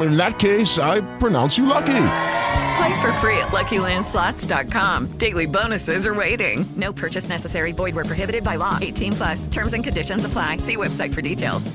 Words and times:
In 0.00 0.16
that 0.16 0.38
case, 0.38 0.78
I 0.78 1.00
pronounce 1.18 1.56
you 1.56 1.66
lucky. 1.66 2.02
Play 2.76 3.00
for 3.00 3.12
free 3.14 3.38
at 3.38 3.48
LuckyLandSlots.com. 3.48 5.12
Daily 5.18 5.46
bonuses 5.46 6.06
are 6.06 6.14
waiting. 6.14 6.66
No 6.76 6.92
purchase 6.92 7.28
necessary. 7.28 7.72
Void 7.72 7.94
where 7.94 8.04
prohibited 8.04 8.44
by 8.44 8.56
law. 8.56 8.78
18 8.80 9.12
plus. 9.12 9.46
Terms 9.46 9.72
and 9.72 9.82
conditions 9.82 10.24
apply. 10.24 10.58
See 10.58 10.76
website 10.76 11.14
for 11.14 11.22
details. 11.22 11.72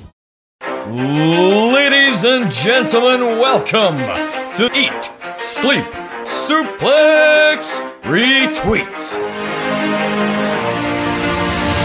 Ladies 0.87 2.23
and 2.23 2.51
gentlemen, 2.51 3.39
welcome 3.39 3.97
to 4.55 4.69
Eat, 4.75 5.11
Sleep, 5.39 5.85
Suplex, 6.23 7.81
Retweet. 8.03 9.60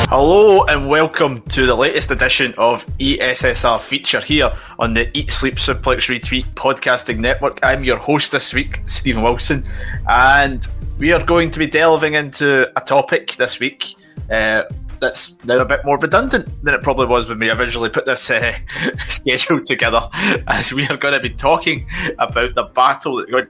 Hello 0.08 0.62
and 0.66 0.88
welcome 0.88 1.42
to 1.48 1.66
the 1.66 1.74
latest 1.74 2.12
edition 2.12 2.54
of 2.58 2.86
ESSR 2.98 3.80
feature 3.80 4.20
here 4.20 4.52
on 4.78 4.94
the 4.94 5.10
Eat 5.18 5.32
Sleep 5.32 5.56
Suplex 5.56 6.06
Retweet 6.06 6.46
podcasting 6.54 7.18
network. 7.18 7.58
I'm 7.64 7.82
your 7.82 7.96
host 7.96 8.30
this 8.30 8.54
week, 8.54 8.82
Steven 8.86 9.20
Wilson, 9.20 9.66
and 10.08 10.64
we 10.98 11.12
are 11.12 11.20
going 11.20 11.50
to 11.50 11.58
be 11.58 11.66
delving 11.66 12.14
into 12.14 12.70
a 12.78 12.80
topic 12.82 13.34
this 13.34 13.58
week 13.58 13.96
uh, 14.30 14.62
that's 15.00 15.34
now 15.42 15.58
a 15.58 15.64
bit 15.64 15.84
more 15.84 15.98
redundant 15.98 16.48
than 16.62 16.72
it 16.72 16.82
probably 16.82 17.06
was 17.06 17.28
when 17.28 17.40
we 17.40 17.50
originally 17.50 17.90
put 17.90 18.06
this 18.06 18.30
uh, 18.30 18.56
schedule 19.08 19.60
together, 19.64 20.02
as 20.46 20.72
we 20.72 20.86
are 20.86 20.96
going 20.96 21.14
to 21.14 21.20
be 21.20 21.30
talking 21.30 21.84
about 22.20 22.54
the 22.54 22.62
battle 22.62 23.16
that 23.16 23.48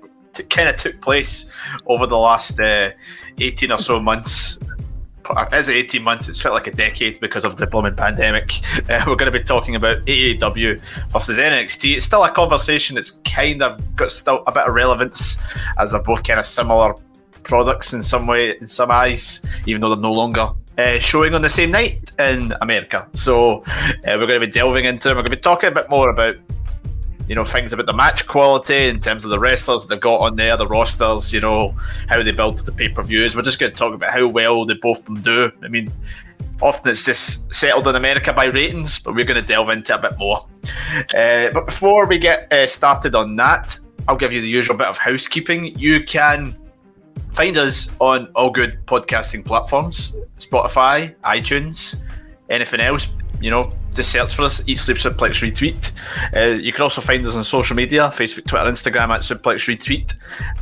kind 0.48 0.70
of 0.70 0.77
took 0.77 0.98
place 1.02 1.44
over 1.84 2.06
the 2.06 2.16
last 2.16 2.58
uh, 2.60 2.92
18 3.38 3.72
or 3.72 3.78
so 3.78 4.00
months 4.00 4.58
as 5.52 5.69
18 5.69 6.02
months, 6.02 6.28
it's 6.28 6.41
felt 6.41 6.55
like 6.55 6.66
a 6.66 6.72
decade 6.72 7.20
because 7.20 7.44
of 7.44 7.56
the 7.56 7.66
blooming 7.66 7.96
pandemic. 7.96 8.60
Uh, 8.88 9.02
we're 9.06 9.16
going 9.16 9.30
to 9.30 9.36
be 9.36 9.42
talking 9.42 9.74
about 9.74 10.05
AEW 10.05 10.80
versus 11.10 11.38
NXT. 11.38 11.96
It's 11.96 12.05
still 12.05 12.22
a 12.22 12.30
conversation 12.30 12.94
that's 12.94 13.12
kind 13.24 13.62
of 13.62 13.80
got 13.96 14.12
still 14.12 14.44
a 14.46 14.52
bit 14.52 14.64
of 14.64 14.74
relevance 14.74 15.38
as 15.78 15.91
they're 15.91 16.02
both 16.02 16.22
kind 16.22 16.38
of 16.38 16.46
similar 16.46 16.94
products 17.42 17.92
in 17.92 18.02
some 18.02 18.27
way, 18.27 18.56
in 18.58 18.66
some 18.66 18.91
eyes, 18.91 19.41
even 19.66 19.80
though 19.80 19.88
they're 19.88 20.02
no 20.02 20.12
longer 20.12 20.50
uh, 20.78 20.98
showing 20.98 21.34
on 21.34 21.42
the 21.42 21.50
same 21.50 21.70
night 21.70 22.12
in 22.18 22.55
America. 22.61 23.08
So 23.14 23.62
uh, 23.62 24.16
we're 24.18 24.27
going 24.27 24.40
to 24.40 24.46
be 24.46 24.52
delving 24.52 24.84
into 24.84 25.08
them. 25.08 25.16
We're 25.16 25.22
going 25.22 25.33
to 25.33 25.36
be 25.36 25.42
talking 25.42 25.68
a 25.68 25.72
bit 25.72 25.90
more 25.90 26.11
about 26.11 26.36
you 27.28 27.34
know 27.34 27.44
things 27.44 27.72
about 27.72 27.86
the 27.86 27.92
match 27.92 28.27
quality 28.27 28.89
in 28.89 29.01
terms 29.01 29.24
of 29.24 29.30
the 29.30 29.39
wrestlers 29.39 29.86
they've 29.86 30.01
got 30.01 30.20
on 30.20 30.36
there, 30.36 30.56
the 30.56 30.67
rosters, 30.67 31.33
you 31.33 31.40
know 31.40 31.74
how 32.08 32.23
they 32.23 32.33
build 32.33 32.58
the 32.58 32.73
pay 32.73 32.89
per 32.89 33.02
views. 33.02 33.34
We're 33.34 33.42
just 33.42 33.58
going 33.58 33.73
to 33.73 33.78
talk 33.78 33.95
about 33.95 34.11
how 34.12 34.27
well 34.28 34.64
they 34.64 34.74
both 34.74 35.05
them 35.05 35.20
do. 35.20 35.51
I 35.62 35.68
mean, 35.68 35.92
often 36.62 36.90
it's 36.90 37.05
just 37.05 37.52
settled 37.52 37.89
in 37.89 37.96
America 37.96 38.33
by 38.33 38.46
ratings, 38.46 38.98
but 38.98 39.14
we're 39.14 39.24
going 39.24 39.40
to 39.40 39.46
delve 39.46 39.70
into 39.70 39.95
a 39.95 39.98
bit 39.98 40.18
more. 40.18 40.40
Uh, 41.17 41.51
but 41.52 41.67
before 41.67 42.06
we 42.06 42.18
get 42.18 42.52
uh, 42.52 42.67
started 42.67 43.14
on 43.14 43.36
that, 43.36 43.78
I'll 44.08 44.17
give 44.17 44.33
you 44.33 44.40
the 44.40 44.48
usual 44.48 44.77
bit 44.77 44.86
of 44.86 44.98
housekeeping. 44.98 45.78
You 45.78 46.05
can 46.05 46.56
find 47.33 47.56
us 47.58 47.90
on 48.01 48.28
all 48.34 48.51
good 48.51 48.78
podcasting 48.86 49.45
platforms 49.45 50.17
Spotify, 50.39 51.14
iTunes, 51.24 51.96
anything 52.48 52.80
else. 52.80 53.08
You 53.41 53.51
know, 53.51 53.73
just 53.92 54.13
search 54.13 54.35
for 54.35 54.42
us, 54.42 54.63
Eat 54.67 54.79
Sleep 54.79 54.98
Suplex 54.98 55.41
Retweet. 55.42 55.92
Uh, 56.35 56.57
you 56.57 56.73
can 56.73 56.83
also 56.83 57.01
find 57.01 57.24
us 57.27 57.35
on 57.35 57.45
social 57.45 57.74
media 57.74 58.11
Facebook, 58.14 58.47
Twitter, 58.47 58.67
Instagram 58.67 59.08
at 59.08 59.23
Suplex 59.23 59.67
Retweet. 59.67 60.14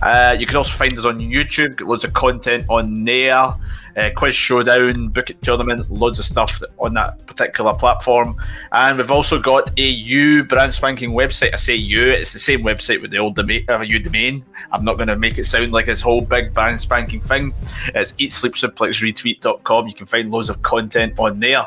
Uh, 0.03 0.37
you 0.39 0.47
can 0.47 0.57
also 0.57 0.73
find 0.73 0.99
us 0.99 1.05
on 1.05 1.19
YouTube, 1.19 1.81
loads 1.81 2.05
of 2.05 2.13
content 2.13 2.65
on 2.69 3.05
there. 3.05 3.55
Uh, 3.97 4.11
quiz 4.17 4.35
showdown, 4.35 5.09
book 5.09 5.31
it 5.31 5.41
tournament, 5.43 5.89
loads 5.91 6.19
of 6.19 6.25
stuff 6.25 6.61
on 6.79 6.95
that 6.95 7.25
particular 7.27 7.73
platform. 7.75 8.37
And 8.73 8.99
we've 8.99 9.11
also 9.11 9.39
got 9.39 9.71
a 9.79 9.83
U 9.83 10.45
brand 10.45 10.75
spanking 10.75 11.11
website. 11.11 11.53
I 11.53 11.57
say 11.57 11.75
U, 11.75 12.09
it's 12.11 12.33
the 12.33 12.39
same 12.39 12.63
website 12.63 13.01
with 13.01 13.11
the 13.11 13.19
old 13.19 13.37
domain, 13.37 13.65
uh, 13.69 13.81
U 13.81 13.99
domain. 13.99 14.45
I'm 14.73 14.85
not 14.85 14.97
going 14.97 15.09
to 15.09 15.17
make 15.17 15.39
it 15.39 15.45
sound 15.45 15.73
like 15.73 15.87
this 15.87 16.01
whole 16.01 16.23
big 16.23 16.53
brand 16.53 16.81
spanking 16.81 17.21
thing. 17.21 17.55
It's 17.95 18.13
eatsleepsuplexretweet.com. 18.15 19.89
You 19.89 19.95
can 19.95 20.07
find 20.07 20.31
loads 20.31 20.51
of 20.51 20.63
content 20.63 21.15
on 21.19 21.39
there. 21.39 21.67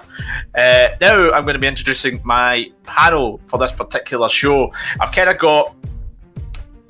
Uh, 0.56 0.90
now 1.00 1.32
I'm 1.32 1.44
going 1.44 1.54
to 1.54 1.60
be 1.60 1.68
introducing 1.68 2.20
my 2.24 2.70
panel 2.84 3.40
for 3.48 3.58
this 3.58 3.72
particular 3.72 4.28
show. 4.30 4.74
I've 5.00 5.12
kind 5.12 5.30
of 5.30 5.38
got 5.38 5.76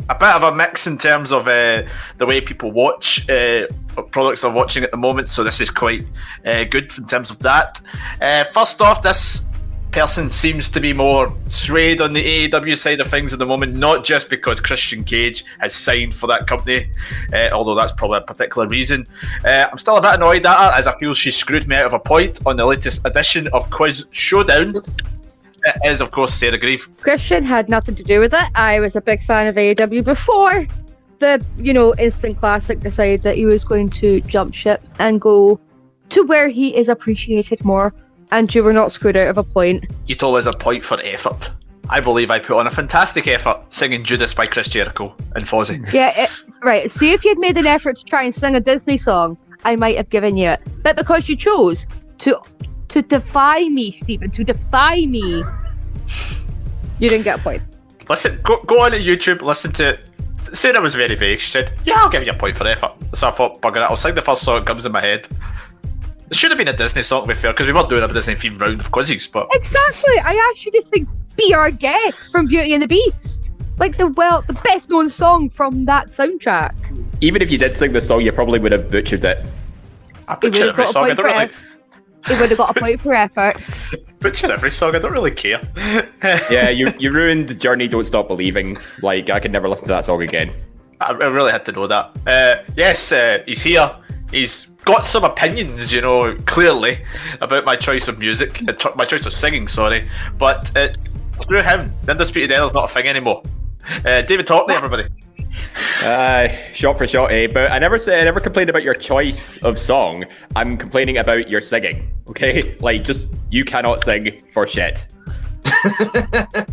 a 0.09 0.16
bit 0.16 0.29
of 0.29 0.44
a 0.44 0.56
mix 0.56 0.88
in 0.88 0.97
terms 0.97 1.31
of 1.31 1.47
uh, 1.47 1.83
the 2.17 2.25
way 2.25 2.39
people 2.41 2.72
watch 2.72 3.29
uh, 3.29 3.67
products 4.03 4.41
they're 4.41 4.51
watching 4.51 4.83
at 4.83 4.91
the 4.91 4.97
moment. 4.97 5.29
So 5.29 5.43
this 5.43 5.61
is 5.61 5.69
quite 5.69 6.05
uh, 6.45 6.63
good 6.65 6.95
in 6.97 7.07
terms 7.07 7.31
of 7.31 7.39
that. 7.39 7.81
Uh, 8.21 8.43
first 8.45 8.81
off, 8.81 9.01
this 9.01 9.47
person 9.91 10.29
seems 10.29 10.69
to 10.69 10.79
be 10.79 10.93
more 10.93 11.33
swayed 11.47 12.01
on 12.01 12.13
the 12.13 12.49
AEW 12.49 12.77
side 12.77 12.99
of 13.01 13.07
things 13.07 13.33
at 13.33 13.39
the 13.39 13.45
moment, 13.45 13.73
not 13.73 14.03
just 14.03 14.29
because 14.29 14.59
Christian 14.59 15.03
Cage 15.03 15.43
has 15.59 15.73
signed 15.73 16.13
for 16.13 16.27
that 16.27 16.45
company, 16.45 16.89
uh, 17.33 17.49
although 17.51 17.75
that's 17.75 17.93
probably 17.93 18.19
a 18.19 18.21
particular 18.21 18.67
reason. 18.67 19.07
Uh, 19.45 19.67
I'm 19.71 19.77
still 19.77 19.97
a 19.97 20.01
bit 20.01 20.15
annoyed 20.15 20.45
at 20.45 20.57
her 20.57 20.77
as 20.77 20.87
I 20.87 20.97
feel 20.99 21.13
she 21.13 21.31
screwed 21.31 21.67
me 21.67 21.75
out 21.75 21.85
of 21.85 21.93
a 21.93 21.99
point 21.99 22.39
on 22.45 22.57
the 22.57 22.65
latest 22.65 23.05
edition 23.05 23.47
of 23.49 23.69
Quiz 23.69 24.05
Showdown. 24.11 24.73
It 25.65 25.75
is, 25.85 26.01
of 26.01 26.11
course, 26.11 26.33
Sarah 26.33 26.57
Grieve. 26.57 26.87
Christian 27.01 27.43
had 27.43 27.67
nothing 27.67 27.95
to 27.95 28.03
do 28.03 28.19
with 28.19 28.33
it. 28.33 28.49
I 28.55 28.79
was 28.79 28.95
a 28.95 29.01
big 29.01 29.23
fan 29.23 29.47
of 29.47 29.55
AEW 29.55 30.03
before 30.03 30.67
the, 31.19 31.44
you 31.57 31.73
know, 31.73 31.94
instant 31.95 32.38
classic 32.39 32.79
decided 32.79 33.23
that 33.23 33.35
he 33.35 33.45
was 33.45 33.63
going 33.63 33.89
to 33.91 34.22
jump 34.22 34.53
ship 34.53 34.83
and 35.00 35.19
go 35.19 35.59
to 36.09 36.23
where 36.23 36.47
he 36.47 36.75
is 36.75 36.89
appreciated 36.89 37.63
more. 37.63 37.94
And 38.31 38.53
you 38.53 38.63
were 38.63 38.73
not 38.73 38.91
screwed 38.91 39.16
out 39.16 39.29
of 39.29 39.38
a 39.38 39.44
point. 39.44 39.85
Told 40.17 40.38
us 40.38 40.45
a 40.45 40.53
point 40.53 40.83
for 40.83 41.00
effort. 41.03 41.50
I 41.89 42.01
believe 42.01 42.29
I 42.29 42.39
put 42.39 42.57
on 42.57 42.67
a 42.67 42.72
fantastic 42.72 43.27
effort 43.27 43.61
singing 43.69 44.03
Judas 44.03 44.33
by 44.33 44.45
Chris 44.45 44.67
Jericho 44.67 45.16
and 45.35 45.45
Fozzy. 45.45 45.89
Yeah, 45.94 46.23
it, 46.23 46.29
right. 46.61 46.91
See, 46.91 47.13
if 47.13 47.23
you'd 47.23 47.39
made 47.39 47.57
an 47.57 47.66
effort 47.66 47.95
to 47.97 48.03
try 48.03 48.23
and 48.23 48.35
sing 48.35 48.56
a 48.56 48.59
Disney 48.59 48.97
song, 48.97 49.38
I 49.63 49.77
might 49.77 49.95
have 49.95 50.09
given 50.09 50.35
you 50.35 50.50
it. 50.50 50.61
But 50.83 50.97
because 50.97 51.29
you 51.29 51.38
chose 51.38 51.88
to 52.19 52.39
to 52.89 53.01
defy 53.01 53.67
me, 53.69 53.91
Steven, 53.91 54.31
to 54.31 54.44
defy 54.44 55.06
me, 55.06 55.44
you 57.00 57.09
didn't 57.09 57.23
get 57.23 57.39
a 57.39 57.41
point. 57.41 57.61
Listen, 58.09 58.39
go, 58.44 58.57
go 58.61 58.81
on 58.81 58.91
to 58.91 59.00
YouTube, 59.00 59.41
listen 59.41 59.72
to 59.73 59.89
it. 59.89 60.06
Sarah 60.53 60.81
was 60.81 60.95
very 60.95 61.15
vague. 61.15 61.39
She 61.39 61.51
said, 61.51 61.73
Yeah, 61.85 61.95
I'll 61.97 62.09
give 62.09 62.23
you 62.23 62.31
a 62.31 62.35
point 62.35 62.57
for 62.57 62.67
effort. 62.67 62.93
So 63.13 63.27
I 63.27 63.31
thought, 63.31 63.61
bugger 63.61 63.77
it, 63.77 63.89
I'll 63.89 63.95
sing 63.95 64.15
the 64.15 64.21
first 64.21 64.43
song 64.43 64.59
that 64.59 64.67
comes 64.67 64.85
in 64.85 64.91
my 64.91 65.01
head. 65.01 65.27
It 66.29 66.35
should 66.35 66.51
have 66.51 66.57
been 66.57 66.67
a 66.67 66.75
Disney 66.75 67.03
song, 67.03 67.23
to 67.23 67.27
be 67.29 67.35
fair, 67.35 67.53
because 67.53 67.67
we 67.67 67.73
weren't 67.73 67.89
doing 67.89 68.03
a 68.03 68.07
Disney 68.13 68.35
themed 68.35 68.59
round 68.59 68.81
of 68.81 68.91
quizzes, 68.91 69.27
but. 69.27 69.47
Exactly. 69.53 70.15
I 70.23 70.51
actually 70.51 70.73
just 70.73 70.89
think 70.89 71.07
Be 71.38 71.53
Our 71.53 71.71
Guest 71.71 72.31
from 72.31 72.47
Beauty 72.47 72.73
and 72.73 72.83
the 72.83 72.88
Beast. 72.88 73.53
Like 73.77 73.97
the 73.97 74.07
well, 74.07 74.41
the 74.41 74.53
best 74.53 74.89
known 74.89 75.07
song 75.07 75.49
from 75.49 75.85
that 75.85 76.07
soundtrack. 76.07 76.73
Even 77.21 77.41
if 77.41 77.51
you 77.51 77.57
did 77.57 77.77
sing 77.77 77.93
the 77.93 78.01
song, 78.01 78.21
you 78.21 78.31
probably 78.31 78.59
would 78.59 78.71
have 78.71 78.89
butchered 78.89 79.23
it. 79.23 79.45
I 80.27 80.35
butchered 80.35 80.69
every 80.69 80.88
song, 80.88 81.05
I 81.05 81.13
don't 81.13 81.25
really. 81.25 81.51
He 82.25 82.39
would 82.39 82.49
have 82.49 82.57
got 82.57 82.75
a 82.75 82.79
point 82.79 83.01
for 83.01 83.13
effort. 83.13 83.55
Butchered 84.19 84.51
every 84.51 84.71
song, 84.71 84.95
I 84.95 84.99
don't 84.99 85.11
really 85.11 85.31
care. 85.31 85.61
yeah, 86.49 86.69
you 86.69 86.91
you 86.99 87.11
ruined 87.11 87.59
Journey 87.59 87.87
Don't 87.87 88.05
Stop 88.05 88.27
Believing. 88.27 88.77
Like, 89.01 89.29
I 89.29 89.39
could 89.39 89.51
never 89.51 89.69
listen 89.69 89.85
to 89.85 89.93
that 89.93 90.05
song 90.05 90.21
again. 90.21 90.53
I, 90.99 91.11
I 91.11 91.27
really 91.27 91.51
had 91.51 91.65
to 91.65 91.71
know 91.71 91.87
that. 91.87 92.17
Uh, 92.25 92.63
yes, 92.75 93.11
uh, 93.11 93.43
he's 93.45 93.61
here. 93.61 93.95
He's 94.31 94.65
got 94.85 95.05
some 95.05 95.23
opinions, 95.23 95.93
you 95.93 96.01
know, 96.01 96.35
clearly 96.45 96.99
about 97.41 97.65
my 97.65 97.75
choice 97.75 98.07
of 98.07 98.19
music, 98.19 98.61
uh, 98.67 98.91
my 98.95 99.05
choice 99.05 99.25
of 99.25 99.33
singing, 99.33 99.67
sorry. 99.67 100.09
But 100.37 100.75
uh, 100.75 100.89
through 101.47 101.61
him, 101.61 101.93
the 102.03 102.11
Undisputed 102.11 102.51
is 102.51 102.73
not 102.73 102.89
a 102.89 102.93
thing 102.93 103.07
anymore. 103.07 103.43
Uh, 104.05 104.21
David 104.21 104.47
Hockney, 104.47 104.71
everybody. 104.71 105.07
Uh, 106.03 106.49
shot 106.73 106.97
for 106.97 107.07
shot, 107.07 107.31
eh? 107.31 107.47
But 107.47 107.71
I 107.71 107.79
never 107.79 107.97
say 107.97 108.21
I 108.21 108.23
never 108.23 108.39
complained 108.39 108.69
about 108.69 108.83
your 108.83 108.94
choice 108.94 109.57
of 109.63 109.79
song. 109.79 110.25
I'm 110.55 110.77
complaining 110.77 111.17
about 111.17 111.49
your 111.49 111.61
singing. 111.61 112.11
Okay, 112.29 112.77
like 112.81 113.03
just 113.03 113.29
you 113.49 113.65
cannot 113.65 114.01
sing 114.01 114.41
for 114.51 114.67
shit. 114.67 115.07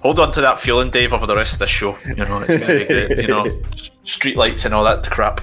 Hold 0.00 0.18
on 0.18 0.32
to 0.32 0.40
that 0.40 0.58
feeling, 0.58 0.90
Dave, 0.90 1.12
over 1.12 1.26
the 1.26 1.36
rest 1.36 1.52
of 1.52 1.58
the 1.60 1.66
show. 1.66 1.96
You 2.04 2.16
know, 2.16 2.40
it's 2.40 2.56
going 2.56 2.60
to 2.60 2.78
be 2.78 2.84
great. 2.86 3.18
You 3.18 3.28
know, 3.28 3.62
street 4.04 4.36
lights 4.36 4.64
and 4.64 4.74
all 4.74 4.82
that 4.82 5.08
crap. 5.08 5.40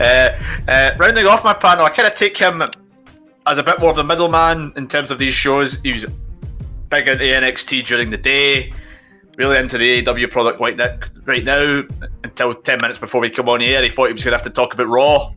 Uh, 0.00 0.30
uh, 0.66 0.90
rounding 0.98 1.26
off 1.26 1.44
my 1.44 1.54
panel, 1.54 1.84
I 1.84 1.90
kind 1.90 2.08
of 2.08 2.16
take 2.16 2.36
him 2.36 2.60
as 3.46 3.58
a 3.58 3.62
bit 3.62 3.78
more 3.78 3.90
of 3.90 3.96
the 3.96 4.02
middleman 4.02 4.72
in 4.76 4.88
terms 4.88 5.12
of 5.12 5.18
these 5.18 5.34
shows. 5.34 5.78
He 5.82 5.92
was 5.92 6.06
big 6.90 7.06
into 7.06 7.24
NXT 7.24 7.86
during 7.86 8.10
the 8.10 8.18
day, 8.18 8.72
really 9.38 9.56
into 9.56 9.78
the 9.78 10.02
AEW 10.02 10.30
product 10.30 10.60
right 10.60 10.76
now, 10.76 10.98
right 11.24 11.44
now. 11.44 11.82
Until 12.24 12.54
10 12.54 12.80
minutes 12.80 12.98
before 12.98 13.20
we 13.20 13.30
come 13.30 13.48
on 13.48 13.60
here, 13.60 13.82
he 13.82 13.88
thought 13.88 14.08
he 14.08 14.12
was 14.12 14.22
going 14.22 14.32
to 14.32 14.36
have 14.36 14.44
to 14.44 14.50
talk 14.50 14.74
about 14.74 14.88
Raw. 14.88 15.32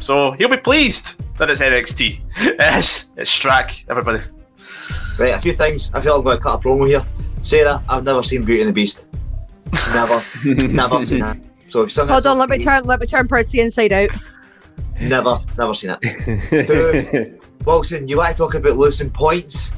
So 0.00 0.32
he'll 0.32 0.50
be 0.50 0.58
pleased 0.58 1.20
that 1.38 1.50
it's 1.50 1.60
NXT. 1.60 2.20
it's, 2.36 3.12
it's 3.16 3.36
Strack, 3.36 3.84
everybody. 3.88 4.22
Right, 5.18 5.34
a 5.34 5.38
few 5.38 5.54
things. 5.54 5.90
I 5.94 6.02
feel 6.02 6.16
I'm 6.16 6.22
going 6.22 6.36
to 6.36 6.42
cut 6.42 6.60
a 6.60 6.62
promo 6.62 6.86
here. 6.86 7.04
Sarah, 7.40 7.82
I've 7.88 8.04
never 8.04 8.22
seen 8.22 8.44
Beauty 8.44 8.60
and 8.60 8.68
the 8.68 8.74
Beast. 8.74 9.08
Never, 9.92 10.22
never 10.68 11.00
seen 11.00 11.20
that. 11.20 11.38
So 11.68 11.82
if 11.82 11.90
someone 11.90 12.12
Hold 12.12 12.26
on, 12.26 12.38
let 12.38 12.48
me 12.48 12.58
turn 12.58 12.84
let 12.84 13.00
me 13.00 13.06
turn 13.06 13.26
Percy 13.26 13.60
inside 13.60 13.92
out. 13.92 14.10
Never, 15.00 15.40
never 15.58 15.74
seen 15.74 15.96
it. 16.00 16.66
Two, 16.66 17.40
Wilson, 17.64 18.06
you 18.06 18.18
want 18.18 18.30
to 18.30 18.36
talk 18.36 18.54
about 18.54 18.76
losing 18.76 19.10
points? 19.10 19.72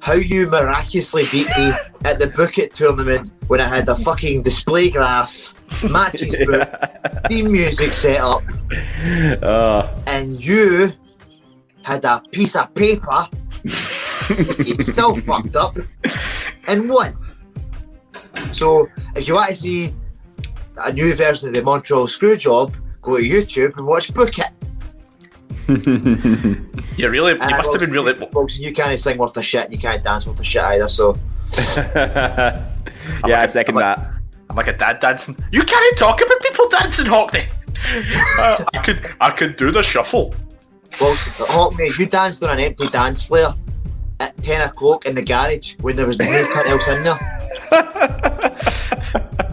How 0.00 0.14
you 0.14 0.46
miraculously 0.46 1.24
beat 1.30 1.48
me 1.58 1.72
at 2.04 2.18
the 2.18 2.28
Book 2.34 2.58
It 2.58 2.72
tournament 2.74 3.30
when 3.48 3.60
I 3.60 3.68
had 3.68 3.88
a 3.88 3.94
fucking 3.96 4.42
display 4.42 4.90
graph, 4.90 5.54
matches 5.88 6.34
booked, 6.46 6.74
theme 7.28 7.52
music 7.52 7.92
set 7.92 8.18
up, 8.18 8.42
Uh, 9.42 9.88
and 10.06 10.42
you 10.44 10.92
had 11.82 12.04
a 12.04 12.22
piece 12.32 12.56
of 12.56 12.72
paper, 12.74 13.28
you 13.64 14.74
still 14.80 15.14
fucked 15.28 15.56
up, 15.56 15.76
and 16.66 16.88
won. 16.88 17.16
So 18.52 18.86
if 19.16 19.28
you 19.28 19.34
want 19.34 19.50
to 19.50 19.56
see 19.56 19.94
a 20.78 20.92
new 20.92 21.14
version 21.14 21.48
of 21.48 21.54
the 21.54 21.62
Montreal 21.62 22.06
Screwjob, 22.06 22.74
go 23.02 23.16
to 23.18 23.22
YouTube 23.22 23.76
and 23.76 23.86
watch 23.86 24.14
Book 24.14 24.38
It. 24.38 24.50
You 26.96 27.08
really, 27.08 27.32
you 27.32 27.38
And 27.40 27.50
must 27.56 27.70
have 27.70 27.80
been 27.80 27.92
really. 27.92 28.14
Wilson, 28.32 28.62
you 28.62 28.72
can't 28.72 28.98
sing 28.98 29.16
worth 29.18 29.36
a 29.36 29.42
shit 29.42 29.64
and 29.64 29.72
you 29.72 29.78
can't 29.78 30.02
dance 30.02 30.26
worth 30.26 30.40
a 30.40 30.44
shit 30.44 30.62
either, 30.62 30.88
so. 30.88 31.16
yeah, 31.96 32.62
I 33.24 33.46
second 33.46 33.76
that. 33.76 34.10
I'm 34.48 34.56
like 34.56 34.68
a 34.68 34.76
dad 34.76 35.00
dancing. 35.00 35.36
You 35.52 35.62
can't 35.62 35.96
talk 35.96 36.20
about 36.20 36.40
people 36.40 36.68
dancing, 36.68 37.06
Hockney. 37.06 37.46
Uh, 38.38 38.64
I 38.74 38.78
could, 38.78 39.14
I 39.20 39.30
could 39.30 39.56
do 39.56 39.70
the 39.70 39.82
shuffle. 39.82 40.34
Wilson, 41.00 41.46
Hockney, 41.46 41.96
you 41.98 42.06
danced 42.06 42.42
on 42.42 42.50
an 42.50 42.60
empty 42.60 42.88
dance 42.88 43.22
floor 43.24 43.54
at 44.18 44.36
10 44.42 44.68
o'clock 44.68 45.06
in 45.06 45.14
the 45.14 45.22
garage 45.22 45.76
when 45.80 45.96
there 45.96 46.06
was 46.06 46.18
nothing 46.18 46.32
else 46.66 46.88
in 46.88 47.02
there. 47.04 47.18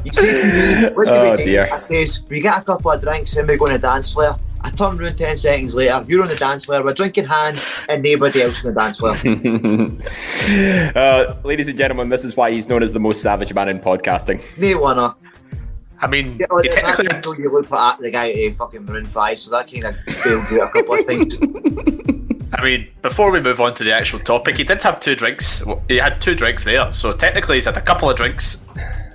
You 0.03 0.11
say 0.13 0.41
to 0.41 0.47
me, 0.47 0.95
what's 0.95 1.09
the 1.11 1.19
Oh, 1.19 1.37
big 1.37 1.45
dear. 1.45 1.69
I 1.71 1.79
says, 1.79 2.23
we 2.29 2.41
get 2.41 2.57
a 2.57 2.61
couple 2.63 2.91
of 2.91 3.01
drinks 3.01 3.37
and 3.37 3.47
we 3.47 3.55
go 3.57 3.65
on 3.67 3.73
a 3.73 3.77
dance 3.77 4.11
floor. 4.13 4.37
I 4.67 4.69
turn 4.71 4.99
around 5.01 5.17
10 5.17 5.37
seconds 5.37 5.73
later, 5.75 6.03
you're 6.09 6.21
on 6.21 6.27
the 6.27 6.35
dance 6.35 6.65
floor, 6.65 6.83
we're 6.83 6.93
drinking 6.93 7.23
hand, 7.23 7.63
and 7.87 8.03
nobody 8.03 8.41
else 8.41 8.65
on 8.65 8.73
the 8.73 8.79
dance 8.79 8.99
floor. 8.99 9.15
uh, 10.95 11.35
ladies 11.45 11.69
and 11.69 11.77
gentlemen, 11.77 12.09
this 12.09 12.25
is 12.25 12.35
why 12.35 12.51
he's 12.51 12.67
known 12.67 12.83
as 12.83 12.91
the 12.91 12.99
most 12.99 13.21
savage 13.21 13.53
man 13.53 13.69
in 13.69 13.79
podcasting. 13.79 14.41
No 14.57 14.81
winner. 14.81 15.15
I 15.99 16.07
mean, 16.07 16.37
Yeah, 16.37 16.47
well, 16.49 16.65
you 16.65 16.75
that 16.75 16.83
technically, 16.83 17.07
kind 17.07 17.39
you 17.39 17.51
look 17.51 17.71
like 17.71 17.97
the 17.99 18.11
guy 18.11 18.29
at 18.29 18.55
fucking 18.55 18.83
Maroon 18.83 19.07
5, 19.07 19.39
so 19.39 19.51
that 19.51 19.71
kind 19.71 19.85
of 19.85 19.95
bailed 20.23 20.51
you 20.51 20.61
a 20.61 20.69
couple 20.69 20.95
of 20.95 21.07
times. 21.07 21.37
I 22.53 22.63
mean, 22.63 22.89
before 23.01 23.31
we 23.31 23.39
move 23.39 23.61
on 23.61 23.73
to 23.75 23.85
the 23.85 23.93
actual 23.93 24.19
topic, 24.19 24.57
he 24.57 24.65
did 24.65 24.81
have 24.81 24.99
two 24.99 25.15
drinks. 25.15 25.63
He 25.87 25.95
had 25.95 26.21
two 26.21 26.35
drinks 26.35 26.65
there, 26.65 26.91
so 26.91 27.13
technically 27.13 27.55
he's 27.55 27.65
had 27.65 27.77
a 27.77 27.81
couple 27.81 28.09
of 28.09 28.17
drinks 28.17 28.57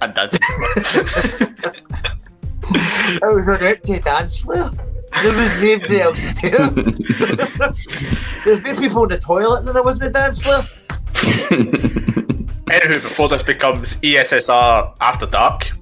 and 0.00 0.14
dancing. 0.14 0.40
It 2.74 3.20
was 3.22 3.48
an 3.48 3.62
empty 3.62 3.98
dance 3.98 4.40
floor. 4.40 4.70
There 5.22 5.32
was 5.32 5.62
nobody 5.62 6.00
else 6.00 6.20
there. 6.40 6.68
There's 8.44 8.60
been 8.60 8.76
people 8.76 9.02
in 9.04 9.08
the 9.10 9.20
toilet 9.22 9.66
and 9.66 9.74
there 9.74 9.82
wasn't 9.82 10.04
a 10.04 10.10
dance 10.10 10.40
floor. 10.40 10.62
Anywho, 12.72 13.02
before 13.02 13.28
this 13.28 13.42
becomes 13.42 13.96
ESSR 13.96 14.94
After 15.00 15.26
Dark, 15.26 15.72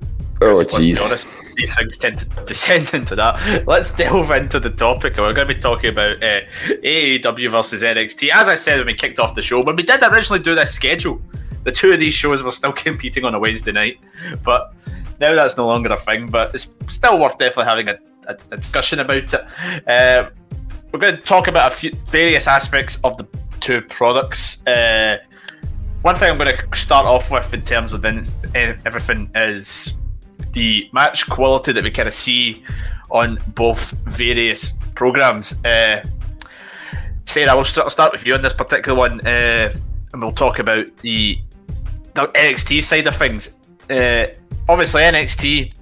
Oh, 0.42 0.52
let's 0.54 0.74
jeez. 0.74 1.26
these 1.56 1.74
things 1.76 1.98
tend 1.98 2.18
to 2.18 2.24
descend 2.46 2.90
into 2.94 3.14
that. 3.14 3.66
Let's 3.68 3.90
delve 3.92 4.30
into 4.30 4.58
the 4.58 4.70
topic. 4.70 5.18
and 5.18 5.26
We're 5.26 5.34
going 5.34 5.48
to 5.48 5.54
be 5.54 5.60
talking 5.60 5.90
about 5.90 6.22
uh, 6.22 6.40
AEW 6.82 7.50
versus 7.50 7.82
NXT. 7.82 8.30
As 8.30 8.48
I 8.48 8.54
said 8.54 8.78
when 8.78 8.86
we 8.86 8.94
kicked 8.94 9.18
off 9.18 9.34
the 9.34 9.42
show, 9.42 9.62
when 9.62 9.76
we 9.76 9.82
did 9.82 10.02
originally 10.02 10.42
do 10.42 10.54
this 10.54 10.72
schedule, 10.72 11.20
the 11.64 11.72
two 11.72 11.92
of 11.92 12.00
these 12.00 12.14
shows 12.14 12.42
were 12.42 12.50
still 12.50 12.72
competing 12.86 13.24
on 13.26 13.34
a 13.34 13.38
Wednesday 13.38 13.72
night. 13.72 13.98
But 14.42 14.72
now 15.20 15.34
that's 15.34 15.56
no 15.58 15.66
longer 15.66 15.92
a 15.92 15.98
thing, 15.98 16.26
but 16.26 16.54
it's 16.54 16.68
still 16.88 17.18
worth 17.18 17.36
definitely 17.38 17.66
having 17.66 17.88
a, 17.90 17.98
a, 18.26 18.36
a 18.50 18.56
discussion 18.56 19.00
about 19.00 19.32
it. 19.32 19.34
Uh, 19.86 20.30
we're 20.92 21.00
going 21.00 21.16
to 21.16 21.22
talk 21.22 21.48
about 21.48 21.72
a 21.72 21.74
few 21.74 21.92
various 22.08 22.46
aspects 22.46 22.98
of 23.04 23.16
the 23.16 23.26
two 23.60 23.80
products. 23.82 24.66
Uh, 24.66 25.18
one 26.02 26.16
thing 26.16 26.30
I'm 26.30 26.38
going 26.38 26.56
to 26.56 26.76
start 26.76 27.06
off 27.06 27.30
with 27.30 27.52
in 27.52 27.62
terms 27.62 27.92
of 27.92 28.04
everything 28.04 29.30
is 29.34 29.94
the 30.52 30.88
match 30.92 31.28
quality 31.28 31.72
that 31.72 31.84
we 31.84 31.90
kind 31.90 32.08
of 32.08 32.14
see 32.14 32.64
on 33.10 33.38
both 33.48 33.90
various 34.06 34.72
programs. 34.94 35.54
Uh, 35.64 36.02
Sarah, 37.26 37.54
we'll 37.54 37.64
start, 37.64 37.92
start 37.92 38.12
with 38.12 38.26
you 38.26 38.34
on 38.34 38.42
this 38.42 38.52
particular 38.52 38.96
one, 38.98 39.20
uh, 39.26 39.72
and 40.12 40.22
we'll 40.22 40.32
talk 40.32 40.58
about 40.58 40.96
the 40.98 41.38
the 42.14 42.26
NXT 42.26 42.82
side 42.82 43.06
of 43.06 43.14
things. 43.14 43.52
Uh, 43.88 44.26
obviously, 44.68 45.02
NXT 45.02 45.72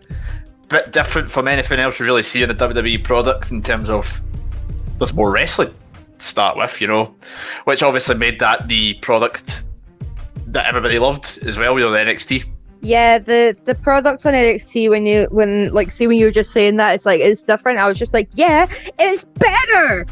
bit 0.68 0.92
different 0.92 1.30
from 1.30 1.48
anything 1.48 1.78
else 1.78 1.98
you 1.98 2.06
really 2.06 2.22
see 2.22 2.42
in 2.42 2.48
the 2.48 2.54
WWE 2.54 3.02
product 3.02 3.50
in 3.50 3.62
terms 3.62 3.88
of 3.88 4.20
there's 4.98 5.14
more 5.14 5.30
wrestling 5.30 5.74
to 6.18 6.24
start 6.24 6.56
with, 6.56 6.80
you 6.80 6.86
know, 6.86 7.14
which 7.64 7.82
obviously 7.82 8.14
made 8.16 8.38
that 8.40 8.68
the 8.68 8.94
product 8.94 9.62
that 10.48 10.66
everybody 10.66 10.98
loved 10.98 11.38
as 11.44 11.56
well, 11.56 11.78
you 11.78 11.84
know, 11.84 11.90
the 11.90 11.98
NXT. 11.98 12.44
Yeah, 12.80 13.18
the 13.18 13.56
the 13.64 13.74
product 13.74 14.24
on 14.24 14.34
NXT 14.34 14.88
when 14.88 15.04
you 15.04 15.26
when 15.30 15.72
like 15.74 15.90
see 15.90 16.06
when 16.06 16.16
you 16.16 16.26
were 16.26 16.32
just 16.32 16.52
saying 16.52 16.76
that 16.76 16.94
it's 16.94 17.04
like 17.04 17.20
it's 17.20 17.42
different. 17.42 17.78
I 17.78 17.88
was 17.88 17.98
just 17.98 18.14
like, 18.14 18.28
yeah, 18.34 18.66
it's 18.98 19.24
better. 19.24 20.06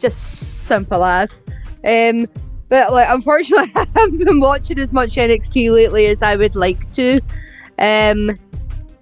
Just 0.00 0.36
simple 0.56 1.04
as. 1.04 1.40
Um, 1.84 2.26
but 2.68 2.92
like 2.92 3.06
unfortunately, 3.08 3.70
I 3.76 3.86
haven't 3.94 4.24
been 4.24 4.40
watching 4.40 4.80
as 4.80 4.92
much 4.92 5.14
NXT 5.14 5.70
lately 5.70 6.06
as 6.06 6.22
I 6.22 6.34
would 6.34 6.56
like 6.56 6.92
to. 6.94 7.20
Um, 7.78 8.36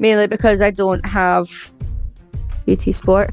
mainly 0.02 0.26
because 0.26 0.60
I 0.60 0.70
don't 0.70 1.06
have 1.06 1.48
BT 2.66 2.92
Sport 2.92 3.32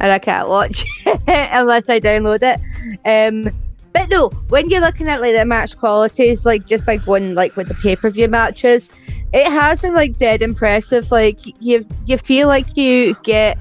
and 0.00 0.10
I 0.10 0.18
can't 0.18 0.48
watch 0.48 0.84
unless 1.28 1.88
I 1.88 2.00
download 2.00 2.40
it. 2.42 2.58
Um, 3.06 3.54
but 3.92 4.08
no, 4.08 4.30
when 4.48 4.70
you're 4.70 4.80
looking 4.80 5.08
at 5.08 5.20
like 5.20 5.34
the 5.34 5.44
match 5.44 5.76
qualities, 5.76 6.46
like 6.46 6.66
just 6.66 6.86
by 6.86 6.96
going 6.96 7.34
like 7.34 7.54
with 7.54 7.68
the 7.68 7.74
pay 7.74 7.96
per 7.96 8.08
view 8.10 8.28
matches, 8.28 8.88
it 9.34 9.46
has 9.46 9.80
been 9.80 9.94
like 9.94 10.18
dead 10.18 10.42
impressive. 10.42 11.10
Like 11.10 11.38
you 11.62 11.86
you 12.06 12.16
feel 12.16 12.48
like 12.48 12.76
you 12.78 13.14
get 13.22 13.58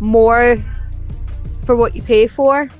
more 0.00 0.56
for 1.66 1.76
what 1.76 1.94
you 1.94 2.02
pay 2.02 2.26
for 2.26 2.70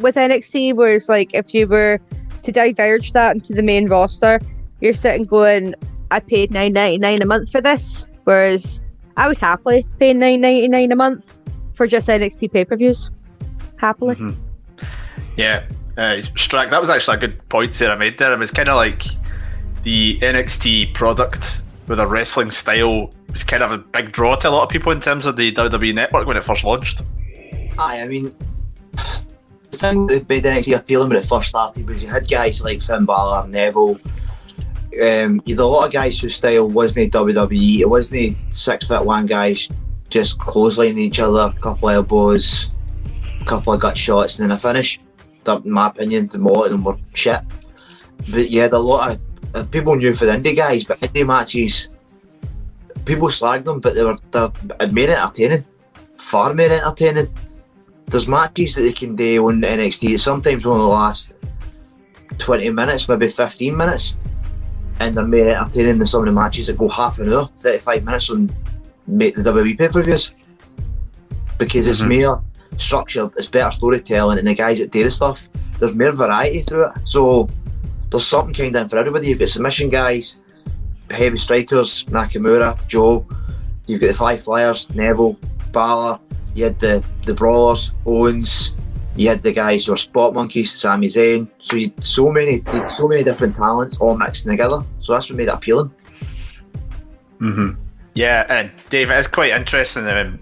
with 0.00 0.16
NXT, 0.16 0.74
whereas 0.74 1.08
like 1.08 1.30
if 1.32 1.54
you 1.54 1.66
were 1.66 1.98
to 2.42 2.52
diverge 2.52 3.12
that 3.12 3.36
into 3.36 3.54
the 3.54 3.62
main 3.62 3.86
roster, 3.86 4.38
you're 4.80 4.94
sitting 4.94 5.24
going, 5.24 5.74
I 6.10 6.20
paid 6.20 6.50
nine 6.50 6.74
ninety 6.74 6.98
nine 6.98 7.22
a 7.22 7.26
month 7.26 7.50
for 7.50 7.62
this, 7.62 8.06
whereas 8.24 8.80
I 9.16 9.28
would 9.28 9.38
happily 9.38 9.86
pay 9.98 10.12
nine 10.12 10.40
ninety 10.40 10.68
nine 10.68 10.92
a 10.92 10.96
month 10.96 11.34
for 11.74 11.86
just 11.86 12.08
NXT 12.08 12.52
pay 12.52 12.64
per 12.64 12.76
views. 12.76 13.10
Happily. 13.76 14.16
Yeah, 15.36 15.64
uh, 15.96 16.20
Strack, 16.34 16.70
that 16.70 16.80
was 16.80 16.90
actually 16.90 17.16
a 17.16 17.20
good 17.20 17.48
point 17.48 17.74
Sarah 17.74 17.96
made 17.96 18.18
there. 18.18 18.32
It 18.32 18.38
was 18.38 18.50
kind 18.50 18.68
of 18.68 18.76
like 18.76 19.04
the 19.82 20.18
NXT 20.20 20.94
product 20.94 21.62
with 21.88 22.00
a 22.00 22.06
wrestling 22.06 22.50
style 22.50 23.10
was 23.32 23.44
kind 23.44 23.62
of 23.62 23.72
a 23.72 23.78
big 23.78 24.12
draw 24.12 24.36
to 24.36 24.48
a 24.48 24.50
lot 24.50 24.64
of 24.64 24.68
people 24.68 24.92
in 24.92 25.00
terms 25.00 25.26
of 25.26 25.36
the 25.36 25.52
WWE 25.52 25.94
network 25.94 26.26
when 26.26 26.36
it 26.36 26.44
first 26.44 26.64
launched. 26.64 27.02
Aye, 27.78 28.00
I 28.00 28.08
mean, 28.08 28.34
the 28.92 29.76
thing 29.76 30.06
that 30.08 30.28
made 30.28 30.44
NXT 30.44 30.74
a 30.74 30.78
feeling 30.80 31.08
when 31.08 31.18
it 31.18 31.24
first 31.24 31.48
started 31.48 31.88
was 31.88 32.02
you 32.02 32.08
had 32.08 32.28
guys 32.28 32.62
like 32.62 32.82
Finn 32.82 33.04
Balor, 33.04 33.48
Neville. 33.48 33.98
Um, 34.92 35.40
you 35.44 35.54
had 35.54 35.62
a 35.62 35.66
lot 35.66 35.86
of 35.86 35.92
guys 35.92 36.18
whose 36.18 36.34
style 36.34 36.68
wasn't 36.68 37.12
WWE. 37.12 37.80
It 37.80 37.88
wasn't 37.88 38.36
six 38.50 38.86
foot 38.86 39.04
one 39.04 39.26
guys 39.26 39.68
just 40.08 40.38
clotheslining 40.38 40.98
each 40.98 41.20
other, 41.20 41.54
a 41.56 41.60
couple 41.60 41.88
of 41.88 41.94
elbows, 41.94 42.70
a 43.40 43.44
couple 43.44 43.72
of 43.72 43.80
gut 43.80 43.96
shots, 43.96 44.38
and 44.38 44.50
then 44.50 44.56
a 44.56 44.58
finish. 44.58 45.00
That, 45.44 45.64
in 45.64 45.70
my 45.70 45.88
opinion, 45.88 46.26
the 46.26 46.38
lot 46.38 46.64
of 46.64 46.72
them 46.72 46.84
were 46.84 46.98
shit. 47.14 47.40
But 48.30 48.50
you 48.50 48.60
had 48.60 48.72
a 48.72 48.78
lot 48.78 49.12
of 49.12 49.20
uh, 49.54 49.64
people 49.64 49.96
knew 49.96 50.14
for 50.14 50.26
the 50.26 50.32
indie 50.32 50.56
guys, 50.56 50.84
but 50.84 51.00
indie 51.00 51.26
matches 51.26 51.88
people 53.04 53.28
slagged 53.28 53.64
them, 53.64 53.80
but 53.80 53.94
they 53.94 54.04
were 54.04 54.18
they're 54.30 54.52
more 54.88 55.16
entertaining, 55.16 55.64
far 56.18 56.54
more 56.54 56.66
entertaining. 56.66 57.28
There's 58.06 58.28
matches 58.28 58.74
that 58.74 58.82
they 58.82 58.92
can 58.92 59.16
do 59.16 59.48
on 59.48 59.62
NXT. 59.62 60.18
Sometimes 60.18 60.66
only 60.66 60.84
last 60.84 61.32
twenty 62.38 62.70
minutes, 62.70 63.08
maybe 63.08 63.28
fifteen 63.28 63.76
minutes, 63.76 64.16
and 65.00 65.16
they're 65.16 65.26
more 65.26 65.48
entertaining 65.50 65.98
than 65.98 66.06
some 66.06 66.20
of 66.20 66.26
the 66.26 66.32
matches 66.32 66.66
that 66.68 66.78
go 66.78 66.88
half 66.88 67.18
an 67.18 67.32
hour, 67.32 67.48
thirty-five 67.58 68.04
minutes 68.04 68.30
on 68.30 68.50
make 69.06 69.34
the 69.34 69.42
WWE 69.42 69.76
pay-per-views 69.76 70.32
because 71.58 71.86
it's 71.86 72.00
Mhm. 72.00 72.22
more 72.22 72.42
structured, 72.76 73.30
it's 73.36 73.46
better 73.46 73.70
storytelling, 73.72 74.38
and 74.38 74.46
the 74.46 74.54
guys 74.54 74.78
that 74.78 74.90
do 74.90 75.02
the 75.02 75.10
stuff, 75.10 75.48
there's 75.78 75.94
more 75.94 76.12
variety 76.12 76.60
through 76.60 76.84
it. 76.86 76.92
So 77.04 77.48
there's 78.10 78.26
something 78.26 78.54
kind 78.54 78.74
of 78.76 78.82
in 78.82 78.88
for 78.88 78.98
everybody. 78.98 79.28
You've 79.28 79.38
got 79.38 79.48
submission 79.48 79.88
guys, 79.90 80.38
heavy 81.10 81.36
strikers, 81.36 82.04
Nakamura, 82.04 82.78
Joe. 82.86 83.26
You've 83.86 84.00
got 84.00 84.08
the 84.08 84.14
Five 84.14 84.42
Flyers, 84.42 84.88
Neville, 84.94 85.36
Balor. 85.72 86.18
You 86.54 86.64
had 86.64 86.78
the 86.78 87.02
the 87.26 87.34
Brawlers, 87.34 87.92
Owens. 88.06 88.74
You 89.20 89.28
had 89.28 89.42
the 89.42 89.52
guys 89.52 89.84
who 89.84 89.92
are 89.92 89.98
spot 89.98 90.32
monkeys, 90.32 90.72
Sami 90.72 91.06
Zayn. 91.08 91.46
So 91.58 91.76
you 91.76 91.88
had 91.88 92.02
so 92.02 92.32
many, 92.32 92.62
had 92.66 92.88
so 92.88 93.06
many 93.06 93.22
different 93.22 93.54
talents 93.54 93.98
all 93.98 94.16
mixed 94.16 94.46
together. 94.46 94.82
So 95.00 95.12
that's 95.12 95.28
what 95.28 95.36
made 95.36 95.48
it 95.48 95.52
appealing. 95.52 95.92
hmm 97.38 97.72
Yeah, 98.14 98.46
and 98.48 98.70
Dave, 98.88 99.10
it 99.10 99.18
is 99.18 99.26
quite 99.26 99.50
interesting. 99.52 100.06
Um, 100.06 100.40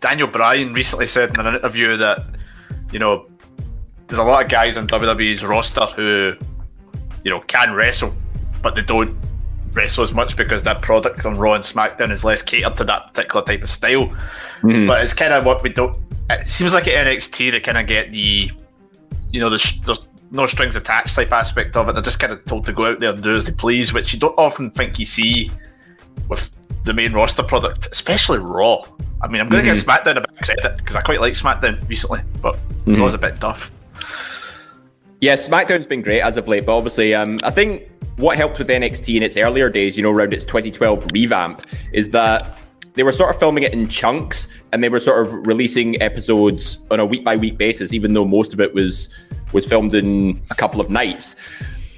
Daniel 0.00 0.26
Bryan 0.26 0.72
recently 0.72 1.06
said 1.06 1.30
in 1.30 1.46
an 1.46 1.54
interview 1.54 1.96
that, 1.98 2.24
you 2.90 2.98
know, 2.98 3.26
there's 4.08 4.18
a 4.18 4.24
lot 4.24 4.42
of 4.44 4.50
guys 4.50 4.76
on 4.76 4.88
WWE's 4.88 5.44
roster 5.44 5.86
who, 5.86 6.34
you 7.22 7.30
know, 7.30 7.38
can 7.42 7.74
wrestle, 7.74 8.12
but 8.60 8.74
they 8.74 8.82
don't 8.82 9.16
wrestle 9.72 10.02
as 10.02 10.12
much 10.12 10.36
because 10.36 10.64
their 10.64 10.74
product 10.74 11.24
on 11.24 11.38
Raw 11.38 11.54
and 11.54 11.62
SmackDown 11.62 12.10
is 12.10 12.24
less 12.24 12.42
catered 12.42 12.76
to 12.78 12.82
that 12.86 13.14
particular 13.14 13.46
type 13.46 13.62
of 13.62 13.68
style. 13.68 14.12
But 14.88 15.04
it's 15.04 15.12
kind 15.14 15.32
of 15.32 15.44
what 15.44 15.62
we 15.62 15.70
don't. 15.70 15.96
It 16.34 16.48
seems 16.48 16.72
like 16.74 16.86
at 16.88 17.06
NXT 17.06 17.50
they 17.52 17.60
kind 17.60 17.78
of 17.78 17.86
get 17.86 18.12
the, 18.12 18.50
you 19.30 19.40
know, 19.40 19.48
the 19.48 19.80
there's 19.86 20.06
no 20.30 20.46
strings 20.46 20.76
attached 20.76 21.16
type 21.16 21.32
aspect 21.32 21.76
of 21.76 21.88
it. 21.88 21.92
They're 21.94 22.02
just 22.02 22.20
kind 22.20 22.32
of 22.32 22.44
told 22.44 22.66
to 22.66 22.72
go 22.72 22.86
out 22.86 23.00
there 23.00 23.12
and 23.12 23.22
do 23.22 23.36
as 23.36 23.44
they 23.44 23.52
please, 23.52 23.92
which 23.92 24.12
you 24.14 24.20
don't 24.20 24.38
often 24.38 24.70
think 24.70 24.98
you 24.98 25.06
see 25.06 25.50
with 26.28 26.50
the 26.84 26.92
main 26.94 27.12
roster 27.12 27.42
product, 27.42 27.88
especially 27.92 28.38
Raw. 28.38 28.84
I 29.22 29.28
mean, 29.28 29.40
I'm 29.40 29.48
going 29.48 29.64
to 29.64 29.70
Mhm. 29.70 29.74
give 29.74 29.84
SmackDown 29.84 30.16
a 30.16 30.20
bit 30.22 30.30
of 30.30 30.46
credit 30.46 30.76
because 30.78 30.96
I 30.96 31.02
quite 31.02 31.20
like 31.20 31.34
SmackDown 31.34 31.86
recently, 31.88 32.20
but 32.40 32.56
Mhm. 32.86 33.00
Raw's 33.00 33.14
a 33.14 33.18
bit 33.18 33.36
tough. 33.40 33.70
Yeah, 35.20 35.34
SmackDown's 35.34 35.86
been 35.86 36.00
great 36.00 36.20
as 36.22 36.36
of 36.38 36.48
late, 36.48 36.64
but 36.64 36.76
obviously, 36.76 37.14
um, 37.14 37.40
I 37.42 37.50
think 37.50 37.82
what 38.16 38.36
helped 38.38 38.58
with 38.58 38.70
NXT 38.70 39.16
in 39.16 39.22
its 39.22 39.36
earlier 39.36 39.68
days, 39.68 39.96
you 39.96 40.02
know, 40.02 40.10
around 40.10 40.32
its 40.32 40.44
2012 40.44 41.06
revamp, 41.12 41.62
is 41.92 42.10
that 42.12 42.56
they 42.94 43.02
were 43.02 43.12
sort 43.12 43.30
of 43.30 43.38
filming 43.38 43.64
it 43.64 43.72
in 43.72 43.88
chunks 43.88 44.48
and 44.72 44.82
they 44.82 44.88
were 44.88 45.00
sort 45.00 45.26
of 45.26 45.32
releasing 45.46 46.00
episodes 46.02 46.78
on 46.90 47.00
a 47.00 47.06
week 47.06 47.24
by 47.24 47.36
week 47.36 47.56
basis, 47.56 47.92
even 47.92 48.12
though 48.12 48.24
most 48.24 48.52
of 48.52 48.60
it 48.60 48.74
was 48.74 49.14
was 49.52 49.66
filmed 49.66 49.94
in 49.94 50.40
a 50.50 50.54
couple 50.54 50.80
of 50.80 50.90
nights. 50.90 51.36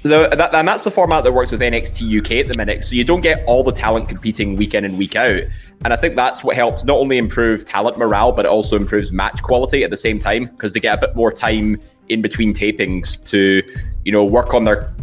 So 0.03 0.27
that, 0.27 0.53
and 0.53 0.67
that's 0.67 0.83
the 0.83 0.91
format 0.91 1.23
that 1.23 1.31
works 1.31 1.51
with 1.51 1.61
NXT 1.61 2.19
UK 2.19 2.31
at 2.31 2.47
the 2.49 2.57
minute. 2.57 2.83
So 2.83 2.95
you 2.95 3.05
don't 3.05 3.21
get 3.21 3.43
all 3.45 3.63
the 3.63 3.71
talent 3.71 4.09
competing 4.09 4.57
week 4.57 4.73
in 4.73 4.83
and 4.83 4.97
week 4.97 5.15
out. 5.15 5.43
And 5.85 5.93
I 5.93 5.95
think 5.95 6.17
that's 6.17 6.43
what 6.43 6.57
helps 6.57 6.83
not 6.83 6.97
only 6.97 7.17
improve 7.17 7.63
talent 7.63 7.97
morale, 7.97 8.33
but 8.33 8.45
it 8.45 8.49
also 8.49 8.75
improves 8.75 9.13
match 9.13 9.41
quality 9.43 9.83
at 9.83 9.91
the 9.91 9.97
same 9.97 10.19
time 10.19 10.45
because 10.45 10.73
they 10.73 10.81
get 10.81 10.97
a 10.97 11.07
bit 11.07 11.15
more 11.15 11.31
time 11.31 11.79
in 12.09 12.21
between 12.21 12.53
tapings 12.53 13.23
to, 13.29 13.63
you 14.03 14.11
know, 14.11 14.25
work 14.25 14.53
on 14.53 14.65
their 14.65 14.93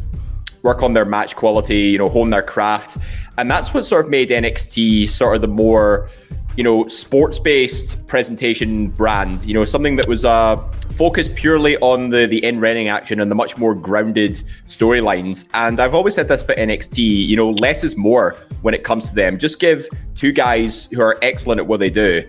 work 0.63 0.83
on 0.83 0.93
their 0.93 1.05
match 1.05 1.37
quality, 1.37 1.81
you 1.81 1.99
know, 1.99 2.09
hone 2.09 2.31
their 2.31 2.43
craft. 2.43 2.99
And 3.39 3.51
that's 3.51 3.73
what 3.73 3.85
sort 3.85 4.05
of 4.05 4.11
made 4.11 4.31
NXT 4.31 5.09
sort 5.09 5.37
of 5.37 5.41
the 5.41 5.49
more, 5.49 6.11
you 6.57 6.65
know, 6.65 6.87
sports 6.89 7.39
based 7.39 8.07
presentation 8.07 8.89
brand, 8.89 9.45
you 9.45 9.55
know, 9.55 9.65
something 9.65 9.97
that 9.97 10.09
was 10.09 10.25
uh, 10.25 10.57
focused 10.93 11.35
purely 11.35 11.79
on 11.79 12.11
the, 12.11 12.27
the 12.27 12.45
in 12.45 12.61
ring 12.61 12.89
action 12.89 13.21
and 13.21 13.31
the 13.31 13.35
much 13.35 13.57
more 13.57 13.75
grounded 13.75 14.43
storylines. 14.67 15.49
And 15.55 15.81
I've 15.81 15.95
always 15.95 16.15
said 16.15 16.29
this 16.29 16.43
about 16.43 16.59
NXT, 16.59 16.99
you 16.99 17.37
know, 17.37 17.51
less 17.53 17.83
is 17.85 17.97
more 17.97 18.37
when 18.63 18.75
it 18.75 18.85
comes 18.85 19.09
to 19.11 19.15
them. 19.15 19.39
Just 19.39 19.61
give 19.61 19.89
two 20.15 20.33
guys 20.33 20.87
who 20.93 21.01
are 21.01 21.19
excellent 21.23 21.61
at 21.61 21.67
what 21.67 21.81
they 21.81 21.91
do 21.91 22.29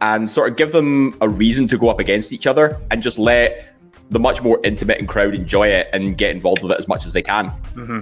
and 0.00 0.30
sort 0.30 0.50
of 0.50 0.56
give 0.56 0.72
them 0.72 1.16
a 1.20 1.28
reason 1.28 1.66
to 1.66 1.78
go 1.78 1.88
up 1.88 1.98
against 1.98 2.32
each 2.32 2.46
other 2.46 2.78
and 2.90 3.02
just 3.02 3.18
let 3.18 3.73
the 4.10 4.18
much 4.18 4.42
more 4.42 4.60
intimate 4.64 4.98
and 4.98 5.08
crowd 5.08 5.34
enjoy 5.34 5.68
it 5.68 5.88
and 5.92 6.16
get 6.16 6.30
involved 6.30 6.62
with 6.62 6.72
it 6.72 6.78
as 6.78 6.88
much 6.88 7.06
as 7.06 7.12
they 7.12 7.22
can. 7.22 7.46
Mm-hmm. 7.74 8.00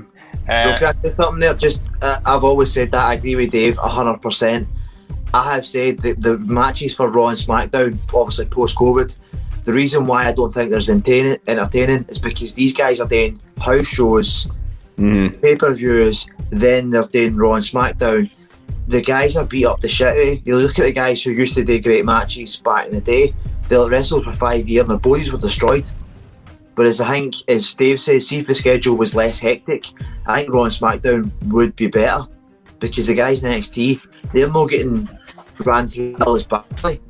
Look, 0.68 0.78
can 0.78 0.96
I 1.04 1.10
something 1.12 1.40
there. 1.40 1.54
Just 1.54 1.82
uh, 2.02 2.18
I've 2.26 2.44
always 2.44 2.72
said 2.72 2.90
that. 2.92 3.04
I 3.04 3.14
agree 3.14 3.36
with 3.36 3.50
Dave 3.50 3.76
hundred 3.76 4.20
percent. 4.20 4.68
I 5.34 5.54
have 5.54 5.64
said 5.64 5.98
that 5.98 6.20
the 6.20 6.38
matches 6.38 6.94
for 6.94 7.10
Raw 7.10 7.28
and 7.28 7.38
SmackDown, 7.38 7.98
obviously 8.12 8.46
post 8.46 8.76
COVID, 8.76 9.16
the 9.64 9.72
reason 9.72 10.06
why 10.06 10.26
I 10.26 10.32
don't 10.32 10.52
think 10.52 10.70
there's 10.70 10.90
entertaining, 10.90 11.38
entertaining 11.46 12.04
is 12.08 12.18
because 12.18 12.54
these 12.54 12.74
guys 12.74 13.00
are 13.00 13.08
doing 13.08 13.40
house 13.58 13.86
shows, 13.86 14.46
pay 14.96 15.56
per 15.56 15.72
views, 15.72 16.26
then 16.50 16.90
they're 16.90 17.04
doing 17.04 17.36
Raw 17.36 17.54
and 17.54 17.64
SmackDown. 17.64 18.30
The 18.88 19.00
guys 19.00 19.36
are 19.36 19.44
beat 19.44 19.64
up 19.64 19.80
the 19.80 19.88
shit. 19.88 20.08
out 20.08 20.18
of. 20.18 20.46
You 20.46 20.56
look 20.56 20.78
at 20.78 20.84
the 20.84 20.92
guys 20.92 21.22
who 21.22 21.30
used 21.30 21.54
to 21.54 21.64
do 21.64 21.80
great 21.80 22.04
matches 22.04 22.56
back 22.56 22.86
in 22.86 22.94
the 22.94 23.00
day. 23.00 23.34
They 23.72 23.88
wrestled 23.88 24.24
for 24.24 24.34
five 24.34 24.68
years 24.68 24.82
and 24.82 24.90
their 24.90 24.98
bodies 24.98 25.32
were 25.32 25.38
destroyed. 25.38 25.90
Whereas 26.74 27.00
I 27.00 27.10
think, 27.10 27.34
as 27.48 27.72
Dave 27.72 28.00
says, 28.00 28.28
see 28.28 28.40
if 28.40 28.46
the 28.46 28.54
schedule 28.54 28.98
was 28.98 29.14
less 29.14 29.40
hectic, 29.40 29.86
I 30.26 30.42
think 30.42 30.52
Raw 30.52 30.64
and 30.64 30.72
SmackDown 30.72 31.30
would 31.50 31.74
be 31.74 31.86
better 31.86 32.28
because 32.80 33.06
the 33.06 33.14
guys 33.14 33.42
in 33.42 33.50
NXT, 33.50 34.02
they're 34.34 34.50
not 34.50 34.68
getting 34.68 35.08
ran 35.60 35.88
through 35.88 36.16
hell 36.18 36.36
as 36.36 36.44
badly. 36.44 37.00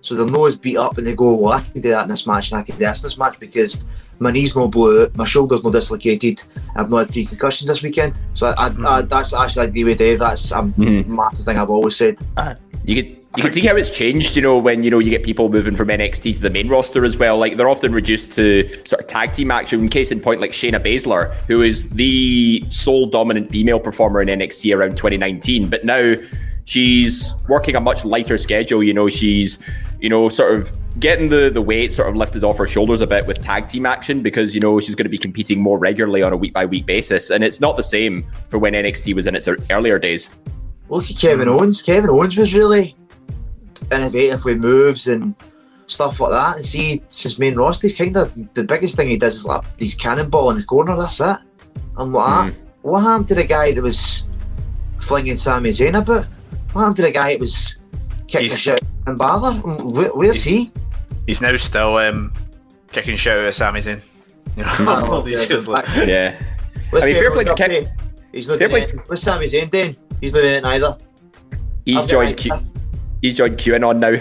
So 0.00 0.14
they're 0.14 0.26
not 0.26 0.46
as 0.46 0.56
beat 0.56 0.78
up 0.78 0.96
and 0.96 1.06
they 1.06 1.14
go, 1.14 1.34
well, 1.34 1.52
I 1.52 1.60
can 1.60 1.82
do 1.82 1.90
that 1.90 2.04
in 2.04 2.08
this 2.08 2.26
match 2.26 2.50
and 2.50 2.60
I 2.60 2.62
can 2.62 2.76
do 2.76 2.84
this 2.86 3.02
in 3.02 3.08
this 3.08 3.18
match 3.18 3.38
because 3.38 3.84
my 4.18 4.30
knee's 4.30 4.56
not 4.56 4.70
blew 4.70 5.02
out, 5.02 5.16
my 5.16 5.26
shoulder's 5.26 5.62
not 5.62 5.74
dislocated, 5.74 6.42
I've 6.76 6.88
not 6.88 6.98
had 7.00 7.10
three 7.10 7.26
concussions 7.26 7.68
this 7.68 7.82
weekend. 7.82 8.14
So 8.32 8.46
I, 8.46 8.52
I, 8.52 8.66
I, 8.66 8.70
mm-hmm. 8.70 9.08
that's 9.08 9.34
actually, 9.34 9.66
I 9.66 9.68
agree 9.68 9.84
with 9.84 9.98
Dave, 9.98 10.20
that's 10.20 10.50
a 10.52 10.62
mm-hmm. 10.62 11.14
massive 11.14 11.44
thing 11.44 11.58
I've 11.58 11.68
always 11.68 11.96
said. 11.96 12.16
You 12.84 13.02
could 13.02 13.25
you 13.36 13.42
can 13.42 13.52
see 13.52 13.66
how 13.66 13.76
it's 13.76 13.90
changed, 13.90 14.36
you 14.36 14.42
know, 14.42 14.58
when 14.58 14.82
you 14.82 14.90
know 14.90 14.98
you 14.98 15.10
get 15.10 15.22
people 15.22 15.48
moving 15.48 15.76
from 15.76 15.88
NXT 15.88 16.36
to 16.36 16.40
the 16.40 16.50
main 16.50 16.68
roster 16.68 17.04
as 17.04 17.16
well. 17.16 17.38
Like 17.38 17.56
they're 17.56 17.68
often 17.68 17.92
reduced 17.92 18.32
to 18.32 18.68
sort 18.84 19.02
of 19.02 19.06
tag 19.06 19.32
team 19.32 19.50
action. 19.50 19.88
Case 19.88 20.10
in 20.10 20.20
point, 20.20 20.40
like 20.40 20.52
Shayna 20.52 20.82
Baszler, 20.82 21.34
who 21.46 21.62
is 21.62 21.88
the 21.90 22.64
sole 22.68 23.06
dominant 23.06 23.50
female 23.50 23.80
performer 23.80 24.22
in 24.22 24.28
NXT 24.28 24.76
around 24.76 24.96
2019, 24.96 25.68
but 25.68 25.84
now 25.84 26.14
she's 26.64 27.34
working 27.48 27.76
a 27.76 27.80
much 27.80 28.04
lighter 28.04 28.38
schedule. 28.38 28.82
You 28.82 28.94
know, 28.94 29.08
she's 29.08 29.58
you 30.00 30.08
know 30.08 30.28
sort 30.28 30.58
of 30.58 30.72
getting 30.98 31.28
the 31.28 31.50
the 31.50 31.62
weight 31.62 31.92
sort 31.92 32.08
of 32.08 32.16
lifted 32.16 32.42
off 32.42 32.58
her 32.58 32.66
shoulders 32.66 33.00
a 33.00 33.06
bit 33.06 33.26
with 33.26 33.42
tag 33.42 33.68
team 33.68 33.86
action 33.86 34.22
because 34.22 34.54
you 34.54 34.60
know 34.60 34.80
she's 34.80 34.94
going 34.94 35.04
to 35.04 35.10
be 35.10 35.18
competing 35.18 35.60
more 35.60 35.78
regularly 35.78 36.22
on 36.22 36.32
a 36.32 36.36
week 36.36 36.52
by 36.52 36.64
week 36.64 36.86
basis, 36.86 37.30
and 37.30 37.44
it's 37.44 37.60
not 37.60 37.76
the 37.76 37.82
same 37.82 38.26
for 38.48 38.58
when 38.58 38.72
NXT 38.72 39.14
was 39.14 39.26
in 39.26 39.34
its 39.34 39.48
earlier 39.70 39.98
days. 39.98 40.30
Look 40.88 41.10
at 41.10 41.16
Kevin 41.16 41.48
Owens. 41.48 41.82
Kevin 41.82 42.10
Owens 42.10 42.36
was 42.36 42.54
really 42.54 42.96
innovative 43.92 44.44
with 44.44 44.58
moves 44.58 45.08
and 45.08 45.34
stuff 45.86 46.20
like 46.20 46.30
that. 46.30 46.56
And 46.56 46.64
see, 46.66 47.02
since 47.08 47.38
main 47.38 47.54
roster, 47.56 47.86
he's 47.88 47.96
kind 47.96 48.16
of 48.16 48.32
the 48.54 48.64
biggest 48.64 48.96
thing 48.96 49.08
he 49.08 49.16
does 49.16 49.36
is 49.36 49.46
like 49.46 49.62
these 49.78 49.94
cannonball 49.94 50.50
in 50.50 50.56
the 50.58 50.64
corner. 50.64 50.96
That's 50.96 51.20
it. 51.20 51.36
I'm 51.96 52.12
like, 52.12 52.26
ah, 52.28 52.50
what 52.82 53.00
happened 53.00 53.26
to 53.28 53.34
the 53.34 53.44
guy 53.44 53.72
that 53.72 53.82
was 53.82 54.24
flinging 54.98 55.36
Sami 55.36 55.70
Zayn 55.70 55.98
about? 55.98 56.26
What 56.72 56.80
happened 56.82 56.96
to 56.96 57.02
the 57.02 57.12
guy 57.12 57.32
that 57.32 57.40
was 57.40 57.76
kicking 58.28 58.50
the 58.50 58.56
shit 58.58 58.82
and 59.06 59.16
Balor? 59.16 59.54
Where, 59.54 60.08
where's 60.10 60.42
he? 60.44 60.70
He's 61.26 61.40
now 61.40 61.56
still 61.56 61.96
um, 61.96 62.32
kicking 62.92 63.16
shit 63.16 63.36
out 63.38 63.46
of 63.46 63.54
Sami 63.54 63.80
Zayn. 63.80 64.00
You 64.56 64.62
know, 64.64 64.70
Oh, 64.78 65.26
yeah, 65.26 65.42
years 65.42 65.66
but- 65.66 65.86
later. 65.86 66.10
Yeah. 66.10 66.42
What's 66.88 67.04
I 67.04 67.08
mean, 67.08 67.16
fair 67.16 67.30
Kevin 67.30 67.32
play 67.34 67.44
to 67.44 67.50
Owens 67.50 67.60
up 67.60 67.68
Kev- 67.70 67.98
to? 67.98 68.06
He's 68.32 68.48
not 68.48 68.58
fair 68.58 68.68
doing 68.68 68.70
play 68.70 68.80
to- 68.80 68.86
anything. 68.94 69.00
What's 69.08 69.22
Sami 69.22 69.46
Zayn 69.46 69.70
doing? 69.70 69.96
He's 70.20 70.32
not 70.32 70.40
doing 70.40 70.54
it 70.54 70.64
either. 70.64 70.98
He's 71.84 71.96
I've 71.98 72.08
joined 72.08 72.30
an 72.30 72.36
Q- 72.36 72.52
idea. 72.54 72.66
He's 73.22 73.34
joined 73.34 73.58
QAnon 73.58 73.98
now. 73.98 74.20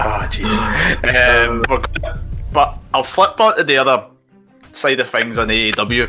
Oh, 0.00 0.28
jeez. 0.30 1.46
um, 1.48 1.62
gonna- 1.62 2.20
but 2.52 2.78
I'll 2.94 3.02
flip 3.02 3.38
on 3.40 3.56
to 3.56 3.64
the 3.64 3.76
other 3.76 4.04
side 4.72 5.00
of 5.00 5.08
things 5.08 5.38
on 5.38 5.48
AEW, 5.48 6.08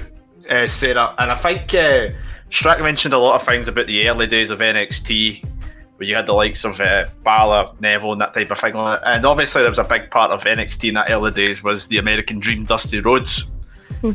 uh, 0.50 0.68
Sarah. 0.68 1.14
And 1.18 1.32
I 1.32 1.36
think 1.36 1.74
uh, 1.74 2.08
Strack 2.50 2.82
mentioned 2.82 3.14
a 3.14 3.18
lot 3.18 3.40
of 3.42 3.46
things 3.48 3.68
about 3.68 3.88
the 3.88 4.08
early 4.08 4.28
days 4.28 4.50
of 4.50 4.60
NXT, 4.60 5.44
where 5.98 6.08
you 6.08 6.16
had 6.16 6.28
the 6.28 6.34
likes 6.34 6.64
of 6.64 6.80
uh, 6.80 7.08
Balor, 7.26 7.72
Neville, 7.82 8.14
and 8.14 8.22
that 8.22 8.34
type 8.34 8.50
of 8.52 8.60
thing 8.60 8.76
on 8.76 8.96
it. 8.96 9.02
And 9.06 9.26
obviously, 9.26 9.62
there 9.64 9.72
was 9.72 9.80
a 9.80 9.84
big 9.84 10.10
part 10.12 10.32
of 10.32 10.44
NXT 10.44 10.88
in 10.90 10.94
that 10.96 11.10
early 11.12 11.32
days 11.32 11.62
was 11.62 11.88
the 11.88 11.98
American 11.98 12.40
Dream, 12.40 12.64
Dusty 12.66 13.02
Rhodes. 13.02 13.50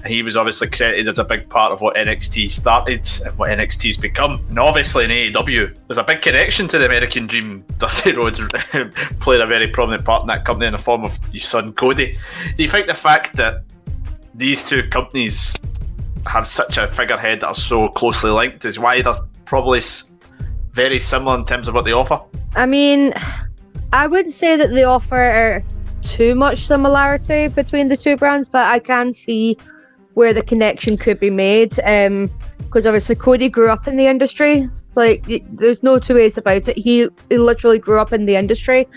He 0.06 0.22
was 0.22 0.36
obviously 0.36 0.68
credited 0.68 1.08
as 1.08 1.18
a 1.18 1.24
big 1.24 1.48
part 1.48 1.72
of 1.72 1.80
what 1.80 1.96
NXT 1.96 2.50
started 2.50 3.08
and 3.24 3.36
what 3.36 3.50
NXT's 3.50 3.96
become. 3.96 4.44
And 4.48 4.58
obviously 4.58 5.04
in 5.04 5.10
AEW, 5.10 5.76
there's 5.86 5.98
a 5.98 6.04
big 6.04 6.22
connection 6.22 6.68
to 6.68 6.78
the 6.78 6.86
American 6.86 7.26
Dream. 7.26 7.64
Dusty 7.78 8.12
Rhodes 8.12 8.40
played 9.20 9.40
a 9.40 9.46
very 9.46 9.68
prominent 9.68 10.04
part 10.04 10.22
in 10.22 10.28
that 10.28 10.44
company 10.44 10.66
in 10.66 10.72
the 10.72 10.78
form 10.78 11.04
of 11.04 11.18
his 11.32 11.44
son 11.44 11.72
Cody. 11.74 12.16
Do 12.56 12.62
you 12.62 12.70
think 12.70 12.86
the 12.86 12.94
fact 12.94 13.36
that 13.36 13.62
these 14.34 14.64
two 14.64 14.82
companies 14.88 15.54
have 16.26 16.46
such 16.46 16.78
a 16.78 16.88
figurehead 16.88 17.40
that 17.40 17.48
are 17.48 17.54
so 17.54 17.88
closely 17.88 18.30
linked 18.30 18.64
is 18.64 18.78
why 18.78 19.02
there's 19.02 19.20
probably 19.44 19.80
very 20.72 20.98
similar 20.98 21.38
in 21.38 21.44
terms 21.44 21.68
of 21.68 21.74
what 21.74 21.84
they 21.84 21.92
offer. 21.92 22.20
I 22.56 22.66
mean, 22.66 23.14
I 23.92 24.06
wouldn't 24.06 24.34
say 24.34 24.56
that 24.56 24.72
they 24.72 24.84
offer 24.84 25.62
too 26.02 26.34
much 26.34 26.66
similarity 26.66 27.48
between 27.48 27.88
the 27.88 27.96
two 27.96 28.16
brands, 28.16 28.48
but 28.48 28.66
I 28.66 28.78
can 28.78 29.14
see 29.14 29.56
where 30.14 30.32
the 30.32 30.42
connection 30.42 30.96
could 30.96 31.20
be 31.20 31.30
made. 31.30 31.78
Um, 31.84 32.30
because 32.58 32.86
obviously 32.86 33.14
Cody 33.14 33.48
grew 33.48 33.70
up 33.70 33.86
in 33.86 33.96
the 33.96 34.06
industry. 34.06 34.68
Like, 34.96 35.24
there's 35.52 35.82
no 35.82 35.98
two 35.98 36.14
ways 36.14 36.38
about 36.38 36.68
it. 36.68 36.76
He, 36.76 37.08
he 37.28 37.38
literally 37.38 37.78
grew 37.78 38.00
up 38.00 38.12
in 38.12 38.24
the 38.24 38.36
industry. 38.36 38.88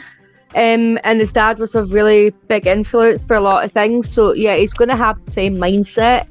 Um, 0.56 0.98
and 1.04 1.20
his 1.20 1.32
dad 1.32 1.60
was 1.60 1.76
a 1.76 1.84
really 1.86 2.32
big 2.48 2.66
influence 2.66 3.22
for 3.28 3.36
a 3.36 3.42
lot 3.42 3.66
of 3.66 3.72
things. 3.72 4.14
So 4.14 4.34
yeah, 4.34 4.56
he's 4.56 4.74
going 4.74 4.90
to 4.90 4.96
have 4.96 5.24
the 5.26 5.32
same 5.32 5.56
mindset. 5.56 6.28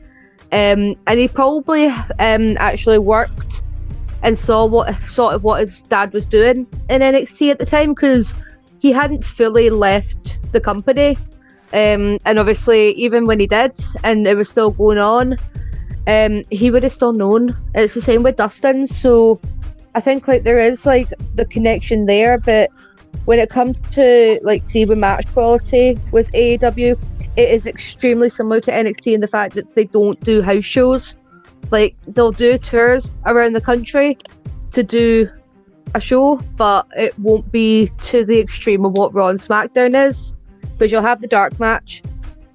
Um, 0.53 0.95
and 1.07 1.19
he 1.19 1.29
probably 1.29 1.87
um 2.19 2.57
actually 2.59 2.99
worked 2.99 3.63
and 4.23 4.39
saw 4.39 4.65
what 4.65 4.95
sort 5.09 5.35
of 5.35 5.45
what 5.45 5.61
his 5.61 5.83
dad 5.83 6.13
was 6.13 6.27
doing 6.27 6.67
in 6.89 7.01
NXT 7.01 7.51
at 7.51 7.59
the 7.59 7.67
time 7.67 7.91
because 7.91 8.35
he 8.79 8.93
hadn't 8.93 9.25
fully 9.25 9.71
left 9.71 10.39
the 10.53 10.61
company. 10.61 11.19
Um, 11.73 12.19
and 12.25 12.39
obviously, 12.39 12.93
even 12.93 13.25
when 13.25 13.41
he 13.41 13.47
did, 13.47 13.73
and 14.05 14.27
it 14.27 14.37
was 14.37 14.49
still 14.49 14.71
going 14.71 14.99
on, 14.99 15.37
um, 16.07 16.45
he 16.51 16.71
would 16.71 16.83
have 16.83 16.93
still 16.93 17.13
known. 17.13 17.57
It's 17.75 17.95
the 17.95 18.03
same 18.03 18.23
with 18.23 18.37
Dustin. 18.37 18.87
So 18.87 19.41
I 19.95 20.01
think 20.01 20.29
like 20.29 20.45
there 20.45 20.59
is 20.59 20.87
like 20.87 21.13
the 21.35 21.45
connection 21.45 22.07
there, 22.07 22.39
but 22.39 22.71
when 23.25 23.39
it 23.39 23.51
comes 23.51 23.77
to 23.93 24.39
like 24.43 24.67
TV 24.69 24.97
match 24.97 25.27
quality 25.33 25.99
with 26.13 26.31
AEW, 26.33 26.99
it 27.37 27.51
is 27.51 27.67
extremely 27.67 28.31
similar 28.31 28.61
to 28.61 28.71
NXT 28.71 29.15
in 29.15 29.21
the 29.21 29.29
fact 29.29 29.55
that 29.55 29.75
they 29.75 29.85
don't 29.85 30.19
do 30.21 30.43
house 30.43 30.65
shows. 30.65 31.17
Like 31.71 31.97
they'll 32.07 32.33
do 32.33 32.57
tours 32.59 33.11
around 33.27 33.55
the 33.55 33.61
country 33.61 34.17
to 34.71 34.83
do 34.83 35.29
a 35.95 36.01
show, 36.01 36.37
but 36.57 36.87
it 36.97 37.19
won't 37.19 37.51
be 37.51 37.91
to 38.03 38.25
the 38.25 38.39
extreme 38.39 38.85
of 38.85 38.93
what 38.93 39.13
Raw 39.13 39.29
and 39.29 39.41
SmackDown 39.41 40.09
is. 40.09 40.36
Because 40.77 40.93
you'll 40.93 41.03
have 41.03 41.21
the 41.21 41.27
dark 41.27 41.59
match, 41.59 42.03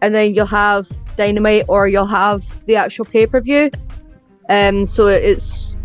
and 0.02 0.14
then 0.14 0.34
you'll 0.36 0.46
have 0.46 0.88
Dynamite, 1.18 1.66
or 1.68 1.88
you'll 1.88 2.06
have 2.06 2.44
the 2.66 2.76
actual 2.76 3.06
pay 3.06 3.26
per 3.26 3.42
view. 3.42 3.72
Um, 4.50 4.86
so 4.86 5.08
it's 5.08 5.78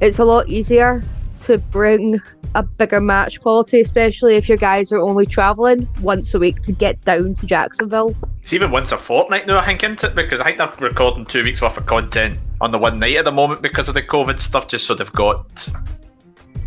it's 0.00 0.18
a 0.18 0.24
lot 0.24 0.48
easier 0.48 1.02
to 1.42 1.58
bring 1.58 2.20
a 2.54 2.62
bigger 2.62 3.00
match 3.00 3.40
quality, 3.40 3.80
especially 3.80 4.36
if 4.36 4.48
your 4.48 4.58
guys 4.58 4.90
are 4.92 4.98
only 4.98 5.26
traveling 5.26 5.88
once 6.00 6.34
a 6.34 6.38
week 6.38 6.62
to 6.62 6.72
get 6.72 7.00
down 7.02 7.34
to 7.36 7.46
Jacksonville. 7.46 8.14
It's 8.42 8.52
even 8.52 8.70
once 8.70 8.92
a 8.92 8.98
fortnight 8.98 9.46
now, 9.46 9.58
I 9.58 9.66
think, 9.66 9.82
isn't 9.84 10.02
it? 10.02 10.14
Because 10.14 10.40
I 10.40 10.44
think 10.44 10.58
they're 10.58 10.88
recording 10.88 11.24
two 11.24 11.44
weeks 11.44 11.62
worth 11.62 11.76
of 11.76 11.86
content 11.86 12.38
on 12.60 12.72
the 12.72 12.78
one 12.78 12.98
night 12.98 13.16
at 13.16 13.24
the 13.24 13.32
moment 13.32 13.62
because 13.62 13.88
of 13.88 13.94
the 13.94 14.02
COVID 14.02 14.40
stuff, 14.40 14.66
just 14.66 14.86
so 14.86 14.94
they've 14.94 15.12
got, 15.12 15.68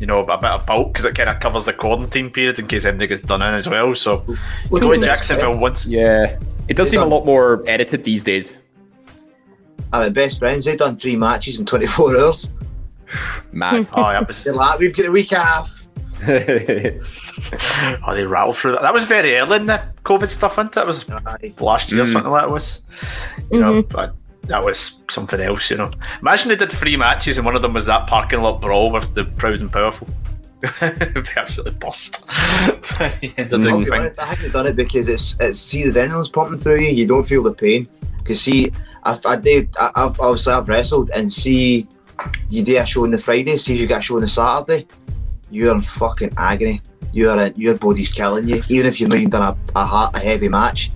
you 0.04 0.08
know, 0.08 0.20
a 0.20 0.38
bit 0.38 0.50
of 0.50 0.66
bulk 0.66 0.92
because 0.92 1.06
it 1.06 1.16
kind 1.16 1.30
of 1.30 1.40
covers 1.40 1.64
the 1.64 1.72
quarantine 1.72 2.30
period 2.30 2.60
in 2.60 2.68
case 2.68 2.84
anything 2.84 3.08
gets 3.08 3.22
done 3.22 3.42
in 3.42 3.54
as 3.54 3.70
well. 3.70 3.96
So 3.96 4.22
you 4.28 4.38
What 4.68 4.82
go 4.82 4.90
do 4.90 4.96
to 4.96 4.98
you 4.98 5.02
Jacksonville 5.02 5.58
once. 5.58 5.88
Yeah, 5.88 6.38
it 6.68 6.76
does 6.76 6.90
seem 6.90 7.00
a 7.00 7.06
lot 7.06 7.26
more 7.26 7.64
edited 7.68 8.04
these 8.04 8.22
days. 8.22 8.54
I'm 9.94 10.12
best 10.12 10.40
friends—they've 10.40 10.78
done 10.78 10.98
three 10.98 11.16
matches 11.16 11.58
in 11.58 11.66
24 11.66 12.18
hours. 12.18 12.50
Mad. 13.54 13.88
oh, 13.94 14.10
yeah, 14.10 14.20
was... 14.28 14.44
They're 14.44 14.54
like, 14.54 14.78
we've 14.78 14.94
got 14.94 15.06
a 15.06 15.12
week 15.12 15.32
off. 15.32 15.88
oh, 16.28 18.14
they 18.14 18.26
rattled 18.26 18.58
through 18.58 18.74
that. 18.74 18.82
That 18.82 18.94
was 18.94 19.06
very 19.06 19.38
early 19.38 19.56
in 19.56 19.68
the 19.68 19.82
COVID 20.04 20.28
stuff, 20.28 20.58
wasn't 20.58 20.74
it? 20.74 20.76
That 20.76 20.88
was 20.88 21.08
last 21.62 21.94
year, 21.94 22.04
Mm. 22.04 22.12
something 22.12 22.32
like 22.32 22.44
that 22.44 22.52
was. 22.52 22.82
You 23.54 23.62
know, 23.62 23.84
but 23.84 24.16
that 24.44 24.64
was 24.64 25.02
something 25.10 25.40
else, 25.40 25.70
you 25.70 25.78
know. 25.78 25.92
Imagine 26.22 26.50
they 26.50 26.56
did 26.56 26.72
three 26.72 26.98
matches 26.98 27.38
and 27.38 27.46
one 27.46 27.56
of 27.56 27.62
them 27.62 27.74
was 27.74 27.86
that 27.86 28.08
parking 28.08 28.42
lot 28.42 28.62
brawl 28.62 28.92
with 28.92 29.14
the 29.16 29.26
proud 29.26 29.60
and 29.62 29.72
powerful. 29.72 30.08
It'd 30.82 31.14
be 31.14 31.30
absolutely 31.36 31.74
bust. 31.76 32.22
At 33.00 33.20
the 33.20 33.34
end 33.38 33.52
of 33.54 33.62
I'll 33.66 33.80
be 33.80 33.86
thing. 33.86 33.94
honest, 33.94 34.20
I 34.20 34.26
haven't 34.28 34.52
done 34.54 34.68
it 34.68 34.76
because 34.78 35.08
it's 35.10 35.36
it's 35.40 35.60
see 35.60 35.84
the 35.90 36.00
adrenaline's 36.00 36.30
pumping 36.30 36.60
through 36.60 36.80
you. 36.82 36.92
You 36.92 37.06
don't 37.08 37.26
feel 37.26 37.44
the 37.44 37.54
pain. 37.54 37.88
Because 38.18 38.40
see, 38.42 38.72
I've, 39.04 39.26
I 39.26 39.36
did. 39.36 39.76
I- 39.78 39.92
I've 39.96 40.18
obviously 40.22 40.54
I've 40.54 40.70
wrestled 40.70 41.10
and 41.14 41.32
see 41.32 41.88
you 42.50 42.64
do 42.64 42.78
a 42.80 42.86
show 42.86 43.04
on 43.04 43.12
the 43.12 43.18
Friday. 43.18 43.58
See 43.58 43.76
you 43.76 43.88
get 43.88 44.00
a 44.00 44.02
show 44.02 44.16
on 44.16 44.22
the 44.22 44.28
Saturday. 44.28 44.88
You're 45.52 45.74
in 45.76 45.82
fucking 45.82 46.32
agony. 46.38 46.82
You're 47.12 47.40
in, 47.42 47.54
your 47.58 47.78
body's 47.78 48.10
killing 48.12 48.48
you. 48.48 48.64
Even 48.70 48.86
if 48.88 49.02
you've 49.02 49.10
not 49.10 49.30
done 49.30 49.58
a, 49.76 49.80
a, 49.80 50.12
a 50.14 50.20
heavy 50.20 50.48
match, 50.48 50.92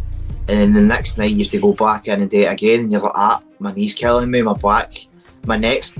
and 0.48 0.58
then 0.58 0.74
the 0.74 0.82
next 0.82 1.18
night 1.18 1.32
you 1.32 1.40
have 1.40 1.50
to 1.50 1.60
go 1.60 1.74
back 1.74 2.08
in 2.08 2.22
and 2.22 2.30
do 2.30 2.42
it 2.42 2.52
again, 2.52 2.82
and 2.82 2.92
you're 2.92 3.02
like, 3.02 3.12
ah, 3.16 3.42
my 3.60 3.74
knee's 3.74 3.94
killing 3.94 4.32
me, 4.32 4.42
my 4.42 4.54
back, 4.54 5.08
my 5.46 5.58
neck's 5.58 5.94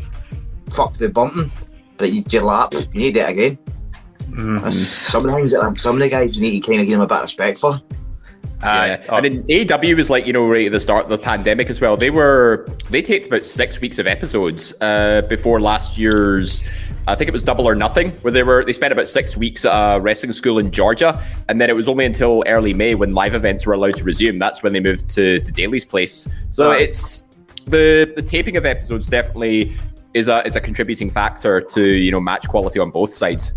fucked 0.70 1.00
with 1.00 1.14
bumping. 1.14 1.52
But 1.98 2.12
you, 2.12 2.24
you're 2.30 2.44
like, 2.44 2.74
you 2.74 3.00
need 3.00 3.18
it 3.18 3.30
again. 3.30 3.58
That's 4.30 4.78
Some 4.78 5.26
of 5.26 5.32
the 5.32 5.38
things 5.38 5.52
that 5.54 5.78
some 5.80 5.96
of 5.96 6.02
the 6.02 6.10
guys 6.10 6.38
you 6.38 6.44
need 6.44 6.62
to 6.62 6.68
kind 6.68 6.82
of 6.82 6.88
give 6.88 7.00
them 7.00 7.02
a 7.02 7.08
bit 7.08 7.18
of 7.18 7.24
respect 7.24 7.58
for. 7.58 7.82
Yeah. 8.62 9.04
And 9.10 9.26
then 9.26 9.44
AEW 9.44 9.96
was 9.96 10.10
like, 10.10 10.26
you 10.26 10.34
know, 10.34 10.48
right 10.48 10.66
at 10.66 10.72
the 10.72 10.80
start 10.80 11.04
of 11.04 11.10
the 11.10 11.18
pandemic 11.18 11.70
as 11.70 11.80
well. 11.80 11.96
They 11.96 12.10
were 12.10 12.68
they 12.90 13.02
taped 13.02 13.28
about 13.28 13.46
six 13.46 13.80
weeks 13.80 14.00
of 14.00 14.08
episodes 14.08 14.74
uh, 14.82 15.22
before 15.30 15.62
last 15.62 15.98
year's 15.98 16.64
I 17.08 17.16
think 17.16 17.30
it 17.30 17.32
was 17.32 17.42
Double 17.44 17.68
or 17.68 17.74
Nothing, 17.74 18.12
where 18.22 18.34
they 18.34 18.44
were 18.44 18.66
they 18.66 18.74
spent 18.74 18.92
about 18.92 19.08
six 19.08 19.38
weeks 19.38 19.64
at 19.64 19.96
a 19.96 20.00
wrestling 20.02 20.34
school 20.34 20.60
in 20.60 20.72
Georgia, 20.72 21.24
and 21.48 21.62
then 21.62 21.70
it 21.70 21.74
was 21.74 21.88
only 21.88 22.04
until 22.06 22.44
early 22.48 22.74
May 22.74 22.96
when 22.96 23.14
live 23.14 23.34
events 23.34 23.66
were 23.66 23.74
allowed 23.74 23.96
to 23.96 24.04
resume. 24.04 24.40
That's 24.40 24.62
when 24.62 24.74
they 24.74 24.82
moved 24.82 25.08
to, 25.12 25.40
to 25.40 25.52
Daily's 25.52 25.86
place. 25.86 26.28
So 26.50 26.68
Right. 26.70 26.82
it's 26.82 27.24
the 27.66 28.12
the 28.16 28.22
taping 28.22 28.58
of 28.58 28.66
episodes 28.66 29.08
definitely 29.08 29.74
is 30.14 30.28
a 30.28 30.46
is 30.46 30.58
a 30.58 30.62
contributing 30.62 31.10
factor 31.10 31.62
to 31.62 31.82
you 31.82 32.12
know 32.12 32.20
match 32.20 32.48
quality 32.50 32.80
on 32.80 32.92
both 32.92 33.14
sides. 33.14 33.54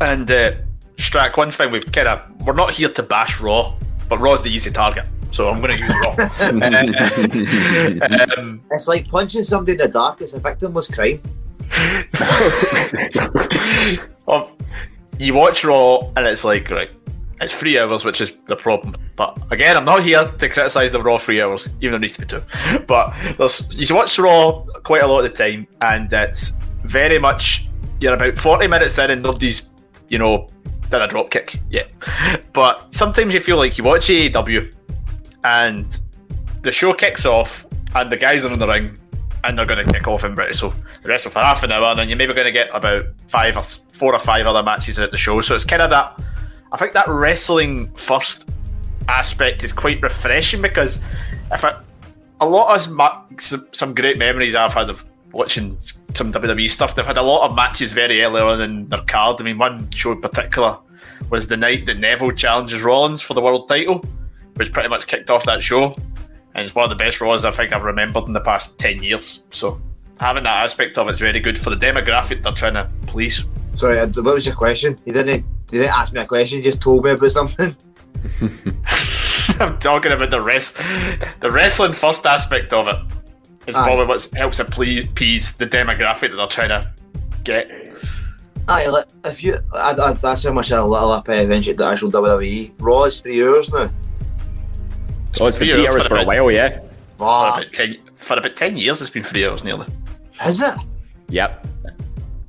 And 0.00 0.30
uh, 0.30 0.52
Strack, 0.96 1.36
one 1.36 1.50
thing 1.50 1.70
we've 1.70 1.90
kind 1.92 2.08
of 2.08 2.46
we're 2.46 2.54
not 2.54 2.70
here 2.70 2.88
to 2.88 3.02
bash 3.02 3.40
Raw, 3.40 3.74
but 4.10 4.20
Raw's 4.20 4.42
the 4.42 4.50
easy 4.50 4.70
target, 4.70 5.06
so 5.30 5.48
I'm 5.48 5.62
going 5.62 5.72
to 5.72 5.78
use 5.78 5.94
Raw. 6.02 6.10
um, 8.36 8.60
It's 8.72 8.88
like 8.88 9.08
punching 9.08 9.44
somebody 9.44 9.72
in 9.72 9.78
the 9.78 9.88
dark. 9.88 10.20
It's 10.20 10.34
a 10.34 10.40
victimless 10.40 10.92
crime. 10.92 11.22
well, 14.26 14.50
you 15.18 15.32
watch 15.32 15.64
Raw 15.64 16.10
and 16.16 16.26
it's 16.26 16.42
like 16.42 16.68
right, 16.70 16.90
it's 17.40 17.52
three 17.52 17.78
hours, 17.78 18.04
which 18.04 18.20
is 18.20 18.32
the 18.48 18.56
problem. 18.56 18.96
But 19.14 19.38
again, 19.52 19.76
I'm 19.76 19.84
not 19.84 20.02
here 20.02 20.26
to 20.26 20.48
criticise 20.48 20.90
the 20.90 21.00
Raw 21.00 21.18
three 21.18 21.40
hours, 21.40 21.68
even 21.80 21.92
though 21.92 21.96
it 21.96 22.00
needs 22.00 22.14
to 22.14 22.20
be 22.20 22.26
two. 22.26 22.42
But 22.88 23.14
there's 23.38 23.62
you 23.70 23.94
watch 23.94 24.18
Raw 24.18 24.64
quite 24.82 25.02
a 25.02 25.06
lot 25.06 25.24
of 25.24 25.30
the 25.30 25.36
time, 25.36 25.68
and 25.80 26.12
it's 26.12 26.52
very 26.82 27.20
much 27.20 27.68
you're 28.00 28.14
about 28.14 28.36
40 28.36 28.66
minutes 28.66 28.98
in 28.98 29.10
and 29.10 29.22
nobody's 29.22 29.68
you 30.08 30.18
know 30.18 30.48
done 30.90 31.02
a 31.02 31.08
drop 31.08 31.30
kick 31.30 31.58
Yeah, 31.70 31.84
But 32.52 32.92
sometimes 32.92 33.32
you 33.32 33.40
feel 33.40 33.56
like 33.56 33.78
you 33.78 33.84
watch 33.84 34.08
AEW 34.08 34.74
and 35.44 36.00
the 36.62 36.72
show 36.72 36.92
kicks 36.92 37.24
off 37.24 37.64
and 37.94 38.10
the 38.10 38.16
guys 38.16 38.44
are 38.44 38.52
in 38.52 38.58
the 38.58 38.66
ring 38.66 38.98
and 39.44 39.58
they're 39.58 39.66
going 39.66 39.84
to 39.84 39.92
kick 39.92 40.06
off 40.06 40.24
in 40.24 40.34
British. 40.34 40.60
So 40.60 40.74
the 41.02 41.08
rest 41.08 41.28
for 41.28 41.38
half 41.38 41.62
an 41.62 41.72
hour, 41.72 41.86
and 41.86 41.98
then 41.98 42.08
you're 42.08 42.18
maybe 42.18 42.34
going 42.34 42.46
to 42.46 42.52
get 42.52 42.68
about 42.74 43.06
five 43.28 43.56
or 43.56 43.62
four 43.62 44.12
or 44.14 44.18
five 44.18 44.46
other 44.46 44.62
matches 44.62 44.98
at 44.98 45.10
the 45.10 45.16
show. 45.16 45.40
So 45.40 45.54
it's 45.54 45.64
kind 45.64 45.82
of 45.82 45.90
that. 45.90 46.20
I 46.72 46.76
think 46.76 46.92
that 46.92 47.08
wrestling 47.08 47.90
first 47.94 48.48
aspect 49.08 49.64
is 49.64 49.72
quite 49.72 50.00
refreshing 50.02 50.62
because 50.62 51.00
if 51.50 51.64
a 51.64 52.46
lot 52.46 52.76
of 52.76 52.92
ma- 52.92 53.22
some, 53.38 53.66
some 53.72 53.94
great 53.94 54.18
memories 54.18 54.54
I've 54.54 54.72
had 54.72 54.90
of 54.90 55.04
watching 55.32 55.76
some 55.80 56.32
WWE 56.32 56.68
stuff. 56.68 56.94
They've 56.94 57.06
had 57.06 57.16
a 57.16 57.22
lot 57.22 57.48
of 57.48 57.56
matches 57.56 57.92
very 57.92 58.22
early 58.22 58.40
on 58.40 58.60
in 58.60 58.88
their 58.88 59.02
card. 59.02 59.40
I 59.40 59.44
mean, 59.44 59.58
one 59.58 59.90
show 59.90 60.12
in 60.12 60.20
particular 60.20 60.78
was 61.30 61.46
the 61.46 61.56
night 61.56 61.86
that 61.86 61.98
Neville 61.98 62.32
challenges 62.32 62.82
Rollins 62.82 63.22
for 63.22 63.34
the 63.34 63.40
world 63.40 63.68
title, 63.68 64.04
which 64.54 64.72
pretty 64.72 64.88
much 64.88 65.06
kicked 65.06 65.30
off 65.30 65.44
that 65.46 65.62
show. 65.62 65.94
And 66.54 66.66
it's 66.66 66.74
one 66.74 66.84
of 66.84 66.90
the 66.90 66.96
best 66.96 67.20
Raws 67.20 67.44
I 67.44 67.52
think 67.52 67.72
I've 67.72 67.84
remembered 67.84 68.24
in 68.24 68.32
the 68.32 68.40
past 68.40 68.78
10 68.78 69.02
years. 69.02 69.44
So 69.50 69.78
having 70.18 70.44
that 70.44 70.56
aspect 70.56 70.98
of 70.98 71.08
it's 71.08 71.18
very 71.18 71.40
good 71.40 71.58
for 71.58 71.70
the 71.70 71.76
demographic 71.76 72.42
they're 72.42 72.52
trying 72.52 72.74
to 72.74 72.90
please. 73.06 73.44
Sorry, 73.76 74.00
uh, 74.00 74.08
what 74.08 74.34
was 74.34 74.46
your 74.46 74.56
question? 74.56 74.98
You 75.04 75.12
didn't. 75.12 75.44
You 75.70 75.78
didn't 75.78 75.94
ask 75.94 76.12
me 76.12 76.20
a 76.20 76.26
question. 76.26 76.58
You 76.58 76.64
just 76.64 76.82
told 76.82 77.04
me 77.04 77.12
about 77.12 77.30
something. 77.30 77.76
I'm 79.60 79.78
talking 79.78 80.12
about 80.12 80.30
the 80.30 80.40
rest, 80.40 80.76
the 81.40 81.50
wrestling 81.50 81.92
first 81.92 82.26
aspect 82.26 82.72
of 82.72 82.88
it 82.88 82.96
is 83.70 83.76
Aye. 83.76 83.84
probably 83.84 84.06
what 84.06 84.22
helps 84.34 84.60
it 84.60 84.70
please, 84.70 85.04
appease 85.04 85.52
the 85.54 85.66
demographic 85.66 86.30
that 86.30 86.36
they're 86.36 86.46
trying 86.46 86.68
to 86.68 86.92
get. 87.44 87.70
Aye, 88.68 88.86
look, 88.86 89.08
if 89.24 89.42
you, 89.42 89.56
I, 89.72 89.92
I, 89.92 90.12
that's 90.12 90.44
how 90.44 90.52
much 90.52 90.70
I 90.70 90.80
little 90.80 91.10
up 91.10 91.28
uh, 91.28 91.32
eventually 91.32 91.74
the 91.74 91.86
actual 91.86 92.10
WWE. 92.10 92.72
Raw 92.78 93.04
is 93.04 93.20
three 93.20 93.42
hours 93.42 93.72
now. 93.72 93.90
Oh, 95.40 95.46
it's 95.46 95.56
been 95.56 95.70
three 95.70 95.88
hours 95.88 96.06
for 96.06 96.16
a 96.18 96.24
while, 96.24 96.50
yeah. 96.50 96.80
For 97.16 97.24
about, 97.24 97.72
10, 97.72 98.00
for 98.16 98.38
about 98.38 98.56
10 98.56 98.76
years, 98.76 99.00
it's 99.00 99.10
been 99.10 99.24
three 99.24 99.46
hours 99.48 99.64
nearly. 99.64 99.86
Is 100.44 100.62
it? 100.62 100.74
Yep. 101.28 101.66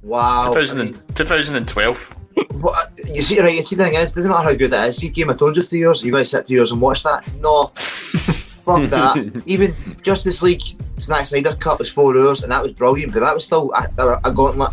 Wow. 0.04 0.54
2000 0.54 0.80
and- 0.80 1.16
2012. 1.16 2.16
What, 2.52 2.92
you 3.14 3.22
see, 3.22 3.40
right? 3.40 3.54
You 3.54 3.62
see, 3.62 3.76
the 3.76 3.86
thing 3.86 3.96
is, 3.96 4.14
doesn't 4.14 4.30
matter 4.30 4.50
how 4.50 4.54
good 4.54 4.72
that 4.72 4.90
is. 4.90 4.98
See, 4.98 5.10
Game 5.10 5.30
of 5.30 5.38
Thrones 5.38 5.58
was 5.58 5.68
three 5.68 5.86
hours. 5.86 6.04
You 6.04 6.12
going 6.12 6.24
to 6.24 6.30
sit 6.30 6.48
three 6.48 6.60
hours 6.60 6.72
and 6.72 6.80
watch 6.80 7.04
that? 7.04 7.30
No. 7.36 7.68
Fuck 7.76 8.90
that. 8.90 9.44
Even 9.46 9.76
Justice 10.02 10.42
League 10.42 10.62
Zack 11.02 11.28
Snyder 11.28 11.56
Cut 11.56 11.80
was 11.80 11.92
four 11.92 12.18
hours, 12.18 12.44
and 12.44 12.52
that 12.52 12.62
was 12.62 12.74
brilliant. 12.74 13.14
But 13.14 13.22
that 13.22 13.34
was 13.34 13.46
still 13.46 13.72
a, 13.74 13.90
a, 13.98 14.22
a 14.26 14.34
gauntlet. 14.34 14.72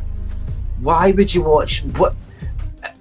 Why 0.80 1.12
would 1.12 1.34
you 1.34 1.42
watch 1.42 1.82
what? 1.96 2.14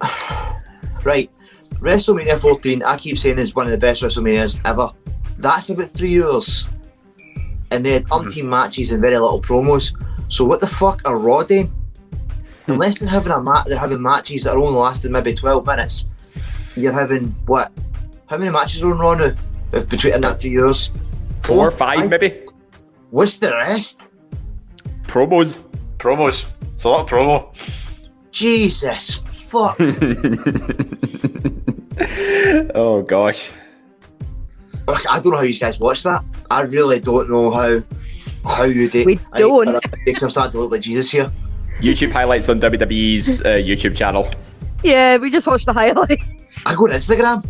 right, 1.04 1.30
WrestleMania 1.74 2.38
14. 2.38 2.82
I 2.82 2.96
keep 2.96 3.18
saying 3.18 3.38
is 3.38 3.54
one 3.54 3.66
of 3.66 3.72
the 3.72 3.78
best 3.78 4.02
WrestleManias 4.02 4.58
ever. 4.64 4.90
That's 5.38 5.68
about 5.70 5.90
three 5.90 6.22
hours, 6.22 6.66
and 7.70 7.84
they 7.84 7.92
had 7.92 8.04
mm-hmm. 8.04 8.28
umpteen 8.28 8.44
matches 8.46 8.92
and 8.92 9.00
very 9.00 9.18
little 9.18 9.40
promos. 9.40 9.92
So 10.28 10.44
what 10.44 10.60
the 10.60 10.66
fuck 10.66 11.02
are 11.04 11.18
Raw 11.18 11.42
doing? 11.42 11.68
Hmm. 12.66 12.72
Unless 12.72 13.00
they're 13.00 13.08
having 13.08 13.32
a 13.32 13.40
mat, 13.40 13.66
they're 13.66 13.78
having 13.78 14.02
matches 14.02 14.44
that 14.44 14.54
are 14.54 14.58
only 14.58 14.78
lasting 14.78 15.12
maybe 15.12 15.34
twelve 15.34 15.66
minutes. 15.66 16.06
You're 16.76 16.92
having 16.92 17.26
what? 17.46 17.72
How 18.26 18.36
many 18.36 18.50
matches 18.50 18.82
are 18.82 18.90
on 18.92 18.98
Raw 18.98 19.14
now? 19.14 19.32
Between 19.70 20.14
in 20.14 20.22
that 20.22 20.40
three 20.40 20.50
years, 20.50 20.90
Four, 21.42 21.68
or 21.68 21.70
five, 21.70 22.08
maybe. 22.08 22.42
What's 23.10 23.38
the 23.38 23.50
rest? 23.50 24.02
Promos. 25.02 25.58
Promos. 25.98 26.46
It's 26.74 26.84
a 26.84 26.88
lot 26.88 27.00
of 27.00 27.08
promo. 27.08 27.48
Jesus 28.30 29.20
fuck. 29.48 29.76
oh 32.74 33.02
gosh. 33.02 33.50
Like, 34.86 35.10
I 35.10 35.20
don't 35.20 35.32
know 35.32 35.38
how 35.38 35.42
you 35.42 35.58
guys 35.58 35.80
watch 35.80 36.02
that. 36.04 36.24
I 36.50 36.62
really 36.62 37.00
don't 37.00 37.28
know 37.30 37.50
how 37.50 37.82
how 38.44 38.64
you 38.64 38.88
do. 38.88 39.04
We 39.04 39.18
I- 39.32 39.40
don't. 39.40 39.68
I, 39.68 39.80
think 40.04 40.22
I'm 40.22 40.30
starting 40.30 40.52
to 40.52 40.60
look 40.60 40.72
like 40.72 40.82
Jesus 40.82 41.10
here. 41.10 41.30
YouTube 41.80 42.12
highlights 42.12 42.48
on 42.48 42.60
WWE's 42.60 43.40
uh, 43.42 43.48
YouTube 43.48 43.96
channel. 43.96 44.30
Yeah, 44.82 45.16
we 45.16 45.30
just 45.30 45.46
watched 45.46 45.66
the 45.66 45.72
highlights. 45.72 46.66
I 46.66 46.74
go 46.74 46.84
on 46.84 46.90
Instagram. 46.90 47.44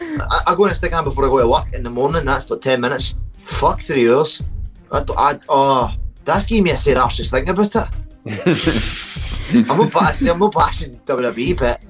I, 0.00 0.40
I 0.48 0.54
go 0.54 0.64
on 0.64 0.70
Instagram 0.70 1.04
before 1.04 1.26
I 1.26 1.28
go 1.28 1.40
to 1.40 1.48
work 1.48 1.72
in 1.72 1.82
the 1.82 1.90
morning. 1.90 2.24
That's 2.24 2.50
like 2.50 2.60
ten 2.60 2.80
minutes. 2.80 3.14
Fuck 3.44 3.82
three 3.82 4.10
hours. 4.10 4.42
I, 4.92 5.02
d- 5.04 5.14
I- 5.16 5.40
oh, 5.48 5.94
that's 6.24 6.46
giving 6.46 6.64
me 6.64 6.70
a 6.70 6.76
sore 6.76 6.98
arse 6.98 7.16
just 7.16 7.30
thinking 7.30 7.50
about 7.50 7.74
it. 7.74 7.88
I'm 9.68 9.78
not 9.78 9.92
bashing. 9.92 10.28
I'm 10.28 10.38
not 10.38 10.52
bashing 10.54 10.96
WWE, 11.06 11.58
but 11.58 11.82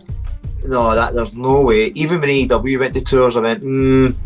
no, 0.65 0.95
that 0.95 1.12
there's 1.15 1.35
no 1.35 1.61
way. 1.61 1.87
Even 1.95 2.21
when 2.21 2.31
AEW 2.31 2.79
went 2.79 2.95
to 2.95 3.05
tours, 3.05 3.37
I 3.37 3.41
went. 3.41 3.62
Mm. 3.62 4.17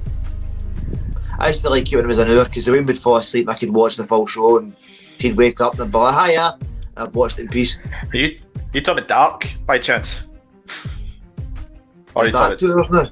I 1.39 1.49
used 1.49 1.63
to 1.63 1.71
like 1.71 1.91
it 1.93 1.97
when 1.97 2.05
it 2.05 2.09
was 2.09 2.19
an 2.19 2.31
hour 2.31 2.45
because 2.45 2.65
the 2.65 2.71
women 2.73 2.87
would 2.87 2.99
fall 2.99 3.17
asleep. 3.17 3.49
and 3.49 3.57
I 3.57 3.59
could 3.59 3.71
watch 3.71 3.97
the 3.97 4.07
full 4.07 4.27
show, 4.27 4.59
and 4.59 4.77
she'd 5.19 5.37
wake 5.37 5.61
up 5.61 5.79
and 5.79 5.91
be 5.91 5.99
like, 5.99 6.31
"Hiya," 6.31 6.59
I've 6.97 7.15
watched 7.15 7.39
it 7.39 7.43
in 7.43 7.49
peace. 7.49 7.79
Are 8.13 8.17
you 8.17 8.39
you 8.73 8.81
talking 8.81 9.05
about 9.05 9.09
Dark 9.09 9.55
by 9.67 9.79
chance? 9.79 10.23
Or 12.15 12.23
are 12.23 12.25
you 12.25 12.29
Is 12.29 12.33
that 12.35 12.43
talking 12.43 12.59
two 12.59 12.73
hours 12.75 12.91
now? 12.91 13.07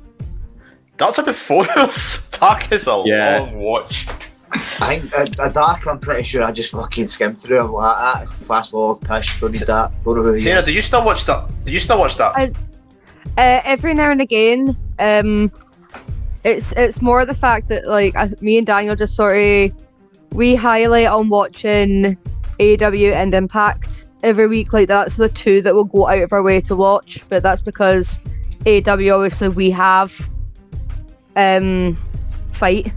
That's 0.96 1.18
about 1.18 1.34
four 1.34 1.66
hours. 1.78 2.26
Dark 2.32 2.70
is 2.72 2.86
a 2.86 3.02
Yeah. 3.04 3.40
long 3.40 3.58
watch. 3.58 4.06
I 4.54 4.98
think 4.98 5.12
a, 5.14 5.48
a 5.48 5.52
dark. 5.52 5.86
I'm 5.86 5.98
pretty 5.98 6.22
sure 6.22 6.42
I 6.44 6.52
just 6.52 6.70
fucking 6.72 7.08
skimmed 7.08 7.38
through. 7.40 7.60
I'm 7.60 7.72
like, 7.72 7.96
ah, 7.96 8.26
fast 8.40 8.70
forward, 8.70 9.00
push. 9.00 9.40
Don't 9.40 9.52
need 9.52 9.60
that. 9.62 9.92
Don't 10.04 10.16
know 10.16 10.22
who 10.22 10.32
he 10.34 10.40
Sarah, 10.40 10.60
is. 10.60 10.66
do 10.66 10.72
you 10.72 10.82
still 10.82 11.04
watch 11.04 11.24
that? 11.26 11.48
Do 11.64 11.72
you 11.72 11.78
still 11.80 11.98
watch 11.98 12.16
that? 12.16 12.36
I- 12.36 12.52
Uh, 13.36 13.60
every 13.64 13.94
now 13.94 14.10
and 14.12 14.20
again, 14.20 14.76
um, 15.00 15.50
it's 16.44 16.72
it's 16.76 17.00
more 17.02 17.24
the 17.24 17.34
fact 17.34 17.68
that 17.68 17.86
like 17.86 18.14
I, 18.14 18.30
me 18.40 18.58
and 18.58 18.66
Daniel 18.66 18.94
just 18.94 19.16
sort 19.16 19.36
of 19.36 19.72
we 20.32 20.54
highlight 20.54 21.06
on 21.08 21.28
watching 21.30 22.16
AW 22.60 23.12
and 23.12 23.34
Impact 23.34 24.06
every 24.22 24.46
week. 24.46 24.72
Like 24.72 24.86
that's 24.88 25.16
the 25.16 25.28
two 25.30 25.62
that 25.62 25.74
we'll 25.74 25.84
go 25.84 26.06
out 26.06 26.18
of 26.22 26.32
our 26.32 26.42
way 26.44 26.60
to 26.60 26.76
watch. 26.76 27.24
But 27.28 27.42
that's 27.42 27.62
because 27.62 28.20
AW 28.66 29.10
obviously 29.10 29.48
we 29.48 29.70
have 29.70 30.12
um 31.34 31.96
fight 32.52 32.92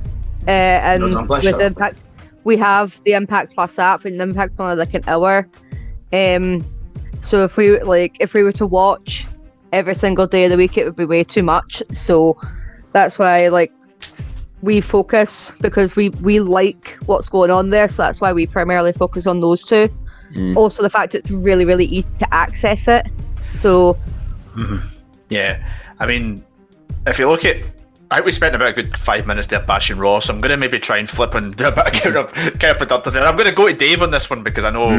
uh, 0.47 0.49
and 0.49 1.01
Doesn't 1.01 1.27
with 1.27 1.43
shot. 1.43 1.61
Impact 1.61 2.03
we 2.47 2.55
have 2.55 3.03
the 3.03 3.11
Impact 3.11 3.53
Plus 3.53 3.77
app 3.77 4.05
and 4.05 4.21
Impact 4.21 4.57
only 4.57 4.77
like 4.77 4.93
an 4.93 5.03
hour. 5.07 5.45
Um, 6.13 6.65
so 7.19 7.43
if 7.43 7.57
we 7.57 7.77
like 7.81 8.15
if 8.21 8.33
we 8.33 8.41
were 8.41 8.53
to 8.53 8.65
watch 8.65 9.27
every 9.73 9.93
single 9.93 10.27
day 10.27 10.45
of 10.45 10.51
the 10.51 10.57
week, 10.57 10.77
it 10.77 10.85
would 10.85 10.95
be 10.95 11.03
way 11.03 11.25
too 11.25 11.43
much. 11.43 11.83
So 11.91 12.37
that's 12.93 13.19
why 13.19 13.49
like 13.49 13.73
we 14.61 14.79
focus 14.79 15.51
because 15.59 15.95
we 15.97 16.07
we 16.09 16.39
like 16.39 16.97
what's 17.05 17.27
going 17.27 17.51
on 17.51 17.69
there. 17.69 17.89
So 17.89 18.03
that's 18.03 18.21
why 18.21 18.31
we 18.31 18.47
primarily 18.47 18.93
focus 18.93 19.27
on 19.27 19.41
those 19.41 19.65
two. 19.65 19.89
Also, 20.55 20.83
the 20.83 20.89
fact 20.89 21.15
it's 21.15 21.29
really 21.29 21.65
really 21.65 21.85
easy 21.85 22.07
to 22.19 22.33
access 22.33 22.87
it. 22.87 23.07
So 23.47 23.97
Yeah, 25.29 25.61
I 25.99 26.05
mean, 26.05 26.43
if 27.05 27.19
you 27.19 27.27
look 27.27 27.43
at, 27.43 27.57
I 28.09 28.21
we 28.21 28.31
spent 28.31 28.55
about 28.55 28.69
a 28.69 28.73
good 28.73 28.95
five 28.97 29.27
minutes 29.27 29.47
there 29.47 29.59
bashing 29.59 29.97
Raw, 29.97 30.19
so 30.19 30.33
I'm 30.33 30.39
going 30.39 30.51
to 30.51 30.57
maybe 30.57 30.79
try 30.79 30.97
and 30.97 31.09
flip 31.09 31.33
and 31.35 31.55
do 31.57 31.67
a 31.67 31.71
bit 31.71 31.87
of 31.87 31.93
counter, 31.93 32.23
counterproductive. 32.57 33.11
there. 33.13 33.25
I'm 33.25 33.35
going 33.35 33.49
to 33.49 33.55
go 33.55 33.67
to 33.67 33.73
Dave 33.73 34.01
on 34.01 34.11
this 34.11 34.29
one 34.29 34.43
because 34.43 34.63
I 34.63 34.69
know 34.69 34.97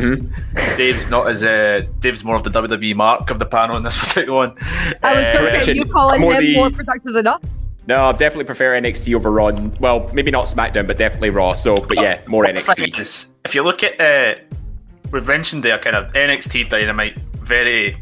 Dave's 0.76 1.08
not 1.08 1.26
as 1.28 1.42
uh, 1.42 1.86
Dave's 2.00 2.22
more 2.22 2.36
of 2.36 2.42
the 2.44 2.50
WWE 2.50 2.94
mark 2.96 3.30
of 3.30 3.38
the 3.38 3.46
panel 3.46 3.76
in 3.76 3.82
this 3.82 3.96
particular 3.98 4.32
one. 4.36 4.54
I 5.02 5.14
was 5.14 5.24
Uh, 5.24 5.32
going 5.40 5.54
to 5.60 5.64
say, 5.64 5.72
you 5.74 5.84
calling 5.86 6.20
more 6.20 6.34
them 6.34 6.44
the- 6.44 6.54
more 6.54 6.70
productive 6.70 7.14
than 7.14 7.26
us? 7.26 7.70
No, 7.86 8.04
I 8.04 8.12
definitely 8.12 8.44
prefer 8.44 8.78
NXT 8.78 9.14
over 9.14 9.30
Raw. 9.30 9.52
Well, 9.80 10.10
maybe 10.12 10.30
not 10.30 10.44
SmackDown, 10.44 10.86
but 10.86 10.98
definitely 10.98 11.30
Raw. 11.30 11.54
So, 11.54 11.76
but 11.78 11.96
yeah, 11.96 12.20
more 12.26 12.44
Well, 12.44 12.52
the 12.52 12.60
NXT. 12.60 12.98
is, 12.98 13.34
if 13.46 13.54
you 13.54 13.62
look 13.62 13.82
at, 13.82 13.98
uh, 13.98 14.38
we've 15.10 15.26
mentioned 15.26 15.62
there 15.62 15.78
kind 15.78 15.96
of 15.96 16.12
NXT 16.12 16.68
Dynamite, 16.68 17.16
very 17.40 17.96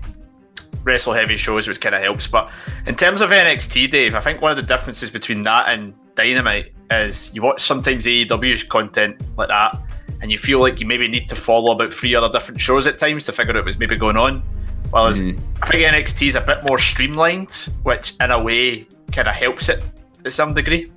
wrestle 0.86 1.12
heavy 1.12 1.36
shows, 1.36 1.68
which 1.68 1.80
kind 1.80 1.94
of 1.94 2.00
helps. 2.00 2.26
But 2.26 2.50
in 2.86 2.94
terms 2.94 3.20
of 3.20 3.30
NXT, 3.30 3.90
Dave, 3.90 4.14
I 4.14 4.20
think 4.20 4.40
one 4.40 4.52
of 4.52 4.56
the 4.56 4.62
differences 4.62 5.10
between 5.10 5.42
that 5.42 5.68
and 5.68 5.92
Dynamite 6.14 6.72
is 6.90 7.34
you 7.34 7.42
watch 7.42 7.62
sometimes 7.62 8.06
AEW's 8.06 8.62
content 8.62 9.20
like 9.36 9.48
that, 9.48 9.76
and 10.22 10.32
you 10.32 10.38
feel 10.38 10.60
like 10.60 10.80
you 10.80 10.86
maybe 10.86 11.08
need 11.08 11.28
to 11.28 11.36
follow 11.36 11.72
about 11.72 11.92
three 11.92 12.14
other 12.14 12.32
different 12.32 12.60
shows 12.60 12.86
at 12.86 12.98
times 12.98 13.26
to 13.26 13.32
figure 13.32 13.54
out 13.56 13.64
what's 13.64 13.76
maybe 13.76 13.96
going 13.96 14.16
on. 14.16 14.42
Whereas 14.90 15.20
mm-hmm. 15.20 15.62
I 15.62 15.66
think 15.66 15.82
NXT 15.84 16.28
is 16.28 16.34
a 16.36 16.40
bit 16.40 16.58
more 16.68 16.78
streamlined, 16.78 17.68
which 17.82 18.14
in 18.20 18.30
a 18.30 18.42
way 18.42 18.86
kind 19.12 19.28
of 19.28 19.34
helps 19.34 19.68
it 19.68 19.82
to 20.24 20.30
some 20.30 20.54
degree. 20.54 20.90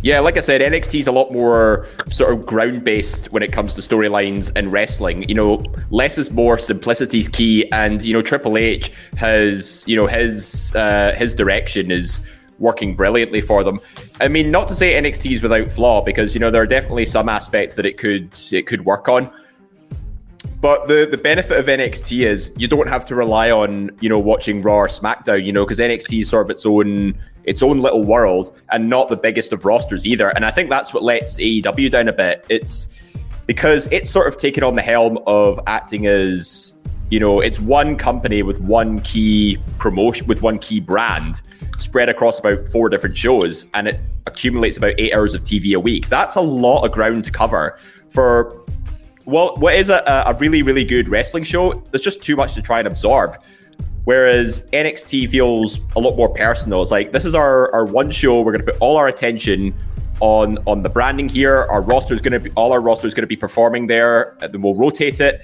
Yeah, 0.00 0.20
like 0.20 0.36
I 0.36 0.40
said, 0.40 0.60
NXT 0.60 1.00
is 1.00 1.06
a 1.08 1.12
lot 1.12 1.32
more 1.32 1.88
sort 2.08 2.32
of 2.32 2.46
ground 2.46 2.84
based 2.84 3.32
when 3.32 3.42
it 3.42 3.52
comes 3.52 3.74
to 3.74 3.80
storylines 3.80 4.52
and 4.54 4.72
wrestling. 4.72 5.28
You 5.28 5.34
know, 5.34 5.64
less 5.90 6.18
is 6.18 6.30
more, 6.30 6.56
simplicity's 6.56 7.26
key, 7.26 7.70
and 7.72 8.00
you 8.02 8.12
know, 8.12 8.22
Triple 8.22 8.56
H 8.56 8.92
has, 9.16 9.84
you 9.88 9.96
know, 9.96 10.06
his 10.06 10.72
uh, 10.76 11.14
his 11.16 11.34
direction 11.34 11.90
is 11.90 12.20
working 12.60 12.94
brilliantly 12.94 13.40
for 13.40 13.64
them. 13.64 13.80
I 14.20 14.28
mean, 14.28 14.50
not 14.52 14.68
to 14.68 14.74
say 14.76 14.94
NXT 14.94 15.32
is 15.32 15.42
without 15.42 15.68
flaw, 15.68 16.02
because 16.02 16.32
you 16.32 16.40
know 16.40 16.50
there 16.50 16.62
are 16.62 16.66
definitely 16.66 17.06
some 17.06 17.28
aspects 17.28 17.74
that 17.74 17.84
it 17.84 17.98
could 17.98 18.30
it 18.52 18.66
could 18.66 18.84
work 18.84 19.08
on. 19.08 19.30
But 20.60 20.88
the, 20.88 21.06
the 21.08 21.16
benefit 21.16 21.56
of 21.56 21.66
NXT 21.66 22.26
is 22.26 22.50
you 22.56 22.66
don't 22.66 22.88
have 22.88 23.04
to 23.06 23.14
rely 23.14 23.50
on 23.50 23.90
you 24.00 24.08
know 24.08 24.18
watching 24.18 24.60
Raw 24.60 24.78
or 24.78 24.88
SmackDown, 24.88 25.44
you 25.44 25.52
know, 25.52 25.64
because 25.64 25.78
NXT 25.78 26.22
is 26.22 26.28
sort 26.28 26.46
of 26.46 26.50
its 26.50 26.66
own 26.66 27.16
its 27.44 27.62
own 27.62 27.78
little 27.78 28.04
world 28.04 28.56
and 28.72 28.90
not 28.90 29.08
the 29.08 29.16
biggest 29.16 29.52
of 29.52 29.64
rosters 29.64 30.06
either. 30.06 30.30
And 30.30 30.44
I 30.44 30.50
think 30.50 30.68
that's 30.68 30.92
what 30.92 31.02
lets 31.02 31.38
AEW 31.38 31.90
down 31.90 32.08
a 32.08 32.12
bit. 32.12 32.44
It's 32.48 32.88
because 33.46 33.88
it's 33.90 34.10
sort 34.10 34.28
of 34.28 34.36
taken 34.36 34.62
on 34.62 34.74
the 34.74 34.82
helm 34.82 35.18
of 35.26 35.60
acting 35.66 36.06
as 36.06 36.74
you 37.10 37.18
know 37.18 37.40
it's 37.40 37.58
one 37.58 37.96
company 37.96 38.42
with 38.42 38.60
one 38.60 39.00
key 39.00 39.58
promotion 39.78 40.26
with 40.26 40.42
one 40.42 40.58
key 40.58 40.78
brand 40.78 41.40
spread 41.76 42.08
across 42.08 42.38
about 42.38 42.68
four 42.68 42.90
different 42.90 43.16
shows 43.16 43.64
and 43.72 43.88
it 43.88 44.00
accumulates 44.26 44.76
about 44.76 44.92
eight 44.98 45.14
hours 45.14 45.34
of 45.34 45.42
tv 45.42 45.74
a 45.74 45.80
week 45.80 46.06
that's 46.10 46.36
a 46.36 46.40
lot 46.40 46.84
of 46.84 46.92
ground 46.92 47.24
to 47.24 47.30
cover 47.30 47.78
for 48.10 48.62
well, 49.28 49.54
what 49.56 49.74
is 49.74 49.90
a, 49.90 50.02
a 50.26 50.32
really, 50.34 50.62
really 50.62 50.86
good 50.86 51.10
wrestling 51.10 51.44
show? 51.44 51.82
There's 51.90 52.00
just 52.00 52.22
too 52.22 52.34
much 52.34 52.54
to 52.54 52.62
try 52.62 52.78
and 52.78 52.88
absorb. 52.88 53.36
Whereas 54.04 54.66
NXT 54.72 55.28
feels 55.28 55.80
a 55.96 56.00
lot 56.00 56.16
more 56.16 56.32
personal. 56.32 56.80
It's 56.80 56.90
like 56.90 57.12
this 57.12 57.26
is 57.26 57.34
our, 57.34 57.70
our 57.74 57.84
one 57.84 58.10
show. 58.10 58.40
We're 58.40 58.52
going 58.52 58.64
to 58.64 58.72
put 58.72 58.80
all 58.80 58.96
our 58.96 59.06
attention 59.06 59.74
on 60.20 60.56
on 60.66 60.82
the 60.82 60.88
branding 60.88 61.28
here. 61.28 61.66
Our 61.68 61.82
roster 61.82 62.14
is 62.14 62.22
going 62.22 62.32
to 62.32 62.40
be 62.40 62.50
all 62.54 62.72
our 62.72 62.80
roster 62.80 63.06
is 63.06 63.12
going 63.12 63.22
to 63.22 63.28
be 63.28 63.36
performing 63.36 63.86
there. 63.86 64.38
Then 64.40 64.62
we'll 64.62 64.72
rotate 64.72 65.20
it, 65.20 65.42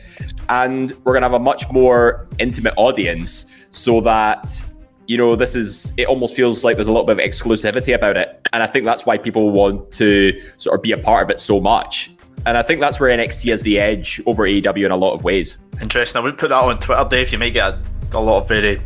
and 0.49 0.93
we're 1.05 1.13
going 1.13 1.21
to 1.21 1.29
have 1.29 1.35
a 1.35 1.39
much 1.39 1.71
more 1.71 2.27
intimate 2.39 2.73
audience, 2.79 3.47
so 3.69 4.01
that 4.01 4.65
you 5.07 5.19
know 5.19 5.37
this 5.37 5.55
is. 5.55 5.93
It 5.99 6.09
almost 6.09 6.35
feels 6.35 6.65
like 6.65 6.77
there's 6.79 6.89
a 6.89 6.93
little 6.93 7.07
bit 7.07 7.19
of 7.19 7.31
exclusivity 7.31 7.95
about 7.95 8.17
it, 8.17 8.49
and 8.55 8.63
I 8.63 8.67
think 8.67 8.87
that's 8.87 9.05
why 9.05 9.19
people 9.19 9.51
want 9.51 9.93
to 9.93 10.41
sort 10.57 10.75
of 10.75 10.83
be 10.83 10.93
a 10.93 10.99
part 10.99 11.25
of 11.25 11.31
it 11.31 11.39
so 11.39 11.61
much. 11.61 12.14
And 12.47 12.59
I 12.59 12.63
think 12.63 12.81
that's 12.81 13.01
where 13.01 13.17
NXT 13.17 13.51
has 13.51 13.63
the 13.63 13.79
edge 13.79 14.21
over 14.27 14.43
AEW 14.45 14.85
in 14.85 14.91
a 14.93 14.97
lot 14.97 15.15
of 15.15 15.25
ways. 15.25 15.57
Interesting. 15.81 16.21
I 16.21 16.23
would 16.25 16.37
put 16.39 16.49
that 16.51 16.57
on 16.57 16.79
Twitter, 16.81 17.07
Dave. 17.11 17.33
You 17.33 17.39
might 17.39 17.51
get 17.55 17.69
a, 17.75 17.81
a 18.13 18.21
lot 18.21 18.43
of 18.43 18.49
very 18.49 18.81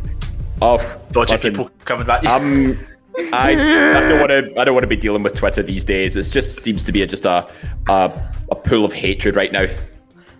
Oh, 0.62 0.78
dodgy 1.12 1.32
listen, 1.34 1.50
people 1.52 1.70
coming 1.84 2.06
back. 2.06 2.24
Um, 2.24 2.78
I, 3.32 3.50
I 3.52 4.08
don't 4.08 4.20
want 4.20 4.30
to. 4.30 4.60
I 4.60 4.64
don't 4.64 4.74
want 4.74 4.84
to 4.84 4.88
be 4.88 4.96
dealing 4.96 5.22
with 5.24 5.34
Twitter 5.34 5.62
these 5.62 5.84
days. 5.84 6.14
It 6.16 6.22
just 6.30 6.60
seems 6.62 6.84
to 6.84 6.92
be 6.92 7.02
a, 7.02 7.06
just 7.06 7.24
a, 7.24 7.48
a 7.88 8.32
a 8.50 8.54
pool 8.54 8.84
of 8.84 8.92
hatred 8.92 9.34
right 9.36 9.50
now. 9.52 9.66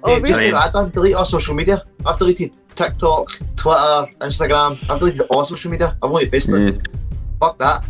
Oh, 0.04 0.14
Hey, 0.14 0.20
just 0.20 0.38
really? 0.40 0.52
I've 0.52 0.92
deleted 0.92 1.16
all 1.16 1.24
social 1.24 1.54
media. 1.54 1.82
I've 2.06 2.18
deleted 2.18 2.52
TikTok, 2.76 3.30
Twitter, 3.56 4.06
Instagram. 4.20 4.78
I've 4.88 5.00
deleted 5.00 5.22
all 5.30 5.44
social 5.44 5.70
media. 5.72 5.96
I've 6.02 6.10
only 6.10 6.28
Facebook. 6.30 6.86
Fuck 7.40 7.58
that. 7.58 7.84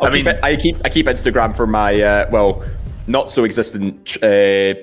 I 0.00 0.10
keep, 0.10 0.26
it- 0.26 0.40
I 0.42 0.56
keep 0.56 0.76
I 0.84 0.88
keep 0.88 1.06
Instagram 1.06 1.54
for 1.56 1.66
my 1.66 2.00
uh, 2.00 2.28
well 2.30 2.64
not 3.06 3.30
so 3.30 3.44
existent 3.44 4.22
uh, 4.22 4.74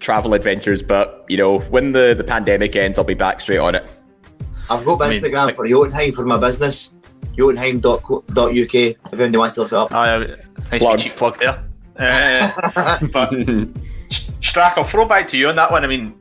travel 0.00 0.34
adventures. 0.34 0.82
But 0.82 1.24
you 1.28 1.36
know, 1.36 1.58
when 1.58 1.92
the 1.92 2.14
the 2.16 2.24
pandemic 2.24 2.76
ends, 2.76 2.98
I'll 2.98 3.04
be 3.04 3.14
back 3.14 3.40
straight 3.40 3.58
on 3.58 3.74
it. 3.74 3.86
I've 4.70 4.84
got 4.84 4.98
my 4.98 5.06
I 5.06 5.10
mean, 5.10 5.20
Instagram 5.20 5.46
like- 5.46 5.54
for 5.54 5.68
Jotunheim 5.68 6.12
for 6.12 6.24
my 6.24 6.38
business. 6.38 6.90
Jotunheim.co.uk 7.36 8.74
if 8.74 8.96
anybody 9.12 9.38
wants 9.38 9.54
to 9.56 9.62
look 9.62 9.72
it 9.72 9.76
up. 9.76 9.92
Aye, 9.92 10.36
nice 10.70 10.82
wee 10.82 10.96
cheap 10.96 11.16
plug 11.16 11.38
there. 11.38 11.64
Uh, 11.96 12.98
but 13.12 13.30
Strack, 14.40 14.74
I'll 14.76 14.84
throw 14.84 15.04
back 15.04 15.26
to 15.28 15.36
you 15.36 15.48
on 15.48 15.56
that 15.56 15.70
one. 15.70 15.84
I 15.84 15.88
mean, 15.88 16.14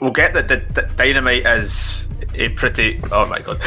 we'll 0.00 0.12
get 0.12 0.32
that 0.34 0.48
the, 0.48 0.56
the 0.72 0.88
dynamite 0.96 1.44
is 1.46 2.06
a 2.34 2.48
pretty. 2.50 3.00
Oh 3.12 3.26
my 3.26 3.40
god. 3.40 3.58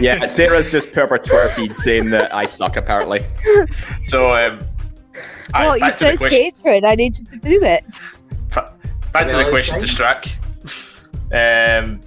yeah, 0.00 0.26
Sarah's 0.28 0.70
just 0.70 0.92
put 0.92 1.02
up 1.04 1.10
her 1.10 1.18
Twitter 1.18 1.50
feed 1.50 1.78
saying 1.78 2.10
that 2.10 2.34
I 2.34 2.46
suck. 2.46 2.76
Apparently. 2.76 3.24
So, 4.06 4.34
um, 4.34 4.60
aye, 5.52 5.66
Well, 5.66 5.76
you 5.78 5.90
to 5.90 5.96
said 5.96 6.18
question. 6.18 6.42
hatred. 6.42 6.84
I 6.84 6.94
needed 6.94 7.28
to 7.28 7.36
do 7.36 7.62
it. 7.62 7.84
Back 9.12 9.26
to 9.28 9.36
the 9.36 9.46
question 9.50 9.76
to 9.78 9.84
it's 9.84 9.94
Strack. 9.94 10.30
Um, 11.32 12.00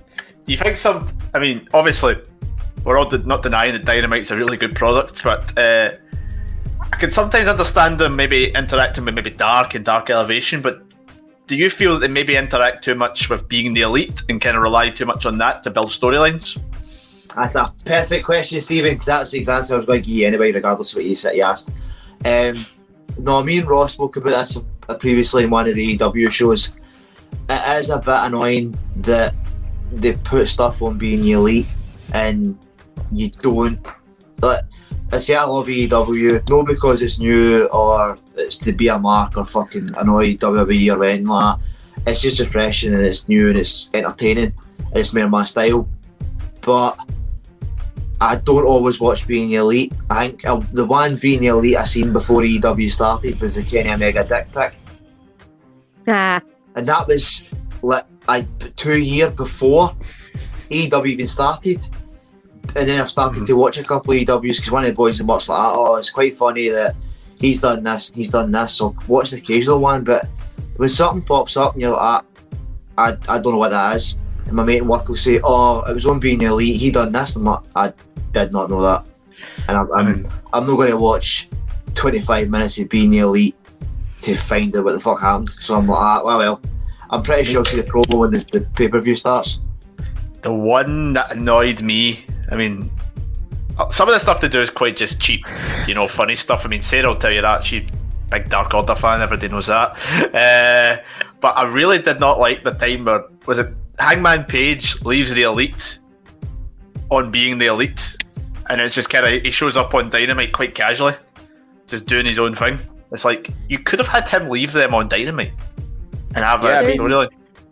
do 0.46 0.52
you 0.52 0.58
think 0.58 0.78
some? 0.78 1.08
I 1.34 1.40
mean, 1.40 1.68
obviously, 1.74 2.18
we're 2.84 2.98
all 2.98 3.06
de- 3.08 3.20
not 3.20 3.44
denying 3.44 3.74
that 3.74 3.86
Dynamite's 3.86 4.32
a 4.32 4.36
really 4.36 4.58
good 4.58 4.76
product, 4.76 5.24
but 5.24 5.58
uh, 5.58 5.92
I 6.92 6.96
can 6.98 7.12
sometimes 7.12 7.48
understand 7.48 8.00
them 8.00 8.16
maybe 8.16 8.50
interacting 8.52 9.06
with 9.06 9.14
maybe 9.16 9.30
Dark 9.30 9.76
and 9.76 9.86
Dark 9.86 10.10
Elevation. 10.10 10.62
But 10.62 10.84
do 11.48 11.56
you 11.56 11.70
feel 11.70 11.94
that 11.94 12.00
they 12.00 12.08
maybe 12.08 12.36
interact 12.36 12.84
too 12.84 12.96
much 12.96 13.30
with 13.30 13.48
being 13.48 13.74
the 13.74 13.82
elite 13.82 14.24
and 14.30 14.42
kind 14.42 14.58
of 14.58 14.64
rely 14.64 14.90
too 14.90 15.06
much 15.06 15.26
on 15.26 15.38
that 15.38 15.64
to 15.64 15.70
build 15.70 15.90
storylines? 15.90 16.60
That's 17.36 17.56
a 17.56 17.74
perfect 17.86 18.26
question, 18.26 18.60
Steven, 18.62 18.94
because 18.94 19.06
that's 19.06 19.32
the 19.32 19.40
answer 19.40 19.76
I 19.76 19.78
was 19.78 19.86
going 19.86 20.02
to 20.02 20.08
give 20.08 20.16
you 20.18 20.28
anyway, 20.28 20.52
regardless 20.52 20.92
of 20.92 20.98
what 20.98 21.06
you 21.06 21.16
said 21.16 21.36
you 21.36 21.44
asked. 21.44 21.70
Um, 22.26 22.66
no, 23.20 23.44
me 23.44 23.60
and 23.60 23.68
Ross 23.68 23.94
spoke 23.94 24.16
about 24.18 24.32
this 24.32 24.58
uh, 24.90 24.96
previously 24.96 25.44
in 25.44 25.50
one 25.50 25.68
of 25.68 25.76
the 25.76 25.84
EW 25.84 26.30
shows. 26.30 26.72
It 27.50 27.80
is 27.80 27.90
a 27.90 27.98
bit 27.98 28.08
annoying 28.08 28.78
that 28.98 29.34
they 29.92 30.14
put 30.14 30.48
stuff 30.48 30.82
on 30.82 30.98
being 30.98 31.26
elite 31.28 31.68
and 32.14 32.58
you 33.12 33.30
don't. 33.30 33.86
Like, 34.42 34.64
I 35.12 35.18
say 35.18 35.36
I 35.36 35.44
love 35.46 35.68
AEW, 35.68 36.50
not 36.50 36.68
because 36.68 37.02
it's 37.02 37.20
new 37.20 37.66
or 37.68 38.18
it's 38.36 38.58
to 38.60 38.74
be 38.74 38.90
a 38.90 39.00
mark 39.00 39.38
or 39.38 39.46
fucking 39.46 39.92
annoy 39.98 40.36
WWE 40.36 40.96
or 40.96 41.04
anything 41.06 41.28
like 41.28 41.60
that. 41.60 42.12
It's 42.12 42.22
just 42.22 42.40
refreshing 42.40 42.94
and 42.94 43.04
it's 43.04 43.28
new 43.28 43.50
and 43.50 43.58
it's 43.58 43.90
entertaining 43.94 44.54
it's 44.94 45.14
more 45.14 45.30
my 45.30 45.46
style. 45.46 45.88
But 46.62 47.00
I 48.20 48.38
don't 48.38 48.66
always 48.66 49.00
watch 49.00 49.28
Being 49.28 49.50
the 49.50 49.56
Elite. 49.56 49.94
I 50.10 50.28
think 50.28 50.46
uh, 50.48 50.62
the 50.74 50.86
one 50.86 51.18
Being 51.18 51.42
the 51.42 51.48
Elite 51.48 51.76
I 51.78 51.84
seen 51.84 52.12
before 52.12 52.44
EW 52.44 52.90
started 52.90 53.40
was 53.40 53.56
the 53.56 53.64
Kenny 53.64 53.92
Omega 53.92 54.24
dick 54.24 54.52
pic. 54.52 54.74
Nah. 56.08 56.40
And 56.76 56.88
that 56.88 57.08
was 57.08 57.50
like 57.82 58.06
I 58.28 58.48
two 58.76 59.02
years 59.02 59.34
before 59.34 59.96
EW 60.70 61.06
even 61.06 61.28
started. 61.28 61.82
And 62.76 62.88
then 62.88 63.00
I've 63.00 63.10
started 63.10 63.46
to 63.46 63.54
watch 63.54 63.78
a 63.78 63.84
couple 63.84 64.14
of 64.14 64.20
EWs 64.20 64.58
because 64.58 64.72
one 64.72 64.84
of 64.84 64.90
the 64.90 64.96
boys 64.96 65.20
in 65.20 65.28
watched 65.28 65.50
like, 65.50 65.60
oh, 65.60 65.96
it's 65.96 66.10
quite 66.10 66.36
funny 66.36 66.70
that 66.70 66.96
he's 67.40 67.62
done 67.62 67.84
this, 67.84 68.12
he's 68.14 68.30
done 68.30 68.52
this. 68.52 68.74
So 68.74 68.96
watch 69.08 69.32
the 69.32 69.38
occasional 69.38 69.80
one, 69.80 70.04
but 70.04 70.28
when 70.76 70.90
something 70.90 71.24
pops 71.24 71.56
up 71.56 71.74
and 71.74 71.82
you're 71.82 71.92
like, 71.92 72.02
ah, 72.02 72.24
I, 72.98 73.18
I 73.30 73.40
don't 73.40 73.54
know 73.54 73.60
what 73.60 73.70
that 73.70 73.96
is. 73.96 74.18
And 74.48 74.54
my 74.54 74.64
mate 74.64 74.78
at 74.78 74.86
work 74.86 75.08
will 75.08 75.16
say, 75.16 75.40
oh, 75.44 75.84
it 75.90 75.94
was 75.94 76.06
on 76.06 76.20
being 76.20 76.42
elite, 76.42 76.78
he 76.78 76.90
done 76.90 77.12
this. 77.12 77.36
I'm 77.36 77.44
like, 77.44 77.64
I 77.76 77.94
did 78.32 78.52
not 78.52 78.70
know 78.70 78.82
that. 78.82 79.08
And 79.68 79.78
I'm, 79.78 79.94
I'm, 79.94 80.28
I'm 80.54 80.66
not 80.66 80.76
going 80.78 80.92
to 80.92 80.98
watch 80.98 81.50
25 81.96 82.50
minutes 82.50 82.80
of 82.80 82.90
being 82.90 83.14
elite 83.16 83.56
to 84.22 84.36
find 84.36 84.76
out 84.76 84.86
what 84.86 84.94
the 84.94 85.00
fuck 85.00 85.22
happened. 85.22 85.52
So 85.52 85.76
I'm 85.76 85.88
like, 85.88 86.00
ah, 86.00 86.22
well, 86.24 86.38
well. 86.38 86.62
I'm 87.10 87.24
pretty 87.24 87.44
sure 87.46 87.60
I'll 87.60 87.66
see 87.66 87.78
the 87.78 87.84
promo 87.84 88.20
when 88.20 88.32
the, 88.32 88.40
the 88.52 88.62
pay 88.76 88.88
per 88.88 89.00
view 89.00 89.16
starts. 89.16 89.60
The 90.42 90.54
one 90.54 91.14
that 91.14 91.32
annoyed 91.32 91.82
me, 91.82 92.26
I 92.52 92.56
mean, 92.56 92.90
uh, 93.78 93.90
some 93.90 94.08
of 94.08 94.14
the 94.14 94.20
stuff 94.20 94.42
they 94.42 94.50
do 94.50 94.62
is 94.62 94.70
quite 94.70 94.98
just 94.98 95.20
cheap, 95.20 95.46
you 95.88 95.94
know, 95.94 96.08
funny 96.08 96.36
stuff. 96.36 96.66
I 96.66 96.70
mean, 96.70 96.82
Sarah 96.82 97.08
will 97.08 97.16
tell 97.16 97.32
you 97.32 97.42
that. 97.42 97.64
She 97.64 97.88
big 98.30 98.50
Dark 98.50 98.74
Order 98.74 98.96
fan, 98.96 99.22
everybody 99.22 99.50
knows 99.50 99.68
that. 99.68 99.98
Uh, 100.34 101.02
but 101.40 101.58
I 101.58 101.66
really 101.68 102.00
did 102.00 102.20
not 102.20 102.40
like 102.40 102.64
the 102.64 102.72
time 102.72 103.06
where 103.06 103.24
was 103.46 103.60
it 103.60 103.74
Hangman 104.00 104.44
Page 104.46 105.02
leaves 105.02 105.34
the 105.34 105.44
elite 105.44 106.00
on 107.10 107.32
being 107.32 107.58
the 107.58 107.68
elite, 107.68 108.16
and 108.70 108.80
it's 108.82 108.94
just 108.96 109.10
kind 109.10 109.26
of 109.26 109.42
he 109.42 109.52
shows 109.52 109.78
up 109.78 109.94
on 109.94 110.10
Dynamite 110.10 110.52
quite 110.54 110.76
casually, 110.76 111.14
just 111.88 112.06
doing 112.06 112.26
his 112.26 112.38
own 112.40 112.56
thing. 112.56 112.80
It's 113.12 113.26
like 113.26 113.50
you 113.70 113.80
could 113.80 114.00
have 114.00 114.08
had 114.08 114.28
him 114.30 114.50
leave 114.50 114.74
them 114.74 114.94
on 114.94 115.08
Dynamite 115.08 115.54
and 116.36 116.44
have 116.44 116.64
Yeah, 116.64 116.82
a 116.82 116.84
I 116.84 116.86
mean- 116.86 117.00
storyline. 117.00 117.30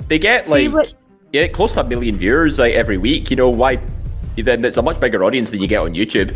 They 0.08 0.20
get 0.20 0.50
like 0.50 0.72
what- 0.72 0.94
yeah, 1.34 1.48
close 1.48 1.74
to 1.74 1.82
a 1.82 1.84
million 1.84 2.16
viewers 2.16 2.60
like 2.60 2.74
every 2.74 2.98
week. 2.98 3.30
You 3.30 3.36
know 3.38 3.50
why? 3.50 3.80
Then 4.38 4.64
it's 4.66 4.78
a 4.78 4.82
much 4.82 5.00
bigger 5.00 5.24
audience 5.24 5.52
than 5.52 5.62
you 5.62 5.68
get 5.68 5.80
on 5.80 5.94
YouTube. 5.94 6.36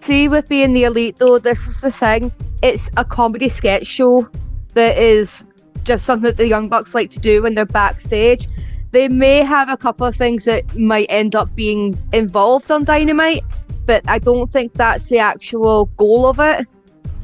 See, 0.00 0.28
with 0.28 0.48
being 0.48 0.72
the 0.72 0.84
elite, 0.84 1.16
though, 1.18 1.38
this 1.38 1.66
is 1.66 1.80
the 1.80 1.90
thing. 1.92 2.32
It's 2.62 2.88
a 2.96 3.04
comedy 3.04 3.48
sketch 3.48 3.86
show 3.86 4.28
that 4.74 4.96
is 4.98 5.44
just 5.84 6.04
something 6.06 6.24
that 6.24 6.36
the 6.36 6.46
Young 6.46 6.68
Bucks 6.68 6.94
like 6.94 7.10
to 7.10 7.18
do 7.18 7.42
when 7.42 7.54
they're 7.54 7.66
backstage. 7.66 8.48
They 8.92 9.08
may 9.08 9.42
have 9.42 9.68
a 9.68 9.76
couple 9.76 10.06
of 10.06 10.16
things 10.16 10.44
that 10.46 10.76
might 10.76 11.06
end 11.08 11.36
up 11.36 11.54
being 11.54 11.96
involved 12.12 12.70
on 12.70 12.84
Dynamite, 12.84 13.44
but 13.86 14.02
I 14.08 14.18
don't 14.18 14.50
think 14.50 14.74
that's 14.74 15.08
the 15.08 15.18
actual 15.18 15.86
goal 15.96 16.26
of 16.26 16.40
it. 16.40 16.66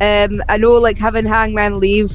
Um, 0.00 0.42
I 0.48 0.58
know, 0.58 0.74
like 0.74 0.98
having 0.98 1.24
Hangman 1.24 1.80
leave 1.80 2.12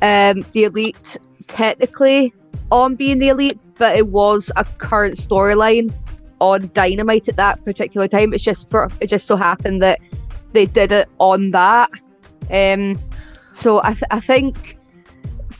um, 0.00 0.44
the 0.52 0.64
elite 0.64 1.16
technically 1.48 2.32
on 2.70 2.94
being 2.94 3.18
the 3.18 3.28
elite, 3.28 3.58
but 3.76 3.96
it 3.96 4.06
was 4.06 4.50
a 4.56 4.64
current 4.64 5.16
storyline 5.16 5.92
on 6.40 6.70
Dynamite 6.72 7.28
at 7.28 7.36
that 7.36 7.64
particular 7.64 8.08
time. 8.08 8.32
It's 8.32 8.42
just 8.42 8.70
for 8.70 8.88
it 9.00 9.08
just 9.08 9.26
so 9.26 9.36
happened 9.36 9.82
that 9.82 10.00
they 10.52 10.66
did 10.66 10.92
it 10.92 11.08
on 11.18 11.50
that. 11.50 11.90
Um, 12.50 12.98
so 13.52 13.82
I 13.82 13.92
th- 13.92 14.04
I 14.10 14.20
think 14.20 14.76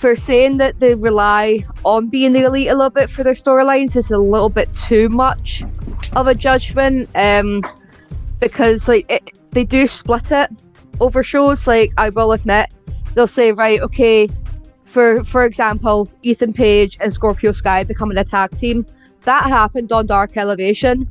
for 0.02 0.16
saying 0.16 0.56
that 0.56 0.80
they 0.80 0.96
rely 0.96 1.64
on 1.84 2.08
being 2.08 2.32
the 2.32 2.40
elite 2.40 2.66
a 2.66 2.74
little 2.74 2.90
bit 2.90 3.08
for 3.08 3.22
their 3.22 3.34
storylines 3.34 3.94
is 3.94 4.10
a 4.10 4.18
little 4.18 4.48
bit 4.48 4.68
too 4.74 5.08
much 5.08 5.62
of 6.14 6.26
a 6.26 6.34
judgment. 6.34 7.08
Um, 7.14 7.62
because 8.40 8.88
like 8.88 9.08
it, 9.08 9.38
they 9.52 9.62
do 9.62 9.86
split 9.86 10.32
it 10.32 10.50
over 10.98 11.22
shows. 11.22 11.68
Like 11.68 11.92
I 11.98 12.08
will 12.08 12.32
admit, 12.32 12.74
they'll 13.14 13.28
say 13.28 13.52
right, 13.52 13.80
okay, 13.80 14.28
for 14.86 15.22
for 15.22 15.44
example, 15.44 16.10
Ethan 16.24 16.52
Page 16.52 16.98
and 17.00 17.12
Scorpio 17.12 17.52
Sky 17.52 17.84
becoming 17.84 18.18
a 18.18 18.24
tag 18.24 18.56
team. 18.56 18.84
That 19.20 19.44
happened 19.44 19.92
on 19.92 20.06
Dark 20.06 20.36
Elevation, 20.36 21.08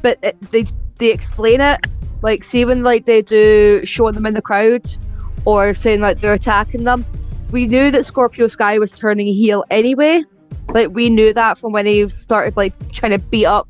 but 0.00 0.18
it, 0.22 0.40
they 0.50 0.66
they 0.96 1.08
explain 1.12 1.60
it. 1.60 1.86
Like 2.22 2.42
see 2.42 2.64
when 2.64 2.82
like 2.82 3.04
they 3.04 3.20
do 3.20 3.84
showing 3.84 4.14
them 4.14 4.24
in 4.24 4.32
the 4.32 4.40
crowd, 4.40 4.96
or 5.44 5.74
saying 5.74 6.00
like 6.00 6.20
they're 6.22 6.32
attacking 6.32 6.84
them. 6.84 7.04
We 7.52 7.66
knew 7.66 7.90
that 7.90 8.06
Scorpio 8.06 8.48
Sky 8.48 8.78
was 8.78 8.92
turning 8.92 9.26
heel 9.26 9.64
anyway. 9.70 10.24
Like 10.68 10.90
we 10.90 11.10
knew 11.10 11.32
that 11.34 11.58
from 11.58 11.72
when 11.72 11.86
he 11.86 12.08
started 12.08 12.56
like 12.56 12.74
trying 12.92 13.12
to 13.12 13.18
beat 13.18 13.46
up 13.46 13.68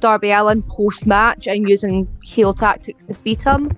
Darby 0.00 0.30
Allin 0.30 0.62
post 0.62 1.06
match 1.06 1.46
and 1.46 1.68
using 1.68 2.06
heel 2.22 2.52
tactics 2.52 3.06
to 3.06 3.14
beat 3.24 3.42
him. 3.42 3.76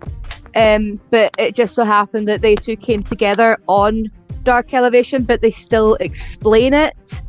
Um, 0.57 1.01
but 1.11 1.35
it 1.39 1.55
just 1.55 1.75
so 1.75 1.85
happened 1.85 2.27
that 2.29 2.41
they 2.41 2.55
two 2.57 2.77
came 2.77 3.03
together 3.03 3.59
on 3.69 4.11
Dark 4.43 4.73
Elevation, 4.73 5.23
but 5.23 5.43
they 5.43 5.51
still 5.51 5.95
explain 5.97 6.75
it 6.75 7.23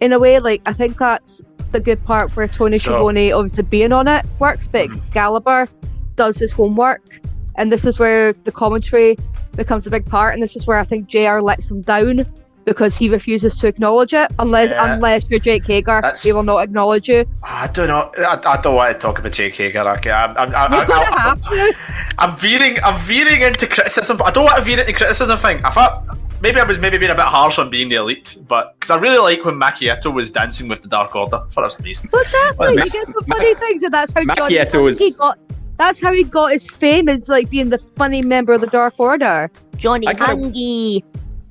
in 0.00 0.12
a 0.12 0.18
way. 0.18 0.38
Like 0.40 0.60
I 0.66 0.72
think 0.72 0.98
that's 0.98 1.40
the 1.72 1.80
good 1.80 2.04
part 2.04 2.34
where 2.36 2.48
Tony 2.48 2.78
Sure. 2.78 2.92
Schiavone 2.92 3.32
obviously 3.32 3.62
being 3.64 3.92
on 3.92 4.08
it 4.08 4.26
works, 4.38 4.68
but 4.70 4.88
Gallagher 5.12 5.68
does 6.16 6.38
his 6.38 6.52
homework, 6.52 7.20
and 7.56 7.70
this 7.72 7.84
is 7.84 7.98
where 7.98 8.32
the 8.32 8.52
commentary 8.52 9.16
becomes 9.56 9.86
a 9.86 9.90
big 9.90 10.04
part, 10.06 10.34
and 10.34 10.42
this 10.42 10.56
is 10.56 10.66
where 10.66 10.78
I 10.78 10.84
think 10.84 11.06
JR 11.08 11.40
lets 11.40 11.66
them 11.66 11.82
down 11.82 12.26
because 12.64 12.96
he 12.96 13.10
refuses 13.10 13.56
to 13.58 13.66
acknowledge 13.66 14.14
it. 14.14 14.32
Unless 14.38 14.70
Yeah. 14.70 14.94
unless 14.94 15.24
you're 15.28 15.38
Jake 15.38 15.66
Hager, 15.66 16.00
That's- 16.00 16.22
he 16.22 16.32
will 16.32 16.42
not 16.44 16.58
acknowledge 16.58 17.08
you. 17.08 17.26
I 17.42 17.66
don't 17.68 17.88
know. 17.88 18.10
I, 18.18 18.40
I 18.44 18.56
don't 18.60 18.74
want 18.74 18.94
to 18.94 18.98
talk 18.98 19.18
about 19.18 19.32
Jake 19.32 19.54
Hager. 19.54 19.80
Okay, 19.80 20.10
I'm, 20.10 20.30
I'm, 20.36 20.54
I'm, 20.54 20.72
You're 20.72 20.80
I'm, 20.82 20.86
gonna 20.88 21.20
have 21.20 21.42
to. 21.42 21.74
I'm 22.18 22.36
veering. 22.36 22.78
I'm 22.82 22.98
veering 23.02 23.42
into 23.42 23.66
criticism, 23.66 24.16
but 24.16 24.24
I 24.26 24.30
don't 24.30 24.44
want 24.44 24.56
to 24.56 24.62
veer 24.64 24.80
into 24.80 24.92
criticism 24.94 25.36
thing. 25.38 25.62
I 25.64 25.70
thought 25.70 26.16
maybe 26.40 26.58
I 26.58 26.64
was 26.64 26.78
maybe 26.78 26.96
being 26.96 27.10
a 27.10 27.14
bit 27.14 27.24
harsh 27.26 27.58
on 27.58 27.68
being 27.68 27.90
the 27.90 27.96
elite, 27.96 28.38
but 28.48 28.74
because 28.80 28.90
I 28.90 28.98
really 28.98 29.18
like 29.18 29.44
when 29.44 29.56
Macchiato 29.60 30.12
was 30.12 30.30
dancing 30.30 30.66
with 30.66 30.80
the 30.82 30.88
Dark 30.88 31.14
Order. 31.14 31.36
I 31.36 31.38
thought 31.40 31.54
that 31.56 31.60
was 31.62 31.76
amazing. 31.78 32.08
Exactly. 32.14 32.68
You 32.70 32.76
get 32.76 33.06
some 33.06 33.24
funny 33.24 33.54
things, 33.56 33.82
and 33.82 33.92
that's 33.92 34.10
how 34.12 34.24
Johnny 34.24 34.54
Macchiato 34.56 34.90
is- 34.90 34.98
Hungy 35.00 35.16
got. 35.18 35.38
That's 35.84 36.00
how 36.00 36.14
he 36.14 36.24
got 36.24 36.50
his 36.52 36.66
fame 36.66 37.10
as 37.10 37.28
like 37.28 37.50
being 37.50 37.68
the 37.68 37.78
funny 37.94 38.22
member 38.22 38.54
of 38.54 38.62
the 38.62 38.66
Dark 38.68 38.94
Order. 38.96 39.50
Johnny 39.76 40.08
I 40.08 40.14
kinda- 40.14 40.34
Hungy. 40.48 41.02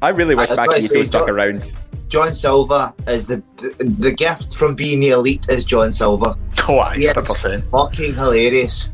I 0.01 0.09
really 0.09 0.33
wish 0.33 0.49
I'd 0.49 0.57
like 0.57 0.69
to 0.69 0.75
Mackie 0.77 0.87
say 0.87 1.05
stuck 1.05 1.27
John- 1.27 1.35
around. 1.35 1.71
John 2.09 2.33
Silver 2.33 2.91
is 3.07 3.27
the 3.27 3.43
the 3.77 4.11
gift 4.11 4.55
from 4.55 4.73
being 4.73 4.99
the 5.01 5.09
elite 5.09 5.45
is 5.49 5.63
John 5.65 5.93
Silver. 5.93 6.33
Oh, 6.67 6.79
aye, 6.79 6.95
Yes, 6.95 7.15
100%. 7.15 7.69
fucking 7.69 8.15
hilarious. 8.15 8.89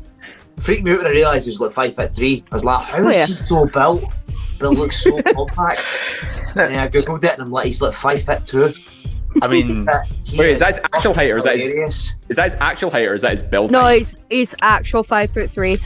Freaked 0.60 0.84
me 0.84 0.92
out 0.92 0.98
when 0.98 1.08
I 1.08 1.12
realised 1.12 1.46
he 1.46 1.52
was 1.52 1.62
like 1.62 1.72
five 1.72 1.96
foot 1.96 2.14
three. 2.14 2.44
I 2.52 2.56
was 2.56 2.66
like, 2.66 2.84
how 2.86 2.98
is 2.98 3.02
oh, 3.02 3.06
Where? 3.06 3.26
he 3.28 3.34
so 3.34 3.66
built? 3.66 4.04
but 4.60 4.72
it 4.72 4.78
looks 4.78 5.02
so 5.04 5.22
compact. 5.34 5.80
And 6.56 6.76
I 6.76 6.90
googled 6.90 7.24
it, 7.24 7.34
and 7.34 7.44
I'm 7.44 7.52
like, 7.52 7.68
he's 7.68 7.82
like 7.82 7.94
five 7.94 8.24
foot 8.24 8.46
two. 8.46 8.74
I 9.42 9.48
mean, 9.48 9.86
Wait, 10.38 10.52
is 10.52 10.60
that 10.60 10.68
his 10.76 10.80
actual 10.94 11.14
height 11.14 11.30
or 11.32 11.38
is 11.38 11.44
that 11.46 11.58
his, 11.60 12.14
is 12.30 12.36
that 12.36 12.46
his 12.46 12.56
actual 12.60 12.90
height 12.92 13.08
or 13.08 13.14
is 13.16 13.22
that 13.22 13.32
his 13.32 13.44
build 13.44 13.72
No, 13.72 13.82
height? 13.82 14.00
he's 14.00 14.16
he's 14.30 14.56
actual 14.62 15.04
five 15.04 15.32
foot 15.32 15.50
three. 15.52 15.78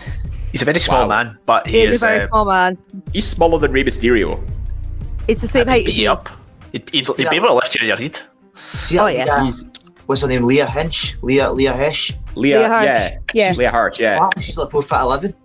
He's 0.51 0.61
a 0.61 0.65
very 0.65 0.79
small 0.79 1.07
Wow. 1.07 1.23
man, 1.23 1.37
but 1.45 1.65
he 1.67 1.79
He's 1.81 1.89
a 1.89 1.93
is. 1.93 2.01
very 2.01 2.19
Uh, 2.21 2.27
small 2.27 2.45
man. 2.45 2.77
He's 3.11 3.25
smaller 3.27 3.59
than 3.59 3.71
Rey 3.71 3.83
Mysterio. 3.83 4.39
It's 5.27 5.41
the 5.41 5.47
same 5.47 5.67
height. 5.67 5.85
beat 5.85 5.95
you 5.95 6.11
up. 6.11 6.29
He'd, 6.71 6.89
he'd, 6.91 7.07
he'd 7.07 7.29
be 7.29 7.35
able 7.35 7.47
to 7.49 7.53
lift 7.55 7.75
you 7.75 7.81
on 7.81 7.87
your 7.87 7.97
head. 7.97 8.19
Oh, 8.93 9.05
that 9.05 9.15
yeah. 9.15 9.45
He's 9.45 9.63
what's 10.05 10.21
her 10.21 10.27
name? 10.27 10.43
Leah 10.43 10.65
Hinch. 10.67 11.15
Leah 11.21 11.51
Leah 11.51 11.75
Hish. 11.75 12.13
Leah, 12.35 12.59
Leah 12.61 12.67
Hirsch, 12.67 12.85
yeah, 12.85 13.19
yeah. 13.33 13.53
Leah 13.57 13.69
Hirsch, 13.71 13.99
yeah. 13.99 14.19
Wow, 14.19 14.31
she's 14.39 14.57
like 14.57 14.71
four 14.71 14.81
foot 14.81 15.01
eleven. 15.01 15.35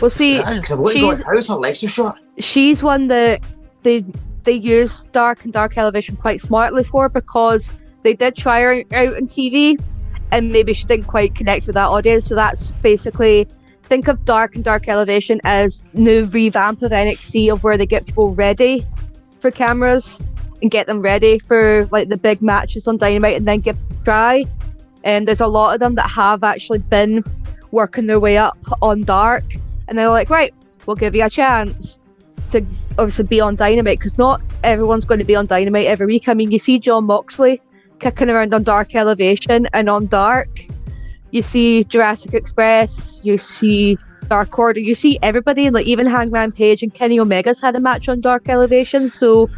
Well, 0.00 0.10
see, 0.10 0.36
Because 0.36 0.70
I'm 0.72 0.80
looking 0.82 1.00
she's 1.10 1.20
at 1.20 1.26
house, 1.26 1.48
her 1.48 1.54
legs 1.54 1.82
are 1.82 1.88
short. 1.88 2.16
she's 2.38 2.82
one 2.82 3.08
that 3.08 3.40
they 3.82 4.04
they 4.44 4.52
use 4.52 5.06
dark 5.06 5.44
and 5.44 5.52
dark 5.52 5.76
elevation 5.76 6.16
quite 6.16 6.40
smartly 6.40 6.84
for 6.84 7.08
because 7.08 7.70
they 8.02 8.14
did 8.14 8.36
try 8.36 8.60
her 8.60 8.84
out 8.92 9.16
on 9.16 9.26
TV 9.26 9.80
and 10.30 10.52
maybe 10.52 10.72
she 10.72 10.84
didn't 10.84 11.06
quite 11.06 11.34
connect 11.34 11.66
with 11.66 11.74
that 11.74 11.86
audience. 11.86 12.28
So 12.28 12.34
that's 12.34 12.70
basically 12.82 13.48
think 13.84 14.08
of 14.08 14.24
dark 14.24 14.54
and 14.54 14.64
dark 14.64 14.88
elevation 14.88 15.40
as 15.44 15.82
new 15.92 16.24
revamp 16.26 16.82
of 16.82 16.92
NXT 16.92 17.52
of 17.52 17.64
where 17.64 17.76
they 17.76 17.86
get 17.86 18.06
people 18.06 18.34
ready 18.34 18.86
for 19.40 19.50
cameras 19.50 20.20
and 20.62 20.70
get 20.70 20.86
them 20.86 21.02
ready 21.02 21.38
for 21.38 21.86
like 21.90 22.08
the 22.08 22.16
big 22.16 22.40
matches 22.42 22.86
on 22.88 22.96
Dynamite 22.96 23.36
and 23.36 23.46
then 23.46 23.60
get 23.60 23.76
try. 24.04 24.44
And 25.02 25.28
there's 25.28 25.40
a 25.40 25.46
lot 25.46 25.74
of 25.74 25.80
them 25.80 25.94
that 25.96 26.10
have 26.10 26.44
actually 26.44 26.78
been 26.78 27.22
working 27.70 28.06
their 28.06 28.20
way 28.20 28.38
up 28.38 28.58
on 28.80 29.02
dark 29.02 29.44
and 29.88 29.98
they're 29.98 30.08
like, 30.08 30.30
right, 30.30 30.54
we'll 30.86 30.96
give 30.96 31.14
you 31.14 31.24
a 31.24 31.30
chance 31.30 31.98
to 32.54 32.64
obviously 32.98 33.24
be 33.24 33.40
on 33.40 33.56
Dynamite 33.56 33.98
because 33.98 34.16
not 34.18 34.40
everyone's 34.62 35.04
going 35.04 35.20
to 35.20 35.26
be 35.26 35.36
on 35.36 35.46
Dynamite 35.46 35.86
every 35.86 36.06
week. 36.06 36.28
I 36.28 36.34
mean, 36.34 36.50
you 36.50 36.58
see 36.58 36.78
Jon 36.78 37.04
Moxley 37.04 37.60
kicking 38.00 38.30
around 38.30 38.54
on 38.54 38.62
Dark 38.62 38.94
Elevation 38.94 39.68
and 39.72 39.88
on 39.88 40.06
Dark. 40.06 40.48
You 41.30 41.42
see 41.42 41.84
Jurassic 41.84 42.34
Express. 42.34 43.20
You 43.24 43.38
see 43.38 43.98
Dark 44.28 44.58
Order. 44.58 44.80
You 44.80 44.94
see 44.94 45.18
everybody, 45.22 45.70
like 45.70 45.86
even 45.86 46.06
Hangman 46.06 46.52
Page 46.52 46.82
and 46.82 46.94
Kenny 46.94 47.18
Omega's 47.18 47.60
had 47.60 47.74
a 47.76 47.80
match 47.80 48.08
on 48.08 48.20
Dark 48.20 48.48
Elevation. 48.48 49.08
So 49.08 49.50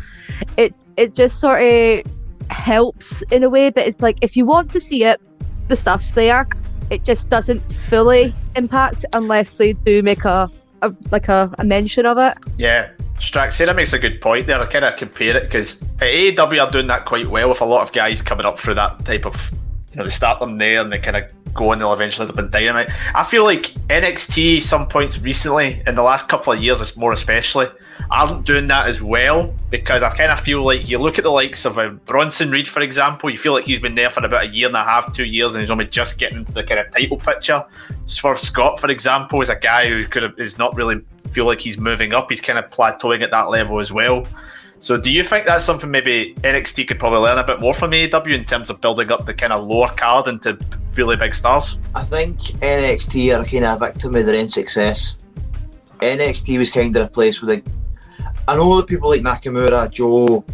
it 0.57 0.75
it 0.97 1.15
just 1.15 1.39
sort 1.41 1.63
of 1.63 2.03
helps 2.49 3.23
in 3.31 3.43
a 3.43 3.51
way. 3.51 3.71
But 3.71 3.87
it's 3.87 4.01
like 4.01 4.19
if 4.23 4.37
you 4.37 4.47
want 4.47 4.71
to 4.73 4.81
see 4.81 5.05
it, 5.05 5.21
the 5.69 5.77
stuff's 5.77 6.13
there. 6.13 6.47
It 6.91 7.05
just 7.05 7.29
doesn't 7.29 7.61
fully 7.91 8.35
impact 8.55 9.05
unless 9.13 9.57
they 9.57 9.73
do 9.73 10.03
make 10.03 10.25
a, 10.25 10.49
a 10.83 10.95
like 11.11 11.29
a, 11.29 11.53
a 11.59 11.65
mention 11.65 12.07
of 12.07 12.19
it. 12.19 12.37
Yeah, 12.59 12.91
Strax, 13.19 13.55
Sarah 13.55 13.75
makes 13.75 13.93
a 13.93 13.99
good 13.99 14.21
point 14.21 14.47
there. 14.47 14.61
I 14.61 14.67
kind 14.67 14.85
of 14.85 14.97
compare 14.97 15.37
it 15.37 15.45
because 15.45 15.77
AEW 15.99 16.65
are 16.65 16.71
doing 16.71 16.87
that 16.89 17.05
quite 17.05 17.29
well 17.29 17.49
with 17.49 17.61
a 17.61 17.65
lot 17.65 17.83
of 17.83 17.93
guys 17.93 18.21
coming 18.21 18.47
up 18.47 18.59
through 18.59 18.75
that 18.75 19.05
type 19.05 19.25
of, 19.25 19.53
you 19.93 19.97
know, 19.97 20.05
they 20.05 20.11
start 20.11 20.41
them 20.41 20.59
there 20.59 20.81
and 20.81 20.93
they 20.93 20.99
kind 20.99 21.17
of 21.17 21.33
go 21.57 21.73
and 21.73 21.81
they'll 21.81 21.93
eventually 21.93 22.29
end 22.29 22.39
up 22.39 22.45
in 22.45 22.51
Dynamite. 22.51 22.91
I 23.15 23.25
feel 23.25 23.45
like 23.45 23.65
NXT, 23.89 24.63
some 24.63 24.87
points 24.87 25.19
recently, 25.19 25.83
in 25.87 25.95
the 25.95 26.03
last 26.03 26.29
couple 26.29 26.53
of 26.53 26.63
years, 26.63 26.81
it's 26.81 26.97
more 26.97 27.13
especially, 27.13 27.67
aren't 28.11 28.45
doing 28.45 28.67
that 28.69 28.87
as 28.87 29.03
well 29.03 29.55
because 29.71 30.03
I 30.03 30.15
kind 30.15 30.31
of 30.31 30.41
feel 30.41 30.63
like 30.63 30.89
you 30.89 30.99
look 30.99 31.19
at 31.19 31.25
the 31.25 31.31
likes 31.31 31.65
of 31.65 31.79
um, 31.79 32.01
Bronson 32.07 32.51
Reed, 32.51 32.69
for 32.69 32.81
example, 32.81 33.31
you 33.31 33.39
feel 33.39 33.53
like 33.53 33.65
he's 33.65 33.81
been 33.81 33.95
there 33.95 34.11
for 34.11 34.25
about 34.25 34.45
a 34.45 34.49
year 34.49 34.69
and 34.69 34.77
a 34.77 34.85
half, 34.85 35.15
two 35.15 35.25
years, 35.25 35.55
and 35.55 35.63
he's 35.63 35.71
only 35.71 35.87
just 35.87 36.19
getting 36.19 36.45
the 36.45 36.63
kind 36.63 36.81
of 36.81 36.93
title 36.93 37.17
picture. 37.17 37.65
Swerve 38.07 38.39
Scott, 38.39 38.81
for 38.81 38.91
example, 38.91 39.41
is 39.41 39.49
a 39.49 39.57
guy 39.57 39.89
who 39.89 40.07
could 40.07 40.23
have, 40.23 40.39
is 40.39 40.59
not 40.59 40.75
really 40.77 41.01
feel 41.33 41.47
like 41.47 41.61
he's 41.61 41.79
moving 41.79 42.13
up. 42.13 42.31
He's 42.31 42.41
kind 42.41 42.59
of 42.59 42.71
plateauing 42.71 43.23
at 43.23 43.31
that 43.31 43.51
level 43.51 43.81
as 43.81 43.93
well. 43.93 44.27
So, 44.79 44.97
do 44.97 45.11
you 45.11 45.25
think 45.25 45.47
that's 45.47 45.65
something 45.65 45.91
maybe 45.91 46.35
NXT 46.43 46.89
could 46.89 46.99
probably 46.99 47.21
learn 47.21 47.39
a 47.39 47.45
bit 47.45 47.61
more 47.61 47.73
from 47.73 47.93
AEW 47.93 48.35
in 48.35 48.45
terms 48.45 48.71
of 48.71 48.81
building 48.81 49.11
up 49.11 49.27
the 49.27 49.35
kind 49.35 49.53
of 49.53 49.67
lower 49.67 49.89
card 49.89 50.29
into 50.29 50.59
really 50.95 51.17
big 51.17 51.35
stars? 51.35 51.79
I 51.95 52.03
think 52.03 52.39
NXT 52.39 53.39
are 53.39 53.45
kind 53.45 53.65
of 53.65 53.81
a 53.81 53.87
victim 53.87 54.15
of 54.15 54.27
their 54.27 54.39
own 54.39 54.49
success. 54.49 55.17
NXT 56.01 56.59
was 56.59 56.71
kind 56.71 56.95
of 56.95 57.07
a 57.07 57.09
place 57.09 57.43
where 57.43 57.57
they, 57.57 57.63
I 58.47 58.57
know 58.57 58.77
the 58.77 58.87
people 58.87 59.09
like 59.09 59.23
Nakamura, 59.23 59.91
Joe, 59.91 60.45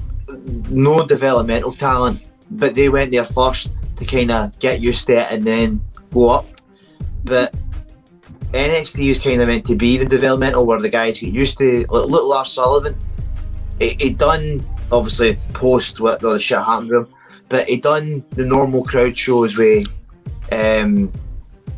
no 0.70 1.04
developmental 1.06 1.72
talent, 1.72 2.22
but 2.50 2.74
they 2.74 2.88
went 2.88 3.10
there 3.10 3.24
first 3.24 3.72
to 3.96 4.04
kind 4.04 4.30
of 4.30 4.56
get 4.60 4.80
used 4.80 5.06
to 5.08 5.16
it 5.16 5.32
and 5.32 5.44
then 5.44 5.82
go 6.12 6.30
up. 6.30 6.46
But 7.24 7.54
NXT 8.52 9.08
was 9.08 9.20
kind 9.20 9.40
of 9.40 9.48
meant 9.48 9.64
to 9.66 9.74
be 9.74 9.96
the 9.96 10.04
developmental 10.04 10.66
where 10.66 10.80
the 10.80 10.88
guys 10.88 11.20
get 11.20 11.32
used 11.32 11.58
to. 11.58 11.86
Like, 11.88 12.08
look, 12.08 12.24
Lars 12.24 12.52
Sullivan, 12.52 12.96
he, 13.82 13.96
he 14.00 14.14
done 14.14 14.64
obviously 14.90 15.38
post 15.52 16.00
what 16.00 16.22
all 16.24 16.32
the 16.34 16.38
shit 16.38 16.58
happened 16.58 16.90
to 16.90 16.96
him, 16.98 17.08
but 17.48 17.66
he 17.68 17.80
done 17.80 18.24
the 18.30 18.44
normal 18.44 18.84
crowd 18.84 19.16
shows 19.16 19.56
with 19.56 19.86
um, 20.52 21.10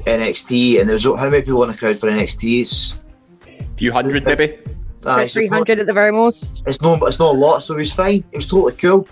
NXT, 0.06 0.80
and 0.80 0.88
there 0.88 0.94
was 0.94 1.04
how 1.04 1.30
many 1.30 1.42
people 1.42 1.62
in 1.64 1.70
the 1.70 1.76
crowd 1.76 1.98
for 1.98 2.08
NXT? 2.10 2.60
It's 2.62 2.98
a 3.46 3.76
few 3.76 3.92
hundred 3.92 4.24
maybe. 4.24 4.54
uh, 4.54 5.16
Like 5.16 5.24
it's 5.26 5.34
just 5.34 5.48
300 5.48 5.78
at 5.78 5.86
the 5.86 5.92
very 5.92 6.12
most. 6.12 6.62
it's 6.66 6.80
no, 6.80 6.94
it's 7.06 7.18
not 7.18 7.34
a 7.34 7.38
lot, 7.38 7.60
so 7.62 7.76
he's 7.76 7.92
fine. 7.92 8.24
It 8.32 8.36
was 8.36 8.48
totally 8.48 8.74
cool. 8.74 9.08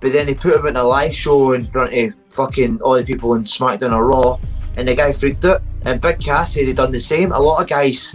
But 0.00 0.12
then 0.12 0.26
they 0.26 0.34
put 0.34 0.54
him 0.56 0.66
in 0.66 0.76
a 0.76 0.84
live 0.84 1.14
show 1.14 1.52
in 1.52 1.64
front 1.64 1.94
of 1.94 2.12
fucking 2.30 2.80
all 2.82 2.94
the 2.96 3.04
people 3.04 3.34
in 3.34 3.44
SmackDown 3.44 3.92
or 3.92 4.06
Raw, 4.06 4.38
and 4.76 4.86
the 4.86 4.94
guy 4.94 5.12
freaked 5.12 5.44
out. 5.46 5.62
And 5.86 6.00
Big 6.00 6.18
Cass 6.20 6.52
said 6.54 6.66
he 6.66 6.72
done 6.72 6.92
the 6.92 7.00
same. 7.00 7.32
A 7.32 7.38
lot 7.40 7.62
of 7.62 7.68
guys, 7.68 8.14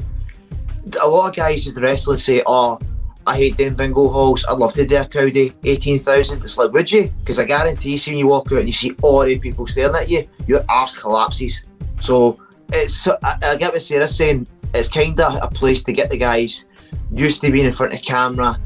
a 1.02 1.08
lot 1.08 1.30
of 1.30 1.36
guys 1.36 1.68
in 1.68 1.74
the 1.74 1.82
wrestling 1.82 2.18
say, 2.18 2.44
"Oh, 2.46 2.78
I 3.28 3.38
hate 3.38 3.58
them 3.58 3.76
bingo 3.76 4.10
halls. 4.10 4.46
I'd 4.46 4.58
love 4.58 4.74
to 4.74 4.86
do 4.86 4.98
a 4.98 5.06
crowd 5.06 5.36
of 5.38 5.54
eighteen 5.64 6.00
thousand. 6.00 6.44
It's 6.44 6.58
like, 6.58 6.72
would 6.72 6.92
you? 6.92 7.12
Because 7.20 7.40
I 7.40 7.46
guarantee, 7.46 7.96
you, 7.96 8.12
when 8.12 8.18
you 8.18 8.28
walk 8.28 8.52
out 8.52 8.60
and 8.60 8.68
you 8.68 8.74
see 8.74 8.96
all 9.02 9.24
the 9.24 9.38
people 9.38 9.68
staring 9.68 9.96
at 9.96 10.10
you, 10.10 10.28
your 10.48 10.64
arse 10.68 10.98
collapses. 10.98 11.66
So 12.00 12.40
it's, 12.74 13.08
I, 13.08 13.38
I 13.44 13.56
get 13.58 13.74
what 13.74 13.82
Sarah's 13.82 14.16
saying. 14.16 14.48
It's 14.74 14.90
kind 14.90 15.20
of 15.20 15.38
a 15.42 15.48
place 15.50 15.84
to 15.84 15.94
get 15.94 16.10
the 16.10 16.18
guys 16.18 16.66
used 17.12 17.42
to 17.42 17.52
being 17.52 17.66
in 17.66 17.74
front 17.74 17.94
of 17.94 18.02
camera, 18.02 18.58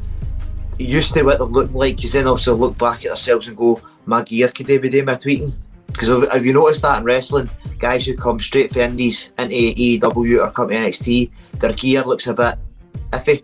used 0.78 1.14
to 1.14 1.22
what 1.22 1.38
they're 1.38 1.46
looking 1.46 1.74
like, 1.74 1.96
because 1.96 2.12
then 2.12 2.28
also 2.28 2.54
look 2.54 2.78
back 2.78 3.04
at 3.04 3.08
themselves 3.08 3.48
and 3.48 3.56
go, 3.56 3.80
my 4.06 4.22
gear 4.22 4.48
could 4.48 4.66
they 4.66 4.78
be 4.78 4.88
doing 4.88 5.04
my 5.04 5.14
tweeting? 5.14 5.52
Because 5.88 6.08
have, 6.08 6.30
have 6.30 6.46
you 6.46 6.52
noticed 6.52 6.82
that 6.82 6.98
in 6.98 7.04
wrestling, 7.04 7.50
guys 7.78 8.06
who 8.06 8.16
come 8.16 8.38
straight 8.38 8.72
from 8.72 8.82
Indies 8.82 9.32
into 9.38 9.54
AEW 9.54 10.46
or 10.46 10.50
come 10.50 10.68
to 10.68 10.74
NXT, 10.74 11.30
their 11.58 11.72
gear 11.72 12.02
looks 12.02 12.26
a 12.26 12.34
bit 12.34 12.56
iffy. 13.12 13.42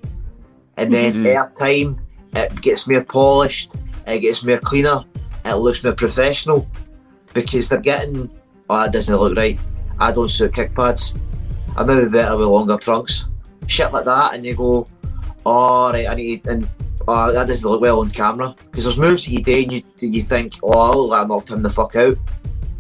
And 0.77 0.93
then 0.93 1.25
Mhm. 1.25 1.27
air 1.27 1.53
time, 1.59 1.99
it 2.35 2.61
gets 2.63 2.89
more 2.89 3.05
polished, 3.05 3.71
it 4.07 4.21
gets 4.21 4.43
more 4.45 4.59
cleaner, 4.59 5.05
it 5.45 5.55
looks 5.57 5.85
more 5.85 5.93
professional 5.93 6.67
because 7.35 7.69
they're 7.69 7.81
getting, 7.81 8.31
oh, 8.71 8.83
that 8.83 8.93
doesn't 8.93 9.17
look 9.17 9.37
right. 9.37 9.59
I 9.99 10.13
don't 10.13 10.31
suit 10.31 10.55
kick 10.55 10.75
pads. 10.75 11.15
I'm 11.77 11.87
maybe 11.87 12.09
better 12.09 12.37
with 12.37 12.49
longer 12.49 12.77
trunks. 12.77 13.27
Shit 13.67 13.93
like 13.93 14.05
that, 14.05 14.35
and 14.35 14.45
you 14.45 14.55
go, 14.55 14.87
oh, 15.47 15.93
right, 15.93 16.09
I 16.09 16.15
need, 16.15 16.47
and 16.47 16.69
oh, 17.09 17.33
that 17.33 17.49
doesn't 17.49 17.69
look 17.69 17.81
well 17.81 18.01
on 18.01 18.11
camera. 18.11 18.55
Because 18.71 18.85
there's 18.85 18.97
moves 18.99 19.25
that 19.25 19.31
you 19.31 19.43
do 19.43 19.63
and 19.63 19.73
you, 19.73 19.83
you 20.01 20.21
think, 20.23 20.55
oh, 20.63 21.11
I 21.11 21.23
I 21.23 21.27
knocked 21.27 21.51
him 21.51 21.63
the 21.63 21.71
fuck 21.71 21.97
out. 21.97 22.17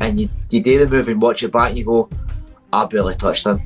And 0.00 0.18
you, 0.18 0.28
you 0.50 0.60
do 0.62 0.78
the 0.78 0.88
move 0.88 1.08
and 1.08 1.20
watch 1.22 1.42
it 1.42 1.52
back 1.52 1.70
and 1.70 1.78
you 1.78 1.84
go, 1.84 2.08
I 2.72 2.84
barely 2.86 3.14
touched 3.14 3.46
him. 3.46 3.62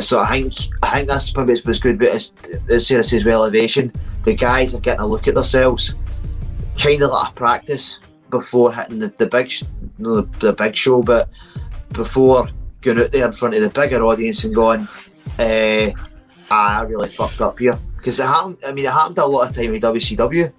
So 0.00 0.20
I 0.20 0.40
think 0.40 0.54
I 0.82 0.90
think 0.90 1.08
that's 1.08 1.36
maybe 1.36 1.54
what's 1.64 1.78
good 1.78 1.96
about 1.96 2.08
as, 2.08 2.32
as 2.70 2.86
Sarah 2.86 3.04
says, 3.04 3.26
elevation. 3.26 3.92
The 4.24 4.34
guys 4.34 4.74
are 4.74 4.80
getting 4.80 5.02
a 5.02 5.06
look 5.06 5.28
at 5.28 5.34
themselves, 5.34 5.94
kind 6.78 7.02
of 7.02 7.10
like 7.10 7.30
a 7.30 7.34
practice 7.34 8.00
before 8.30 8.72
hitting 8.72 8.98
the, 8.98 9.08
the 9.18 9.26
big 9.26 9.50
sh- 9.50 9.64
no, 9.98 10.22
the, 10.22 10.38
the 10.38 10.52
big 10.54 10.74
show, 10.74 11.02
but 11.02 11.28
before 11.90 12.48
going 12.80 12.98
out 12.98 13.12
there 13.12 13.26
in 13.26 13.32
front 13.32 13.54
of 13.54 13.62
the 13.62 13.70
bigger 13.70 14.02
audience 14.02 14.44
and 14.44 14.54
going, 14.54 14.88
eh, 15.38 15.92
I 16.50 16.82
really 16.82 17.08
fucked 17.08 17.40
up 17.40 17.58
here. 17.58 17.78
Because 17.96 18.18
it 18.18 18.26
happened, 18.26 18.58
I 18.66 18.72
mean, 18.72 18.86
it 18.86 18.90
happened 18.90 19.18
a 19.18 19.26
lot 19.26 19.48
of 19.48 19.54
time 19.54 19.70
with 19.70 19.82
WCW. 19.82 20.52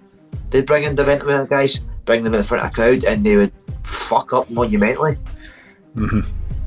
They'd 0.50 0.66
bring 0.66 0.84
in 0.84 0.94
development 0.94 1.50
guys, 1.50 1.80
bring 2.04 2.22
them 2.22 2.34
in 2.34 2.42
front 2.42 2.64
of 2.64 2.70
a 2.70 2.72
crowd, 2.72 3.04
and 3.04 3.24
they 3.24 3.36
would 3.36 3.52
fuck 3.82 4.32
up 4.32 4.48
monumentally. 4.50 5.18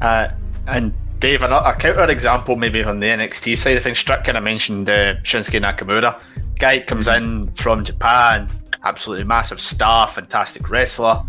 Uh, 0.01 0.29
and 0.67 0.93
Dave, 1.19 1.41
a, 1.41 1.75
counter 1.79 2.11
example 2.11 2.55
maybe 2.55 2.83
on 2.83 2.99
the 2.99 3.07
NXT 3.07 3.57
side 3.57 3.77
of 3.77 3.83
things, 3.83 3.97
Strick 3.97 4.23
kind 4.23 4.37
of 4.37 4.43
mentioned 4.43 4.87
uh, 4.87 5.15
Shinsuke 5.23 5.59
Nakamura. 5.59 6.19
Guy 6.59 6.79
comes 6.79 7.07
in 7.07 7.51
from 7.53 7.83
Japan, 7.83 8.47
absolutely 8.83 9.23
massive 9.23 9.59
star, 9.59 10.07
fantastic 10.07 10.69
wrestler. 10.69 11.23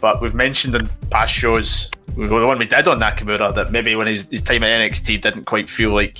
But 0.00 0.20
we've 0.20 0.34
mentioned 0.34 0.74
in 0.74 0.88
past 1.10 1.32
shows, 1.32 1.90
the 2.16 2.26
one 2.26 2.58
we 2.58 2.66
did 2.66 2.88
on 2.88 2.98
Nakamura, 2.98 3.54
that 3.54 3.70
maybe 3.70 3.94
when 3.94 4.08
his, 4.08 4.28
his 4.30 4.40
time 4.40 4.64
at 4.64 4.80
NXT 4.80 5.22
didn't 5.22 5.44
quite 5.44 5.70
feel 5.70 5.90
like 5.90 6.18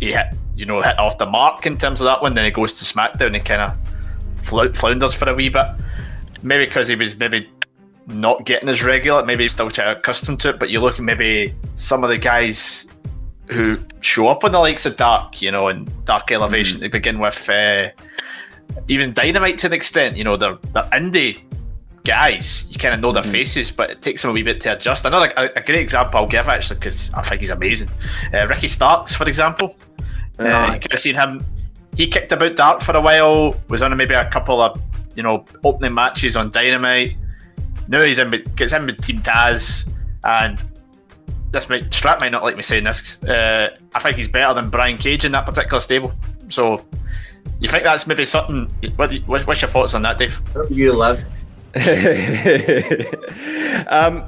he 0.00 0.12
hit, 0.12 0.26
you 0.56 0.66
know, 0.66 0.80
hit 0.80 0.98
off 0.98 1.18
the 1.18 1.26
mark 1.26 1.64
in 1.64 1.78
terms 1.78 2.00
of 2.00 2.06
that 2.06 2.22
one. 2.22 2.34
Then 2.34 2.44
he 2.44 2.50
goes 2.50 2.72
to 2.74 2.84
SmackDown 2.84 3.36
and 3.36 3.44
kind 3.44 3.62
of 3.62 3.76
flou- 4.42 4.74
flounders 4.74 5.14
for 5.14 5.28
a 5.28 5.34
wee 5.34 5.48
bit. 5.48 5.66
Maybe 6.42 6.64
because 6.64 6.88
he 6.88 6.96
was 6.96 7.16
maybe 7.16 7.48
not 8.06 8.44
getting 8.44 8.68
as 8.68 8.82
regular, 8.82 9.24
maybe 9.24 9.46
still 9.48 9.70
trying 9.70 9.94
to 9.94 9.98
accustomed 9.98 10.40
to 10.40 10.50
it. 10.50 10.58
But 10.58 10.70
you 10.70 10.80
look 10.80 10.94
at 10.94 11.04
maybe 11.04 11.54
some 11.74 12.04
of 12.04 12.10
the 12.10 12.18
guys 12.18 12.86
who 13.46 13.78
show 14.00 14.28
up 14.28 14.44
on 14.44 14.52
the 14.52 14.58
likes 14.58 14.86
of 14.86 14.96
Dark, 14.96 15.42
you 15.42 15.50
know, 15.50 15.68
and 15.68 15.90
Dark 16.04 16.30
Elevation 16.30 16.80
to 16.80 16.88
begin 16.88 17.18
with. 17.18 17.48
Uh, 17.48 17.90
even 18.88 19.12
Dynamite 19.12 19.58
to 19.58 19.66
an 19.66 19.72
extent, 19.72 20.16
you 20.16 20.24
know, 20.24 20.36
they're, 20.36 20.56
they're 20.72 20.88
indie 20.92 21.40
guys. 22.04 22.66
You 22.70 22.78
kind 22.78 22.94
of 22.94 23.00
know 23.00 23.12
their 23.12 23.22
faces, 23.22 23.70
but 23.70 23.90
it 23.90 24.02
takes 24.02 24.22
them 24.22 24.30
a 24.30 24.34
wee 24.34 24.42
bit 24.42 24.60
to 24.62 24.76
adjust. 24.76 25.04
Another 25.04 25.32
a, 25.36 25.50
a 25.56 25.62
great 25.62 25.80
example 25.80 26.18
I'll 26.18 26.26
give 26.26 26.48
actually 26.48 26.78
because 26.78 27.12
I 27.14 27.22
think 27.22 27.40
he's 27.40 27.50
amazing. 27.50 27.88
Uh, 28.32 28.46
Ricky 28.48 28.68
Starks, 28.68 29.14
for 29.14 29.28
example. 29.28 29.76
Uh, 30.38 30.44
Aye. 30.44 30.74
you 30.74 30.80
could 30.80 30.92
have 30.92 31.00
seen 31.00 31.14
him. 31.14 31.44
He 31.96 32.06
kicked 32.06 32.32
about 32.32 32.56
Dark 32.56 32.82
for 32.82 32.96
a 32.96 33.00
while. 33.00 33.54
Was 33.68 33.82
on 33.82 33.96
maybe 33.96 34.14
a 34.14 34.28
couple 34.30 34.60
of 34.60 34.80
you 35.14 35.22
know 35.22 35.44
opening 35.64 35.94
matches 35.94 36.36
on 36.36 36.50
Dynamite. 36.50 37.16
Now 37.88 38.02
he's 38.02 38.18
in 38.18 38.30
with, 38.30 38.54
gets 38.56 38.72
in 38.72 38.86
with 38.86 39.02
Team 39.02 39.20
Taz, 39.22 39.88
and 40.24 40.64
this 41.50 41.68
might 41.68 41.92
Strap 41.92 42.20
might 42.20 42.32
not 42.32 42.42
like 42.42 42.56
me 42.56 42.62
saying 42.62 42.84
this. 42.84 43.20
Uh, 43.22 43.74
I 43.94 44.00
think 44.00 44.16
he's 44.16 44.28
better 44.28 44.54
than 44.54 44.70
Brian 44.70 44.96
Cage 44.98 45.24
in 45.24 45.32
that 45.32 45.46
particular 45.46 45.80
stable. 45.80 46.12
So. 46.48 46.84
You 47.60 47.68
think 47.68 47.84
that's 47.84 48.06
maybe 48.08 48.24
something? 48.24 48.68
What, 48.96 49.12
what- 49.26 49.46
what's 49.46 49.62
your 49.62 49.70
thoughts 49.70 49.94
on 49.94 50.02
that, 50.02 50.18
Dave? 50.18 50.34
Where 50.52 50.66
you 50.66 50.92
love. 50.92 51.22
um, 53.88 54.24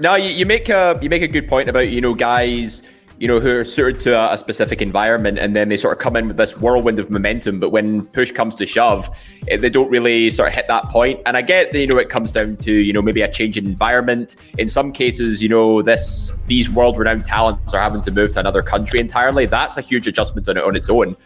no, 0.00 0.14
you, 0.14 0.30
you 0.30 0.46
make 0.46 0.68
a 0.68 0.98
you 1.02 1.08
make 1.10 1.22
a 1.22 1.28
good 1.28 1.48
point 1.48 1.68
about 1.68 1.88
you 1.88 2.00
know 2.00 2.14
guys 2.14 2.82
you 3.22 3.28
know 3.28 3.38
who 3.38 3.56
are 3.60 3.64
suited 3.64 4.00
to 4.00 4.32
a, 4.32 4.36
specific 4.36 4.82
environment, 4.82 5.38
and 5.38 5.54
then 5.54 5.68
they 5.68 5.76
sort 5.76 5.92
of 5.92 6.00
come 6.00 6.16
in 6.16 6.26
with 6.26 6.36
this 6.36 6.58
whirlwind 6.58 6.98
of 6.98 7.08
momentum. 7.08 7.60
But 7.60 7.70
when 7.70 8.04
push 8.06 8.32
comes 8.32 8.56
to 8.56 8.66
shove, 8.66 9.08
eh, 9.46 9.56
they 9.56 9.70
don't 9.70 9.88
really 9.88 10.28
sort 10.28 10.48
of 10.48 10.54
hit 10.54 10.66
that 10.66 10.86
point. 10.86 11.20
And 11.24 11.36
I 11.36 11.42
get 11.42 11.70
that 11.70 11.78
you 11.78 11.86
know 11.86 11.98
it 11.98 12.08
comes 12.08 12.32
down 12.32 12.56
to 12.56 12.72
you 12.72 12.92
know 12.92 13.00
maybe 13.00 13.22
a 13.22 13.30
change 13.30 13.56
in 13.56 13.64
environment. 13.64 14.34
In 14.58 14.68
some 14.68 14.90
cases, 14.90 15.40
you 15.40 15.48
know 15.48 15.82
this 15.82 16.32
these 16.48 16.68
world 16.68 16.98
renowned 16.98 17.24
talents 17.24 17.72
are 17.72 17.80
having 17.80 18.00
to 18.00 18.10
move 18.10 18.32
to 18.32 18.40
another 18.40 18.60
country 18.60 18.98
entirely. 18.98 19.46
That's 19.46 19.76
a 19.76 19.82
huge 19.82 20.08
adjustment 20.08 20.48
on, 20.48 20.56
it- 20.56 20.64
on 20.64 20.74
its 20.74 20.90
own. 20.90 21.16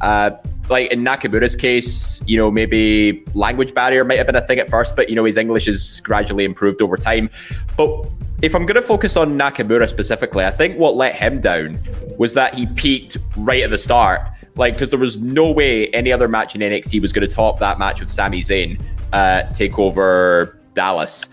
Uh, 0.00 0.32
like 0.68 0.90
in 0.90 1.04
Nakamura's 1.04 1.54
case, 1.54 2.20
you 2.26 2.36
know, 2.36 2.50
maybe 2.50 3.22
language 3.34 3.74
barrier 3.74 4.02
might 4.02 4.18
have 4.18 4.26
been 4.26 4.34
a 4.34 4.40
thing 4.40 4.58
at 4.58 4.68
first, 4.68 4.96
but 4.96 5.08
you 5.08 5.14
know, 5.14 5.24
his 5.24 5.36
English 5.36 5.66
has 5.66 6.00
gradually 6.00 6.44
improved 6.44 6.82
over 6.82 6.96
time. 6.96 7.30
But 7.76 8.08
if 8.42 8.54
I'm 8.54 8.66
going 8.66 8.74
to 8.76 8.82
focus 8.82 9.16
on 9.16 9.38
Nakamura 9.38 9.88
specifically, 9.88 10.44
I 10.44 10.50
think 10.50 10.78
what 10.78 10.96
let 10.96 11.14
him 11.14 11.40
down 11.40 11.78
was 12.18 12.34
that 12.34 12.54
he 12.54 12.66
peaked 12.66 13.16
right 13.36 13.62
at 13.62 13.70
the 13.70 13.78
start. 13.78 14.22
Like, 14.56 14.74
because 14.74 14.90
there 14.90 14.98
was 14.98 15.16
no 15.16 15.50
way 15.50 15.88
any 15.88 16.12
other 16.12 16.28
match 16.28 16.54
in 16.54 16.60
NXT 16.60 17.00
was 17.00 17.12
going 17.12 17.28
to 17.28 17.34
top 17.34 17.58
that 17.58 17.78
match 17.78 18.00
with 18.00 18.08
Sami 18.08 18.40
Zayn 18.42 18.80
uh, 19.12 19.42
TakeOver 19.50 20.56
Dallas. 20.74 21.26